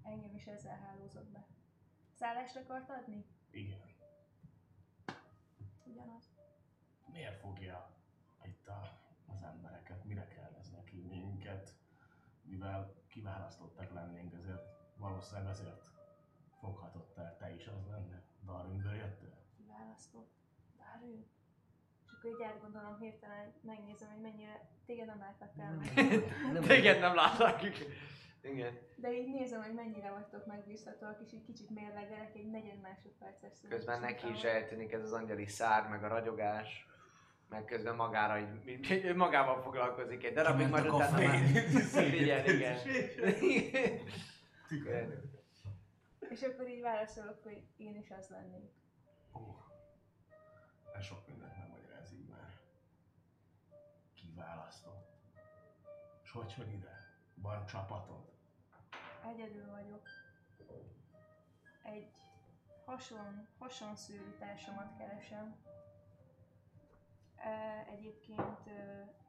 [0.03, 1.47] engem is ezzel hálózott be.
[2.13, 3.25] Szállást akart adni?
[3.51, 3.95] Igen.
[5.83, 6.23] Ugyanaz.
[7.05, 7.95] Miért fogja
[8.43, 10.03] itt a, az embereket?
[10.03, 11.01] Mire kell ez neki?
[11.01, 11.73] Minket,
[12.51, 14.65] mivel kiválasztottak lennénk, ezért
[14.97, 15.89] valószínűleg azért
[16.59, 18.21] foghatott el te is az lenne.
[18.45, 19.37] Darwinből jöttél?
[19.57, 20.29] Kiválasztott.
[22.05, 25.81] És akkor így átgondolom hirtelen, megnézem, hogy mennyire téged nem látlak el.
[26.53, 27.61] Nem Téged nem látlak.
[28.41, 28.77] Igen.
[28.95, 33.51] De így nézem, hogy mennyire vagytok megbízhatóak, és így kicsit mérlegelek egy negyed másodperces.
[33.69, 36.87] Közben neki is eltűnik ez az angyali szár, meg a ragyogás.
[37.51, 41.51] Meg közben magára így, így magával foglalkozik egy darabig, majd utána már...
[41.73, 42.47] koffein.
[44.69, 45.31] Igen.
[46.19, 48.71] És akkor így válaszolok, hogy én is az lennék.
[49.33, 49.39] Ó,
[50.97, 52.53] ez sok mindent nem magyaráz így már.
[54.13, 55.09] Kiválasztott.
[56.23, 57.13] És hogy jön ide?
[57.33, 58.29] Van csapatod?
[59.33, 60.07] Egyedül vagyok.
[61.83, 62.11] Egy
[62.85, 65.55] hason, hasonszőrű társamat keresem.
[67.91, 68.69] Egyébként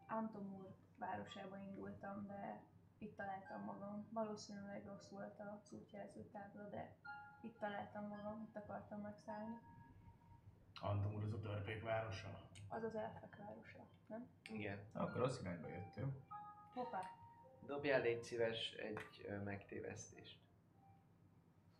[0.08, 2.62] Antomur városába indultam, de
[2.98, 4.08] itt találtam magam.
[4.12, 6.96] Valószínűleg rossz volt az útjelző tábla, de
[7.42, 9.58] itt találtam magam, itt akartam megszállni.
[10.80, 12.40] Antomur az a törpék városa?
[12.68, 14.28] Az az elfek városa, nem?
[14.50, 14.78] igen.
[14.92, 16.16] Akkor rossz irányba jöttünk.
[16.74, 17.00] Hoppá!
[17.66, 20.38] Dobjál légy szíves egy ö, megtévesztést.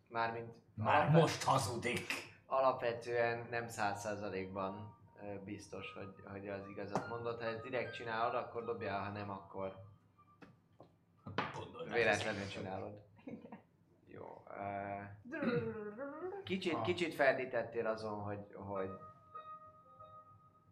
[0.07, 2.11] Mármint Már most hazudik!
[2.45, 4.95] alapvetően nem száz százalékban
[5.43, 7.39] biztos, hogy, hogy az igazat mondod.
[7.39, 9.75] Ha ezt direkt csinálod, akkor dobjál, ha nem, akkor
[11.93, 13.01] véletlenül csinálod.
[14.07, 14.43] Jó.
[14.47, 15.01] ö,
[16.43, 18.89] Kicsit, kicsit feldítettél azon, hogy, hogy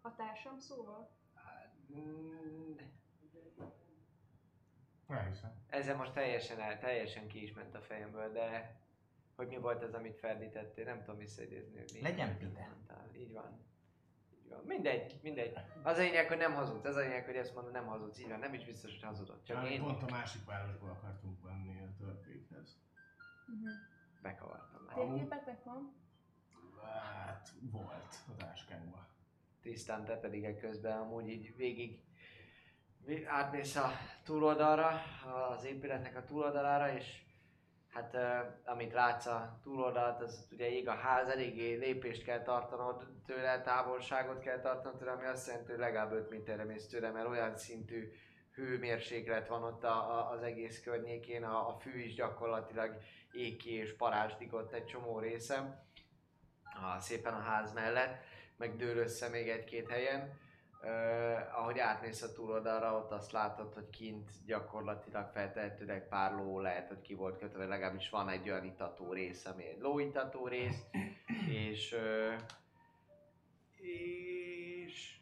[0.01, 1.09] A társam szóval?
[5.69, 8.79] ezzel most teljesen, el, teljesen ki is ment a fejemből, de
[9.35, 12.01] hogy mi volt ez, amit feldítettél, nem tudom visszaidézni.
[12.01, 12.75] Legyen pite.
[13.17, 13.59] Így van.
[14.55, 14.63] Van.
[14.65, 15.53] Mindegy, mindegy.
[15.83, 16.85] Az a lényeg, hogy nem hazudsz.
[16.85, 18.19] Az a lényeg, hogy ezt mondod, nem hazudsz.
[18.19, 19.43] Így van, nem is biztos, hogy hazudod.
[19.43, 22.79] Csak Csak én Pont a másik városból akartunk menni a törpékhez.
[24.21, 24.83] bekavartam.
[24.85, 24.95] már.
[24.95, 25.93] Térképetek van?
[26.83, 29.07] Hát volt a táskánkban.
[29.61, 32.03] Tisztán te pedig ekközben amúgy így végig
[33.27, 33.89] átmész a
[34.23, 35.01] túloldalra,
[35.49, 37.21] az épületnek a túloldalára, és
[37.93, 38.17] hát
[38.65, 44.39] amit látsz a túloldalt, az ugye ég a ház, eléggé lépést kell tartanod tőle, távolságot
[44.39, 48.11] kell tartanod tőle, ami azt jelenti, hogy legalább 5 méterre mész tőle, mert olyan szintű
[48.53, 52.97] hőmérséklet van ott a, a, az egész környékén, a, a fű is gyakorlatilag
[53.31, 55.79] ég ki és parázsdik ott egy csomó részem,
[56.63, 58.23] a, szépen a ház mellett
[58.61, 60.39] meg dől össze még egy-két helyen.
[60.83, 66.87] Uh, ahogy átmész a túloldalra, ott azt látod, hogy kint gyakorlatilag feltehetőleg pár ló lehet,
[66.87, 70.85] hogy ki volt kötve, legalábbis van egy olyan itató rész, ami egy lóitató rész,
[71.69, 72.41] és, uh,
[73.75, 75.21] és,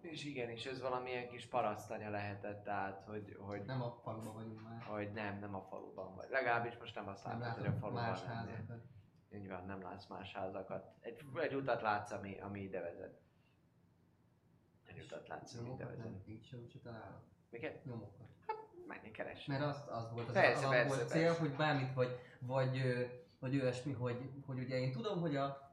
[0.00, 4.62] és igen, és ez valamilyen kis parasztanya lehetett, tehát, hogy, hogy, Nem a faluban vagyunk
[4.62, 4.82] már.
[4.82, 6.28] hogy nem, nem a faluban vagy.
[6.30, 8.82] Legalábbis most nem azt Nem látod, hogy a faluban más lennél.
[9.34, 10.92] Így van, nem látsz más házakat.
[11.00, 13.18] Egy, egy utat látsz, ami, ami ide vezet.
[15.04, 16.04] Utat látsz, Nyomokat vezet.
[16.04, 17.20] nem, így sem úgyse találok.
[17.50, 17.84] Miket?
[17.84, 18.28] Nyomokat.
[18.86, 19.46] Menni keres.
[19.46, 21.40] Mert az, az volt az Persze, alap persze, volt cél, persze.
[21.40, 22.82] hogy bármit, vagy, vagy,
[23.38, 25.70] vagy olyasmi, hogy, hogy ugye én tudom, hogy a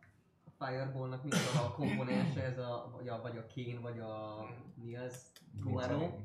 [0.58, 4.96] Fireballnak mi az a komponense, ez a, vagy a, vagy a kén, vagy a, mi
[4.96, 5.32] az,
[5.64, 6.20] guano,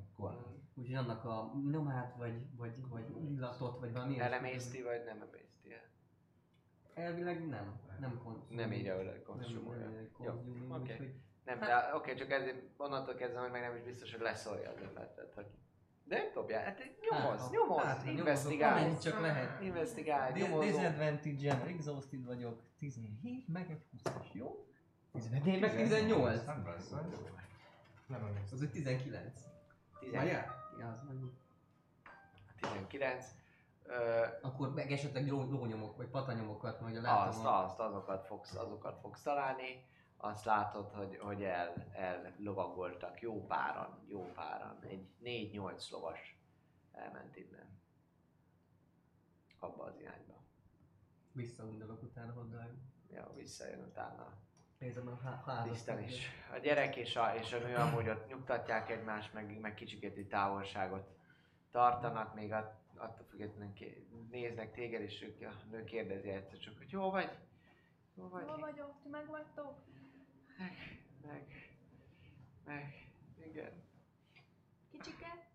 [0.75, 4.33] úgyhogy annak a nyomát, vagy, vagy, vagy illatot, vagy valami ilyesmi.
[4.35, 7.05] Elemészti vagy nem emészti el?
[7.05, 8.57] Elvileg nem, nem konzum.
[8.57, 9.81] Nem írja hogy Nem, konzumolja.
[9.81, 10.93] nem, nem, Jó, konzum, oké.
[10.93, 14.71] úgyhogy Nem, de oké, csak ezért onnantól kezdve, hogy meg nem is biztos, hogy leszorja
[14.71, 15.21] az embert.
[15.35, 15.47] Hogy...
[16.05, 18.81] De dobjál, hát nyomoz, Hát, nyomoz, hát, nyomozok, investigálj.
[18.81, 19.61] amennyit csak lehet.
[19.61, 20.65] Investigálj, Di- nyomozol.
[20.65, 24.67] Disadvantage-en exhausted vagyok, 17, meg egy 20-as, jó?
[25.12, 26.45] 15, én meg 18.
[26.45, 27.07] Nem rossz, vagy?
[28.07, 28.57] Nem emlékszem.
[28.59, 29.41] Az egy 19.
[30.01, 30.31] 19.
[30.79, 31.17] Ja, az meg
[32.61, 33.25] 19.
[33.85, 37.29] Ö, Akkor meg esetleg ló, lónyomok, vagy patanyomokat, majd a látom.
[37.29, 39.85] azt, azt, azokat fogsz, azokat fogsz találni.
[40.25, 44.78] Azt látod, hogy, hogy el, el lovagoltak jó páran, jó páran.
[44.83, 46.36] Egy 4-8 lovas
[46.92, 47.81] elment innen.
[49.59, 50.34] Abba az irányba.
[51.33, 52.68] Visszaundolok utána hozzá.
[53.10, 54.33] Ja, visszajön utána.
[54.78, 55.75] Nézem a há- házat.
[55.75, 56.31] Isten is.
[56.52, 60.28] A gyerek és a, és a nő amúgy ott nyugtatják egymást, meg, meg kicsikét egy
[60.28, 61.09] távolságot
[61.70, 63.73] tartanak, még att, attól függetlenül
[64.31, 67.31] néznek téged, és ők, a nő kérdezi egyszer csak, hogy jó vagy?
[68.15, 68.44] Jó vagy?
[68.44, 68.94] Hol vagyok?
[69.02, 69.91] Ti meg vagytok?
[70.59, 71.47] Meg, meg,
[72.65, 73.09] meg,
[73.47, 73.83] igen.
[74.91, 75.47] Kicsike?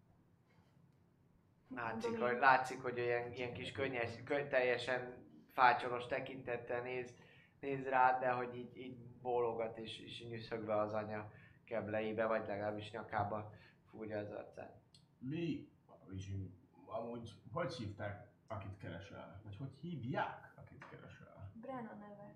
[1.76, 7.16] Látszik, Mondom hogy, látszik, hogy ilyen, ilyen kis könnyes, könny, teljesen fácsoros tekintettel néz,
[7.60, 11.32] néz rád, de hogy így, így bólogat és, és nyűszögve az anya
[11.64, 13.54] kebleibe, vagy legalábbis nyakába
[13.90, 14.82] fúrja az arcát.
[15.20, 15.70] Mi,
[16.10, 16.54] Vizsi,
[16.86, 19.42] amúgy hogy hívták, akit keresel?
[19.44, 21.52] Vagy hogy hívják, akit keresel?
[21.54, 22.27] Brenna neve.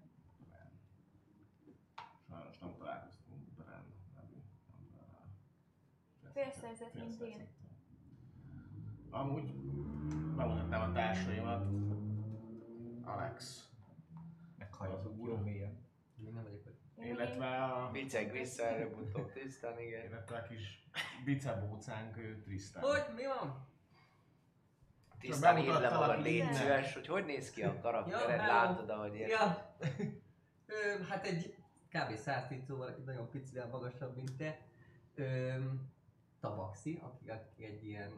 [2.61, 3.83] Nem találkoztunk Bren
[4.15, 4.41] nevű
[4.81, 5.27] emberrel.
[6.33, 7.47] Félszerzett, mint én.
[9.09, 9.53] Amúgy
[10.35, 11.65] bemutatnám a társaimat.
[13.03, 13.65] Alex,
[14.57, 15.79] Meghalljuk jó mélyen.
[16.15, 16.71] Még nem vagyok
[17.03, 20.05] illetve a, Viceg vissza, előbb-utóbb tisztán, igen.
[20.05, 20.87] illetve a kis
[21.25, 22.81] bicebócánk, ő Tristan.
[22.81, 23.05] Hogy?
[23.15, 23.69] Mi van?
[25.19, 28.53] Tisztán írd le magad, légy szíves, hogy hogy néz ki a karaktered, hello.
[28.53, 29.27] látod, ahogy ér.
[29.27, 29.75] Ja.
[30.65, 31.55] Ö, hát egy
[31.91, 32.15] kb.
[32.15, 34.59] 110 szóval egy nagyon picivel magasabb, mint te.
[35.15, 35.53] Ö,
[36.39, 38.11] Tavaxi, aki, aki egy ilyen,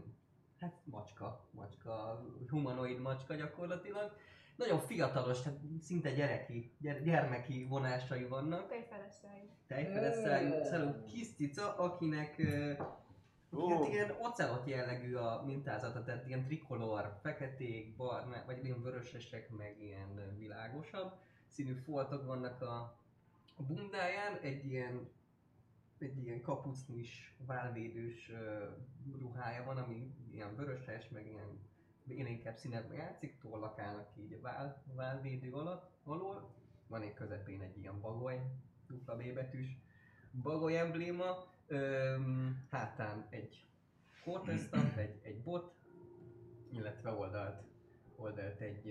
[0.59, 4.15] hát macska, macska, humanoid macska gyakorlatilag.
[4.55, 8.67] Nagyon fiatalos, tehát szinte gyereki, gyere, gyermeki vonásai vannak.
[8.67, 9.49] Tejfelesszájú.
[9.67, 12.73] Tejfedesztel szerű kis cica, akinek ö,
[13.53, 13.69] Ó.
[13.69, 19.81] hát ilyen ocelot jellegű a mintázata, tehát ilyen trikolor, feketék, barna, vagy ilyen vörösesek, meg
[19.81, 21.13] ilyen világosabb
[21.47, 22.97] színű foltok vannak a,
[23.55, 25.09] a bundáján, egy ilyen
[25.97, 28.65] egy ilyen kapucnis, válvédős ö,
[29.19, 31.59] ruhája van, ami ilyen vöröses, meg ilyen
[32.07, 36.53] én inkább színekben játszik, tollak állnak így a vál, válvédő alatt, alól.
[36.87, 38.41] Van egy közepén egy ilyen bagoly,
[38.87, 39.77] dupla B betűs
[40.41, 43.65] bagoly embléma, Öm, hátán egy
[44.23, 45.73] kortesztat, egy, egy bot,
[46.71, 47.63] illetve oldalt,
[48.15, 48.87] oldalt egy,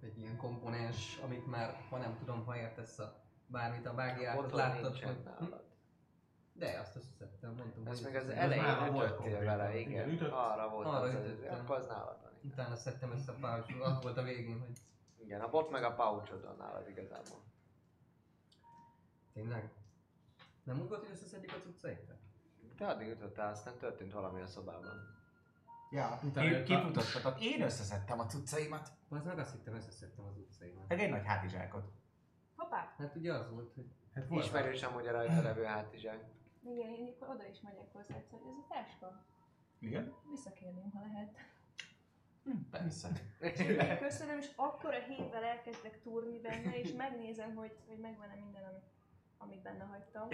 [0.00, 4.58] egy ilyen komponens, amit már, ha nem tudom, ha értesz a bármit a vágjához, Botod
[4.58, 5.00] láttad, hogy...
[5.00, 5.24] Hm?
[5.24, 5.62] nálad.
[6.52, 10.30] De azt összeszedtem, mondtam, Ezt hogy még az elején ütöttél vele, Igen, ütött.
[10.32, 11.60] Arra volt Arra az, az, ütöttem.
[11.60, 12.32] akkor az nálad van.
[12.40, 12.52] igen.
[12.52, 14.72] Utána szedtem ezt a pouchot, az volt a végén, hogy
[15.16, 17.42] Igen, a bot meg a pouchod van nálad igazából.
[19.32, 19.72] tényleg.
[20.64, 22.16] Nem úgy volt, hogy összeszedik a cuccaikat?
[22.76, 25.12] Te addig ütöttél, aztán történt valami a szobában.
[25.90, 27.40] Ja, jött a- kifutottatok.
[27.44, 28.92] Én összeszedtem a cuccaimat.
[29.08, 30.88] Az meg azt hittem, összeszedtem az utcaimat.
[30.88, 31.92] Meg egy nagy hátizsákot.
[32.74, 32.94] Hoppá!
[32.98, 36.24] Hát ugye az volt, hogy Hát volt Ismerős amúgy a rajta levő hátizsák.
[36.64, 39.24] Igen, én akkor oda is megyek hozzá, hogy ez a táska.
[39.78, 40.14] Igen?
[40.30, 41.36] Visszakérném, ha lehet.
[42.70, 43.08] Persze.
[43.98, 48.84] Köszönöm, és akkor a hévvel elkezdek túrni benne, és megnézem, hogy, hogy megvan-e minden, amit,
[49.38, 50.28] amit benne hagytam.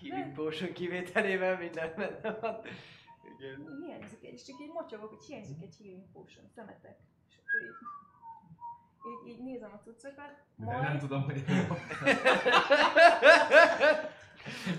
[0.00, 2.60] Healing potion kivételével minden benne van.
[3.38, 3.78] Igen.
[3.80, 6.98] Hiányzik egy, és csak így mocsogok, hogy hiányzik egy healing potion, szemetek.
[7.28, 7.76] És akkor így,
[9.06, 11.44] így, így nézem a cuccokat, De nem majd tudom, hogy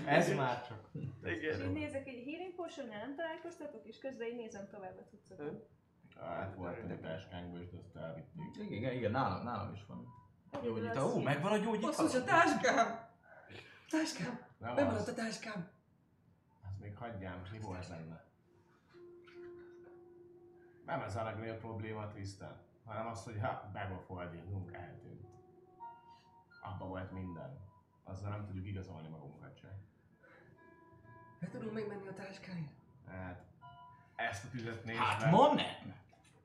[0.06, 0.80] Ez már csak.
[1.22, 1.60] és Igen.
[1.60, 5.66] így nézek egy healing potion nem találkoztatok, és közben így nézem tovább a cuccokat.
[6.20, 8.54] Hát volt egy táskánkban, és azt elvitték.
[8.56, 10.06] Igen, igen, igen nálam, nálam is van.
[10.62, 11.16] Gyógyító.
[11.18, 11.86] így- megvan a gyógyító.
[11.86, 13.08] Basszus, a táskám!
[13.90, 14.40] Táskám!
[14.58, 15.08] Nem Nem maradt az.
[15.08, 15.68] a táskám!
[16.64, 18.24] Azt még hagyjám, mi volt benne?
[20.86, 25.26] Nem ez a legnagyobb probléma, Tristan, hanem az, hogy ha begofoldjunk eltűnt.
[26.62, 27.58] Abba volt minden.
[28.04, 29.78] Azzal nem tudjuk igazolni magunkat se.
[31.40, 32.72] Hát tudunk még menni a táskáért?
[33.08, 33.44] Hát,
[34.16, 35.94] ezt a tüzet nézve, Hát ma nem.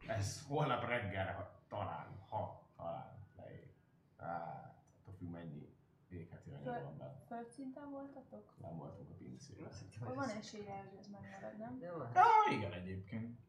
[0.08, 3.74] ez holnap reggel ha- talán, ha talán leég.
[4.18, 5.76] Hát, attól függ mennyi
[6.10, 7.22] égheti anyag van benne.
[7.28, 8.54] Földszinten voltatok?
[8.62, 9.70] Nem voltunk a pincében.
[10.00, 11.80] Van esélye, hogy ez megmarad, nem?
[11.82, 12.16] Jó, hát.
[12.16, 13.40] Ja, igen egyébként.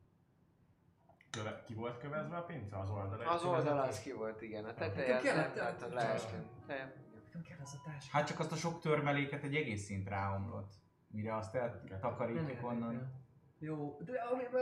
[1.31, 2.78] Köve, ki volt kövezve a pince?
[2.78, 3.20] Az oldal?
[3.20, 4.65] Az oldal az ki volt, igen.
[4.65, 6.47] A teteje nem leestünk.
[6.67, 6.94] Te-
[7.25, 8.17] Nekem kell az a táska.
[8.18, 10.73] Hát csak azt a sok törmeléket egy egész szint ráomlott.
[11.09, 13.18] Mire azt eltakarítjuk onnan.
[13.59, 14.12] Jó, de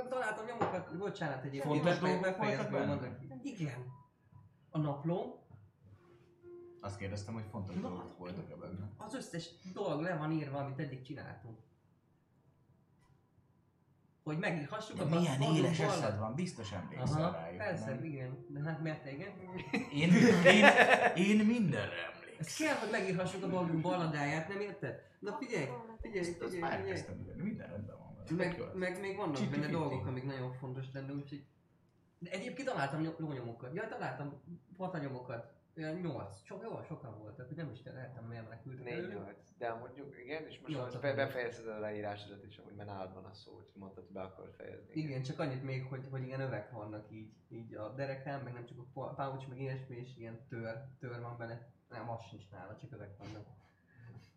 [0.08, 1.74] találtam nyomokat, bocsánat egyébként.
[1.74, 3.18] Fontos dolgok voltak benne?
[3.42, 3.92] Igen.
[4.70, 5.30] A naplóm,
[6.80, 8.90] Azt kérdeztem, hogy fontos dolgok voltak-e benne.
[8.96, 11.58] az összes dolog le van írva, amit eddig csináltunk.
[14.28, 17.56] Hogy megírhassuk De a milyen éles eszed van, biztos emlékszel Aha, rájuk.
[17.56, 18.04] persze, nem?
[18.04, 18.44] igen.
[18.48, 19.28] De hát mert te igen.
[19.92, 20.12] Én,
[20.44, 20.64] én,
[21.16, 21.94] én mindenre
[22.38, 25.02] Ez kell, hogy megírhassuk a balgunk balladáját, nem érted?
[25.18, 25.66] Na figyelj,
[26.00, 26.88] figyelj, Ezt, ezt figyelj, már figyelj.
[26.90, 28.36] elkezdtem írni, minden rendben van.
[28.36, 29.74] Meg, meg még vannak Csipi benne fipi.
[29.74, 31.44] dolgok, amik nagyon fontos lenne, úgyhogy...
[32.18, 33.74] De egyébként találtam ny- lónyomokat.
[33.74, 34.42] Ja, találtam
[34.76, 35.52] fatanyomokat.
[35.78, 36.44] Olyan nyolc.
[36.44, 38.84] Sok, jó, sokan voltak, hogy nem is lehetem, miért menekültek.
[38.84, 39.12] Négy előlük.
[39.12, 39.56] nyolc.
[39.58, 43.24] De mondjuk, igen, és most most be, befejezted a leírásodat is, amúgy mert nálad van
[43.24, 44.92] a szó, hogy mondtad, hogy be akarod fejezni.
[44.92, 48.66] Igen, csak annyit még, hogy, hogy ilyen övek vannak így, így a derekán, meg nem
[48.66, 51.72] csak a pouch, meg ilyesmi, és ilyen tör, tör van benne.
[51.88, 53.46] Nem, az sincs nála, csak övek vannak.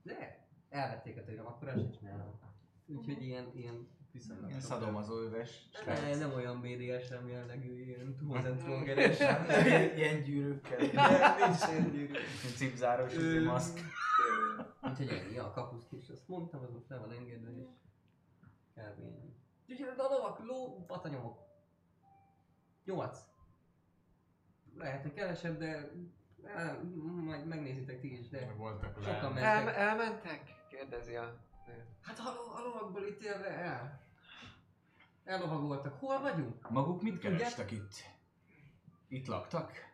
[0.03, 2.39] De elvették a tőlem, akkor az sincs nála.
[2.85, 5.69] Úgyhogy ilyen, ilyen viszonylag Ilyen szadomazó öves.
[5.85, 9.19] Ne, nem olyan BDSM jellegű, ilyen Trózenstrongeres.
[9.95, 10.77] Ilyen gyűrűkkel.
[11.47, 12.13] Nincs ilyen gyűrű.
[12.55, 13.79] Cipzáros izé, maszk.
[14.83, 17.67] Úgyhogy ennyi, a kapuszt is, azt mondtam, az most le van engedve, és
[18.73, 18.79] kb.
[18.79, 19.33] ennyi.
[19.69, 21.39] Úgyhogy a lovak, ló, patanyomok.
[22.85, 23.19] Nyolc.
[24.77, 25.91] Lehet, hogy kevesebb, de
[26.43, 26.83] el,
[27.25, 29.41] majd megnézitek ti is, de Voltak sokan le.
[29.41, 29.81] El, mentek.
[29.81, 30.41] elmentek?
[30.69, 31.49] Kérdezi a.
[32.01, 34.01] Hát a, a lovakból ítélve el.
[35.23, 35.99] Ellovagoltak.
[35.99, 36.69] Hol vagyunk?
[36.69, 37.93] Maguk mit kerestek itt?
[39.07, 39.89] Itt laktak?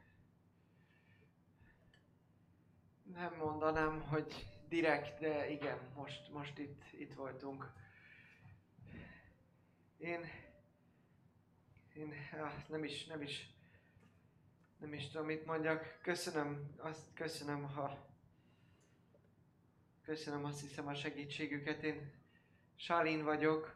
[3.04, 7.72] Nem mondanám, hogy direkt, de igen, most, most itt, itt voltunk.
[9.98, 10.26] Én...
[11.94, 13.56] Én ah, nem is, nem is...
[14.78, 16.00] Nem is tudom, mit mondjak.
[16.02, 18.07] Köszönöm, azt köszönöm, ha...
[20.08, 21.84] Köszönöm azt hiszem a segítségüket.
[21.84, 22.12] Én
[22.76, 23.76] Salin vagyok.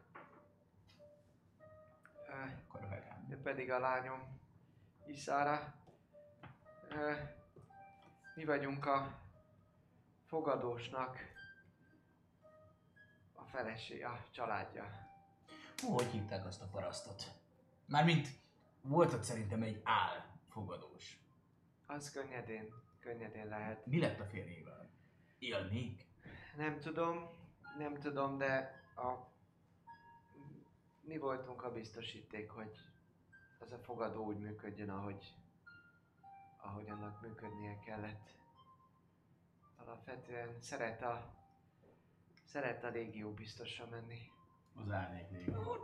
[3.29, 4.39] Ő pedig a lányom
[5.05, 5.73] Iszára.
[8.35, 9.19] Mi vagyunk a
[10.25, 11.17] fogadósnak
[13.33, 15.09] a feleség, a családja.
[15.77, 17.23] Hú, hogy hívták azt a parasztot?
[17.85, 18.27] Mármint
[18.81, 21.17] volt ott szerintem egy álfogadós.
[21.85, 23.85] Az könnyedén, könnyedén lehet.
[23.85, 24.89] Mi lett a férjével?
[25.39, 26.09] Él még?
[26.55, 27.29] Nem tudom,
[27.77, 29.13] nem tudom, de a...
[31.01, 32.77] mi voltunk a biztosíték, hogy
[33.59, 35.35] ez a fogadó úgy működjön, ahogy,
[36.61, 38.29] ahogy annak működnie kellett.
[39.77, 41.33] Alapvetően szeret a,
[42.45, 44.31] szeret a légió biztosra menni.
[44.75, 45.77] Az árnyék légió.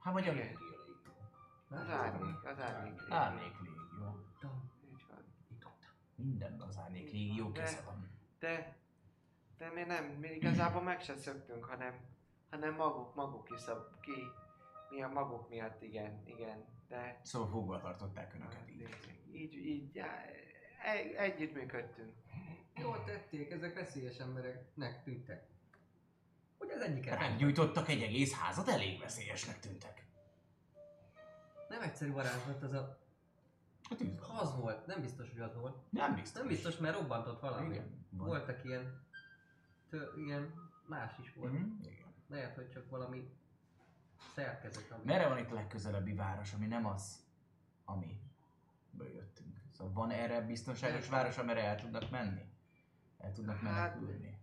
[0.00, 0.56] Hát vagy a Igen.
[1.70, 3.14] Az árnyék, az árnyék légió.
[3.16, 4.24] Árnyék légió.
[4.92, 5.22] Így van.
[6.14, 8.08] Mindenben az árnyék légió De- keze van.
[8.38, 8.76] De,
[9.58, 11.94] de mi nem, mi igazából meg se szöktünk, hanem,
[12.50, 14.22] hanem maguk, maguk kiszab, ki,
[14.90, 18.88] mi a maguk miatt, igen, igen, de Szóval fogva tartották önöket így.
[19.32, 20.24] így, így, á,
[20.92, 22.12] egy, együttműködtünk.
[22.76, 25.46] Jól tették, ezek veszélyes embereknek tűntek.
[26.58, 30.06] Hogy az egyiket Hát meggyújtottak egy egész házat, elég veszélyesnek tűntek.
[31.68, 32.98] Nem egyszerű varázslat az a...
[33.90, 34.18] A tűz.
[34.20, 35.76] Ha az volt, nem biztos, hogy az volt.
[35.90, 36.38] Nem biztos.
[36.38, 37.74] Nem biztos, mert robbantott valami.
[37.74, 38.06] Igen.
[38.10, 39.06] Voltak ilyen...
[39.88, 41.52] Tő, ilyen más is volt.
[41.52, 42.06] Mhm, Igen.
[42.26, 43.30] Lehet, hogy csak valami
[44.34, 45.04] szerkezet, ami...
[45.04, 47.24] Merre van itt a legközelebbi város, ami nem az,
[47.84, 48.20] ami
[48.98, 49.60] jöttünk?
[49.70, 52.44] Szóval van erre biztonságos város, amire el tudnak menni?
[53.18, 54.38] El tudnak Hát- menekülni?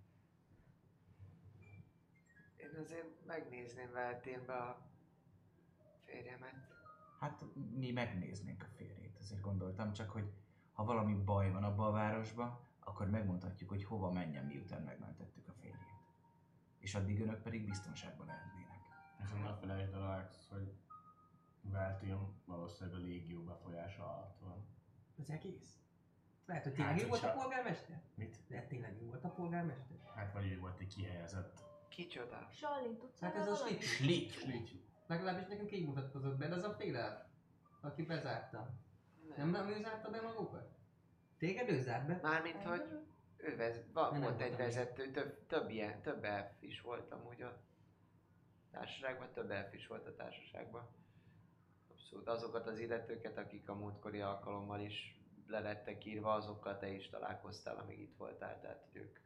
[2.56, 4.82] Én azért megnézném vehetén be a
[6.06, 6.74] férjemet.
[7.20, 7.44] Hát
[7.76, 10.32] mi megnéznénk a férjét, ezért gondoltam csak, hogy
[10.74, 15.54] ha valami baj van abban a városban, akkor megmondhatjuk, hogy hova menjen, miután megmentettük a
[15.54, 15.80] férjét.
[16.80, 18.80] És addig önök pedig biztonságban lehetnének.
[19.20, 20.74] Viszont ne felejtsd el, Alex, hogy
[21.62, 24.66] Veltium valószínűleg a légió befolyása alatt van.
[25.20, 25.80] Az egész?
[26.46, 28.02] Lehet, hogy Hát, tényleg ő volt a polgármester?
[28.16, 28.38] Mit?
[28.48, 29.98] Lehet tényleg ő volt a polgármester?
[30.16, 31.64] Hát vagy ő volt egy kihelyezett.
[31.90, 32.48] Kicsoda?
[32.52, 33.82] Sallin, tudsz Hát ez a valamit?
[33.82, 34.32] slip.
[34.32, 34.72] Slit.
[35.08, 37.30] Legalábbis nekünk így mutatkozott be, de az a féle,
[37.82, 38.74] aki bezárta.
[39.38, 40.75] Nem, nem ő zárta be magukat?
[41.46, 42.20] Téged ő zárt be?
[42.22, 42.84] Mármint, hogy
[43.38, 47.12] ő vez, va, Nem volt nem egy vezető, több, több ilyen, több elf is volt
[47.12, 47.58] amúgy a
[48.72, 50.88] társaságban, több elf is volt a társaságban.
[51.92, 57.10] Abszolút azokat az illetőket, akik a múltkori alkalommal is le lettek írva, azokkal te is
[57.10, 59.20] találkoztál, amíg itt voltál, tehát hogy ők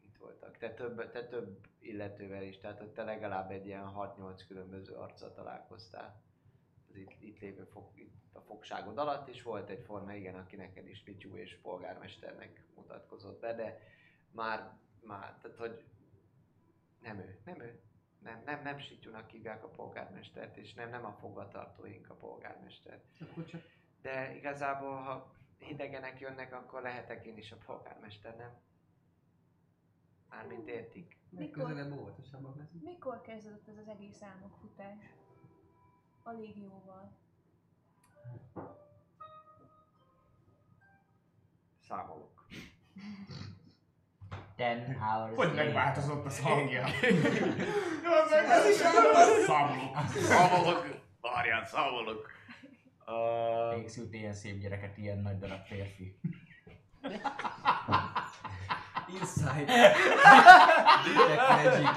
[0.00, 0.58] itt voltak.
[0.58, 5.32] Te több, te több illetővel is, tehát hogy te legalább egy ilyen 6-8 különböző arccal
[5.32, 6.22] találkoztál
[6.96, 10.88] itt, itt lévő fog, itt a fogságod alatt, és volt egy forma, igen, aki neked
[10.88, 13.78] is Pityú és polgármesternek mutatkozott be, de
[14.30, 15.84] már, már, tehát hogy
[17.00, 17.80] nem ő, nem ő.
[18.18, 23.04] Nem, nem, nem Sityúnak hívják a polgármestert, és nem, nem a fogvatartóink a polgármestert.
[23.20, 23.62] Akkor csak
[24.02, 28.60] De igazából, ha idegenek jönnek, akkor lehetek én is a polgármester, nem?
[30.28, 31.16] Mármint értik.
[32.56, 32.82] leszünk.
[32.82, 34.98] Mikor kezdődött ez az egész álmokfutás?
[36.26, 37.12] A légióval.
[41.88, 42.46] Számolok.
[44.56, 46.86] Ten hours Hogy megváltozott az hangja?
[48.04, 49.38] Jó, meg ez is számolok.
[50.20, 50.86] Számolok!
[51.20, 52.30] Várjál, számolok!
[53.06, 56.18] Uh, ilyen szép gyereket, ilyen nagy darab férfi.
[59.20, 59.64] Inside.
[61.04, 61.88] Detect magic.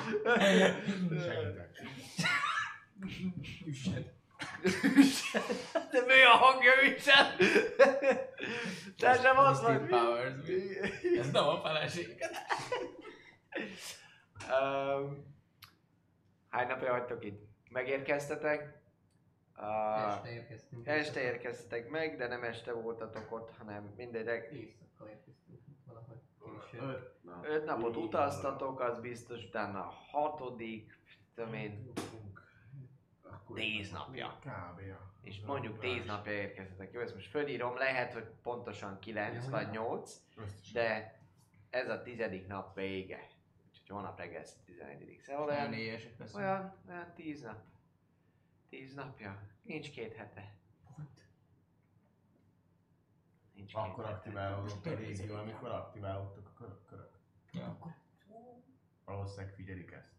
[1.23, 1.81] Segítek.
[3.65, 4.16] Üssed.
[5.91, 7.35] De mi a hangja Üsen?
[8.97, 9.85] Te sem az vagy.
[9.85, 10.33] Powers.
[10.47, 11.17] mi?
[11.19, 12.15] Ez nem a feleség.
[14.49, 15.35] Um,
[16.49, 17.41] hány napja vagytok itt?
[17.69, 18.75] Megérkeztetek?
[19.57, 20.87] Uh, Este érkeztünk.
[20.87, 26.17] este érkeztetek meg, de nem este voltatok ott, hanem mindegy, Éjszaka érkeztünk valahogy.
[26.79, 27.45] Öt nap.
[27.45, 30.97] öt napot utaztatok, az biztos, utána a hatodik,
[31.35, 31.91] tudom én,
[33.57, 34.39] Tíz napja.
[34.39, 34.81] Kb.
[35.21, 36.91] és mondjuk tíz napja érkeztetek.
[36.91, 40.21] Jó, ezt most fölírom, lehet, hogy pontosan kilenc Ja, vagy nyolc,
[40.73, 41.19] de
[41.69, 43.27] ez a tizedik nap vége.
[43.67, 45.21] Úgyhogy holnap reggel lesz a tizenegyedik.
[45.21, 45.73] Szóval Olyan
[46.33, 47.63] olyan, olyan, tíz nap.
[48.69, 49.41] Tíz napja.
[49.61, 50.55] Nincs két hete.
[53.53, 56.85] Nincs két Akkor aktiválódott a régió, amikor aktiválódtak a körök.
[56.85, 57.19] körök.
[57.51, 57.95] Ja.
[59.05, 60.16] Valószínűleg figyelik ezt.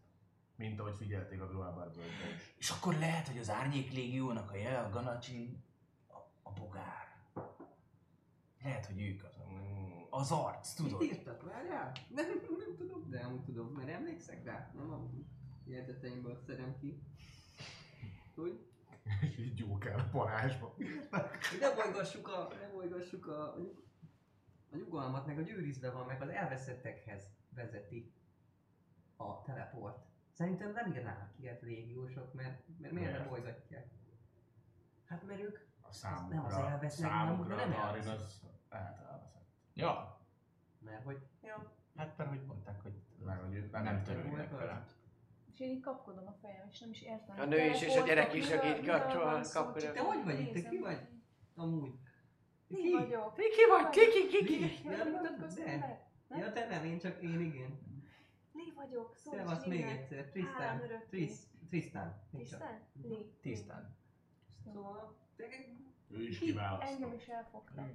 [0.59, 2.13] Mint ahogy figyelték a Global Barbara is.
[2.57, 5.63] És akkor lehet, hogy az Árnyék Légiónak a jele, a Ganacsi,
[6.07, 7.07] a, a bogár.
[8.63, 9.51] Lehet, hogy ők azok.
[9.51, 10.01] Mm.
[10.09, 10.99] Az arc, tudod?
[10.99, 11.43] Mit írtak?
[11.43, 11.91] Várjál?
[12.09, 12.25] Nem,
[12.57, 14.71] nem tudom, de amúgy tudom, mert emlékszek rá.
[14.75, 15.09] Nem a
[15.65, 17.03] jegyzeteimből szedem ki.
[18.35, 18.67] Hogy?
[19.21, 20.75] Egy Joker a parázsba.
[21.59, 23.53] Ne bolygassuk a, ne bolygassuk a,
[24.71, 28.13] a nyugalmat, meg a győrizve van, meg az elveszettekhez vezeti
[29.15, 30.07] a teleport.
[30.39, 33.23] Szerintem nem írnának ilyet régiósok, mert, mert miért Miért?
[33.23, 33.87] ne bolygatják?
[35.05, 38.15] Hát mert ők A számukra, nem az elvesznek, számukra nem- nem elvesznek.
[38.15, 39.45] az lehet elveszett.
[39.73, 40.21] Ja.
[40.79, 42.93] Mert hogy, ja, Hát mert hogy mondták, hogy
[43.25, 44.85] Meg hogy ők nem, nem törődnek vele.
[45.53, 47.39] És én így kapkodom a fejem, és nem is értem.
[47.39, 48.85] A nő is, és a gyerek is, aki
[49.43, 49.91] szó, kapkodja.
[49.91, 50.53] Te hogy vagy itt?
[50.53, 51.07] Te ki vagy?
[51.55, 51.93] Amúgy.
[52.67, 53.33] Ki vagyok?
[53.33, 53.89] Ti ki vagy?
[53.89, 54.87] Ki ki ki ki?
[54.87, 55.77] Nem mutatkoztam de.
[55.77, 56.07] be?
[56.27, 56.39] Nem?
[56.39, 57.88] Ja, te nem, én csak én igen.
[58.65, 60.29] Li vagyok, szólj Szevasz még egyszer.
[60.29, 60.81] Tristan.
[61.69, 62.21] Tristan.
[62.29, 62.59] Nincs csak.
[62.59, 62.81] Tisztán?
[63.01, 63.33] Li.
[63.41, 63.95] Tisztán.
[64.73, 65.45] Szóval, te,
[66.07, 66.45] Ő is Ki?
[66.45, 66.89] kiválasztott.
[66.89, 67.89] Engem is elfogtak.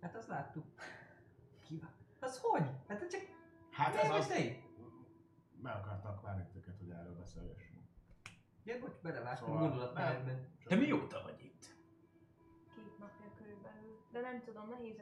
[0.00, 0.64] hát azt láttuk.
[1.66, 1.90] Ki van?
[2.20, 2.70] Az hogy?
[2.88, 3.20] Hát csak...
[3.70, 4.32] Hát Nem ez az...
[5.62, 7.82] Meg akartak várni tőket, hogy erről beszélgessünk.
[8.64, 10.48] Ja, bocs, belevágtam Szóval- a gondolatmenetben.
[10.64, 11.76] Te mióta vagy itt?
[12.74, 14.00] Két napja körülbelül.
[14.12, 15.00] De nem tudom, nehéz.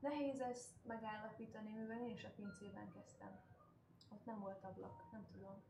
[0.00, 3.40] Nehéz ezt megállapítani, mivel én is a pincében kezdtem.
[4.12, 5.62] Ott nem volt ablak, nem tudom.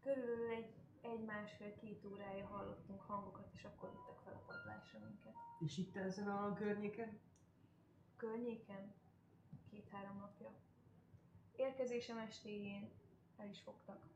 [0.00, 5.34] Körülbelül egy, egy másfél-két órája hallottunk hangokat, és akkor vittek fel a padlásra minket.
[5.58, 7.20] És itt ezen a környéken?
[8.16, 8.94] Környéken
[9.70, 10.50] két-három napja.
[11.56, 12.90] Érkezésem estéjén
[13.36, 14.06] el is fogtak.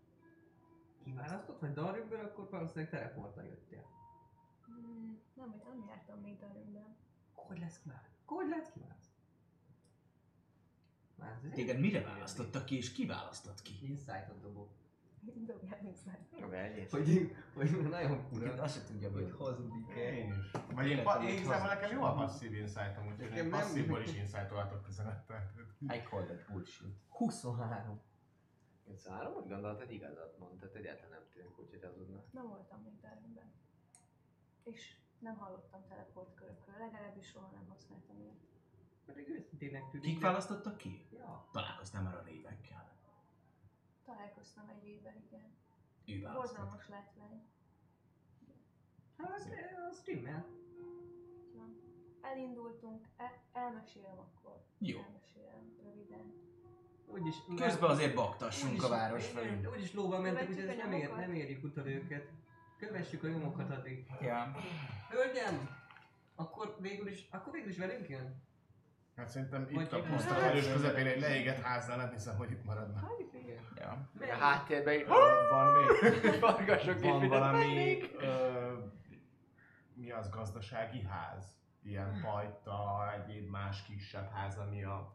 [1.04, 3.86] Kiválasztott, vagy Darünkből, akkor valószínűleg teleportra jöttél.
[4.64, 6.96] Hmm, nem, nem jártam még Danünkben.
[7.32, 8.12] Hogy lesz kiválasztott?
[8.24, 8.74] Hogy lesz?
[8.74, 9.01] Már
[11.26, 13.72] ez Téged mire választottak ki, és ki választott ki?
[13.82, 14.68] Insight-ot dobok.
[16.40, 16.86] Dobjál ennyi.
[16.90, 18.62] Hogy, hogy nagyon fura.
[18.62, 20.12] azt se tudja, Hogy hazudik-e.
[20.14, 20.50] Én is.
[20.74, 24.84] Vagy én, pa- én igazából nekem jó a passzív insightom, úgyhogy én passzívból is insightolhatok
[24.84, 25.16] 15
[25.80, 26.96] I call that bullshit.
[27.08, 28.00] 23.
[28.94, 32.32] Ez három úgy gondoltad, igazat mondtad, egyáltalán nem tűnik úgy, hogy hazudnak.
[32.32, 33.52] Nem voltam még Darünkben.
[34.62, 38.51] És nem hallottam teleportkörökről, legalábbis soha nem használtam ilyet.
[39.06, 40.06] Pedig őszintének tűnik.
[40.06, 41.06] Kik választottak ki?
[41.12, 41.48] Ja.
[41.52, 42.96] Találkoztál már a révekkel.
[44.04, 45.56] Találkoztam egy évvel, igen.
[46.06, 46.56] Ő választott.
[46.56, 47.42] Borzalmas látvány.
[49.18, 49.30] Hát,
[49.90, 50.46] a streammel.
[51.36, 51.80] Így van.
[52.20, 54.64] Elindultunk, el, elmesélem akkor.
[54.78, 54.98] Jó.
[54.98, 56.32] Elmesélem röviden.
[57.06, 57.36] Úgyis...
[57.56, 59.66] Közben azért baktassunk úgyis- a város felé.
[59.76, 62.30] Úgyis lóval mentek, úgyhogy ez nem, ér, nem érjük utol őket.
[62.78, 64.06] Kövessük a nyomokat addig.
[64.20, 64.52] Ja.
[65.10, 65.68] Hölgyem!
[66.34, 68.42] Akkor végül is, akkor végül is velünk jön?
[69.16, 72.98] Hát szerintem itt a itt- pusztafelős közepén egy leégett háznál nem hiszem, hogy itt maradna.
[72.98, 73.58] Hát igen.
[73.76, 74.08] ja.
[74.34, 75.06] A háttérben így
[75.50, 78.72] Van még, fargasok is van valami, ö,
[79.94, 81.60] mi az, gazdasági ház?
[81.84, 85.12] Ilyen pajta, egyéb más kisebb ház, ami a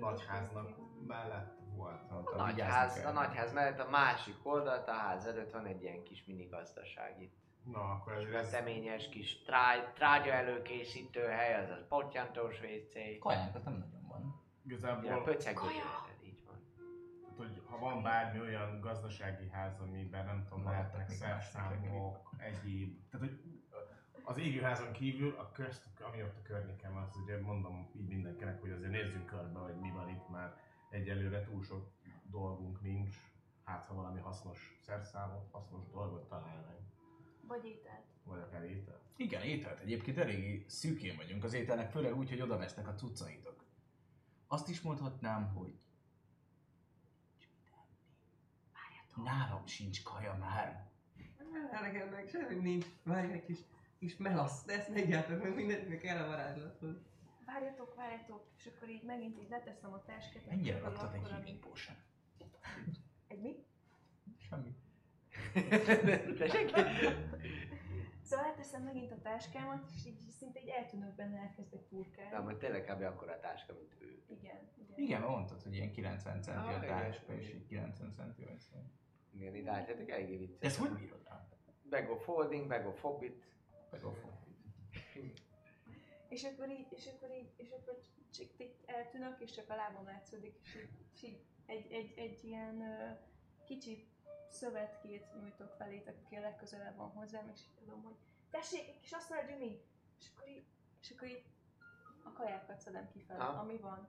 [0.00, 0.68] nagyháznak
[1.06, 2.10] mellett volt.
[2.10, 6.24] A nagyház, a nagyház mellett a másik oldalt, a ház előtt van egy ilyen kis
[6.24, 7.38] mini gazdaság itt.
[7.64, 8.48] Na, akkor ez...
[8.48, 13.18] Szeményes kis trágy, trágya előkészítő hely, az a pottyantós WC.
[13.18, 14.40] Kajánkat nem nagyon van.
[14.64, 16.62] Igazából, pöcegő életed, így van.
[17.26, 23.10] hát, hogy ha van bármi olyan gazdasági ház, amiben nem tudom, lehetnek még szerszámok, egyéb,
[23.10, 23.40] tehát hogy
[24.24, 28.60] az égőházon kívül a közt, ami ott a környéken van, az ugye mondom így mindenkinek,
[28.60, 30.56] hogy azért nézzünk körbe, hogy mi van itt már
[30.90, 33.16] egyelőre túl sok dolgunk nincs,
[33.64, 36.90] hát ha valami hasznos szerszámot, hasznos dolgot találnánk,
[37.50, 38.04] Vagy ételt.
[38.24, 39.00] vagy akár étel.
[39.16, 39.80] Igen, ételt.
[39.80, 43.64] Egyébként eléggé szűkén vagyunk az ételnek, főleg úgy, hogy oda vesznek a cuccaitok.
[44.46, 45.78] Azt is mondhatnám, hogy...
[49.24, 50.90] Nálam sincs kaja már.
[51.70, 52.86] Nekem meg semmi nincs.
[53.02, 53.58] Várj egy kis,
[53.98, 56.96] kis melasz, de ezt egyáltalán meg mindenkinek kell a varázslathoz.
[57.46, 60.46] Várjatok, várjatok, és akkor így megint így leteszem a táskát.
[60.46, 61.96] Mennyire raktad egy healing potion?
[63.28, 63.64] Egy mi?
[64.38, 64.74] Semmi.
[68.22, 72.30] Szóval leteszem megint a táskámat, és így szinte így eltűnök benne, elkezdek turkálni.
[72.30, 73.02] Nem, hogy tényleg kb.
[73.02, 74.22] akkora a táska, mint ő.
[74.28, 74.98] Igen, igen.
[74.98, 78.76] Igen, mondtad, hogy ilyen 90 centi Ah, a táska, és így 90 centi vagy szó.
[79.30, 80.60] Igen, itt látjátok, eléggé vicces.
[80.60, 81.48] Ezt hogy bírod rá?
[81.90, 83.44] Bag of holding, bag of hobbit.
[83.90, 84.30] Meg a fog.
[86.28, 88.46] És akkor így, és akkor így, és akkor csak
[88.86, 92.84] eltűnök, és csak a lábam látszódik, és így, és így egy, egy, egy ilyen
[93.64, 94.08] kicsi
[94.50, 98.16] szövetkét nyújtok felétek, aki a legközelebb van hozzám, és így tudom, hogy
[98.50, 99.82] tessék, egy kis asztal, Jimmy!
[100.18, 100.64] És akkor így,
[101.02, 101.44] és akkor így
[102.24, 104.08] a kajákat szedem kifelé, ami van.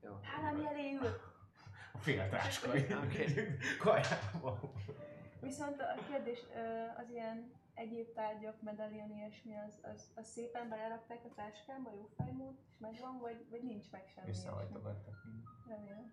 [0.00, 0.18] Jó.
[0.22, 1.20] Hálám elé ül!
[1.92, 2.70] A féltáska,
[3.04, 3.56] Oké.
[3.78, 4.72] kajával.
[5.40, 6.38] Viszont a kérdés,
[6.96, 12.54] az ilyen egyéb tárgyak, medalion, ilyesmi, az, az, az szépen belerakták a táskámba, jó fejmód,
[12.68, 14.30] és megvan, vagy, vagy nincs meg semmi
[14.72, 15.06] mindent.
[15.66, 16.12] Remélem.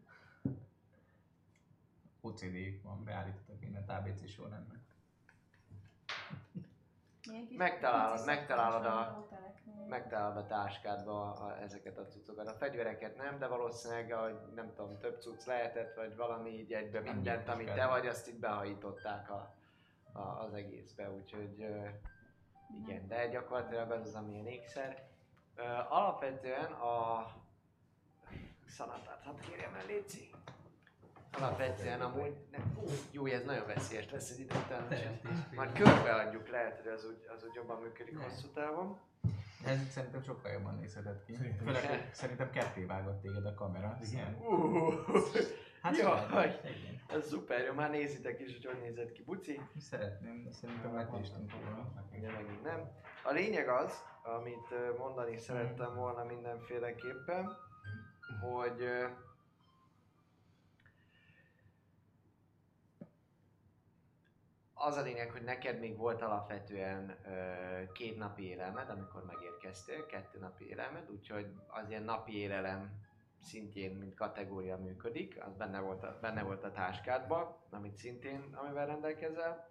[2.22, 4.88] OCD van, beállítottak mindent ABC sorrendben.
[7.57, 9.27] Megtalálod, megtalálod a-.
[9.88, 12.48] Megtalálod a táskádba a, a, ezeket a cuccokat.
[12.48, 16.99] A fegyvereket nem, de valószínűleg, hogy nem tudom, több cucc lehetett, vagy valami így egybe
[16.99, 19.56] mindent, amit te vagy, azt itt behajították a,
[20.14, 21.88] a, az egészbe, úgyhogy ö,
[22.85, 25.07] igen, de gyakorlatilag az az, amilyen ékszer.
[25.56, 27.27] Ö, alapvetően a
[28.67, 30.30] szalátát, hadd kérjem el, Léci.
[31.32, 34.88] Alapvetően amúgy, nem, ú, jó, ez nagyon veszélyes lesz egy idő után.
[35.56, 38.24] Már körbeadjuk, lehet, hogy az úgy, az úgy jobban működik Ne.
[38.24, 38.98] hosszú távon.
[39.66, 41.33] Ez szerintem sokkal jobban nézhetett ki.
[41.33, 43.98] Szerintem Főleg, hogy szerintem ketté vágott téged a kamera.
[44.11, 44.38] Igen.
[44.40, 44.93] Uh,
[45.82, 46.59] Hát Jaj.
[46.64, 47.01] igen.
[47.08, 49.24] ez szuper, jó, már nézitek is, hogy hogy nézett ki.
[49.24, 49.61] Buci?
[49.80, 51.91] Szeretném, de szerintem megnéztünk volna.
[52.17, 52.90] Ugye megint nem.
[53.24, 57.58] A lényeg az, amit mondani szerettem volna mindenféleképpen,
[58.41, 58.83] hogy
[64.82, 70.40] az a lényeg, hogy neked még volt alapvetően ö, két napi élelmed, amikor megérkeztél, kettő
[70.40, 72.91] napi élelmed, úgyhogy az ilyen napi élelem
[73.41, 78.85] szintjén, mint kategória működik, az benne volt a, benne volt a táskádban, amit szintén, amivel
[78.85, 79.69] rendelkezel,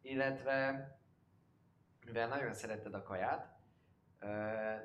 [0.00, 0.88] illetve
[2.06, 3.56] mivel nagyon szereted a kaját,
[4.18, 4.28] ö,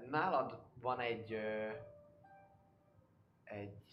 [0.09, 1.69] nálad van egy ö,
[3.43, 3.83] egy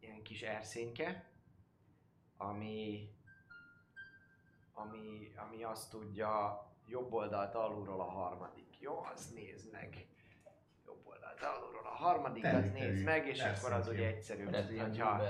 [0.00, 1.30] ilyen kis erszényke,
[2.36, 3.08] ami
[4.82, 8.80] ami, ami azt tudja jobb oldalt alulról a harmadik.
[8.80, 10.06] Jó, az nézd meg.
[10.86, 14.54] Jobb oldalt alulról a harmadik, az Terű, nézd meg, és akkor az ugye egyszerűbb.
[14.54, 15.26] Hogyha,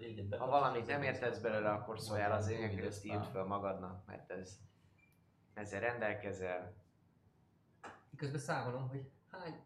[0.00, 3.44] egyet ha valamit az nem értesz belőle, akkor szóljál az lényeg, hogy ezt írd fel
[3.44, 4.58] magadnak, mert ez
[5.58, 6.74] ezzel rendelkezel.
[8.16, 9.64] Közben számolom, hogy hány,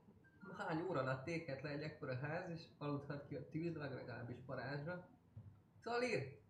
[0.57, 5.09] hány óra alatt éket le egy ekkora ház, és aludhat ki a tűz, legalábbis parázsra.
[5.81, 6.42] Szóval ír!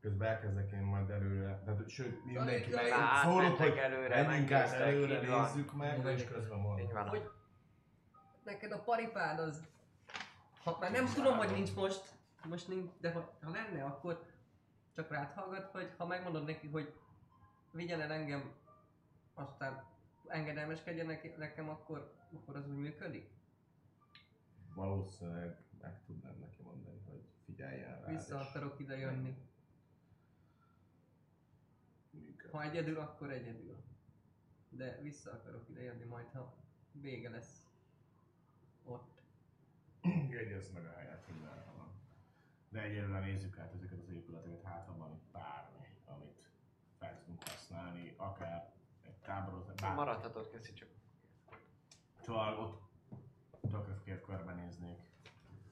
[0.00, 4.72] Közben elkezdek én majd előre, tehát sőt mindenki meg Á, szólok, hogy előre, menjünk át
[4.72, 5.42] előre, így van.
[5.42, 6.92] nézzük meg, és közben Így mondom.
[6.92, 7.08] van.
[7.08, 7.30] Hogy
[8.44, 9.64] neked a paripád az...
[10.62, 12.12] Ha, már nem tudom, hogy nincs most,
[12.48, 14.26] most nincs, de ha, ha lenne, akkor
[14.94, 16.92] csak rád hallgat, vagy ha megmondod neki, hogy
[17.70, 18.52] vigyen el engem,
[19.34, 19.84] aztán
[20.26, 23.30] engedelmeskedjen neki, nekem, akkor, akkor az úgy működik?
[24.74, 28.06] Valószínűleg meg tudnám neki mondani, hogy figyeljen rá.
[28.12, 29.36] Vissza akarok ide jönni.
[32.10, 32.37] Működik.
[32.50, 33.76] Ha egyedül, akkor egyedül.
[34.68, 36.54] De vissza akarok ide jönni majd, ha
[36.92, 37.66] vége lesz
[38.84, 39.22] ott.
[40.30, 41.92] Jegyezd meg a helyet mindenhol.
[42.68, 46.48] De egyelőre nézzük át ezeket az épületeket, hát ha van itt bármi, amit
[46.98, 49.96] fel tudunk használni, akár egy táborozat, bármi.
[49.96, 50.88] Maradhatod, köszi csak.
[52.20, 52.88] Szóval ott
[53.60, 55.10] tökéletesen körbenéznék.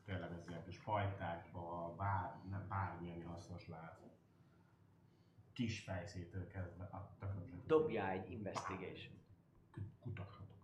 [0.04, 4.05] Tényleg ez ilyen kis pajtákba, bár, nem, bármi, ami hasznos lehet.
[5.56, 7.62] Kis fejszétől kezdve, a tökéletesen.
[7.66, 9.14] Dobjál egy investigation.
[10.00, 10.56] Kutathatok.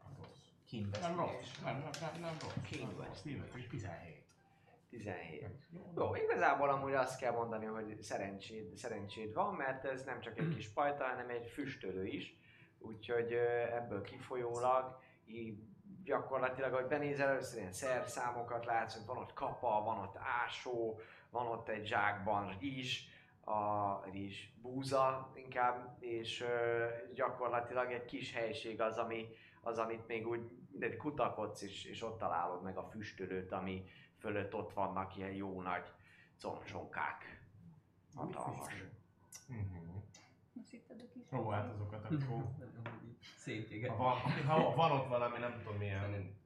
[0.00, 1.00] Nem rossz.
[1.00, 1.60] Nem rossz.
[1.62, 2.80] Nem, nem, nem, nem rossz.
[2.80, 3.24] Nem rossz.
[3.24, 4.24] Investigation 17.
[4.90, 5.46] 17.
[5.96, 10.54] Jó, igazából amúgy azt kell mondani, hogy szerencséd, szerencséd van, mert ez nem csak egy
[10.54, 12.36] kis pajta, hanem egy füstölő is.
[12.78, 13.32] Úgyhogy
[13.72, 15.58] ebből kifolyólag így
[16.04, 21.46] gyakorlatilag, hogy benézel először ilyen szerszámokat látsz, hogy van ott kapa, van ott ásó, van
[21.46, 23.14] ott egy zsákban rizs,
[23.46, 29.28] a rizs búza inkább, és ö, gyakorlatilag egy kis helység az, ami,
[29.60, 33.84] az amit még úgy mindegy kutakodsz, és, és ott találod meg a füstölőt, ami
[34.18, 35.92] fölött ott vannak ilyen jó nagy
[36.42, 37.40] consonkák.
[38.14, 38.84] Hatalmas.
[39.46, 39.96] Mhm.
[40.60, 42.16] Azt hitted a kis Jó, hát azokat akkor...
[42.16, 43.90] Így Szétjéget.
[43.90, 44.16] Ha van,
[44.46, 46.36] ha van ott valami, nem tudom milyen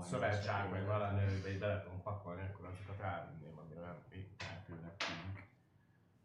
[0.00, 4.96] szövetság, vagy valami, amiben így bele tudom pakolni, akkor azokat elvinném, amire nem itt eltűnnek
[4.96, 5.49] tűnik.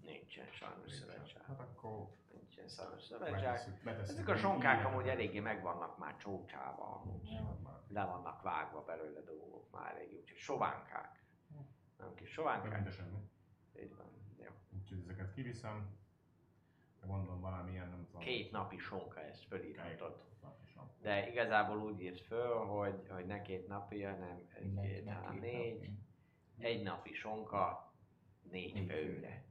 [0.05, 1.41] Nincsen sajnos szövetság.
[1.43, 3.59] Hát akkor Nincsen sajnos szövetság.
[3.85, 7.29] Ezek a sonkák amúgy eléggé meg vannak már csócsába, amúgy.
[7.87, 11.23] Le vannak vágva belőle dolgok már elég, úgyhogy sovánkák.
[11.97, 12.73] Nem kis Nem sovánkák.
[12.73, 13.17] minden semmi.
[13.79, 14.05] Így van.
[14.37, 14.49] Jó.
[14.81, 15.97] Úgyhogy ezeket kiviszem.
[17.05, 18.21] Gondolom valamilyen, nem tudom.
[18.21, 20.23] Két napi sonka ezt fölírhatod.
[21.01, 25.19] De igazából úgy írt föl, hogy, hogy ne két napi, hanem egy, Ne- két, ne
[25.31, 25.73] két négy.
[25.79, 25.97] napi.
[26.59, 27.93] Egy napi sonka,
[28.41, 29.43] négy Négy főre.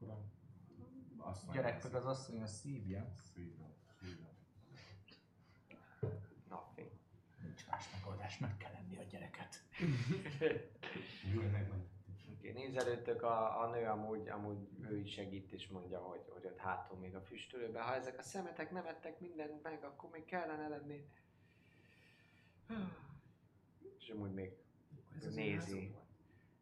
[0.00, 0.14] Akkor
[1.18, 3.06] a- azt A gyerek meg az asszony a szívja.
[3.34, 4.28] Szívem, szívem.
[6.48, 6.90] Napi.
[7.42, 9.62] Nincs más megoldás, meg kell enni a gyereket.
[11.34, 11.88] Jó, meg van.
[12.32, 16.58] Oké, nézelőttök a, a nő amúgy, amúgy ő is segít és mondja, hogy, hogy ott
[16.58, 20.68] hátul még a füstölőben, ha ezek a szemetek nem ettek mindent meg, akkor még kellene
[20.68, 21.08] lenni.
[23.98, 24.52] És amúgy még
[25.34, 25.94] nézi,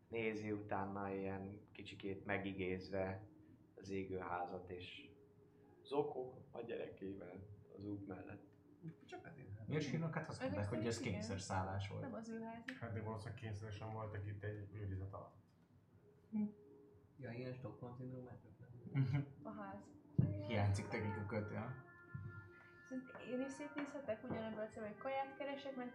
[0.09, 3.21] nézi utána ilyen kicsikét megigézve
[3.81, 5.09] az égőházat és
[5.83, 8.47] Zoko a gyerekével az út mellett.
[9.05, 9.67] Csak azért.
[9.67, 10.15] Miért sírnak?
[10.15, 11.13] Hát azt mondták, hogy ez szerint igen.
[11.13, 12.15] kényszerszállás Nem volt.
[12.15, 12.73] az ő házi.
[12.81, 15.37] Hát de valószínűleg kényszeresen voltak itt egy őrizet alatt.
[17.17, 19.27] Ja, ilyen Stockholm szindrómátok nem.
[19.43, 19.81] A ház.
[20.47, 21.87] Hiányzik nekik a kötél.
[23.31, 25.93] Én is szétnézhetek ugyanebből a hogy kaját keresek, mert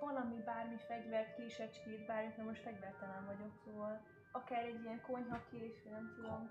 [0.00, 4.00] valami, bármi fegyvert, késecskét, bármit, mert most fegyvertelen vagyok, szóval
[4.32, 6.50] akár egy ilyen konyhakés, nem tudom.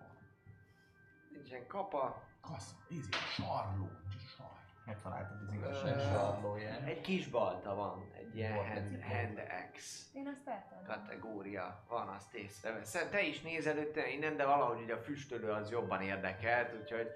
[1.34, 2.22] Nincsen kapa.
[2.42, 3.90] Kasz, ízi, sarló,
[4.38, 4.48] sar.
[4.86, 6.88] Megtaláltad az igazság sarlóját.
[6.88, 10.86] Egy kis balta van, egy ilyen hand, hand axe Én azt eltennem.
[10.86, 13.10] kategória van, azt észreveszem.
[13.10, 17.08] Te is nézel előtte innen, de valahogy ugye a füstölő az jobban érdekelt, úgyhogy,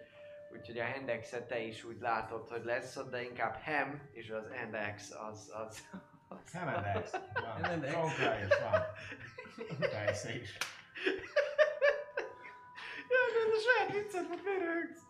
[0.51, 4.45] úgyhogy a Hendexet te is úgy látod, hogy lesz ott, de inkább Hem és az
[4.51, 5.87] Hendex az, az,
[6.53, 7.11] Hemedex.
[7.33, 7.63] Van.
[7.63, 7.93] Hemedex.
[7.93, 8.81] Csonka is van.
[9.79, 10.57] Persze is.
[13.43, 15.01] Ez a saját viccet, hogy miért?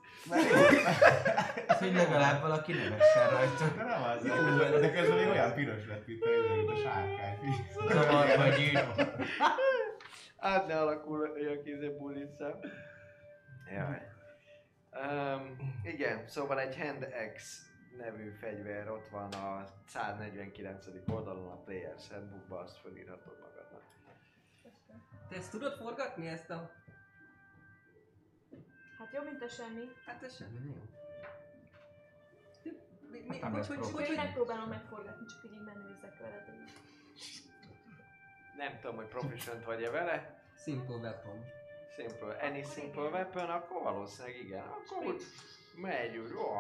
[1.68, 3.76] Ez, hogy legalább valaki nevessen rajta.
[3.78, 7.38] De nem az, de- de közben még olyan piros lett, mint a, mint a sárkány.
[7.90, 8.80] Zavar vagy így.
[10.38, 12.60] Át ne alakul olyan kézé bulica.
[13.72, 14.02] Jaj.
[14.92, 17.62] Um, igen, szóval egy Hand X
[17.98, 20.86] nevű fegyver ott van a 149.
[21.08, 23.82] oldalon a Players Handbookban, azt felírhatod magadnak.
[25.30, 26.72] Te ezt tudod forgatni ezt a...
[29.04, 29.92] Hát jobb, mint a semmi.
[30.06, 30.74] Hát ez semmi, jó.
[33.12, 36.20] Mi, mi, Hát nem hogy, lesz hogy, hogy, Úgyhogy hogy, megpróbálom megforgatni, csak így menőzek
[36.20, 36.48] veled.
[36.62, 36.72] így.
[38.58, 40.44] Nem tudom, hogy proficient vagy-e vele.
[40.58, 41.44] Simple weapon.
[41.96, 44.64] Simple, any simple weapon, akkor valószínűleg igen.
[44.68, 45.24] Akkor úgy
[45.76, 46.56] megy úgy, ó,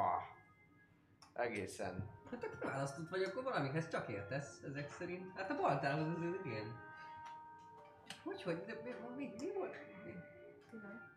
[1.33, 2.09] egészen.
[2.31, 5.37] Hát akkor választott vagy, akkor valamihez csak értesz ezek szerint.
[5.37, 6.79] Hát a baltához azért igen.
[8.23, 9.75] Hogy, hogy, de mi, mi, mi volt?
[10.05, 10.13] Mi?
[10.69, 11.11] Tudom.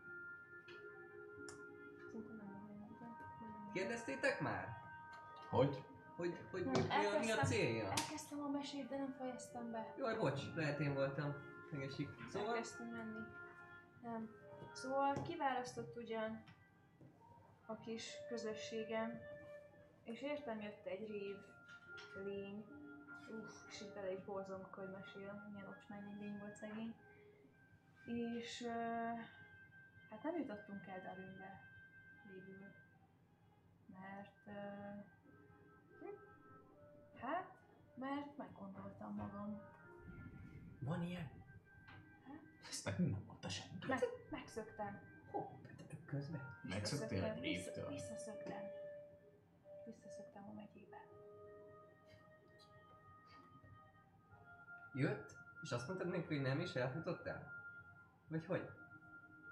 [3.77, 4.69] Kérdeztétek már?
[5.51, 5.85] Hogy?
[6.17, 7.85] Hogy, hogy mi, mi, a, mi a célja?
[7.85, 9.95] Elkezdtem a mesét, de nem fejeztem be.
[9.99, 11.35] Jaj, bocs, lehet én voltam.
[11.71, 12.09] Megesik.
[12.31, 13.27] Szóval, Elkezdtem menni.
[14.03, 14.31] Nem.
[14.73, 16.43] Szóval kiválasztott ugyan
[17.67, 19.21] a kis közösségem,
[20.05, 21.37] és értem jött egy rév
[22.25, 22.65] lény.
[23.31, 26.95] Uff, és itt bele is borzom, akkor hogy mesélem, milyen ocsmány lény volt szegény.
[28.05, 29.19] És uh,
[30.11, 31.61] hát nem jutottunk el Darünbe
[32.33, 32.85] végül.
[34.01, 35.05] Mert uh,
[37.21, 37.59] hát,
[37.95, 39.61] mert meggondoltam magam.
[40.81, 41.31] van ilyen?
[42.69, 43.87] Ezt nekünk nem mondta senki.
[43.87, 44.01] Meg,
[44.31, 45.01] megszöktem.
[45.31, 45.57] Hopp,
[46.07, 46.41] közben.
[46.63, 47.89] Megszöktél egy révtől.
[47.89, 48.63] Visszaszöktem.
[49.85, 50.97] Visszaszöktem a megyébe.
[54.95, 57.53] Jött, és azt mondtad neki, hogy nem, és elfutottál?
[58.29, 58.71] Vagy hogy?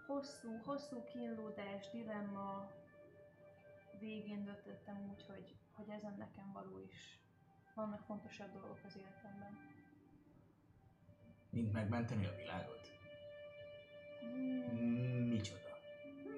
[0.06, 2.70] Hosszú, hosszú kínlódás, dilemma
[3.98, 7.18] végén döntöttem úgy, hogy, hogy ezen nekem való is.
[7.74, 9.58] Vannak fontosabb dolgok az életemben.
[11.50, 12.92] Mint megmenteni a világot.
[14.20, 15.26] Hmm.
[15.28, 15.73] Micsoda.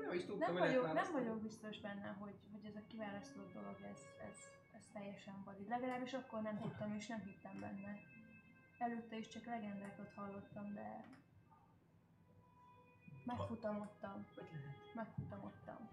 [0.02, 3.76] Nem is tudtam, Nem vagyok, nem vagyok biztos benne, hogy, hogy ez a kiválasztott dolog,
[3.83, 4.36] ez, ez,
[4.76, 5.68] ez teljesen valid.
[5.68, 7.99] Legalábbis akkor nem tudtam és nem hittem benne.
[8.78, 11.05] Előtte is csak legendákat hallottam, de
[13.25, 14.26] megfutamodtam.
[14.35, 14.94] Hogy lehet?
[14.94, 15.89] Megfutamodtam.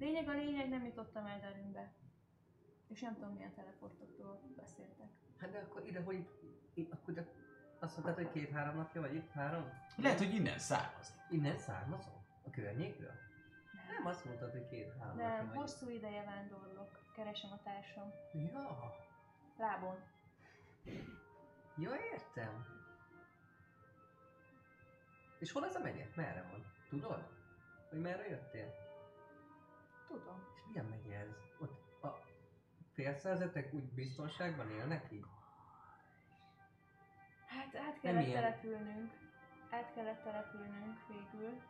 [0.00, 1.92] Lényeg a lényeg, nem jutottam el Darünbe.
[2.88, 5.08] És nem tudom milyen teleportoktól beszéltek.
[5.38, 6.28] Hát de akkor ide, hogy
[6.74, 7.26] itt, akkor de
[7.78, 9.30] azt mondtad, hogy két-három napja vagy itt?
[9.30, 9.64] Három?
[9.96, 11.14] Lehet, hogy innen származik.
[11.30, 12.24] Innen származol?
[12.46, 13.12] A környékről?
[13.88, 17.04] Nem, azt mondtad, hogy két-három napja Nem, hosszú ideje vándorlok.
[17.14, 18.12] Keresem a társam.
[18.32, 18.94] Ja,
[19.56, 19.96] Lábon.
[21.76, 22.66] ja, értem.
[25.38, 26.06] És hol az a megye?
[26.14, 26.64] Merre van?
[26.88, 27.28] Tudod?
[27.88, 28.79] Hogy merre jöttél?
[30.10, 30.38] Tudom.
[30.54, 31.28] És milyen megye ez?
[31.58, 32.18] Ott a
[32.94, 35.26] félszerzetek úgy biztonságban élnek így?
[37.46, 38.42] Hát át Nem kellett ilyen.
[38.42, 39.10] települnünk.
[39.70, 41.60] Át kellett települnünk végül.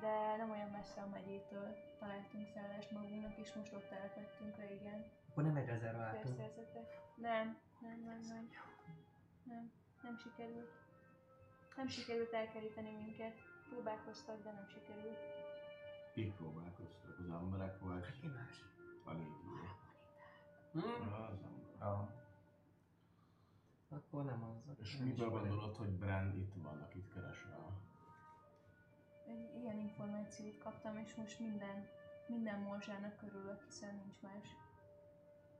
[0.00, 5.04] De nem olyan messze a megyétől találtunk szállást magunknak, és most ott telepedtünk le, igen.
[5.30, 6.34] Akkor nem egy rezervátum.
[6.36, 6.86] Félszerzetek.
[7.14, 8.50] Nem, nem, nem, nem.
[9.44, 10.70] Nem, nem sikerült.
[11.76, 13.34] Nem sikerült elkeríteni minket.
[13.68, 15.18] Próbálkoztak, de nem sikerült.
[16.14, 16.32] Kik
[17.16, 17.26] próbálkoztak?
[17.26, 18.64] Az emberek vagy Ki más?
[19.04, 19.56] a légió?
[20.72, 20.78] Hm?
[21.12, 22.14] Az ember.
[23.88, 24.78] Akkor nem az.
[24.78, 27.80] És nem miből gondolod, hogy Brand itt van, akit keresel?
[29.26, 31.88] Egy ilyen információt kaptam, és most minden,
[32.26, 34.48] minden morzsának körülök, hiszen nincs más.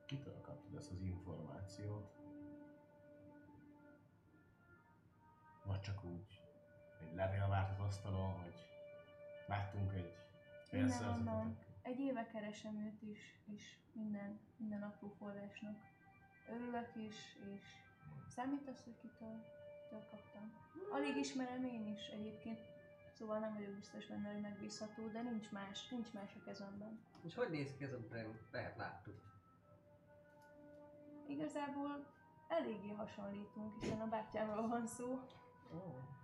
[0.05, 2.15] Kitől kaptad ezt az információt?
[5.65, 6.41] Vagy csak úgy
[7.01, 8.55] egy levél várt az asztalon, hogy
[9.47, 10.26] láttunk egy?
[10.71, 11.57] Mindenhonnan.
[11.81, 15.75] Egy éve keresem őt is, és minden, minden apró forrásnak.
[16.49, 17.15] Örülök is,
[17.53, 17.61] és
[18.27, 19.43] számítasz, hogy kitől,
[19.83, 20.53] kitől kaptam.
[20.91, 22.59] Alig ismerem én is egyébként,
[23.13, 26.99] szóval nem vagyok biztos benne, hogy megbízható, de nincs más, nincs más a kezemben.
[27.23, 28.39] És hogy néz ki ez a brand?
[28.51, 29.21] Lehet láttuk.
[31.27, 32.05] Igazából
[32.47, 35.19] eléggé hasonlítunk, hiszen a bátyámról van szó.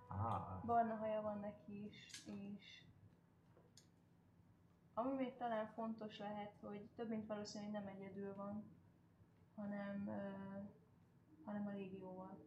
[0.08, 2.83] Ah, Barna haja van neki is, és
[4.94, 8.64] ami még talán fontos lehet, hogy több mint valószínű, hogy nem egyedül van,
[9.56, 10.60] hanem, ö,
[11.46, 12.38] hanem a légióval.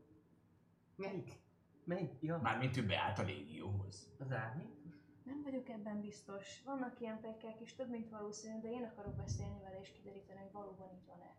[0.96, 1.40] Melyik?
[1.84, 2.22] Melyik?
[2.22, 4.14] Ja, mármint ő beállt a légióhoz.
[4.18, 4.74] az árnyék?
[5.22, 6.62] Nem vagyok ebben biztos.
[6.64, 10.52] Vannak ilyen pekek is, több mint valószínű, de én akarok beszélni vele és kideríteni, hogy
[10.52, 11.34] valóban így van-e.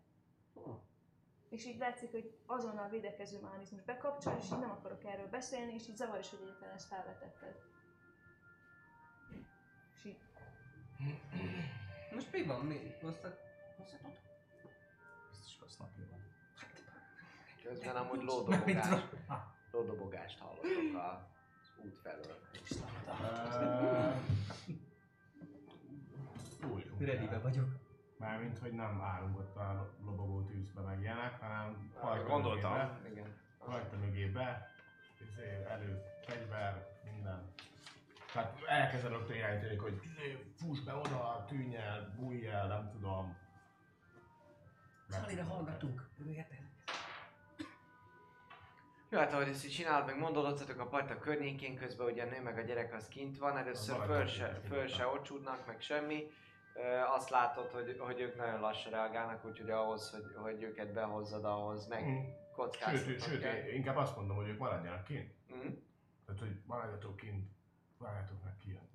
[1.50, 5.74] És így látszik, hogy azonnal a védekező mechanizmus bekapcsol, és így nem akarok erről beszélni,
[5.74, 7.56] és így zavar is, hogy egyáltalán ezt felvetetted.
[12.14, 12.66] Most mi van?
[12.66, 12.96] Mi?
[13.02, 13.38] Hoztak?
[13.78, 14.14] Hoztatok?
[15.30, 16.20] Biztos rossz napja van.
[17.64, 19.10] Közben amúgy Mármint
[19.72, 21.28] lódobogást, hallottok a
[21.84, 22.38] út felől.
[27.00, 27.70] Readybe vagyok.
[28.18, 32.72] Mármint, hogy nem állunk ott a lobogó tűzbe meg ilyenek, hanem hajta Gondoltam.
[32.72, 33.36] mögébe, Igen.
[33.58, 34.72] hajta mögébe,
[35.22, 37.54] izé, elő, fegyver, minden.
[38.38, 40.02] Tehát elkezded rögtön irányítani, hogy
[40.56, 43.38] fuss be oda, tűnj el, bújj el, nem tudom.
[45.08, 46.10] Szalira hallgatunk.
[46.20, 46.58] Ő érted?
[49.10, 52.30] Jó, hát ahogy ezt így csinálod, meg mondod, ott a parta környékén, közben ugye a
[52.30, 56.32] nő meg a gyerek az kint van, először föl se, föl se ocsúdnak, meg semmi.
[57.16, 61.88] Azt látod, hogy, hogy ők nagyon lassan reagálnak, úgyhogy ahhoz, hogy, hogy őket behozzad, ahhoz
[61.88, 62.30] meg Mm.
[62.56, 65.34] kockáztatnak Sőt, sőt, inkább azt mondom, hogy ők maradjanak kint.
[65.54, 65.74] Mm.
[66.26, 67.57] Tehát, hogy maradjatok kint,
[68.00, 68.88] várjátok meg kijön.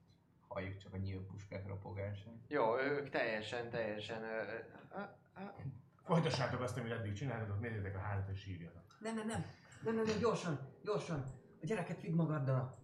[0.48, 2.34] Halljuk csak a nyílpuskák ropogását.
[2.48, 4.22] Jó, ők teljesen, teljesen...
[4.22, 4.58] Ö, ö,
[4.96, 5.00] ö,
[5.38, 5.42] ö,
[6.04, 8.96] Folytassátok azt, amit eddig csináltatok, nézzétek a házat és sírjatok.
[9.00, 9.44] Nem, nem, nem.
[9.82, 11.20] Nem, nem, nem, gyorsan, gyorsan.
[11.62, 12.78] A gyereket vidd magaddal.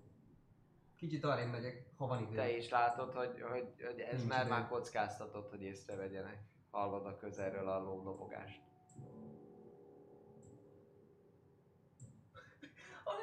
[0.97, 2.35] Kicsit arrébb megyek, ha van idő.
[2.35, 4.51] te is látod, hogy, hogy, hogy ez Nincs már idő.
[4.51, 6.39] már kockáztatott, hogy észrevegyenek.
[6.71, 8.61] Hallod a közelről a lólobogást.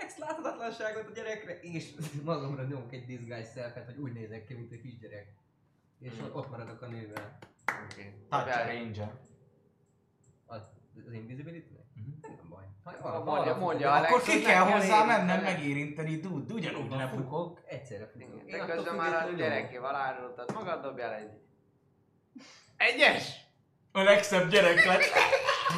[0.05, 1.89] Alex láthatatlanságot a gyerekre, és
[2.23, 5.27] magamra nyomok egy disguise selfet, hogy úgy nézek ki, mint egy kisgyerek.
[5.99, 6.35] És Mhm.
[6.37, 7.37] ott maradok a nővel.
[7.91, 8.13] Oké.
[8.29, 9.11] Touch a ranger.
[10.45, 10.61] Az,
[11.07, 12.09] az invisibility Mhm.
[12.21, 12.63] Nem baj.
[13.01, 15.53] Ha, Mondja- mondja Alex, Akkor ki kell hozzá mennem érinteni.
[15.53, 17.23] megérinteni, dude, ugyanúgy Abban lebukok.
[17.23, 18.43] fukok, egyszerre fukok.
[18.49, 21.31] De közben már a gyerekével árultad magad, dobjál egy...
[22.77, 23.43] Egyes!
[23.91, 25.01] A legszebb gyerek lett.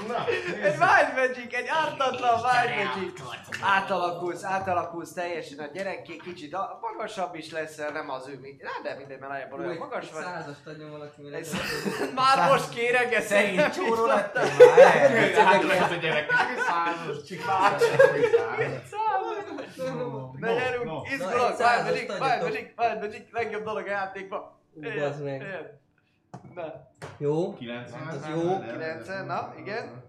[0.08, 0.26] Na,
[0.61, 3.22] Egy Wild Magic, egy ártatlan Wild Magic!
[3.61, 8.61] Átalakulsz, átalakulsz teljesen a gyerekké, kicsit a, magasabb is leszel, nem az ő, mint...
[8.64, 10.24] Hát de mindegy, mert nagyjából olyan magas vagy.
[10.24, 11.40] Százast adjon valaki, mire
[12.16, 14.48] Már most kéreges Szegény csóró lettem.
[15.35, 16.32] Hát a gyerek,
[16.67, 17.90] százas, százas.
[20.40, 22.09] Ne gyerünk, izgulok, Na, Wild Magic.
[22.09, 24.56] Wild Magic, Wild Magic, legjobb dolog a játékban.
[24.74, 24.82] Ú,
[25.24, 25.77] meg.
[26.56, 27.54] Na, Jó.
[27.54, 28.08] 90.
[28.08, 28.60] Az jó.
[28.60, 30.06] 90, na, igen.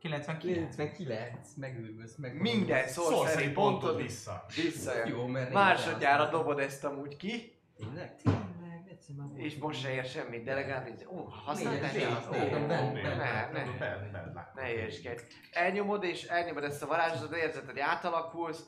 [0.00, 0.74] 99.
[0.76, 2.40] 99, megőrülsz, meg.
[2.40, 4.44] Minden pontod pontod vissza.
[4.56, 5.08] visszajön.
[5.08, 8.16] Jó, mert Másodjára dobod ezt amúgy ki, Tényleg?
[8.16, 9.40] Tényleg, egyszer már volt.
[9.40, 11.90] és most se ér semmit, de legalább így, ó, használtál
[12.30, 15.22] Ó, bent, ne, hülyeskedj.
[15.52, 18.64] Elnyomod és elnyomod ezt a varázslatot, érzed, hogy átalakulsz,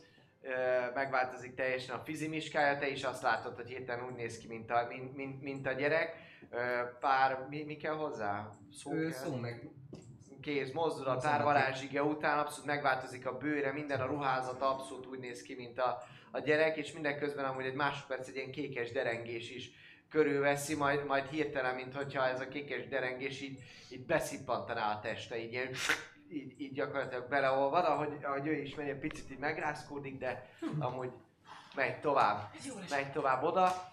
[0.94, 4.86] megváltozik teljesen a fizimiskája, te is azt látod, hogy héten úgy néz ki, mint a,
[4.88, 6.28] mint, mint, mint a gyerek.
[7.00, 8.50] Pár, mi, mi kell hozzá?
[8.72, 9.18] Szó Ő kell?
[9.18, 9.68] szó meg.
[10.40, 11.26] kéz mozdulat, Mozdulati.
[11.38, 16.02] árvarázsige után abszolút megváltozik a bőre, minden a ruházat abszolút úgy néz ki, mint a,
[16.30, 19.70] a gyerek, és mindenközben amúgy egy másodperc egy ilyen kékes derengés is
[20.10, 25.38] körülveszi, majd, majd hirtelen, mint hogyha ez a kékes derengés így, így beszippantaná a teste,
[25.38, 25.70] így, ilyen,
[26.32, 31.10] így, így gyakorlatilag beleolvad, ahogy, ahogy ő is megy, egy picit így megrázkódik, de amúgy
[31.74, 32.50] megy tovább,
[32.90, 33.88] megy tovább oda.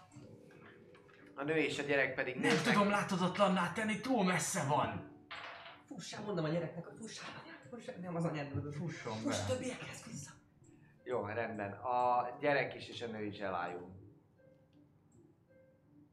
[1.40, 2.74] A nő és a gyerek pedig Nem néznek.
[2.74, 5.16] tudom láthatatlanná tenni, túl messze van.
[5.88, 7.30] Fussál, mondom a gyereknek, hogy fussál,
[7.70, 9.46] fussál, nem az anyád, Fusson fuss be.
[9.54, 10.32] többiekhez vissza.
[11.04, 11.72] Jó, rendben.
[11.72, 13.96] A gyerek is és a nő is elájul.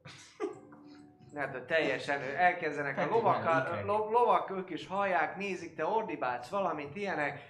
[1.35, 6.97] Hát hogy teljesen elkezdenek a lovak, lo, lovak, ők is hallják, nézik, te ordibálsz valamit,
[6.97, 7.41] ilyenek.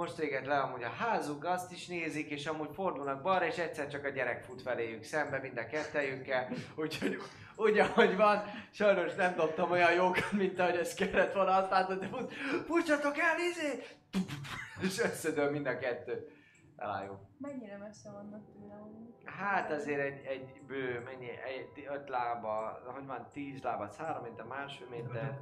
[0.00, 3.88] Most téged le amúgy a házuk, azt is nézik, és amúgy fordulnak balra, és egyszer
[3.88, 6.48] csak a gyerek fut feléjük szembe, mind a kettejükkel.
[6.76, 7.16] Úgyhogy
[7.56, 11.98] úgy, ahogy van, sajnos nem dobtam olyan jókat, mint ahogy ez kellett volna, azt látod,
[11.98, 12.32] de fut,
[12.66, 13.82] futsatok el, izé!
[14.80, 16.30] És összedől mind a kettő.
[16.76, 17.18] Elájul.
[17.38, 18.74] Mennyire messze vannak tőle?
[19.24, 24.44] Hát azért egy, egy bő, mennyi, egy, öt lába, hogy van, tíz lába, három méter,
[24.44, 25.38] másfél méter,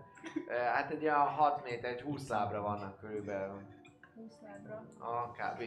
[0.73, 3.77] hát egy olyan 6 méter, egy 20 lábra vannak körülbelül.
[4.19, 4.85] 20 lábra.
[4.99, 5.63] A kb.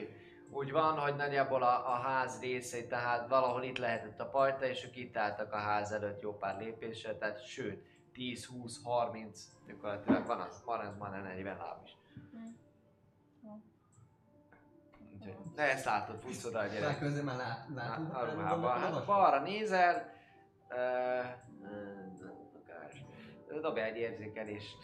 [0.54, 4.86] Úgy van, hogy nagyjából a, a ház részei, tehát valahol itt lehetett a pajta, és
[4.86, 10.26] ők itt álltak a ház előtt jó pár lépésre, tehát sőt, 10, 20, 30, gyakorlatilag
[10.26, 11.98] van az, van ez már 40 láb is.
[15.14, 17.00] Úgyhogy- De ezt látod, futsz oda a Már gyerek.
[17.00, 18.14] közben már lát, látod.
[18.16, 18.70] A ruhába.
[18.70, 20.14] Hát balra nézel,
[20.70, 21.26] uh,
[23.62, 24.78] dobj egy érzékelést,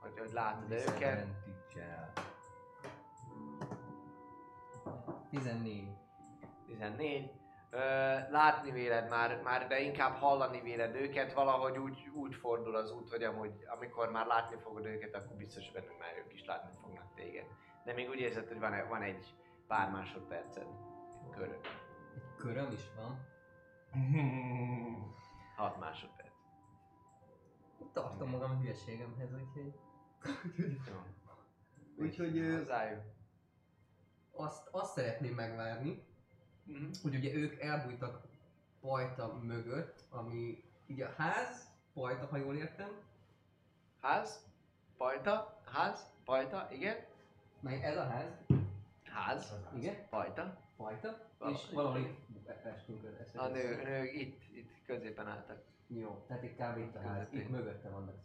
[0.00, 0.88] hogy, hogy látod őket.
[0.98, 2.12] Disadvantage-el.
[5.36, 5.88] 14.
[6.66, 7.30] 14.
[7.70, 7.78] Ö,
[8.30, 13.10] látni véled már, már, de inkább hallani véled őket, valahogy úgy, úgy fordul az út,
[13.10, 17.14] hogy amúgy, amikor már látni fogod őket, akkor biztos benne már ők is látni fognak
[17.14, 17.46] téged.
[17.84, 19.34] De még úgy érzed, hogy van, van egy
[19.66, 20.66] pár másodperced.
[21.30, 21.60] Körül.
[22.14, 23.26] Egy köröm is van.
[25.56, 26.34] 6 másodperc.
[27.92, 29.74] Tartom magam a hülyeségemhez, úgyhogy...
[30.88, 31.02] Jó.
[32.04, 33.15] Úgyhogy ö, Hozzájuk.
[34.36, 36.04] Azt, azt szeretném megvárni,
[36.64, 36.84] Mhm.
[37.02, 38.20] hogy ugye ők elbújtak
[38.80, 42.88] Pajta mögött, ami így a ház, Pajta, ha jól értem,
[44.00, 44.44] Ház,
[44.96, 46.96] pajta, ház, pajta, igen.
[47.60, 48.30] meg ez a ház,
[49.04, 50.56] Ház, igen, pajta.
[50.76, 51.60] Pajta, Valahogy.
[51.60, 53.04] és valahol itt estünk.
[53.34, 55.62] A nő, nő itt, itt középen álltak.
[55.86, 56.76] Jó, tehát itt kb.
[56.78, 58.24] itt a ház, itt mögötte vannak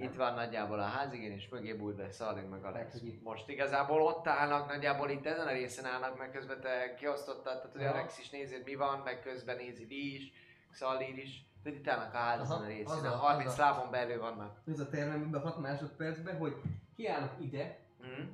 [0.00, 3.02] Itt van nagyjából a ház, igen, és mögé be Szalin meg Alex.
[3.02, 7.42] Itt- Most igazából ott állnak, nagyjából itt ezen a részen állnak, meg közben te kiosztottad,
[7.56, 7.90] tehát hogy Ja.
[7.92, 10.32] Alex is nézi, hogy mi van, meg közben nézi Lee is,
[10.72, 11.46] Szalin is.
[11.62, 13.90] Tehát itt állnak a ház Aha, ezen a részén, a a- 30 az a- lábon
[13.90, 14.56] belül vannak.
[14.66, 16.56] Ez a tervem ebben 6 másodpercben, hogy
[16.96, 18.28] kiállnak ide, Mhm.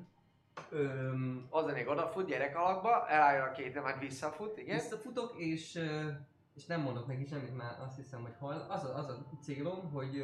[0.69, 4.75] öm, Az még odafut gyerek alakba, elálljon a két, meg visszafut, igen.
[4.75, 5.79] visszafutok, és,
[6.55, 8.65] és nem mondok neki semmit, már azt hiszem, hogy hall.
[8.69, 10.23] Az a, az a célom, hogy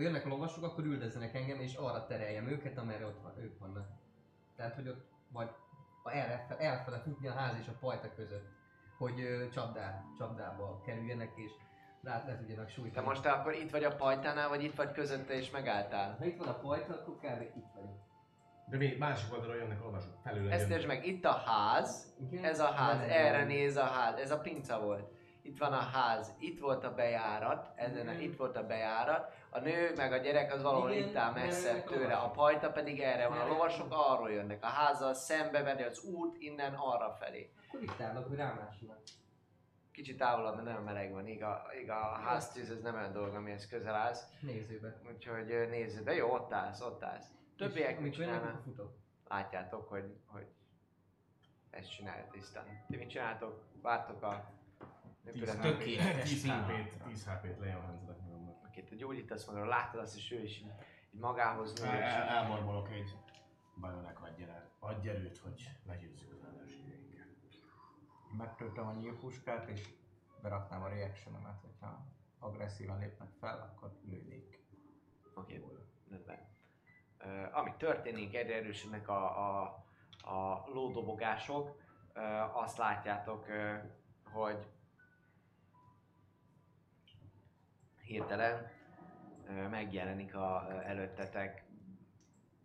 [0.00, 3.58] ha jönnek a lovasok, akkor üldözzenek engem, és arra tereljem őket, amerre ott van, ők
[3.58, 3.88] vannak.
[4.56, 5.48] Tehát, hogy ott vagy
[6.04, 8.48] erre, elfele futni a ház és a pajta között,
[8.98, 11.50] hogy ö, csapdá, csapdába kerüljenek, és
[12.02, 12.94] rá le tudjanak sújtani.
[12.94, 16.16] Te most te akkor itt vagy a pajtánál, vagy itt vagy közötte és megálltál?
[16.18, 17.40] Ha itt van a pajta, akkor kb.
[17.40, 17.98] itt vagyok.
[18.66, 20.14] De még másik oldalról jönnek a lovasok.
[20.22, 22.44] Felül Ezt értsd meg, itt a ház, Igen?
[22.44, 25.18] Ez a ház, erre néz a ház, ez a pinca volt.
[25.42, 29.58] Itt van a ház, itt volt a bejárat, ezen a, itt volt a bejárat, a
[29.58, 32.70] nő meg a gyerek az valahol Igen, itt áll mert messze ennek tőle, a pajta
[32.70, 37.16] pedig erre van, a lovasok arról jönnek, a házzal szembe menni az út innen arra
[37.20, 37.52] felé.
[37.68, 38.98] Akkor itt állok, hogy rámásolnak.
[39.92, 43.34] Kicsit távolabb, mert nagyon meleg van, íg a, íg a háztűz, ez nem olyan dolog,
[43.34, 45.00] amihez közel állsz, Nézőbe.
[45.14, 45.46] úgyhogy
[46.04, 47.26] de jó, ott állsz, ott állsz.
[47.56, 48.62] Többiek mit csinálnak?
[49.30, 50.46] látjátok, hogy, hogy
[51.70, 52.84] ezt csinálja tisztán.
[52.88, 53.64] Ti mit csináltok?
[53.82, 54.50] Vártok a...
[55.24, 56.76] Tökéletes 10 pillanatra.
[56.76, 58.64] HP-t, 10 HP-t lejelhentetek magamnak.
[58.64, 60.72] Akit te gyógyítasz magadra, láttad azt is ő is így,
[61.10, 63.16] magához nő, El- és el- Elmorbolok egy
[63.80, 64.44] bajonek adj,
[64.78, 67.26] adj erőt, hogy legyőzzük az ellenségeinket.
[68.36, 69.88] Megtöltöm a nyílpuskát, és
[70.42, 72.06] beraknám a reactionemet, hogyha
[72.38, 74.58] agresszívan lépnek fel, akkor lőnék.
[75.34, 75.64] Oké,
[76.10, 76.48] rendben.
[77.24, 79.84] Uh, ami történik, egyre erősödnek a, a,
[80.30, 81.76] a lódobogások.
[82.14, 83.82] Uh, azt látjátok, uh,
[84.32, 84.68] hogy
[88.10, 88.70] hirtelen
[89.70, 91.64] megjelenik a, előttetek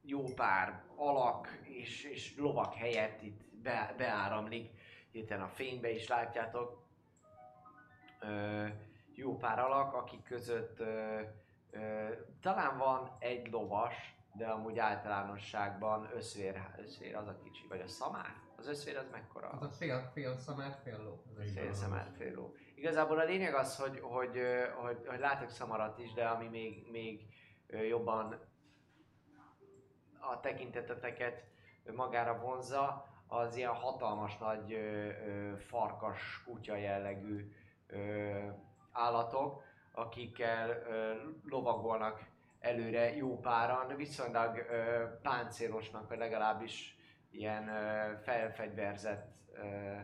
[0.02, 4.72] jó pár alak és, és lovak helyett itt be, beáramlik.
[5.12, 6.84] Hirtelen a fénybe is látjátok
[8.20, 8.66] ö,
[9.14, 11.22] jó pár alak, akik között ö,
[11.72, 12.10] ö,
[12.42, 18.34] talán van egy lovas, de amúgy általánosságban összvér, összvér az a kicsi, vagy a szamár?
[18.58, 19.50] Az összvér az mekkora?
[19.50, 21.24] Az a fél, fél szamár, fél ló.
[21.54, 22.56] Fél szamár, fél ló.
[22.86, 24.40] Igazából a lényeg az, hogy, hogy,
[24.82, 27.22] hogy, hogy látok szamarat is, de ami még, még
[27.90, 28.40] jobban
[30.20, 31.44] a tekinteteteket
[31.96, 37.52] magára vonzza, az ilyen hatalmas nagy ö, ö, farkas kutya jellegű
[37.88, 38.40] ö,
[38.92, 41.14] állatok, akikkel ö,
[41.46, 42.26] lovagolnak
[42.60, 46.98] előre jó páran, viszonylag ö, páncélosnak, vagy legalábbis
[47.32, 49.96] ilyen ö, felfegyverzett ö,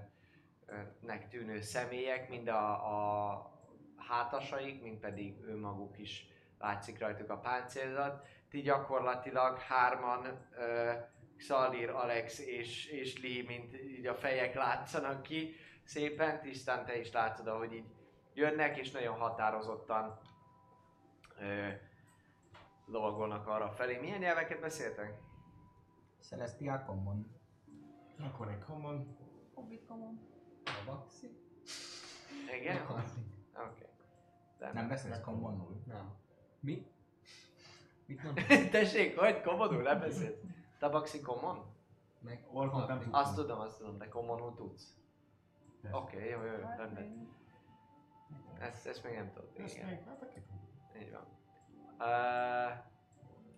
[0.99, 3.51] nek tűnő személyek, mind a, a
[3.95, 6.27] hátasaik, mind pedig önmaguk is
[6.59, 8.27] látszik rajtuk a páncélzat.
[8.49, 10.91] Ti gyakorlatilag hárman, ö,
[11.37, 17.11] Xalir, Alex és, és Lee, mint így a fejek látszanak ki szépen, tisztán te is
[17.11, 17.85] látod, ahogy így
[18.33, 20.19] jönnek, és nagyon határozottan
[21.39, 21.67] ö,
[22.85, 23.97] lovagolnak arra felé.
[23.97, 25.19] Milyen nyelveket beszéltek?
[26.19, 27.39] Celestial Common.
[28.19, 29.17] Akkor egy common.
[29.53, 30.30] Hobbit common.
[30.85, 31.39] Baxi?
[32.59, 32.81] Igen?
[32.81, 32.93] Oké.
[33.53, 33.71] Nem.
[34.59, 34.73] Okay.
[34.73, 35.83] Nem beszélsz commonul?
[35.85, 36.15] Nem.
[36.59, 36.91] Mi?
[38.05, 38.69] Mit mondtál?
[38.69, 40.39] Tessék, hogy komodul nem beszélsz?
[40.79, 41.65] Tabaxi common?
[42.19, 43.15] Meg Orkot nem Harping.
[43.15, 44.95] Azt tudom, azt tudom, de commonul tudsz.
[45.91, 47.29] Oké, okay, jó, jó, jó, rendben.
[48.59, 49.49] Ezt, ezt még nem tudod.
[49.57, 49.89] Ezt Igen.
[49.89, 50.39] még, hát
[50.99, 51.25] Így van.
[51.99, 52.89] Uh,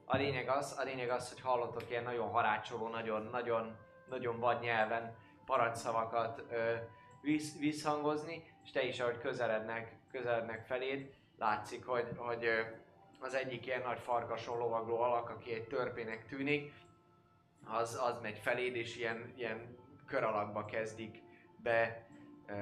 [0.06, 3.77] a lényeg az, a lényeg az, hogy hallottok ilyen nagyon harácsoló, nagyon, nagyon,
[4.10, 6.76] nagyon vad nyelven parancsszavakat ö,
[7.24, 12.50] visz, visszhangozni, és te is, ahogy közelednek, közelednek feléd, látszik, hogy, hogy
[13.19, 16.74] az egyik ilyen nagy farkason lovagló alak, aki egy törpének tűnik,
[17.66, 19.77] az, az megy feléd, és ilyen, ilyen
[20.08, 21.22] kör alakba kezdik
[21.58, 22.08] be
[22.48, 22.53] ö,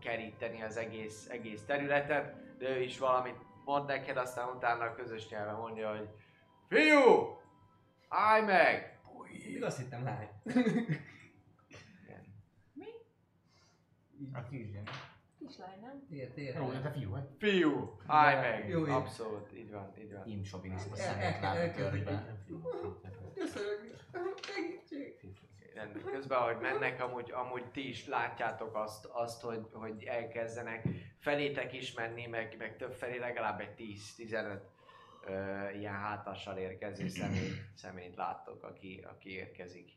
[0.00, 5.28] keríteni az egész, egész területet, de ő is valamit mond neked, aztán utána a közös
[5.28, 6.08] nyelven mondja, hogy
[6.68, 7.38] Fiú!
[8.08, 8.98] Állj meg!
[9.46, 10.28] Még azt hittem lány.
[14.32, 14.90] A kisgyerek.
[15.38, 16.06] Kislány, nem?
[16.08, 16.54] Tér, tér.
[16.54, 17.28] Jó, de te fiú vagy.
[17.38, 17.98] Fiú!
[18.06, 18.68] Állj meg!
[18.68, 18.92] Jó, jó.
[18.94, 20.26] Abszolút, így van, így van.
[20.26, 22.36] Im sovinista El- el- szemét lát a elkezdik körbe.
[23.34, 23.92] Köszönöm.
[24.42, 25.14] Segítség.
[25.74, 26.02] Rendben.
[26.02, 31.92] Közben, ahogy mennek, amúgy, amúgy ti is látjátok azt, azt hogy, hogy elkezdenek felétek is
[31.94, 33.74] menni, meg, meg több felé legalább egy
[34.18, 34.60] 10-15
[35.26, 39.92] ö, ilyen hátassal érkező személyt, személyt láttok, aki, aki érkezik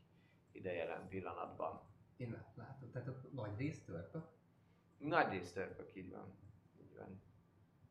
[0.52, 1.82] ide jelen pillanatban.
[2.18, 4.28] Én lát- látom, tehát a nagy rész törpe.
[4.98, 6.38] Nagy részt törpök, így van.
[6.82, 7.22] Így van.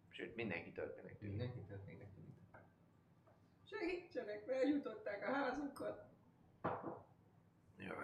[0.08, 1.36] Sőt, mindenki törpének tűnik.
[1.36, 2.34] Mindenki történik tűnik.
[3.64, 6.04] Segítsenek, eljutották a házunkat.
[7.76, 7.94] Jó.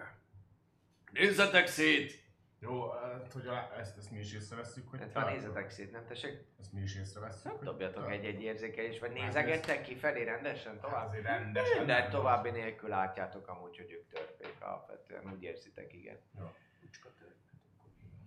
[1.11, 2.23] Nézzetek szét!
[2.59, 2.91] Jó,
[3.33, 4.99] hogy a, ezt, ezt mi is észrevesszük, hogy...
[4.99, 6.45] Hát van nézzetek szét, nem tessék?
[6.59, 7.67] Ezt mi is észrevesszük, hogy...
[7.67, 10.91] Dobjatok egy-egy érzékelés, vagy Hát nézegettek ki felé rendesen tovább?
[10.91, 11.07] Tovább.
[11.07, 11.85] Azért rendesen.
[11.85, 16.19] De további nélkül látjátok amúgy, hogy ők törpék alapvetően, úgy érzitek, igen.
[16.39, 16.45] Jó.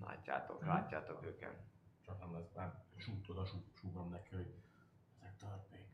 [0.00, 1.54] Látjátok, látjátok őket.
[2.04, 2.84] Csak nem lesz bár.
[2.96, 4.54] Sút oda, sú, súgom neki, hogy
[5.18, 5.88] ezek törpék.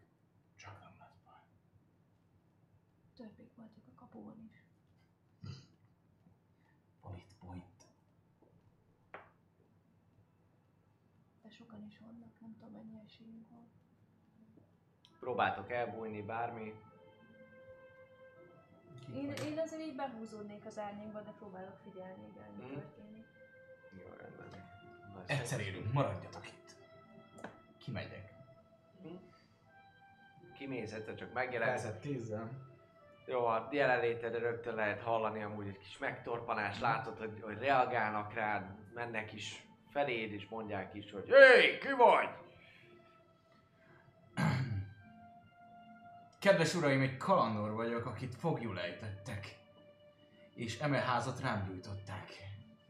[0.57, 1.41] Csak nem lesz baj.
[3.15, 4.51] Törpék voltak a kapuban
[11.83, 13.70] De sokan is vannak, nem tudom mennyi esélyünk van.
[15.20, 16.75] Próbáltok elbújni bármi.
[19.15, 22.75] Én, én azért így behúzódnék az árnyékba, de próbálok figyelni, igen, mi Mhm.
[22.75, 23.27] történik.
[23.99, 24.49] Jó, rendben.
[25.15, 26.77] Na, Egyszer érünk, maradjatok itt.
[27.78, 28.31] Kimegyek.
[30.55, 31.83] Kimész, csak megjelensz.
[31.83, 32.51] Persze, tízzel.
[33.27, 38.75] Jó, a jelenlétedre rögtön lehet hallani amúgy egy kis megtorpanás, látod, hogy, hogy reagálnak rád,
[38.94, 42.29] mennek is feléd, és mondják is, hogy Hé, ki vagy?
[46.39, 49.57] Kedves uraim, egy kalandor vagyok, akit fogjul ejtettek.
[50.55, 52.31] És emelházat rám gyújtották.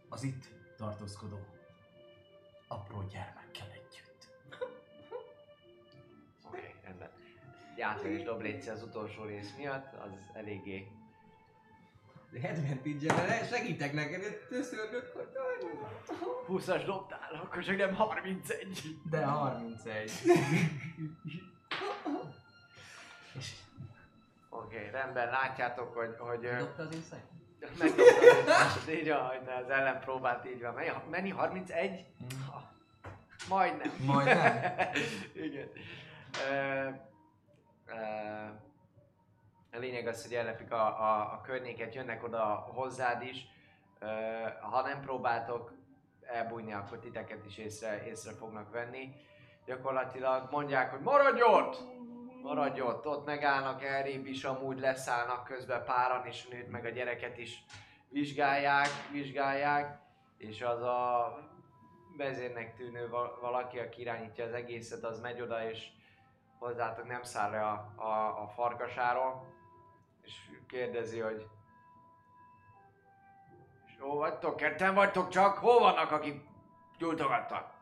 [0.08, 0.44] Az itt
[0.76, 1.38] tartózkodó
[2.68, 4.28] apró gyermekkel együtt.
[6.46, 7.10] Oké, okay, rendben.
[7.76, 11.01] Játék és dob az utolsó rész miatt, az eléggé...
[12.32, 15.28] De advantage segítek neked, tőszörnök, hogy...
[16.48, 18.96] 20-as dobtál, akkor csak nem 31.
[19.10, 20.12] De 31.
[23.38, 23.52] És
[24.48, 27.30] Oké, okay, rendben, látjátok, hogy, hogy Dobta az insight?
[27.78, 30.74] megdobtad, így van, hogy az ellen próbált, így van.
[30.74, 32.04] Mennyi, mennyi 31?
[32.50, 32.72] Ha,
[33.48, 33.92] majdnem.
[34.04, 34.72] Majdnem?
[35.46, 35.68] Igen.
[36.50, 36.88] Ö,
[37.86, 37.94] ö,
[39.72, 42.44] a lényeg az, hogy ellepik a, a, a környéket, jönnek oda
[42.74, 43.46] hozzád is.
[43.98, 44.06] Ö,
[44.60, 45.72] ha nem próbáltok
[46.26, 49.14] elbújni, akkor titeket is észre, észre fognak venni.
[49.64, 51.76] Gyakorlatilag mondják, hogy maradj ott!
[52.42, 57.38] Maradj ott, ott megállnak, elrébb is amúgy leszállnak közben páran, és nőt meg a gyereket
[57.38, 57.64] is
[58.08, 60.00] vizsgálják, vizsgálják,
[60.36, 61.38] és az a
[62.16, 65.88] vezérnek tűnő val- valaki, aki irányítja az egészet, az megy oda, és
[66.58, 69.46] hozzátok nem száll le a, a, a farkasáról,
[70.22, 71.48] és kérdezi, hogy
[73.86, 74.56] és hol vagytok?
[74.56, 75.58] Ketten vagytok csak?
[75.58, 76.40] Hol vannak, akik
[76.98, 77.72] gyújtogattak?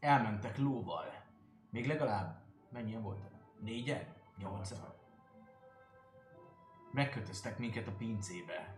[0.00, 1.24] elmentek lóval.
[1.70, 2.40] Még legalább,
[2.72, 3.30] mennyien voltak?
[3.60, 4.06] Négyen?
[4.36, 4.94] Nyolcan?
[6.92, 8.76] Megkötöztek minket a pincébe.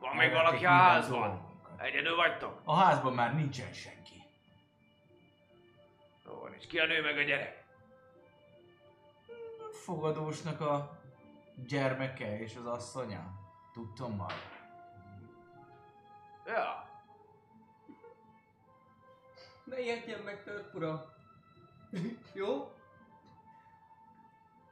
[0.00, 1.28] Van még Elvették valaki a minden házban?
[1.28, 1.80] dolgunkat.
[1.80, 2.60] Egyedül vagytok?
[2.64, 4.22] A házban már nincsen senki.
[6.26, 7.61] Jó van, és ki a nő meg a gyerek?
[9.72, 11.00] Fogadósnak a
[11.66, 13.40] gyermeke és az asszonya.
[13.72, 14.34] Tudtom már.
[16.46, 16.82] Ja,
[19.72, 21.14] Ne ijedjen meg, tört ura.
[22.32, 22.74] Jó?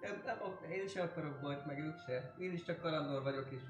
[0.00, 0.36] Nem, nem,
[0.70, 2.34] én is akarok bajt, meg ők se.
[2.38, 3.60] Én is csak kalandor vagyok, és...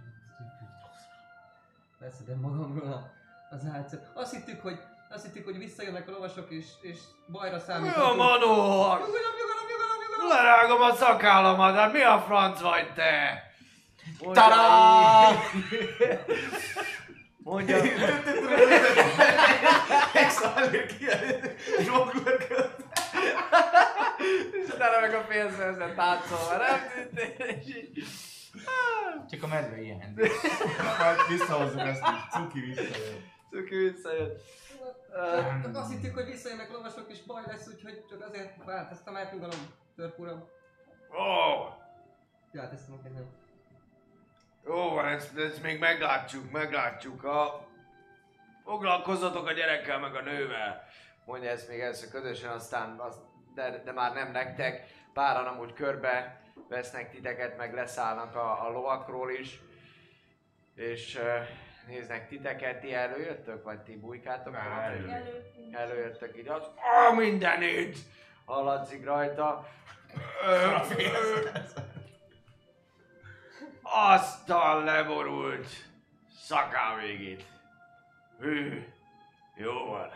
[1.99, 3.13] Leszedem magamról a,
[3.51, 4.11] az álcát.
[4.15, 4.79] Azt hittük, hogy
[5.11, 8.99] azt hittük, hogy visszajönnek a lovasok, és, és bajra mi a manóhar?
[8.99, 9.50] Nyugodom!
[10.29, 13.43] Lerágom a szakállamat, hát mi a franc vagy te?
[14.23, 15.29] Mondja Tada!
[15.55, 16.19] így.
[17.45, 17.89] Mondja, ki,
[24.61, 26.81] és utána meg a félsz ezzel táncolva, nem
[29.31, 30.15] Csak a medve ilyen.
[30.99, 32.33] Majd visszahozzuk ezt is.
[32.33, 33.31] Cuki visszajön.
[33.51, 34.43] Cuki visszajött.
[35.13, 39.33] Ö, Csak azt hittük, hogy visszajönnek lovasok és baj lesz, úgyhogy csak azért változtam át
[39.33, 39.61] nyugalom,
[39.97, 40.49] törpuram.
[41.11, 41.79] Ó,
[42.53, 43.27] Játesztem a kezem.
[44.65, 47.25] jó van, ezt, ezt még meglátjuk, meglátjuk.
[47.25, 47.69] A...
[48.65, 50.85] Foglalkozzatok a gyerekkel, meg a nővel.
[51.25, 53.21] Mondja ezt még először közösen, aztán az,
[53.55, 54.87] de, de már nem nektek.
[55.13, 59.61] Páran amúgy körbe vesznek titeket, meg leszállnak a, a lovakról is.
[60.75, 61.47] És uh,
[61.87, 64.01] néznek titeket, ti előjöttök, vagy ti
[64.55, 65.09] elő.
[65.09, 65.45] Elő.
[65.73, 66.63] Előjöttök így, az
[67.09, 67.99] a mindenit!
[68.51, 69.69] Hallatszik rajta.
[70.47, 71.49] Ö, ö,
[73.83, 75.69] Azt a leborult
[76.31, 77.45] szakán végét.
[78.39, 78.85] Hű,
[79.57, 80.11] jó van.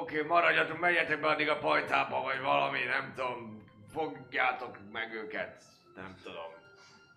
[0.00, 3.64] Oké, maradjatok, menjetek be addig a pajtába, vagy valami, nem tudom.
[3.92, 5.62] Fogjátok meg őket,
[5.94, 6.52] nem tudom.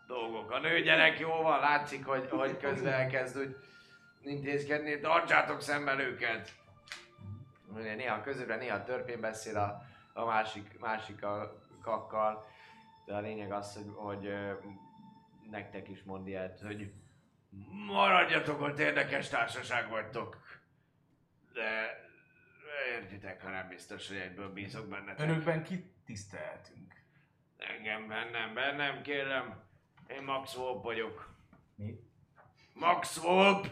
[0.08, 0.52] Dolgok.
[0.52, 3.56] A nő gyerek jó van, látszik, hogy, hogy közben elkezd úgy
[4.24, 5.00] intézkedni.
[5.00, 6.52] Tartsátok szemben őket.
[7.74, 9.82] Néha közöbre, néha törpén beszél a,
[10.14, 12.46] a másik, másik a kakkal.
[13.06, 14.34] De a lényeg az, hogy, hogy
[15.50, 16.92] nektek is mond ilyet, hogy
[17.88, 20.38] maradjatok ott, érdekes társaság vagytok.
[21.54, 22.00] De
[22.96, 25.30] értitek, ha nem biztos, hogy egyből bízok bennetek.
[25.30, 26.94] Önökben kit tiszteltünk?
[27.58, 29.64] Engem bennem, bennem, kérem.
[30.08, 31.36] Én Max Wolf vagyok.
[31.76, 32.00] Mi?
[32.74, 33.72] Max Wolf!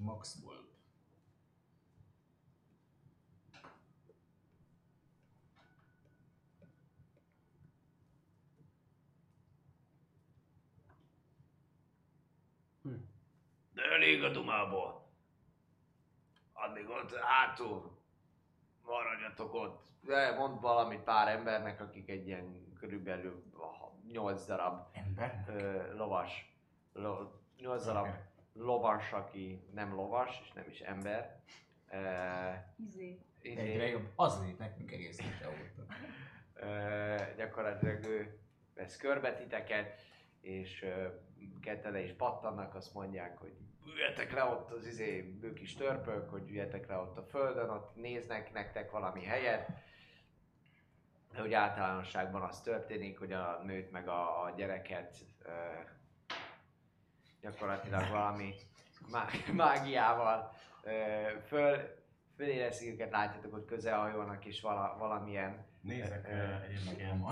[0.00, 0.68] Max Wolf.
[13.72, 15.08] De elég a dumából.
[16.52, 17.98] Addig ott hátul.
[18.84, 19.88] Maradjatok ott.
[20.00, 23.42] De mond valamit pár embernek, akik egy ilyen körülbelül
[24.06, 25.44] 8 darab Ember?
[25.48, 26.54] ö, lovas.
[26.92, 28.06] Lo, 8 darab
[28.52, 31.40] lovas, aki nem lovas, és nem is ember.
[31.86, 33.18] E, Izé.
[33.42, 34.08] Egyre jobb.
[34.16, 35.54] Az lép nekünk egész óta.
[36.54, 38.38] Ö, gyakorlatilag ő
[38.74, 40.00] vesz körbe titeket,
[40.40, 41.08] és ö,
[41.60, 43.52] kettele is pattannak, azt mondják, hogy
[43.86, 47.96] üljetek le ott az izé bő kis törpök, hogy üljetek le ott a földön, ott
[47.96, 49.68] néznek nektek valami helyet.
[51.32, 55.50] De úgy általánosságban az történik, hogy a nőt meg a, a gyereket ö,
[57.40, 58.54] gyakorlatilag valami
[59.10, 60.52] má- mágiával
[60.82, 60.90] ö,
[61.46, 61.78] föl,
[62.36, 67.24] fölérezzik őket, látjátok, hogy közelhajolnak és vala, valamilyen Nézek Ö, egyébként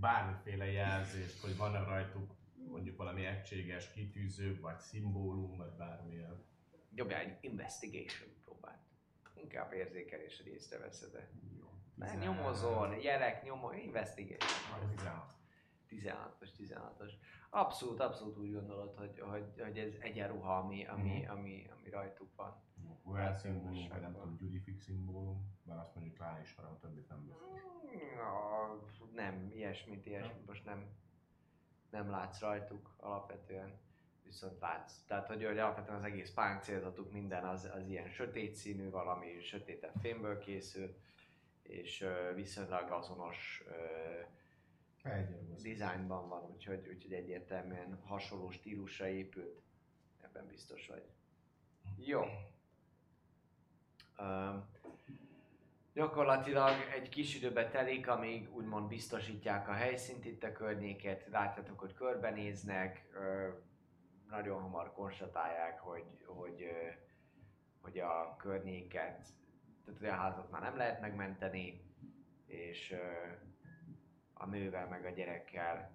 [0.00, 2.34] bármiféle jelzést, hogy van-e rajtuk
[2.68, 6.44] mondjuk valami egységes kitűző, vagy szimbólum, vagy bármilyen.
[6.88, 8.78] Dobjál egy investigation próbát.
[9.34, 11.28] Inkább érzékelés, hogy észreveszed.
[11.58, 11.66] Jó.
[11.94, 14.88] Ne nyomozol, jelek, nyomol, investigation.
[14.96, 15.34] Tizenhat.
[15.92, 17.12] 16-os, 16-os.
[17.50, 21.30] Abszolút, abszolút úgy gondolod, hogy, hogy, hogy ez egyenruha, ami, ami, Mhm.
[21.30, 22.62] ami, ami rajtuk van.
[23.04, 27.48] Olyan szimbólum, vagy nem tudom, Judifix szimbólum, mert azt mondjuk ráismerem, a többit nem biztos.
[28.16, 28.80] Ja,
[29.14, 30.86] nem, ilyesmit, ilyesmit most nem,
[31.90, 33.78] nem látsz rajtuk alapvetően,
[34.24, 35.04] viszont látsz.
[35.06, 39.94] Tehát, hogy, hogy alapvetően az egész páncélzatuk, minden az, az ilyen sötét színű, valami sötétebb
[40.00, 40.96] fémből készül,
[41.62, 43.72] és ö, viszonylag azonos ö.
[45.62, 49.62] Dizájnban van, úgyhogy, úgyhogy egyértelműen hasonló stílusra épült.
[50.20, 51.02] Ebben biztos vagy.
[51.96, 52.22] Jó.
[54.18, 54.70] Um,
[55.92, 61.94] gyakorlatilag egy kis időbe telik, amíg úgymond biztosítják a helyszínt itt a környéket, látjátok, hogy
[61.94, 63.48] körbenéznek, ö,
[64.28, 66.88] nagyon hamar konstatálják, hogy, hogy, ö,
[67.80, 69.26] hogy a környéket,
[69.84, 71.84] tehát a házat már nem lehet megmenteni,
[72.46, 72.96] és ö,
[74.42, 75.90] a nővel meg a gyerekkel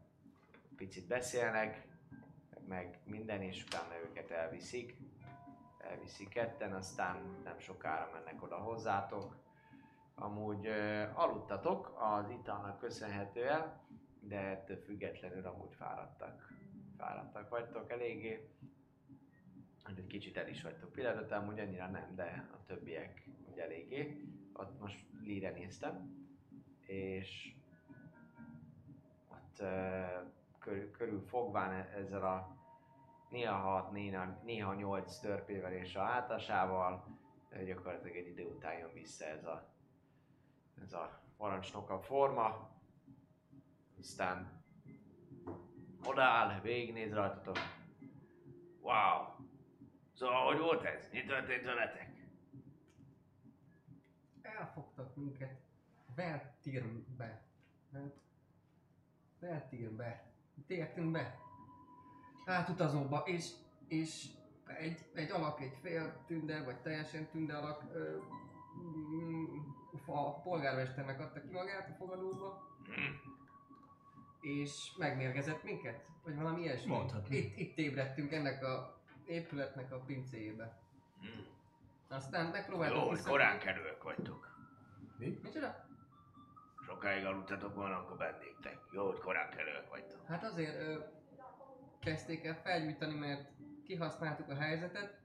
[0.75, 1.87] picit beszélnek,
[2.67, 4.97] meg minden, és utána őket elviszik.
[5.77, 9.35] Elviszik ketten, aztán nem sokára mennek oda hozzátok.
[10.15, 13.79] Amúgy uh, aludtatok az italnak köszönhetően,
[14.19, 16.53] de ettől függetlenül amúgy fáradtak.
[16.97, 18.49] Fáradtak vagytok eléggé.
[19.83, 24.21] Hát egy kicsit el is vagytok pillanatban, amúgy annyira nem, de a többiek úgy eléggé.
[24.53, 26.25] Ott most Lire néztem,
[26.85, 27.56] és
[30.59, 32.55] körül, körül fogván ezzel a
[33.29, 37.05] néha 6, néha, néha 8 törpével és a hátasával,
[37.65, 39.69] gyakorlatilag egy idő után jön vissza ez a,
[40.81, 42.69] ez a parancsnok a forma,
[43.99, 44.63] aztán
[46.03, 47.57] odaáll, végignéz rajtatok.
[48.81, 49.25] Wow!
[50.13, 51.09] Szóval, hogy volt ez?
[51.11, 52.17] Mi történt veletek?
[54.57, 55.61] elfogtak minket
[56.15, 57.45] Vertirbe.
[59.39, 60.25] Vert- Vertirbe.
[60.67, 61.37] Tértünk be.
[62.45, 63.49] Átutazóba, és,
[63.87, 64.25] és
[64.65, 68.17] egy, egy alak, egy fél tünde, vagy teljesen tünde alak ö,
[68.77, 69.45] mm,
[70.05, 72.67] a polgármesternek adta ki magát a fogadóba,
[74.41, 76.05] és megmérgezett minket?
[76.23, 76.91] Vagy valami ilyesmi?
[76.91, 77.37] Mondhatni.
[77.37, 80.77] Itt, itt ébredtünk ennek a épületnek a pincéjébe.
[82.09, 84.55] Aztán megpróbáltuk Jó, korán kerülök vagytok.
[85.17, 85.86] Micsoda?
[86.87, 88.79] Sokáig aludtatok volna, akkor bennéktek.
[88.91, 90.25] Jó, hogy korán kerülök vagytok.
[90.25, 90.99] Hát azért ö,
[91.99, 93.51] kezdték el felgyújtani, mert
[93.83, 95.21] kihasználtuk a helyzetet,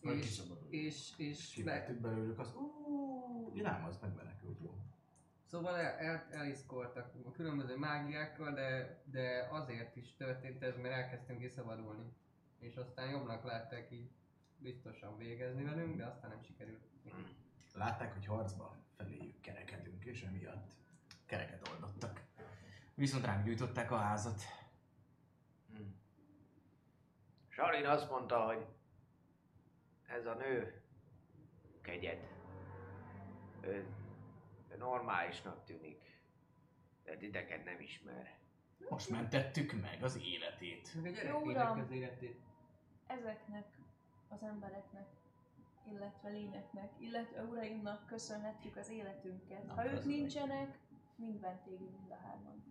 [0.00, 4.74] Majd és, és, és be, Kivettük belőlük az úúúú, nem, az megmenekült, jó.
[5.44, 11.40] szóval el, el, eliszkoltak a különböző mágiákkal, de, de azért is történt ez, mert elkezdtünk
[11.40, 12.12] kiszabadulni.
[12.58, 14.10] És aztán jobbnak látták így
[14.58, 16.82] biztosan végezni velünk, de aztán nem sikerült.
[17.74, 19.40] Látták, hogy harcba feléjük
[20.02, 20.70] kerekedünk, és emiatt
[21.26, 22.22] kereket oldottak.
[22.94, 24.42] Viszont ránk gyújtották a házat.
[27.48, 28.66] Salin azt mondta, hogy
[30.06, 30.82] ez a nő
[31.80, 32.28] kegyed.
[33.60, 33.86] Ő,
[34.70, 36.20] ő normálisnak tűnik.
[37.04, 38.36] De titeket nem ismer.
[38.88, 40.94] Most mentettük meg az életét.
[41.02, 42.40] Meg a gyerekének az életét.
[43.06, 43.66] Ezeknek
[44.28, 45.06] az embereknek,
[45.90, 49.66] illetve lényeknek, illetve uraimnak köszönhetjük az életünket.
[49.66, 50.78] Na, Ha ők nincsenek,
[51.16, 52.64] mind vendégünk mind a hárman.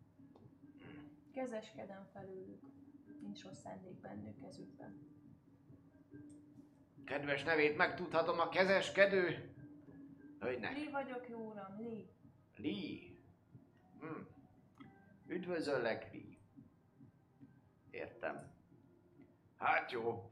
[1.33, 2.61] Kezeskedem felőlük,
[3.21, 5.09] nincs rossz szándék bennük kezükben.
[7.05, 9.53] Kedves nevét megtudhatom a kezeskedő
[10.39, 10.77] hölgynek.
[10.77, 12.09] Li vagyok, jó uram, Li.
[12.55, 13.17] Lee.
[13.99, 14.21] Hm.
[15.27, 16.37] Üdvözöllek, Lee.
[17.89, 18.51] Értem.
[19.57, 20.30] Hát jó.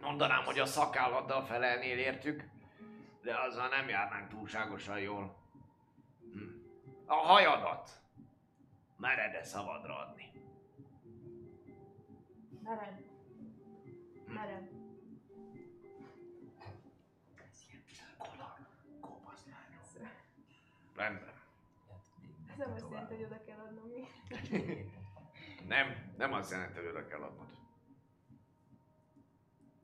[0.00, 2.44] Mondanám, hogy a szakálladdal felelnél értük,
[3.22, 5.36] de azzal nem járnánk túlságosan jól.
[6.32, 6.42] Hm.
[7.06, 7.90] A hajadat
[8.96, 10.32] mered-e szabadra adni?
[12.62, 13.04] Merem.
[14.26, 14.76] Merem.
[20.96, 21.32] Rendben.
[22.50, 24.04] Ez nem azt jelenti, hogy oda kell adnom mi.
[25.66, 27.47] Nem, nem azt jelenti, hogy oda kell adnod.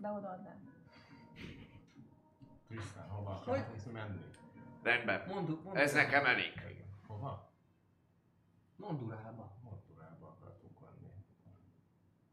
[0.04, 0.72] De oda adnám.
[2.66, 4.24] Krisztán, hova akarsz menni?
[4.82, 5.28] Rendben.
[5.28, 6.52] Mondd, mondd, Ez nekem elég.
[7.06, 7.52] Hova?
[8.76, 9.56] Mondd urába.
[9.62, 11.12] Morturába akartunk menni.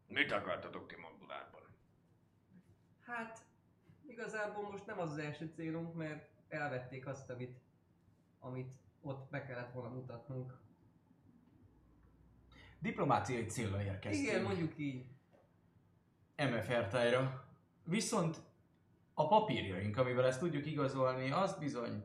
[0.06, 1.60] Mit akartatok ti Mondulárban?
[3.00, 3.44] Hát,
[4.06, 7.60] igazából most nem az az első célunk, mert elvették azt, amit,
[8.38, 10.58] amit ott be kellett volna mutatnunk.
[12.78, 14.28] Diplomáciai célra érkeztünk.
[14.28, 15.06] Igen, mondjuk így.
[16.36, 17.50] MFR-tájra.
[17.84, 18.40] Viszont
[19.14, 22.04] a papírjaink, amivel ezt tudjuk igazolni, az bizony,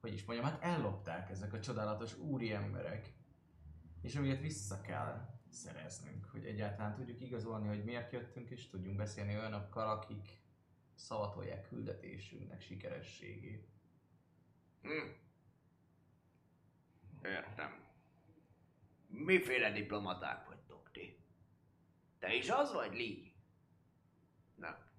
[0.00, 3.12] hogy is mondjam, hát ellopták ezek a csodálatos úri emberek.
[4.02, 9.36] És amiért vissza kell szereznünk, hogy egyáltalán tudjuk igazolni, hogy miért jöttünk, és tudjunk beszélni
[9.36, 10.28] olyanokkal, akik
[10.94, 13.68] szavatolják küldetésünknek sikerességét.
[14.82, 15.08] Hm.
[17.22, 17.88] Értem.
[19.06, 21.18] Miféle diplomaták vagytok ti?
[22.18, 23.29] Te is az vagy, Lee?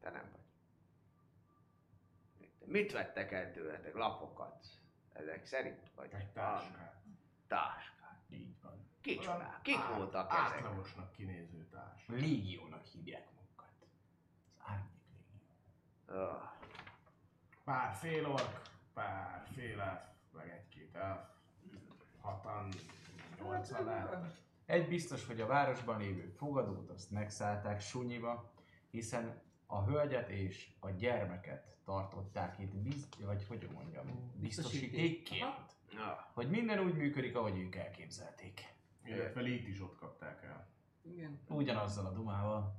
[0.02, 0.40] Te nem vagy.
[2.66, 3.94] Mit vettek el tőletek?
[3.94, 4.66] Lapokat?
[5.14, 5.92] Ezek szerint?
[5.96, 6.96] Vagy Egy táskát.
[7.48, 8.22] Táskát.
[8.30, 8.90] Így van.
[9.02, 9.62] Kicsodák?
[9.62, 10.58] Kik Át- voltak ezek?
[10.58, 12.08] Átlagosnak kinéző társ.
[12.08, 13.72] Légiónak hívják magukat.
[14.58, 16.22] Az árnyék légió.
[16.24, 16.42] Öh,
[17.64, 18.62] Pár fél ork,
[18.94, 21.28] pár fél elf, meg egy-két elf.
[22.22, 22.70] Hatan,
[23.40, 24.32] nyolcan.
[24.66, 28.52] Egy biztos, hogy a városban lévő fogadót azt megszállták sunyiba,
[28.90, 29.42] hiszen
[29.72, 35.76] a hölgyet és a gyermeket tartották itt, biz, vagy hogy mondjam, biztosítékként,
[36.34, 38.74] hogy minden úgy működik, ahogy ők elképzelték.
[39.06, 40.68] Illetve Lít is ott kapták el.
[41.02, 41.40] Igen.
[41.48, 42.78] Ugyanazzal a dumával.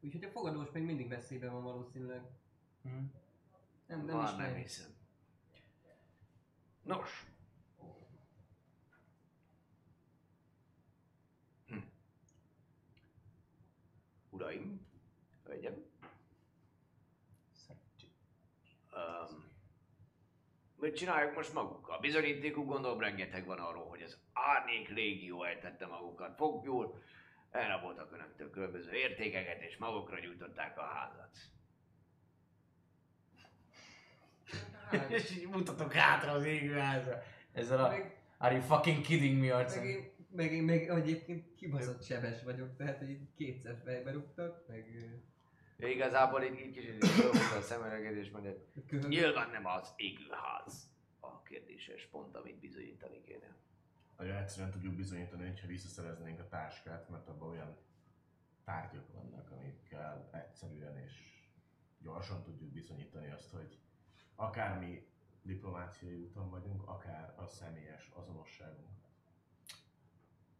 [0.00, 2.22] Úgyhogy a fogadós még mindig veszélyben van valószínűleg.
[2.82, 2.88] Hm.
[3.86, 4.90] Nem, nem van, nem hiszem.
[6.82, 7.26] Nos.
[11.66, 11.78] Hm.
[14.30, 14.86] Uraim,
[15.44, 15.84] hölgyem,
[17.52, 18.14] Szerencsét.
[18.92, 19.44] um,
[20.82, 21.98] mit csináljuk most magukkal?
[21.98, 27.02] Bizonyítékuk gondolom rengeteg van arról, hogy az árnyék légió eltette magukat fogjul,
[27.50, 31.36] elraboltak önöktől különböző értékeket, és magukra gyújtották a házat.
[34.90, 37.22] Hát, És így mutatok hátra az égőházra.
[37.52, 39.84] Ezzel a meg, Are you fucking kidding me meg, arcom?
[39.84, 44.84] én, meg én még egyébként kibaszott sebes vagyok, tehát így kétszer fejbe rúgtak, meg...
[45.82, 47.02] Ő igazából így, így kicsit
[47.58, 48.52] a szemüveget és mondja,
[49.08, 53.56] nyilván nem az égőház a kérdéses pont, amit bizonyítani kéne.
[54.16, 57.76] Nagyon egyszerűen tudjuk bizonyítani, hogyha visszaszereznénk a táskát, mert abban olyan
[58.64, 61.12] tárgyak vannak, amikkel egyszerűen és
[61.98, 63.78] gyorsan tudjuk bizonyítani azt, hogy
[64.34, 65.06] akár mi
[65.42, 68.88] diplomáciai úton vagyunk, akár a személyes azonosságunk.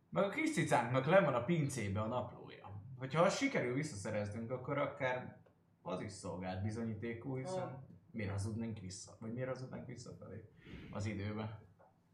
[0.08, 2.61] Meg a kis cicánknak le van a pincébe a naplója.
[3.02, 5.36] Hogyha azt sikerül visszaszereznünk, akkor akár
[5.82, 9.16] az is szolgált bizonyítékú, hiszen miért hazudnánk vissza?
[9.20, 10.44] Vagy miért hazudnánk visszafelé
[10.92, 11.58] az időben?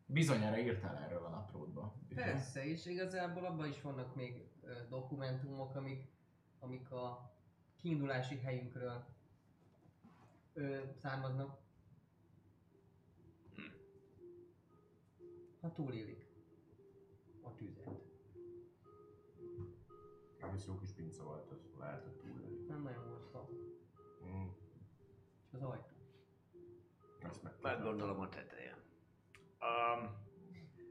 [0.07, 1.95] Bizonyára írtál erről a naplódba.
[2.15, 6.13] Persze, és igazából abban is vannak még ö, dokumentumok, amik,
[6.59, 7.33] amik a
[7.77, 9.05] kiindulási helyünkről
[10.53, 11.59] ö, származnak.
[15.61, 16.28] Ha túlélik
[20.59, 23.49] Egész jó kis pince volt, az lehet, hogy túl Nem nagyon volt fa.
[24.25, 24.49] mm.
[25.47, 25.95] És az ajtó.
[27.19, 28.79] Ezt meg Meggondolom a teteje.
[29.61, 30.17] Um,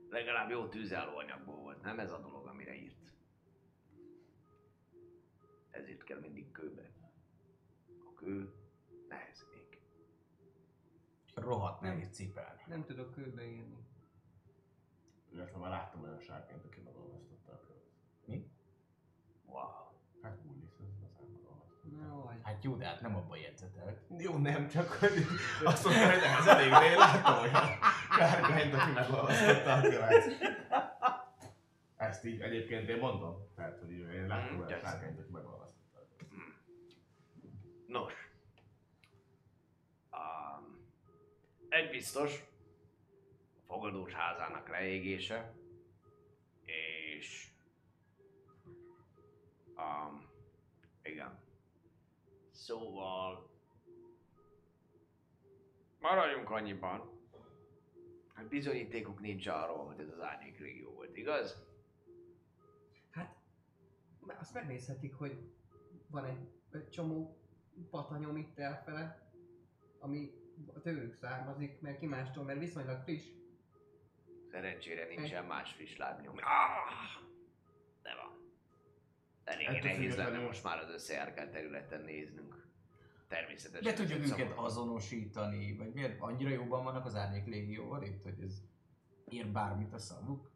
[0.10, 3.14] legalább jó tűzálló anyagból volt, nem ez a dolog, amire írt.
[5.70, 6.92] Ezért kell mindig kőbe.
[7.88, 8.54] A kő
[9.08, 9.82] nehezik.
[11.34, 12.62] Rohadt nehéz cipelni.
[12.68, 13.88] Nem tudok kőbe írni.
[15.32, 17.76] Illetve már láttam olyan sárkányt, aki megolvasztotta a követ.
[19.48, 19.64] Wow.
[20.22, 21.92] Hát Ullis, ez az.
[22.00, 22.38] Na vagy.
[22.43, 24.00] Hát jó, de hát nem abban jegyzetelt.
[24.17, 25.11] Jó, nem, csak hogy
[25.64, 27.64] azt mondta, hogy ez elég, de én láttam olyan
[28.17, 30.26] sárkányt, aki megolvasztotta a követ.
[31.95, 33.48] Ezt így egyébként én mondom.
[33.56, 34.88] Tehát, hogy én Mm, olyan persze.
[34.88, 36.06] sárkányt, aki megolvasztotta a.
[37.88, 38.14] Nos.
[40.11, 40.88] Um,
[41.69, 42.43] egy biztos,
[43.67, 45.53] a fogadós házának leégése,
[46.66, 47.47] és
[49.77, 50.25] um,
[51.03, 51.39] igen.
[52.51, 53.49] Szóval
[55.99, 57.09] maradjunk annyiban,
[58.35, 61.65] hogy bizonyítékuk nincs arról, hogy ez az árnyék régió volt, igaz?
[63.11, 63.35] Hát,
[64.39, 65.51] azt megnézhetik, hogy
[66.07, 67.38] van egy, egy csomó
[67.89, 69.31] patanyom itt elfele,
[69.99, 70.31] ami
[70.81, 73.25] tőlük származik, mert ki mástól, mert viszonylag friss.
[74.51, 76.35] Szerencsére nincsen más friss lábnyom.
[76.38, 77.26] Ah!
[79.48, 82.67] Elég Ettől nehéz lenne most már az összejárkált területen néznünk.
[83.27, 83.84] Természetesen.
[83.84, 84.66] De tudjuk őket szabad.
[84.66, 88.61] azonosítani, vagy miért annyira jobban vannak az árnyék légióval itt, hogy ez
[89.30, 90.51] ír bármit a szavuk?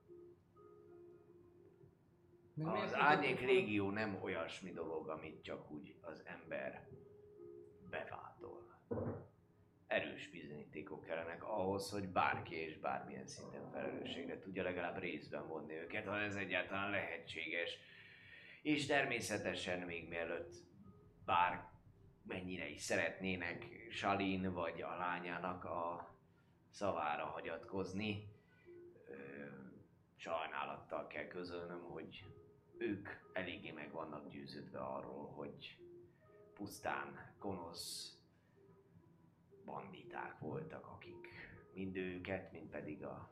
[2.53, 6.87] Meg Az árnyék régió nem olyasmi dolog, amit csak úgy az ember
[7.89, 8.79] bevádol.
[9.87, 16.05] Erős bizonyítékok kellenek ahhoz, hogy bárki és bármilyen szinten felelősségre tudja legalább részben vonni őket,
[16.05, 17.77] ha ez egyáltalán lehetséges.
[18.61, 20.55] És természetesen még mielőtt
[21.25, 21.69] bár
[22.23, 26.15] mennyire is szeretnének Salin vagy a lányának a
[26.69, 28.29] szavára hagyatkozni,
[30.15, 32.25] sajnálattal kell közölnöm, hogy
[32.77, 35.77] ők eléggé meg vannak győződve arról, hogy
[36.53, 38.17] pusztán gonosz
[39.65, 41.27] banditák voltak, akik
[41.73, 43.31] mind őket, mind pedig a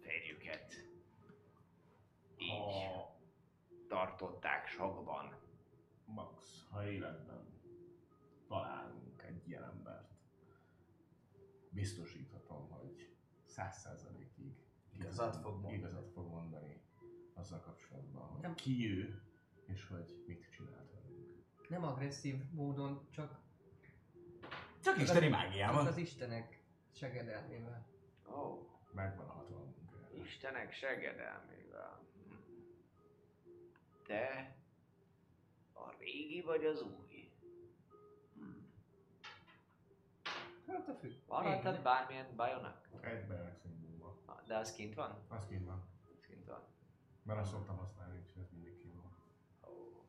[0.00, 0.74] férjüket.
[2.38, 2.48] Így.
[2.48, 3.15] Ha
[3.88, 5.34] tartották sakban.
[6.04, 7.46] Max, ha életben
[8.48, 10.10] találunk egy ilyen embert,
[11.70, 14.54] biztosíthatom, hogy száz százalékig
[14.92, 15.76] Igazat fog mondani.
[15.76, 16.80] igazat fog mondani
[17.34, 18.54] azzal kapcsolatban, hogy Nem.
[18.54, 19.22] ki ő,
[19.66, 21.44] és hogy mit csinált velünk.
[21.68, 23.38] Nem agresszív módon, csak
[24.80, 25.86] Csak isteni csak mágiával.
[25.86, 27.86] az istenek segedelmével.
[28.28, 29.74] Ó, oh, Megvan a hatalmunk.
[30.24, 32.05] Istenek segedelmével.
[34.06, 34.56] Te
[35.72, 37.30] a régi vagy az új?
[38.34, 38.42] Hm.
[40.66, 41.12] Hát a függ.
[41.26, 42.88] Van rajtad bármilyen bajonak?
[43.00, 44.14] Egy beregszínbúma.
[44.46, 45.24] De az kint van?
[45.28, 45.82] Az kint van.
[46.12, 46.60] Az kint van.
[47.22, 49.12] Mert azt szoktam használni, úgyhogy ez mindig kint van.
[49.72, 50.04] Ó.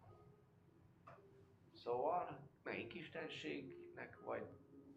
[1.74, 4.48] Szóval, melyik istenségnek vagy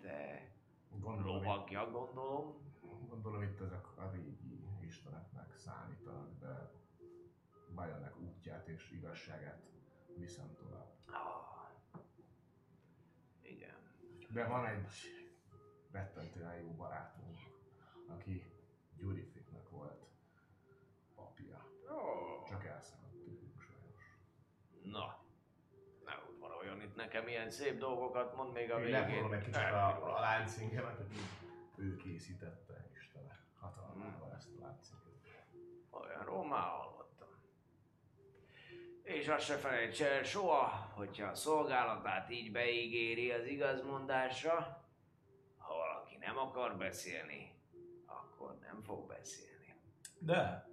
[0.00, 0.48] te
[0.90, 2.68] Gondolom, itt, lovagja, gondolom?
[3.08, 6.70] gondolom itt ezek a régi isteneknek számítanak, de
[7.74, 8.18] Bajonek
[8.50, 9.60] útját és igazságát
[10.16, 10.92] viszem tovább.
[11.06, 11.68] Ah.
[13.42, 13.76] Igen.
[14.28, 14.88] De van egy
[15.90, 17.36] rettentően jó barátunk,
[18.06, 18.52] aki
[18.96, 20.06] Gyurifiknek volt
[21.14, 21.66] papja.
[21.90, 22.44] Ó.
[22.48, 22.62] Csak
[23.24, 24.18] tőlünk sajnos.
[24.82, 25.24] Na,
[26.04, 29.00] ne udvaroljon itt nekem ilyen szép dolgokat, mond még a Én végén.
[29.00, 31.16] leforrom egy kicsit a, a láncingemet, hogy
[31.76, 35.08] ő készítette Istene hatalmával ezt a láncinget.
[35.90, 36.99] Olyanról már hallottam.
[39.02, 44.84] És azt se felejts el soha, hogyha a szolgálatát így beígéri az igazmondásra,
[45.56, 47.54] ha valaki nem akar beszélni,
[48.06, 49.74] akkor nem fog beszélni.
[50.18, 50.68] De,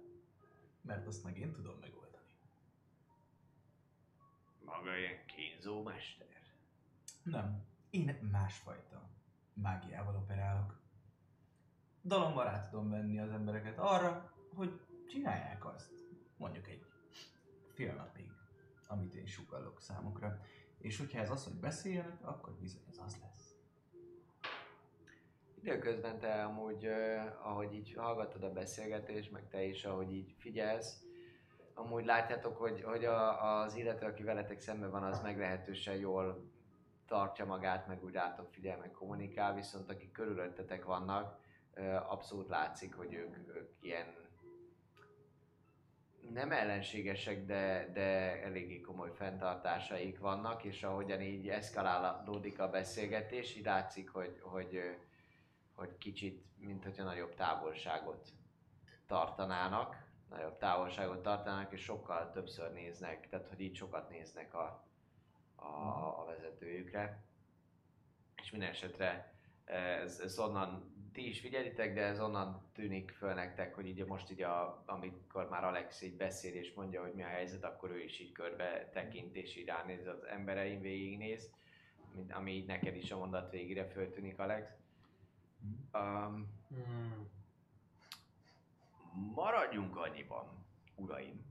[0.80, 2.32] mert azt meg én tudom megoldani.
[4.64, 6.26] Maga ilyen kínzó mester.
[7.22, 7.66] Nem.
[7.90, 9.08] Én másfajta
[9.52, 10.78] mágiával operálok.
[12.04, 15.90] Dalommal rá tudom venni az embereket arra, hogy csinálják azt.
[16.36, 16.87] Mondjuk egy
[17.78, 18.30] fél napig,
[18.86, 20.40] amit én sugallok számukra.
[20.78, 23.56] És hogyha ez az, hogy beszéljenek, akkor bizony ez az lesz.
[25.54, 26.86] Időközben te amúgy,
[27.42, 31.02] ahogy így hallgatod a beszélgetést, meg te is, ahogy így figyelsz,
[31.74, 36.50] amúgy látjátok, hogy, hogy a, az illető, aki veletek szemben van, az meglehetősen jól
[37.06, 41.40] tartja magát, meg úgy rátok figyel, meg kommunikál, viszont akik körülöttetek vannak,
[42.08, 44.27] abszolút látszik, hogy ők, ők ilyen
[46.32, 53.64] nem ellenségesek, de, de eléggé komoly fenntartásaik vannak, és ahogyan így eszkalálódik a beszélgetés, így
[53.64, 54.96] látszik, hogy, hogy,
[55.74, 58.28] hogy kicsit, mint hogyha nagyobb távolságot
[59.06, 64.84] tartanának, nagyobb távolságot tartanának, és sokkal többször néznek, tehát hogy így sokat néznek a,
[65.56, 65.66] a,
[66.20, 67.22] a vezetőjükre.
[68.42, 69.32] És minden esetre
[69.64, 74.30] ez, ez onnan, ti is figyelitek, de ez onnan tűnik föl nektek, hogy így most
[74.30, 78.02] így, a, amikor már Alex így beszél és mondja, hogy mi a helyzet, akkor ő
[78.02, 81.50] is így körbe tekint és így ránéz az embereim, végignéz,
[82.30, 84.70] ami így neked is a mondat végére föltűnik, Alex.
[85.92, 86.46] Um.
[89.34, 90.64] Maradjunk annyiban,
[90.94, 91.46] uraim.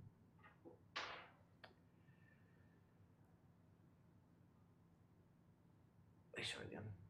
[6.33, 7.06] És hölgyem.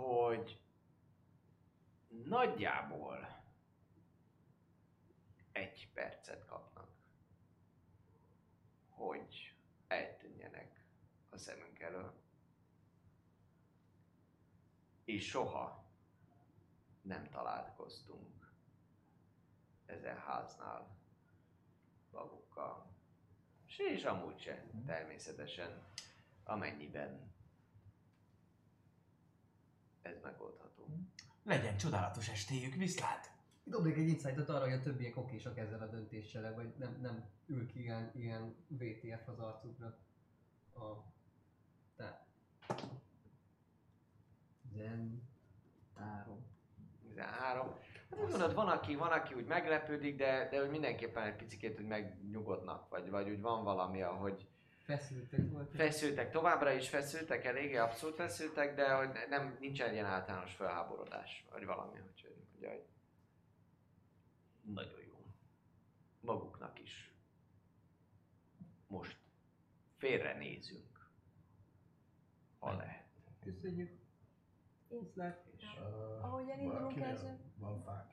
[0.00, 0.60] Hogy
[2.08, 3.42] nagyjából
[5.52, 6.88] egy percet kapnak,
[8.88, 9.54] hogy
[9.86, 10.84] eltűnjenek
[11.30, 12.22] a szemünk elől.
[15.04, 15.84] És soha
[17.02, 18.52] nem találkoztunk
[19.86, 20.96] ezen háznál
[22.10, 22.90] magukkal.
[23.66, 25.84] És és amúgy se, természetesen,
[26.44, 27.29] amennyiben
[30.02, 30.86] ez megoldható.
[31.42, 33.32] Legyen csodálatos estéjük, viszlát!
[33.64, 37.66] Dobnék egy insightot arra, hogy a többiek okésak ezzel a döntéssel, vagy nem, nem ül
[37.66, 39.98] ki ilyen, ilyen VTF az arcukra.
[40.74, 41.12] A...
[41.96, 42.26] Tehát...
[44.72, 45.28] Zen...
[45.94, 46.50] Három.
[47.02, 47.74] 13.
[48.10, 51.80] Hát úgy mondod, van aki, van, aki úgy meglepődik, de, de hogy mindenképpen egy picit
[51.80, 54.48] úgy megnyugodnak, vagy, vagy úgy van valami, ahogy
[54.96, 55.74] Feszültek voltak.
[55.74, 61.64] feszültek, továbbra is feszültek, eléggé abszolút feszültek, de hogy nem, nincsen ilyen általános felháborodás, vagy
[61.64, 62.20] valami, hogy
[62.60, 62.86] mondja, hogy
[64.74, 65.24] nagyon jó.
[66.20, 67.14] Maguknak is.
[68.86, 69.16] Most
[69.96, 71.10] félre nézünk.
[72.58, 73.08] Ha lehet.
[73.44, 73.98] Köszönjük.
[74.88, 75.12] Én,
[75.56, 75.64] És
[76.20, 78.12] ahogy elindulunk ezzel, Van fák.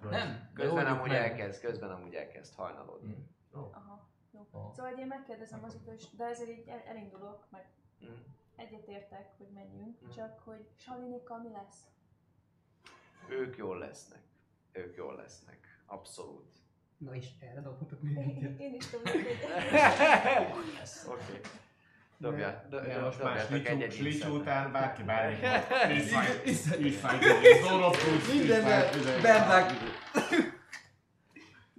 [0.00, 3.28] Nem, közben amúgy elkezd, közben amúgy elkezd hajnalodni.
[3.50, 4.08] aha,
[4.52, 4.70] jó.
[4.76, 7.64] Szóval hogy én megkérdezem azoktól de ezért így el, elindulok, meg
[8.04, 8.14] Mm.
[8.56, 10.08] egyetértek, hogy menjünk, Mm.
[10.08, 11.76] csak hogy Salinikkal mi lesz?
[13.28, 14.22] Ők jól lesznek.
[14.72, 15.82] Ők jól lesznek.
[15.86, 16.54] Abszolút.
[16.98, 18.16] Na és erre dobhatok még
[18.60, 19.26] Én, is tudom, hogy
[21.08, 21.40] Oké.
[22.18, 24.32] Dobja, do, Ja, most már slicsú, egy-egy slicsú insight.
[24.40, 25.90] után bárki bármit mond.
[25.96, 29.72] Így fájt, Iszony- így fájt, így zorogtult, így Mindenben fájt, így bad fájt.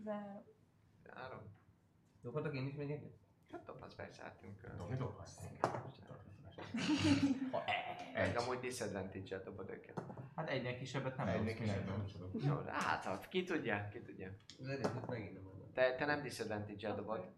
[0.03, 0.43] Zárom.
[1.13, 1.39] Három.
[2.27, 3.13] Dobhatok én is még egyet?
[3.51, 4.73] Hát dobhatsz persze átünk.
[4.77, 5.37] Dobni dobhatsz.
[7.65, 8.29] Egy.
[8.29, 8.35] Egy.
[8.35, 10.01] Amúgy disadvantage-el dobod őket.
[10.35, 11.85] Hát egynél kisebbet nem Egynek kisebbet.
[11.85, 14.29] nem Jó, hát, hát ki tudja, ki tudja.
[14.59, 15.73] Az előzőt megint nem mondom.
[15.73, 17.31] Te, te nem disadvantage-el dobod.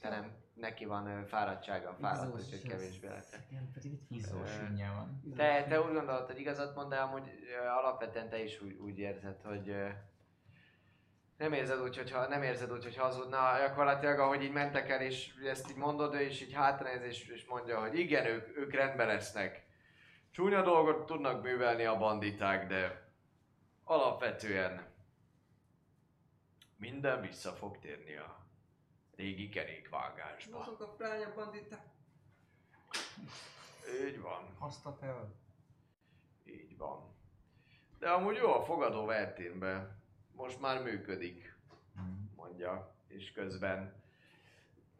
[0.00, 2.78] Te nem, neki van ö, fáradtsága, fáradt, Izós úgyhogy az.
[2.78, 3.44] kevésbé lehet.
[3.50, 5.22] Igen, pedig egy Izzós van.
[5.34, 7.28] Te, te úgy gondolod, hogy igazat mond, de amúgy
[7.62, 9.88] ö, alapvetően te is úgy, úgy érzed, hogy ö,
[11.36, 13.58] nem érzed úgy, hogyha nem érzed úgy, hogy hazudna.
[13.58, 17.44] Gyakorlatilag, ahogy így mentek el, és ezt így mondod, ő is így hátranéz, és, és
[17.44, 19.66] mondja, hogy igen, ők, ők rendben lesznek.
[20.30, 23.10] Csúnya dolgot tudnak művelni a banditák, de
[23.84, 24.86] alapvetően
[26.76, 28.46] minden vissza fog térni a
[29.16, 30.58] régi kerékvágásba.
[30.58, 31.86] Azok a fránya banditák.
[34.06, 34.56] Így van.
[34.58, 35.34] Azt a fel.
[36.44, 37.14] Így van.
[37.98, 39.96] De amúgy jó a fogadó Verténbe
[40.36, 41.56] most már működik,
[42.34, 43.94] mondja, és közben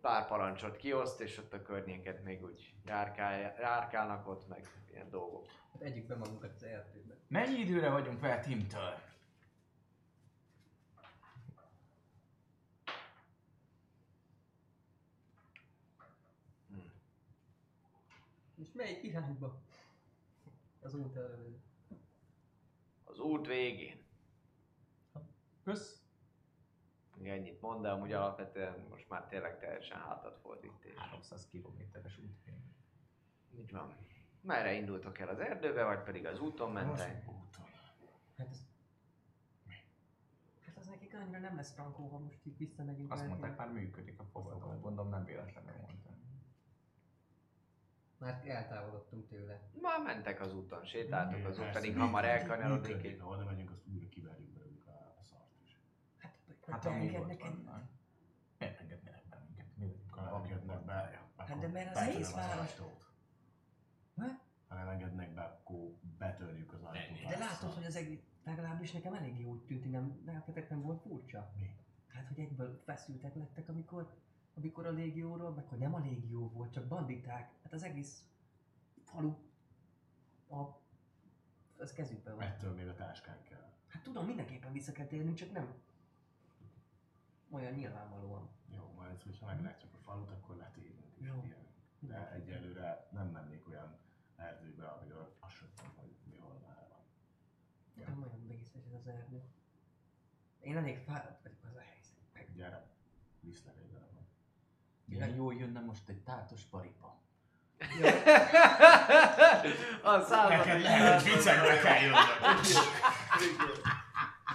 [0.01, 5.47] pár parancsot kioszt, és ott a környéket még úgy járkál, járkálnak ott, meg ilyen dolgok.
[5.73, 7.15] Hát egyik be magunkat az erdőbe.
[7.29, 8.99] Mennyi időre vagyunk fel Timtől?
[16.69, 16.79] Hm.
[18.55, 19.63] És melyik irányba?
[20.81, 21.61] Az út előző.
[23.05, 24.06] Az út végén.
[25.67, 26.01] Kösz.
[27.17, 30.85] Még ennyit mond, de amúgy alapvetően most már tényleg teljesen hátat fordít.
[30.85, 32.45] És 300 kilométeres út.
[33.59, 33.97] így van.
[34.41, 37.25] Merre indultok el az erdőbe, vagy pedig az úton mentek?
[38.37, 38.67] Hát ez...
[40.67, 43.13] Hát az nekik annyira nem lesz frankó, ha most így visszamegyünk.
[43.13, 44.81] Azt mert mondták, már működik a fogadalom.
[44.81, 46.15] Gondolom nem véletlenül mondtam.
[48.19, 49.71] Már eltávolodtunk tőle.
[49.81, 52.95] Már mentek az úton, sétáltok az út, Persze, pedig működik, hamar elkanyarodik.
[52.95, 53.21] működik.
[53.21, 55.81] Ha oda megyünk, azt újra kiverjük belőlük a, a szart is.
[56.67, 57.13] Hát, Hát hát egy...
[57.65, 57.89] van.
[58.59, 59.67] Miért engednének be minket?
[59.77, 63.05] Mi vagyunk jönnek be, Hát de mert az egész város- ajtót.
[64.17, 64.25] Ha?
[64.69, 67.29] Nem engednek be, akkor betörjük az ajtót.
[67.29, 71.53] De látod, hogy az egész, legalábbis nekem eléggé úgy tűnt, nem, nektek nem volt furcsa?
[71.57, 71.77] Mi?
[72.09, 74.15] Hát, hogy egyből feszültek lettek, amikor,
[74.57, 77.51] amikor a légióról, meg hogy nem a légió volt, csak banditák.
[77.63, 78.25] Hát az egész
[79.05, 79.35] falu
[80.49, 80.63] a,
[81.79, 82.45] az kezükben van.
[82.45, 83.73] Ettől még a táskánk kell.
[83.89, 85.75] Hát tudom, mindenképpen vissza kell térnünk, csak nem
[87.57, 88.49] olyan nyilvánvalóan.
[88.77, 91.41] Jó, majd hogyha meglátjuk a falut, akkor letérünk és Jó.
[91.41, 91.75] pihenünk.
[91.99, 93.99] De egyelőre nem mennék olyan
[94.37, 97.05] erdőbe, ahol azt sem tudom, hogy mi hol már van.
[98.07, 99.43] Nem olyan vészes ez az erdő.
[100.61, 102.19] Én elég fáradt vagyok az a helyzet.
[102.33, 102.87] Meg Gyere,
[103.41, 104.29] viszlek egy darabot.
[105.05, 107.19] Milyen jó jönne most egy tátos paripa.
[110.03, 110.49] a század...
[110.49, 112.25] Neked lehet, hogy viccekbe kell jönnöm.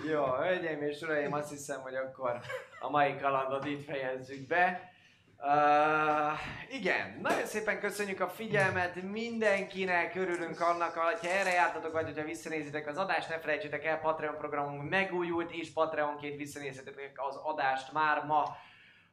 [0.07, 2.39] Jó, hölgyeim és uraim, azt hiszem, hogy akkor
[2.79, 4.91] a mai kalandot itt fejezzük be.
[5.37, 6.39] Uh,
[6.79, 12.87] igen, nagyon szépen köszönjük a figyelmet mindenkinek, örülünk annak, hogyha erre jártatok, vagy hogyha visszanézitek
[12.87, 18.43] az adást, ne felejtsétek el, Patreon programunk megújult, és Patreonként visszanézhetek az adást már ma,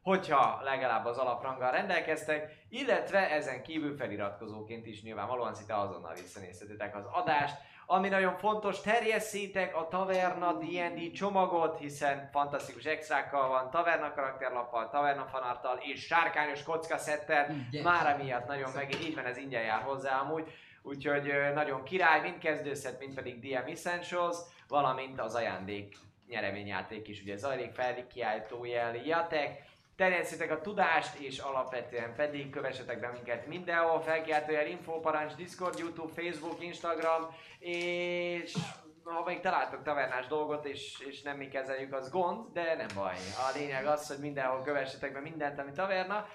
[0.02, 7.04] hogyha legalább az alapranggal rendelkeztek, illetve ezen kívül feliratkozóként is nyilvánvalóan szinte azonnal visszanézhetitek az
[7.12, 7.56] adást.
[7.90, 15.24] Ami nagyon fontos, terjesszétek a Taverna D&D csomagot, hiszen fantasztikus extrákkal van, Taverna karakterlappal, Taverna
[15.24, 17.46] fanarttal és sárkányos kockaszettel.
[17.82, 20.52] Már emiatt nagyon meg, így van, ez ingyen jár hozzá amúgy.
[20.82, 24.36] Úgyhogy nagyon király, mind kezdőszet, mind pedig DM Essentials,
[24.68, 25.96] valamint az ajándék
[26.28, 29.62] nyereményjáték is ugye zajlik fel, kiáltójel Jatek.
[29.98, 36.62] Terjesszétek a tudást, és alapvetően pedig kövessetek be minket mindenhol, felkiáltójel Infoparancs, Discord, YouTube, Facebook,
[36.62, 38.56] Instagram, és
[39.04, 43.14] ha még találtok tavernás dolgot, és, és nem mi kezeljük, az gond, de nem baj.
[43.14, 46.28] A lényeg az, hogy mindenhol kövessetek be mindent, ami taverna.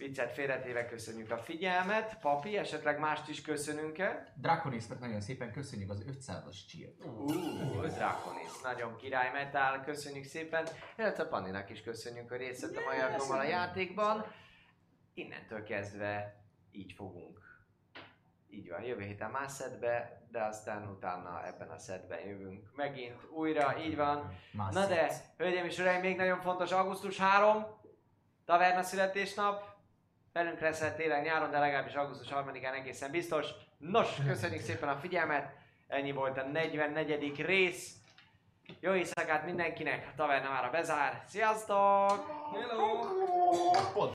[0.00, 2.18] Viccet félretéve köszönjük a figyelmet.
[2.20, 4.32] Papi, esetleg mást is köszönünk-e?
[4.36, 6.88] Draconisnak nagyon szépen köszönjük az 500-as chill.
[7.04, 10.66] Uh, Draconis, nagyon király metal, köszönjük szépen.
[10.96, 14.24] Illetve Panninak is köszönjük, részt vett a mai alkalommal a játékban.
[15.14, 17.38] Innentől kezdve így fogunk.
[18.50, 23.78] Így van, jövő héten más szedbe, de aztán utána ebben a szedben jövünk megint újra,
[23.78, 24.38] így van.
[24.52, 27.64] Más Na de, hölgyeim és uraim, még nagyon fontos, augusztus 3,
[28.44, 29.69] taverna születésnap,
[30.32, 33.46] velünk leszel télen nyáron, de legalábbis augusztus 3-án egészen biztos.
[33.78, 35.52] Nos, köszönjük szépen a figyelmet,
[35.88, 37.44] ennyi volt a 44.
[37.44, 37.94] rész.
[38.80, 41.22] Jó éjszakát mindenkinek, a taverna már bezár.
[41.28, 42.26] Sziasztok!
[42.52, 42.90] Hello!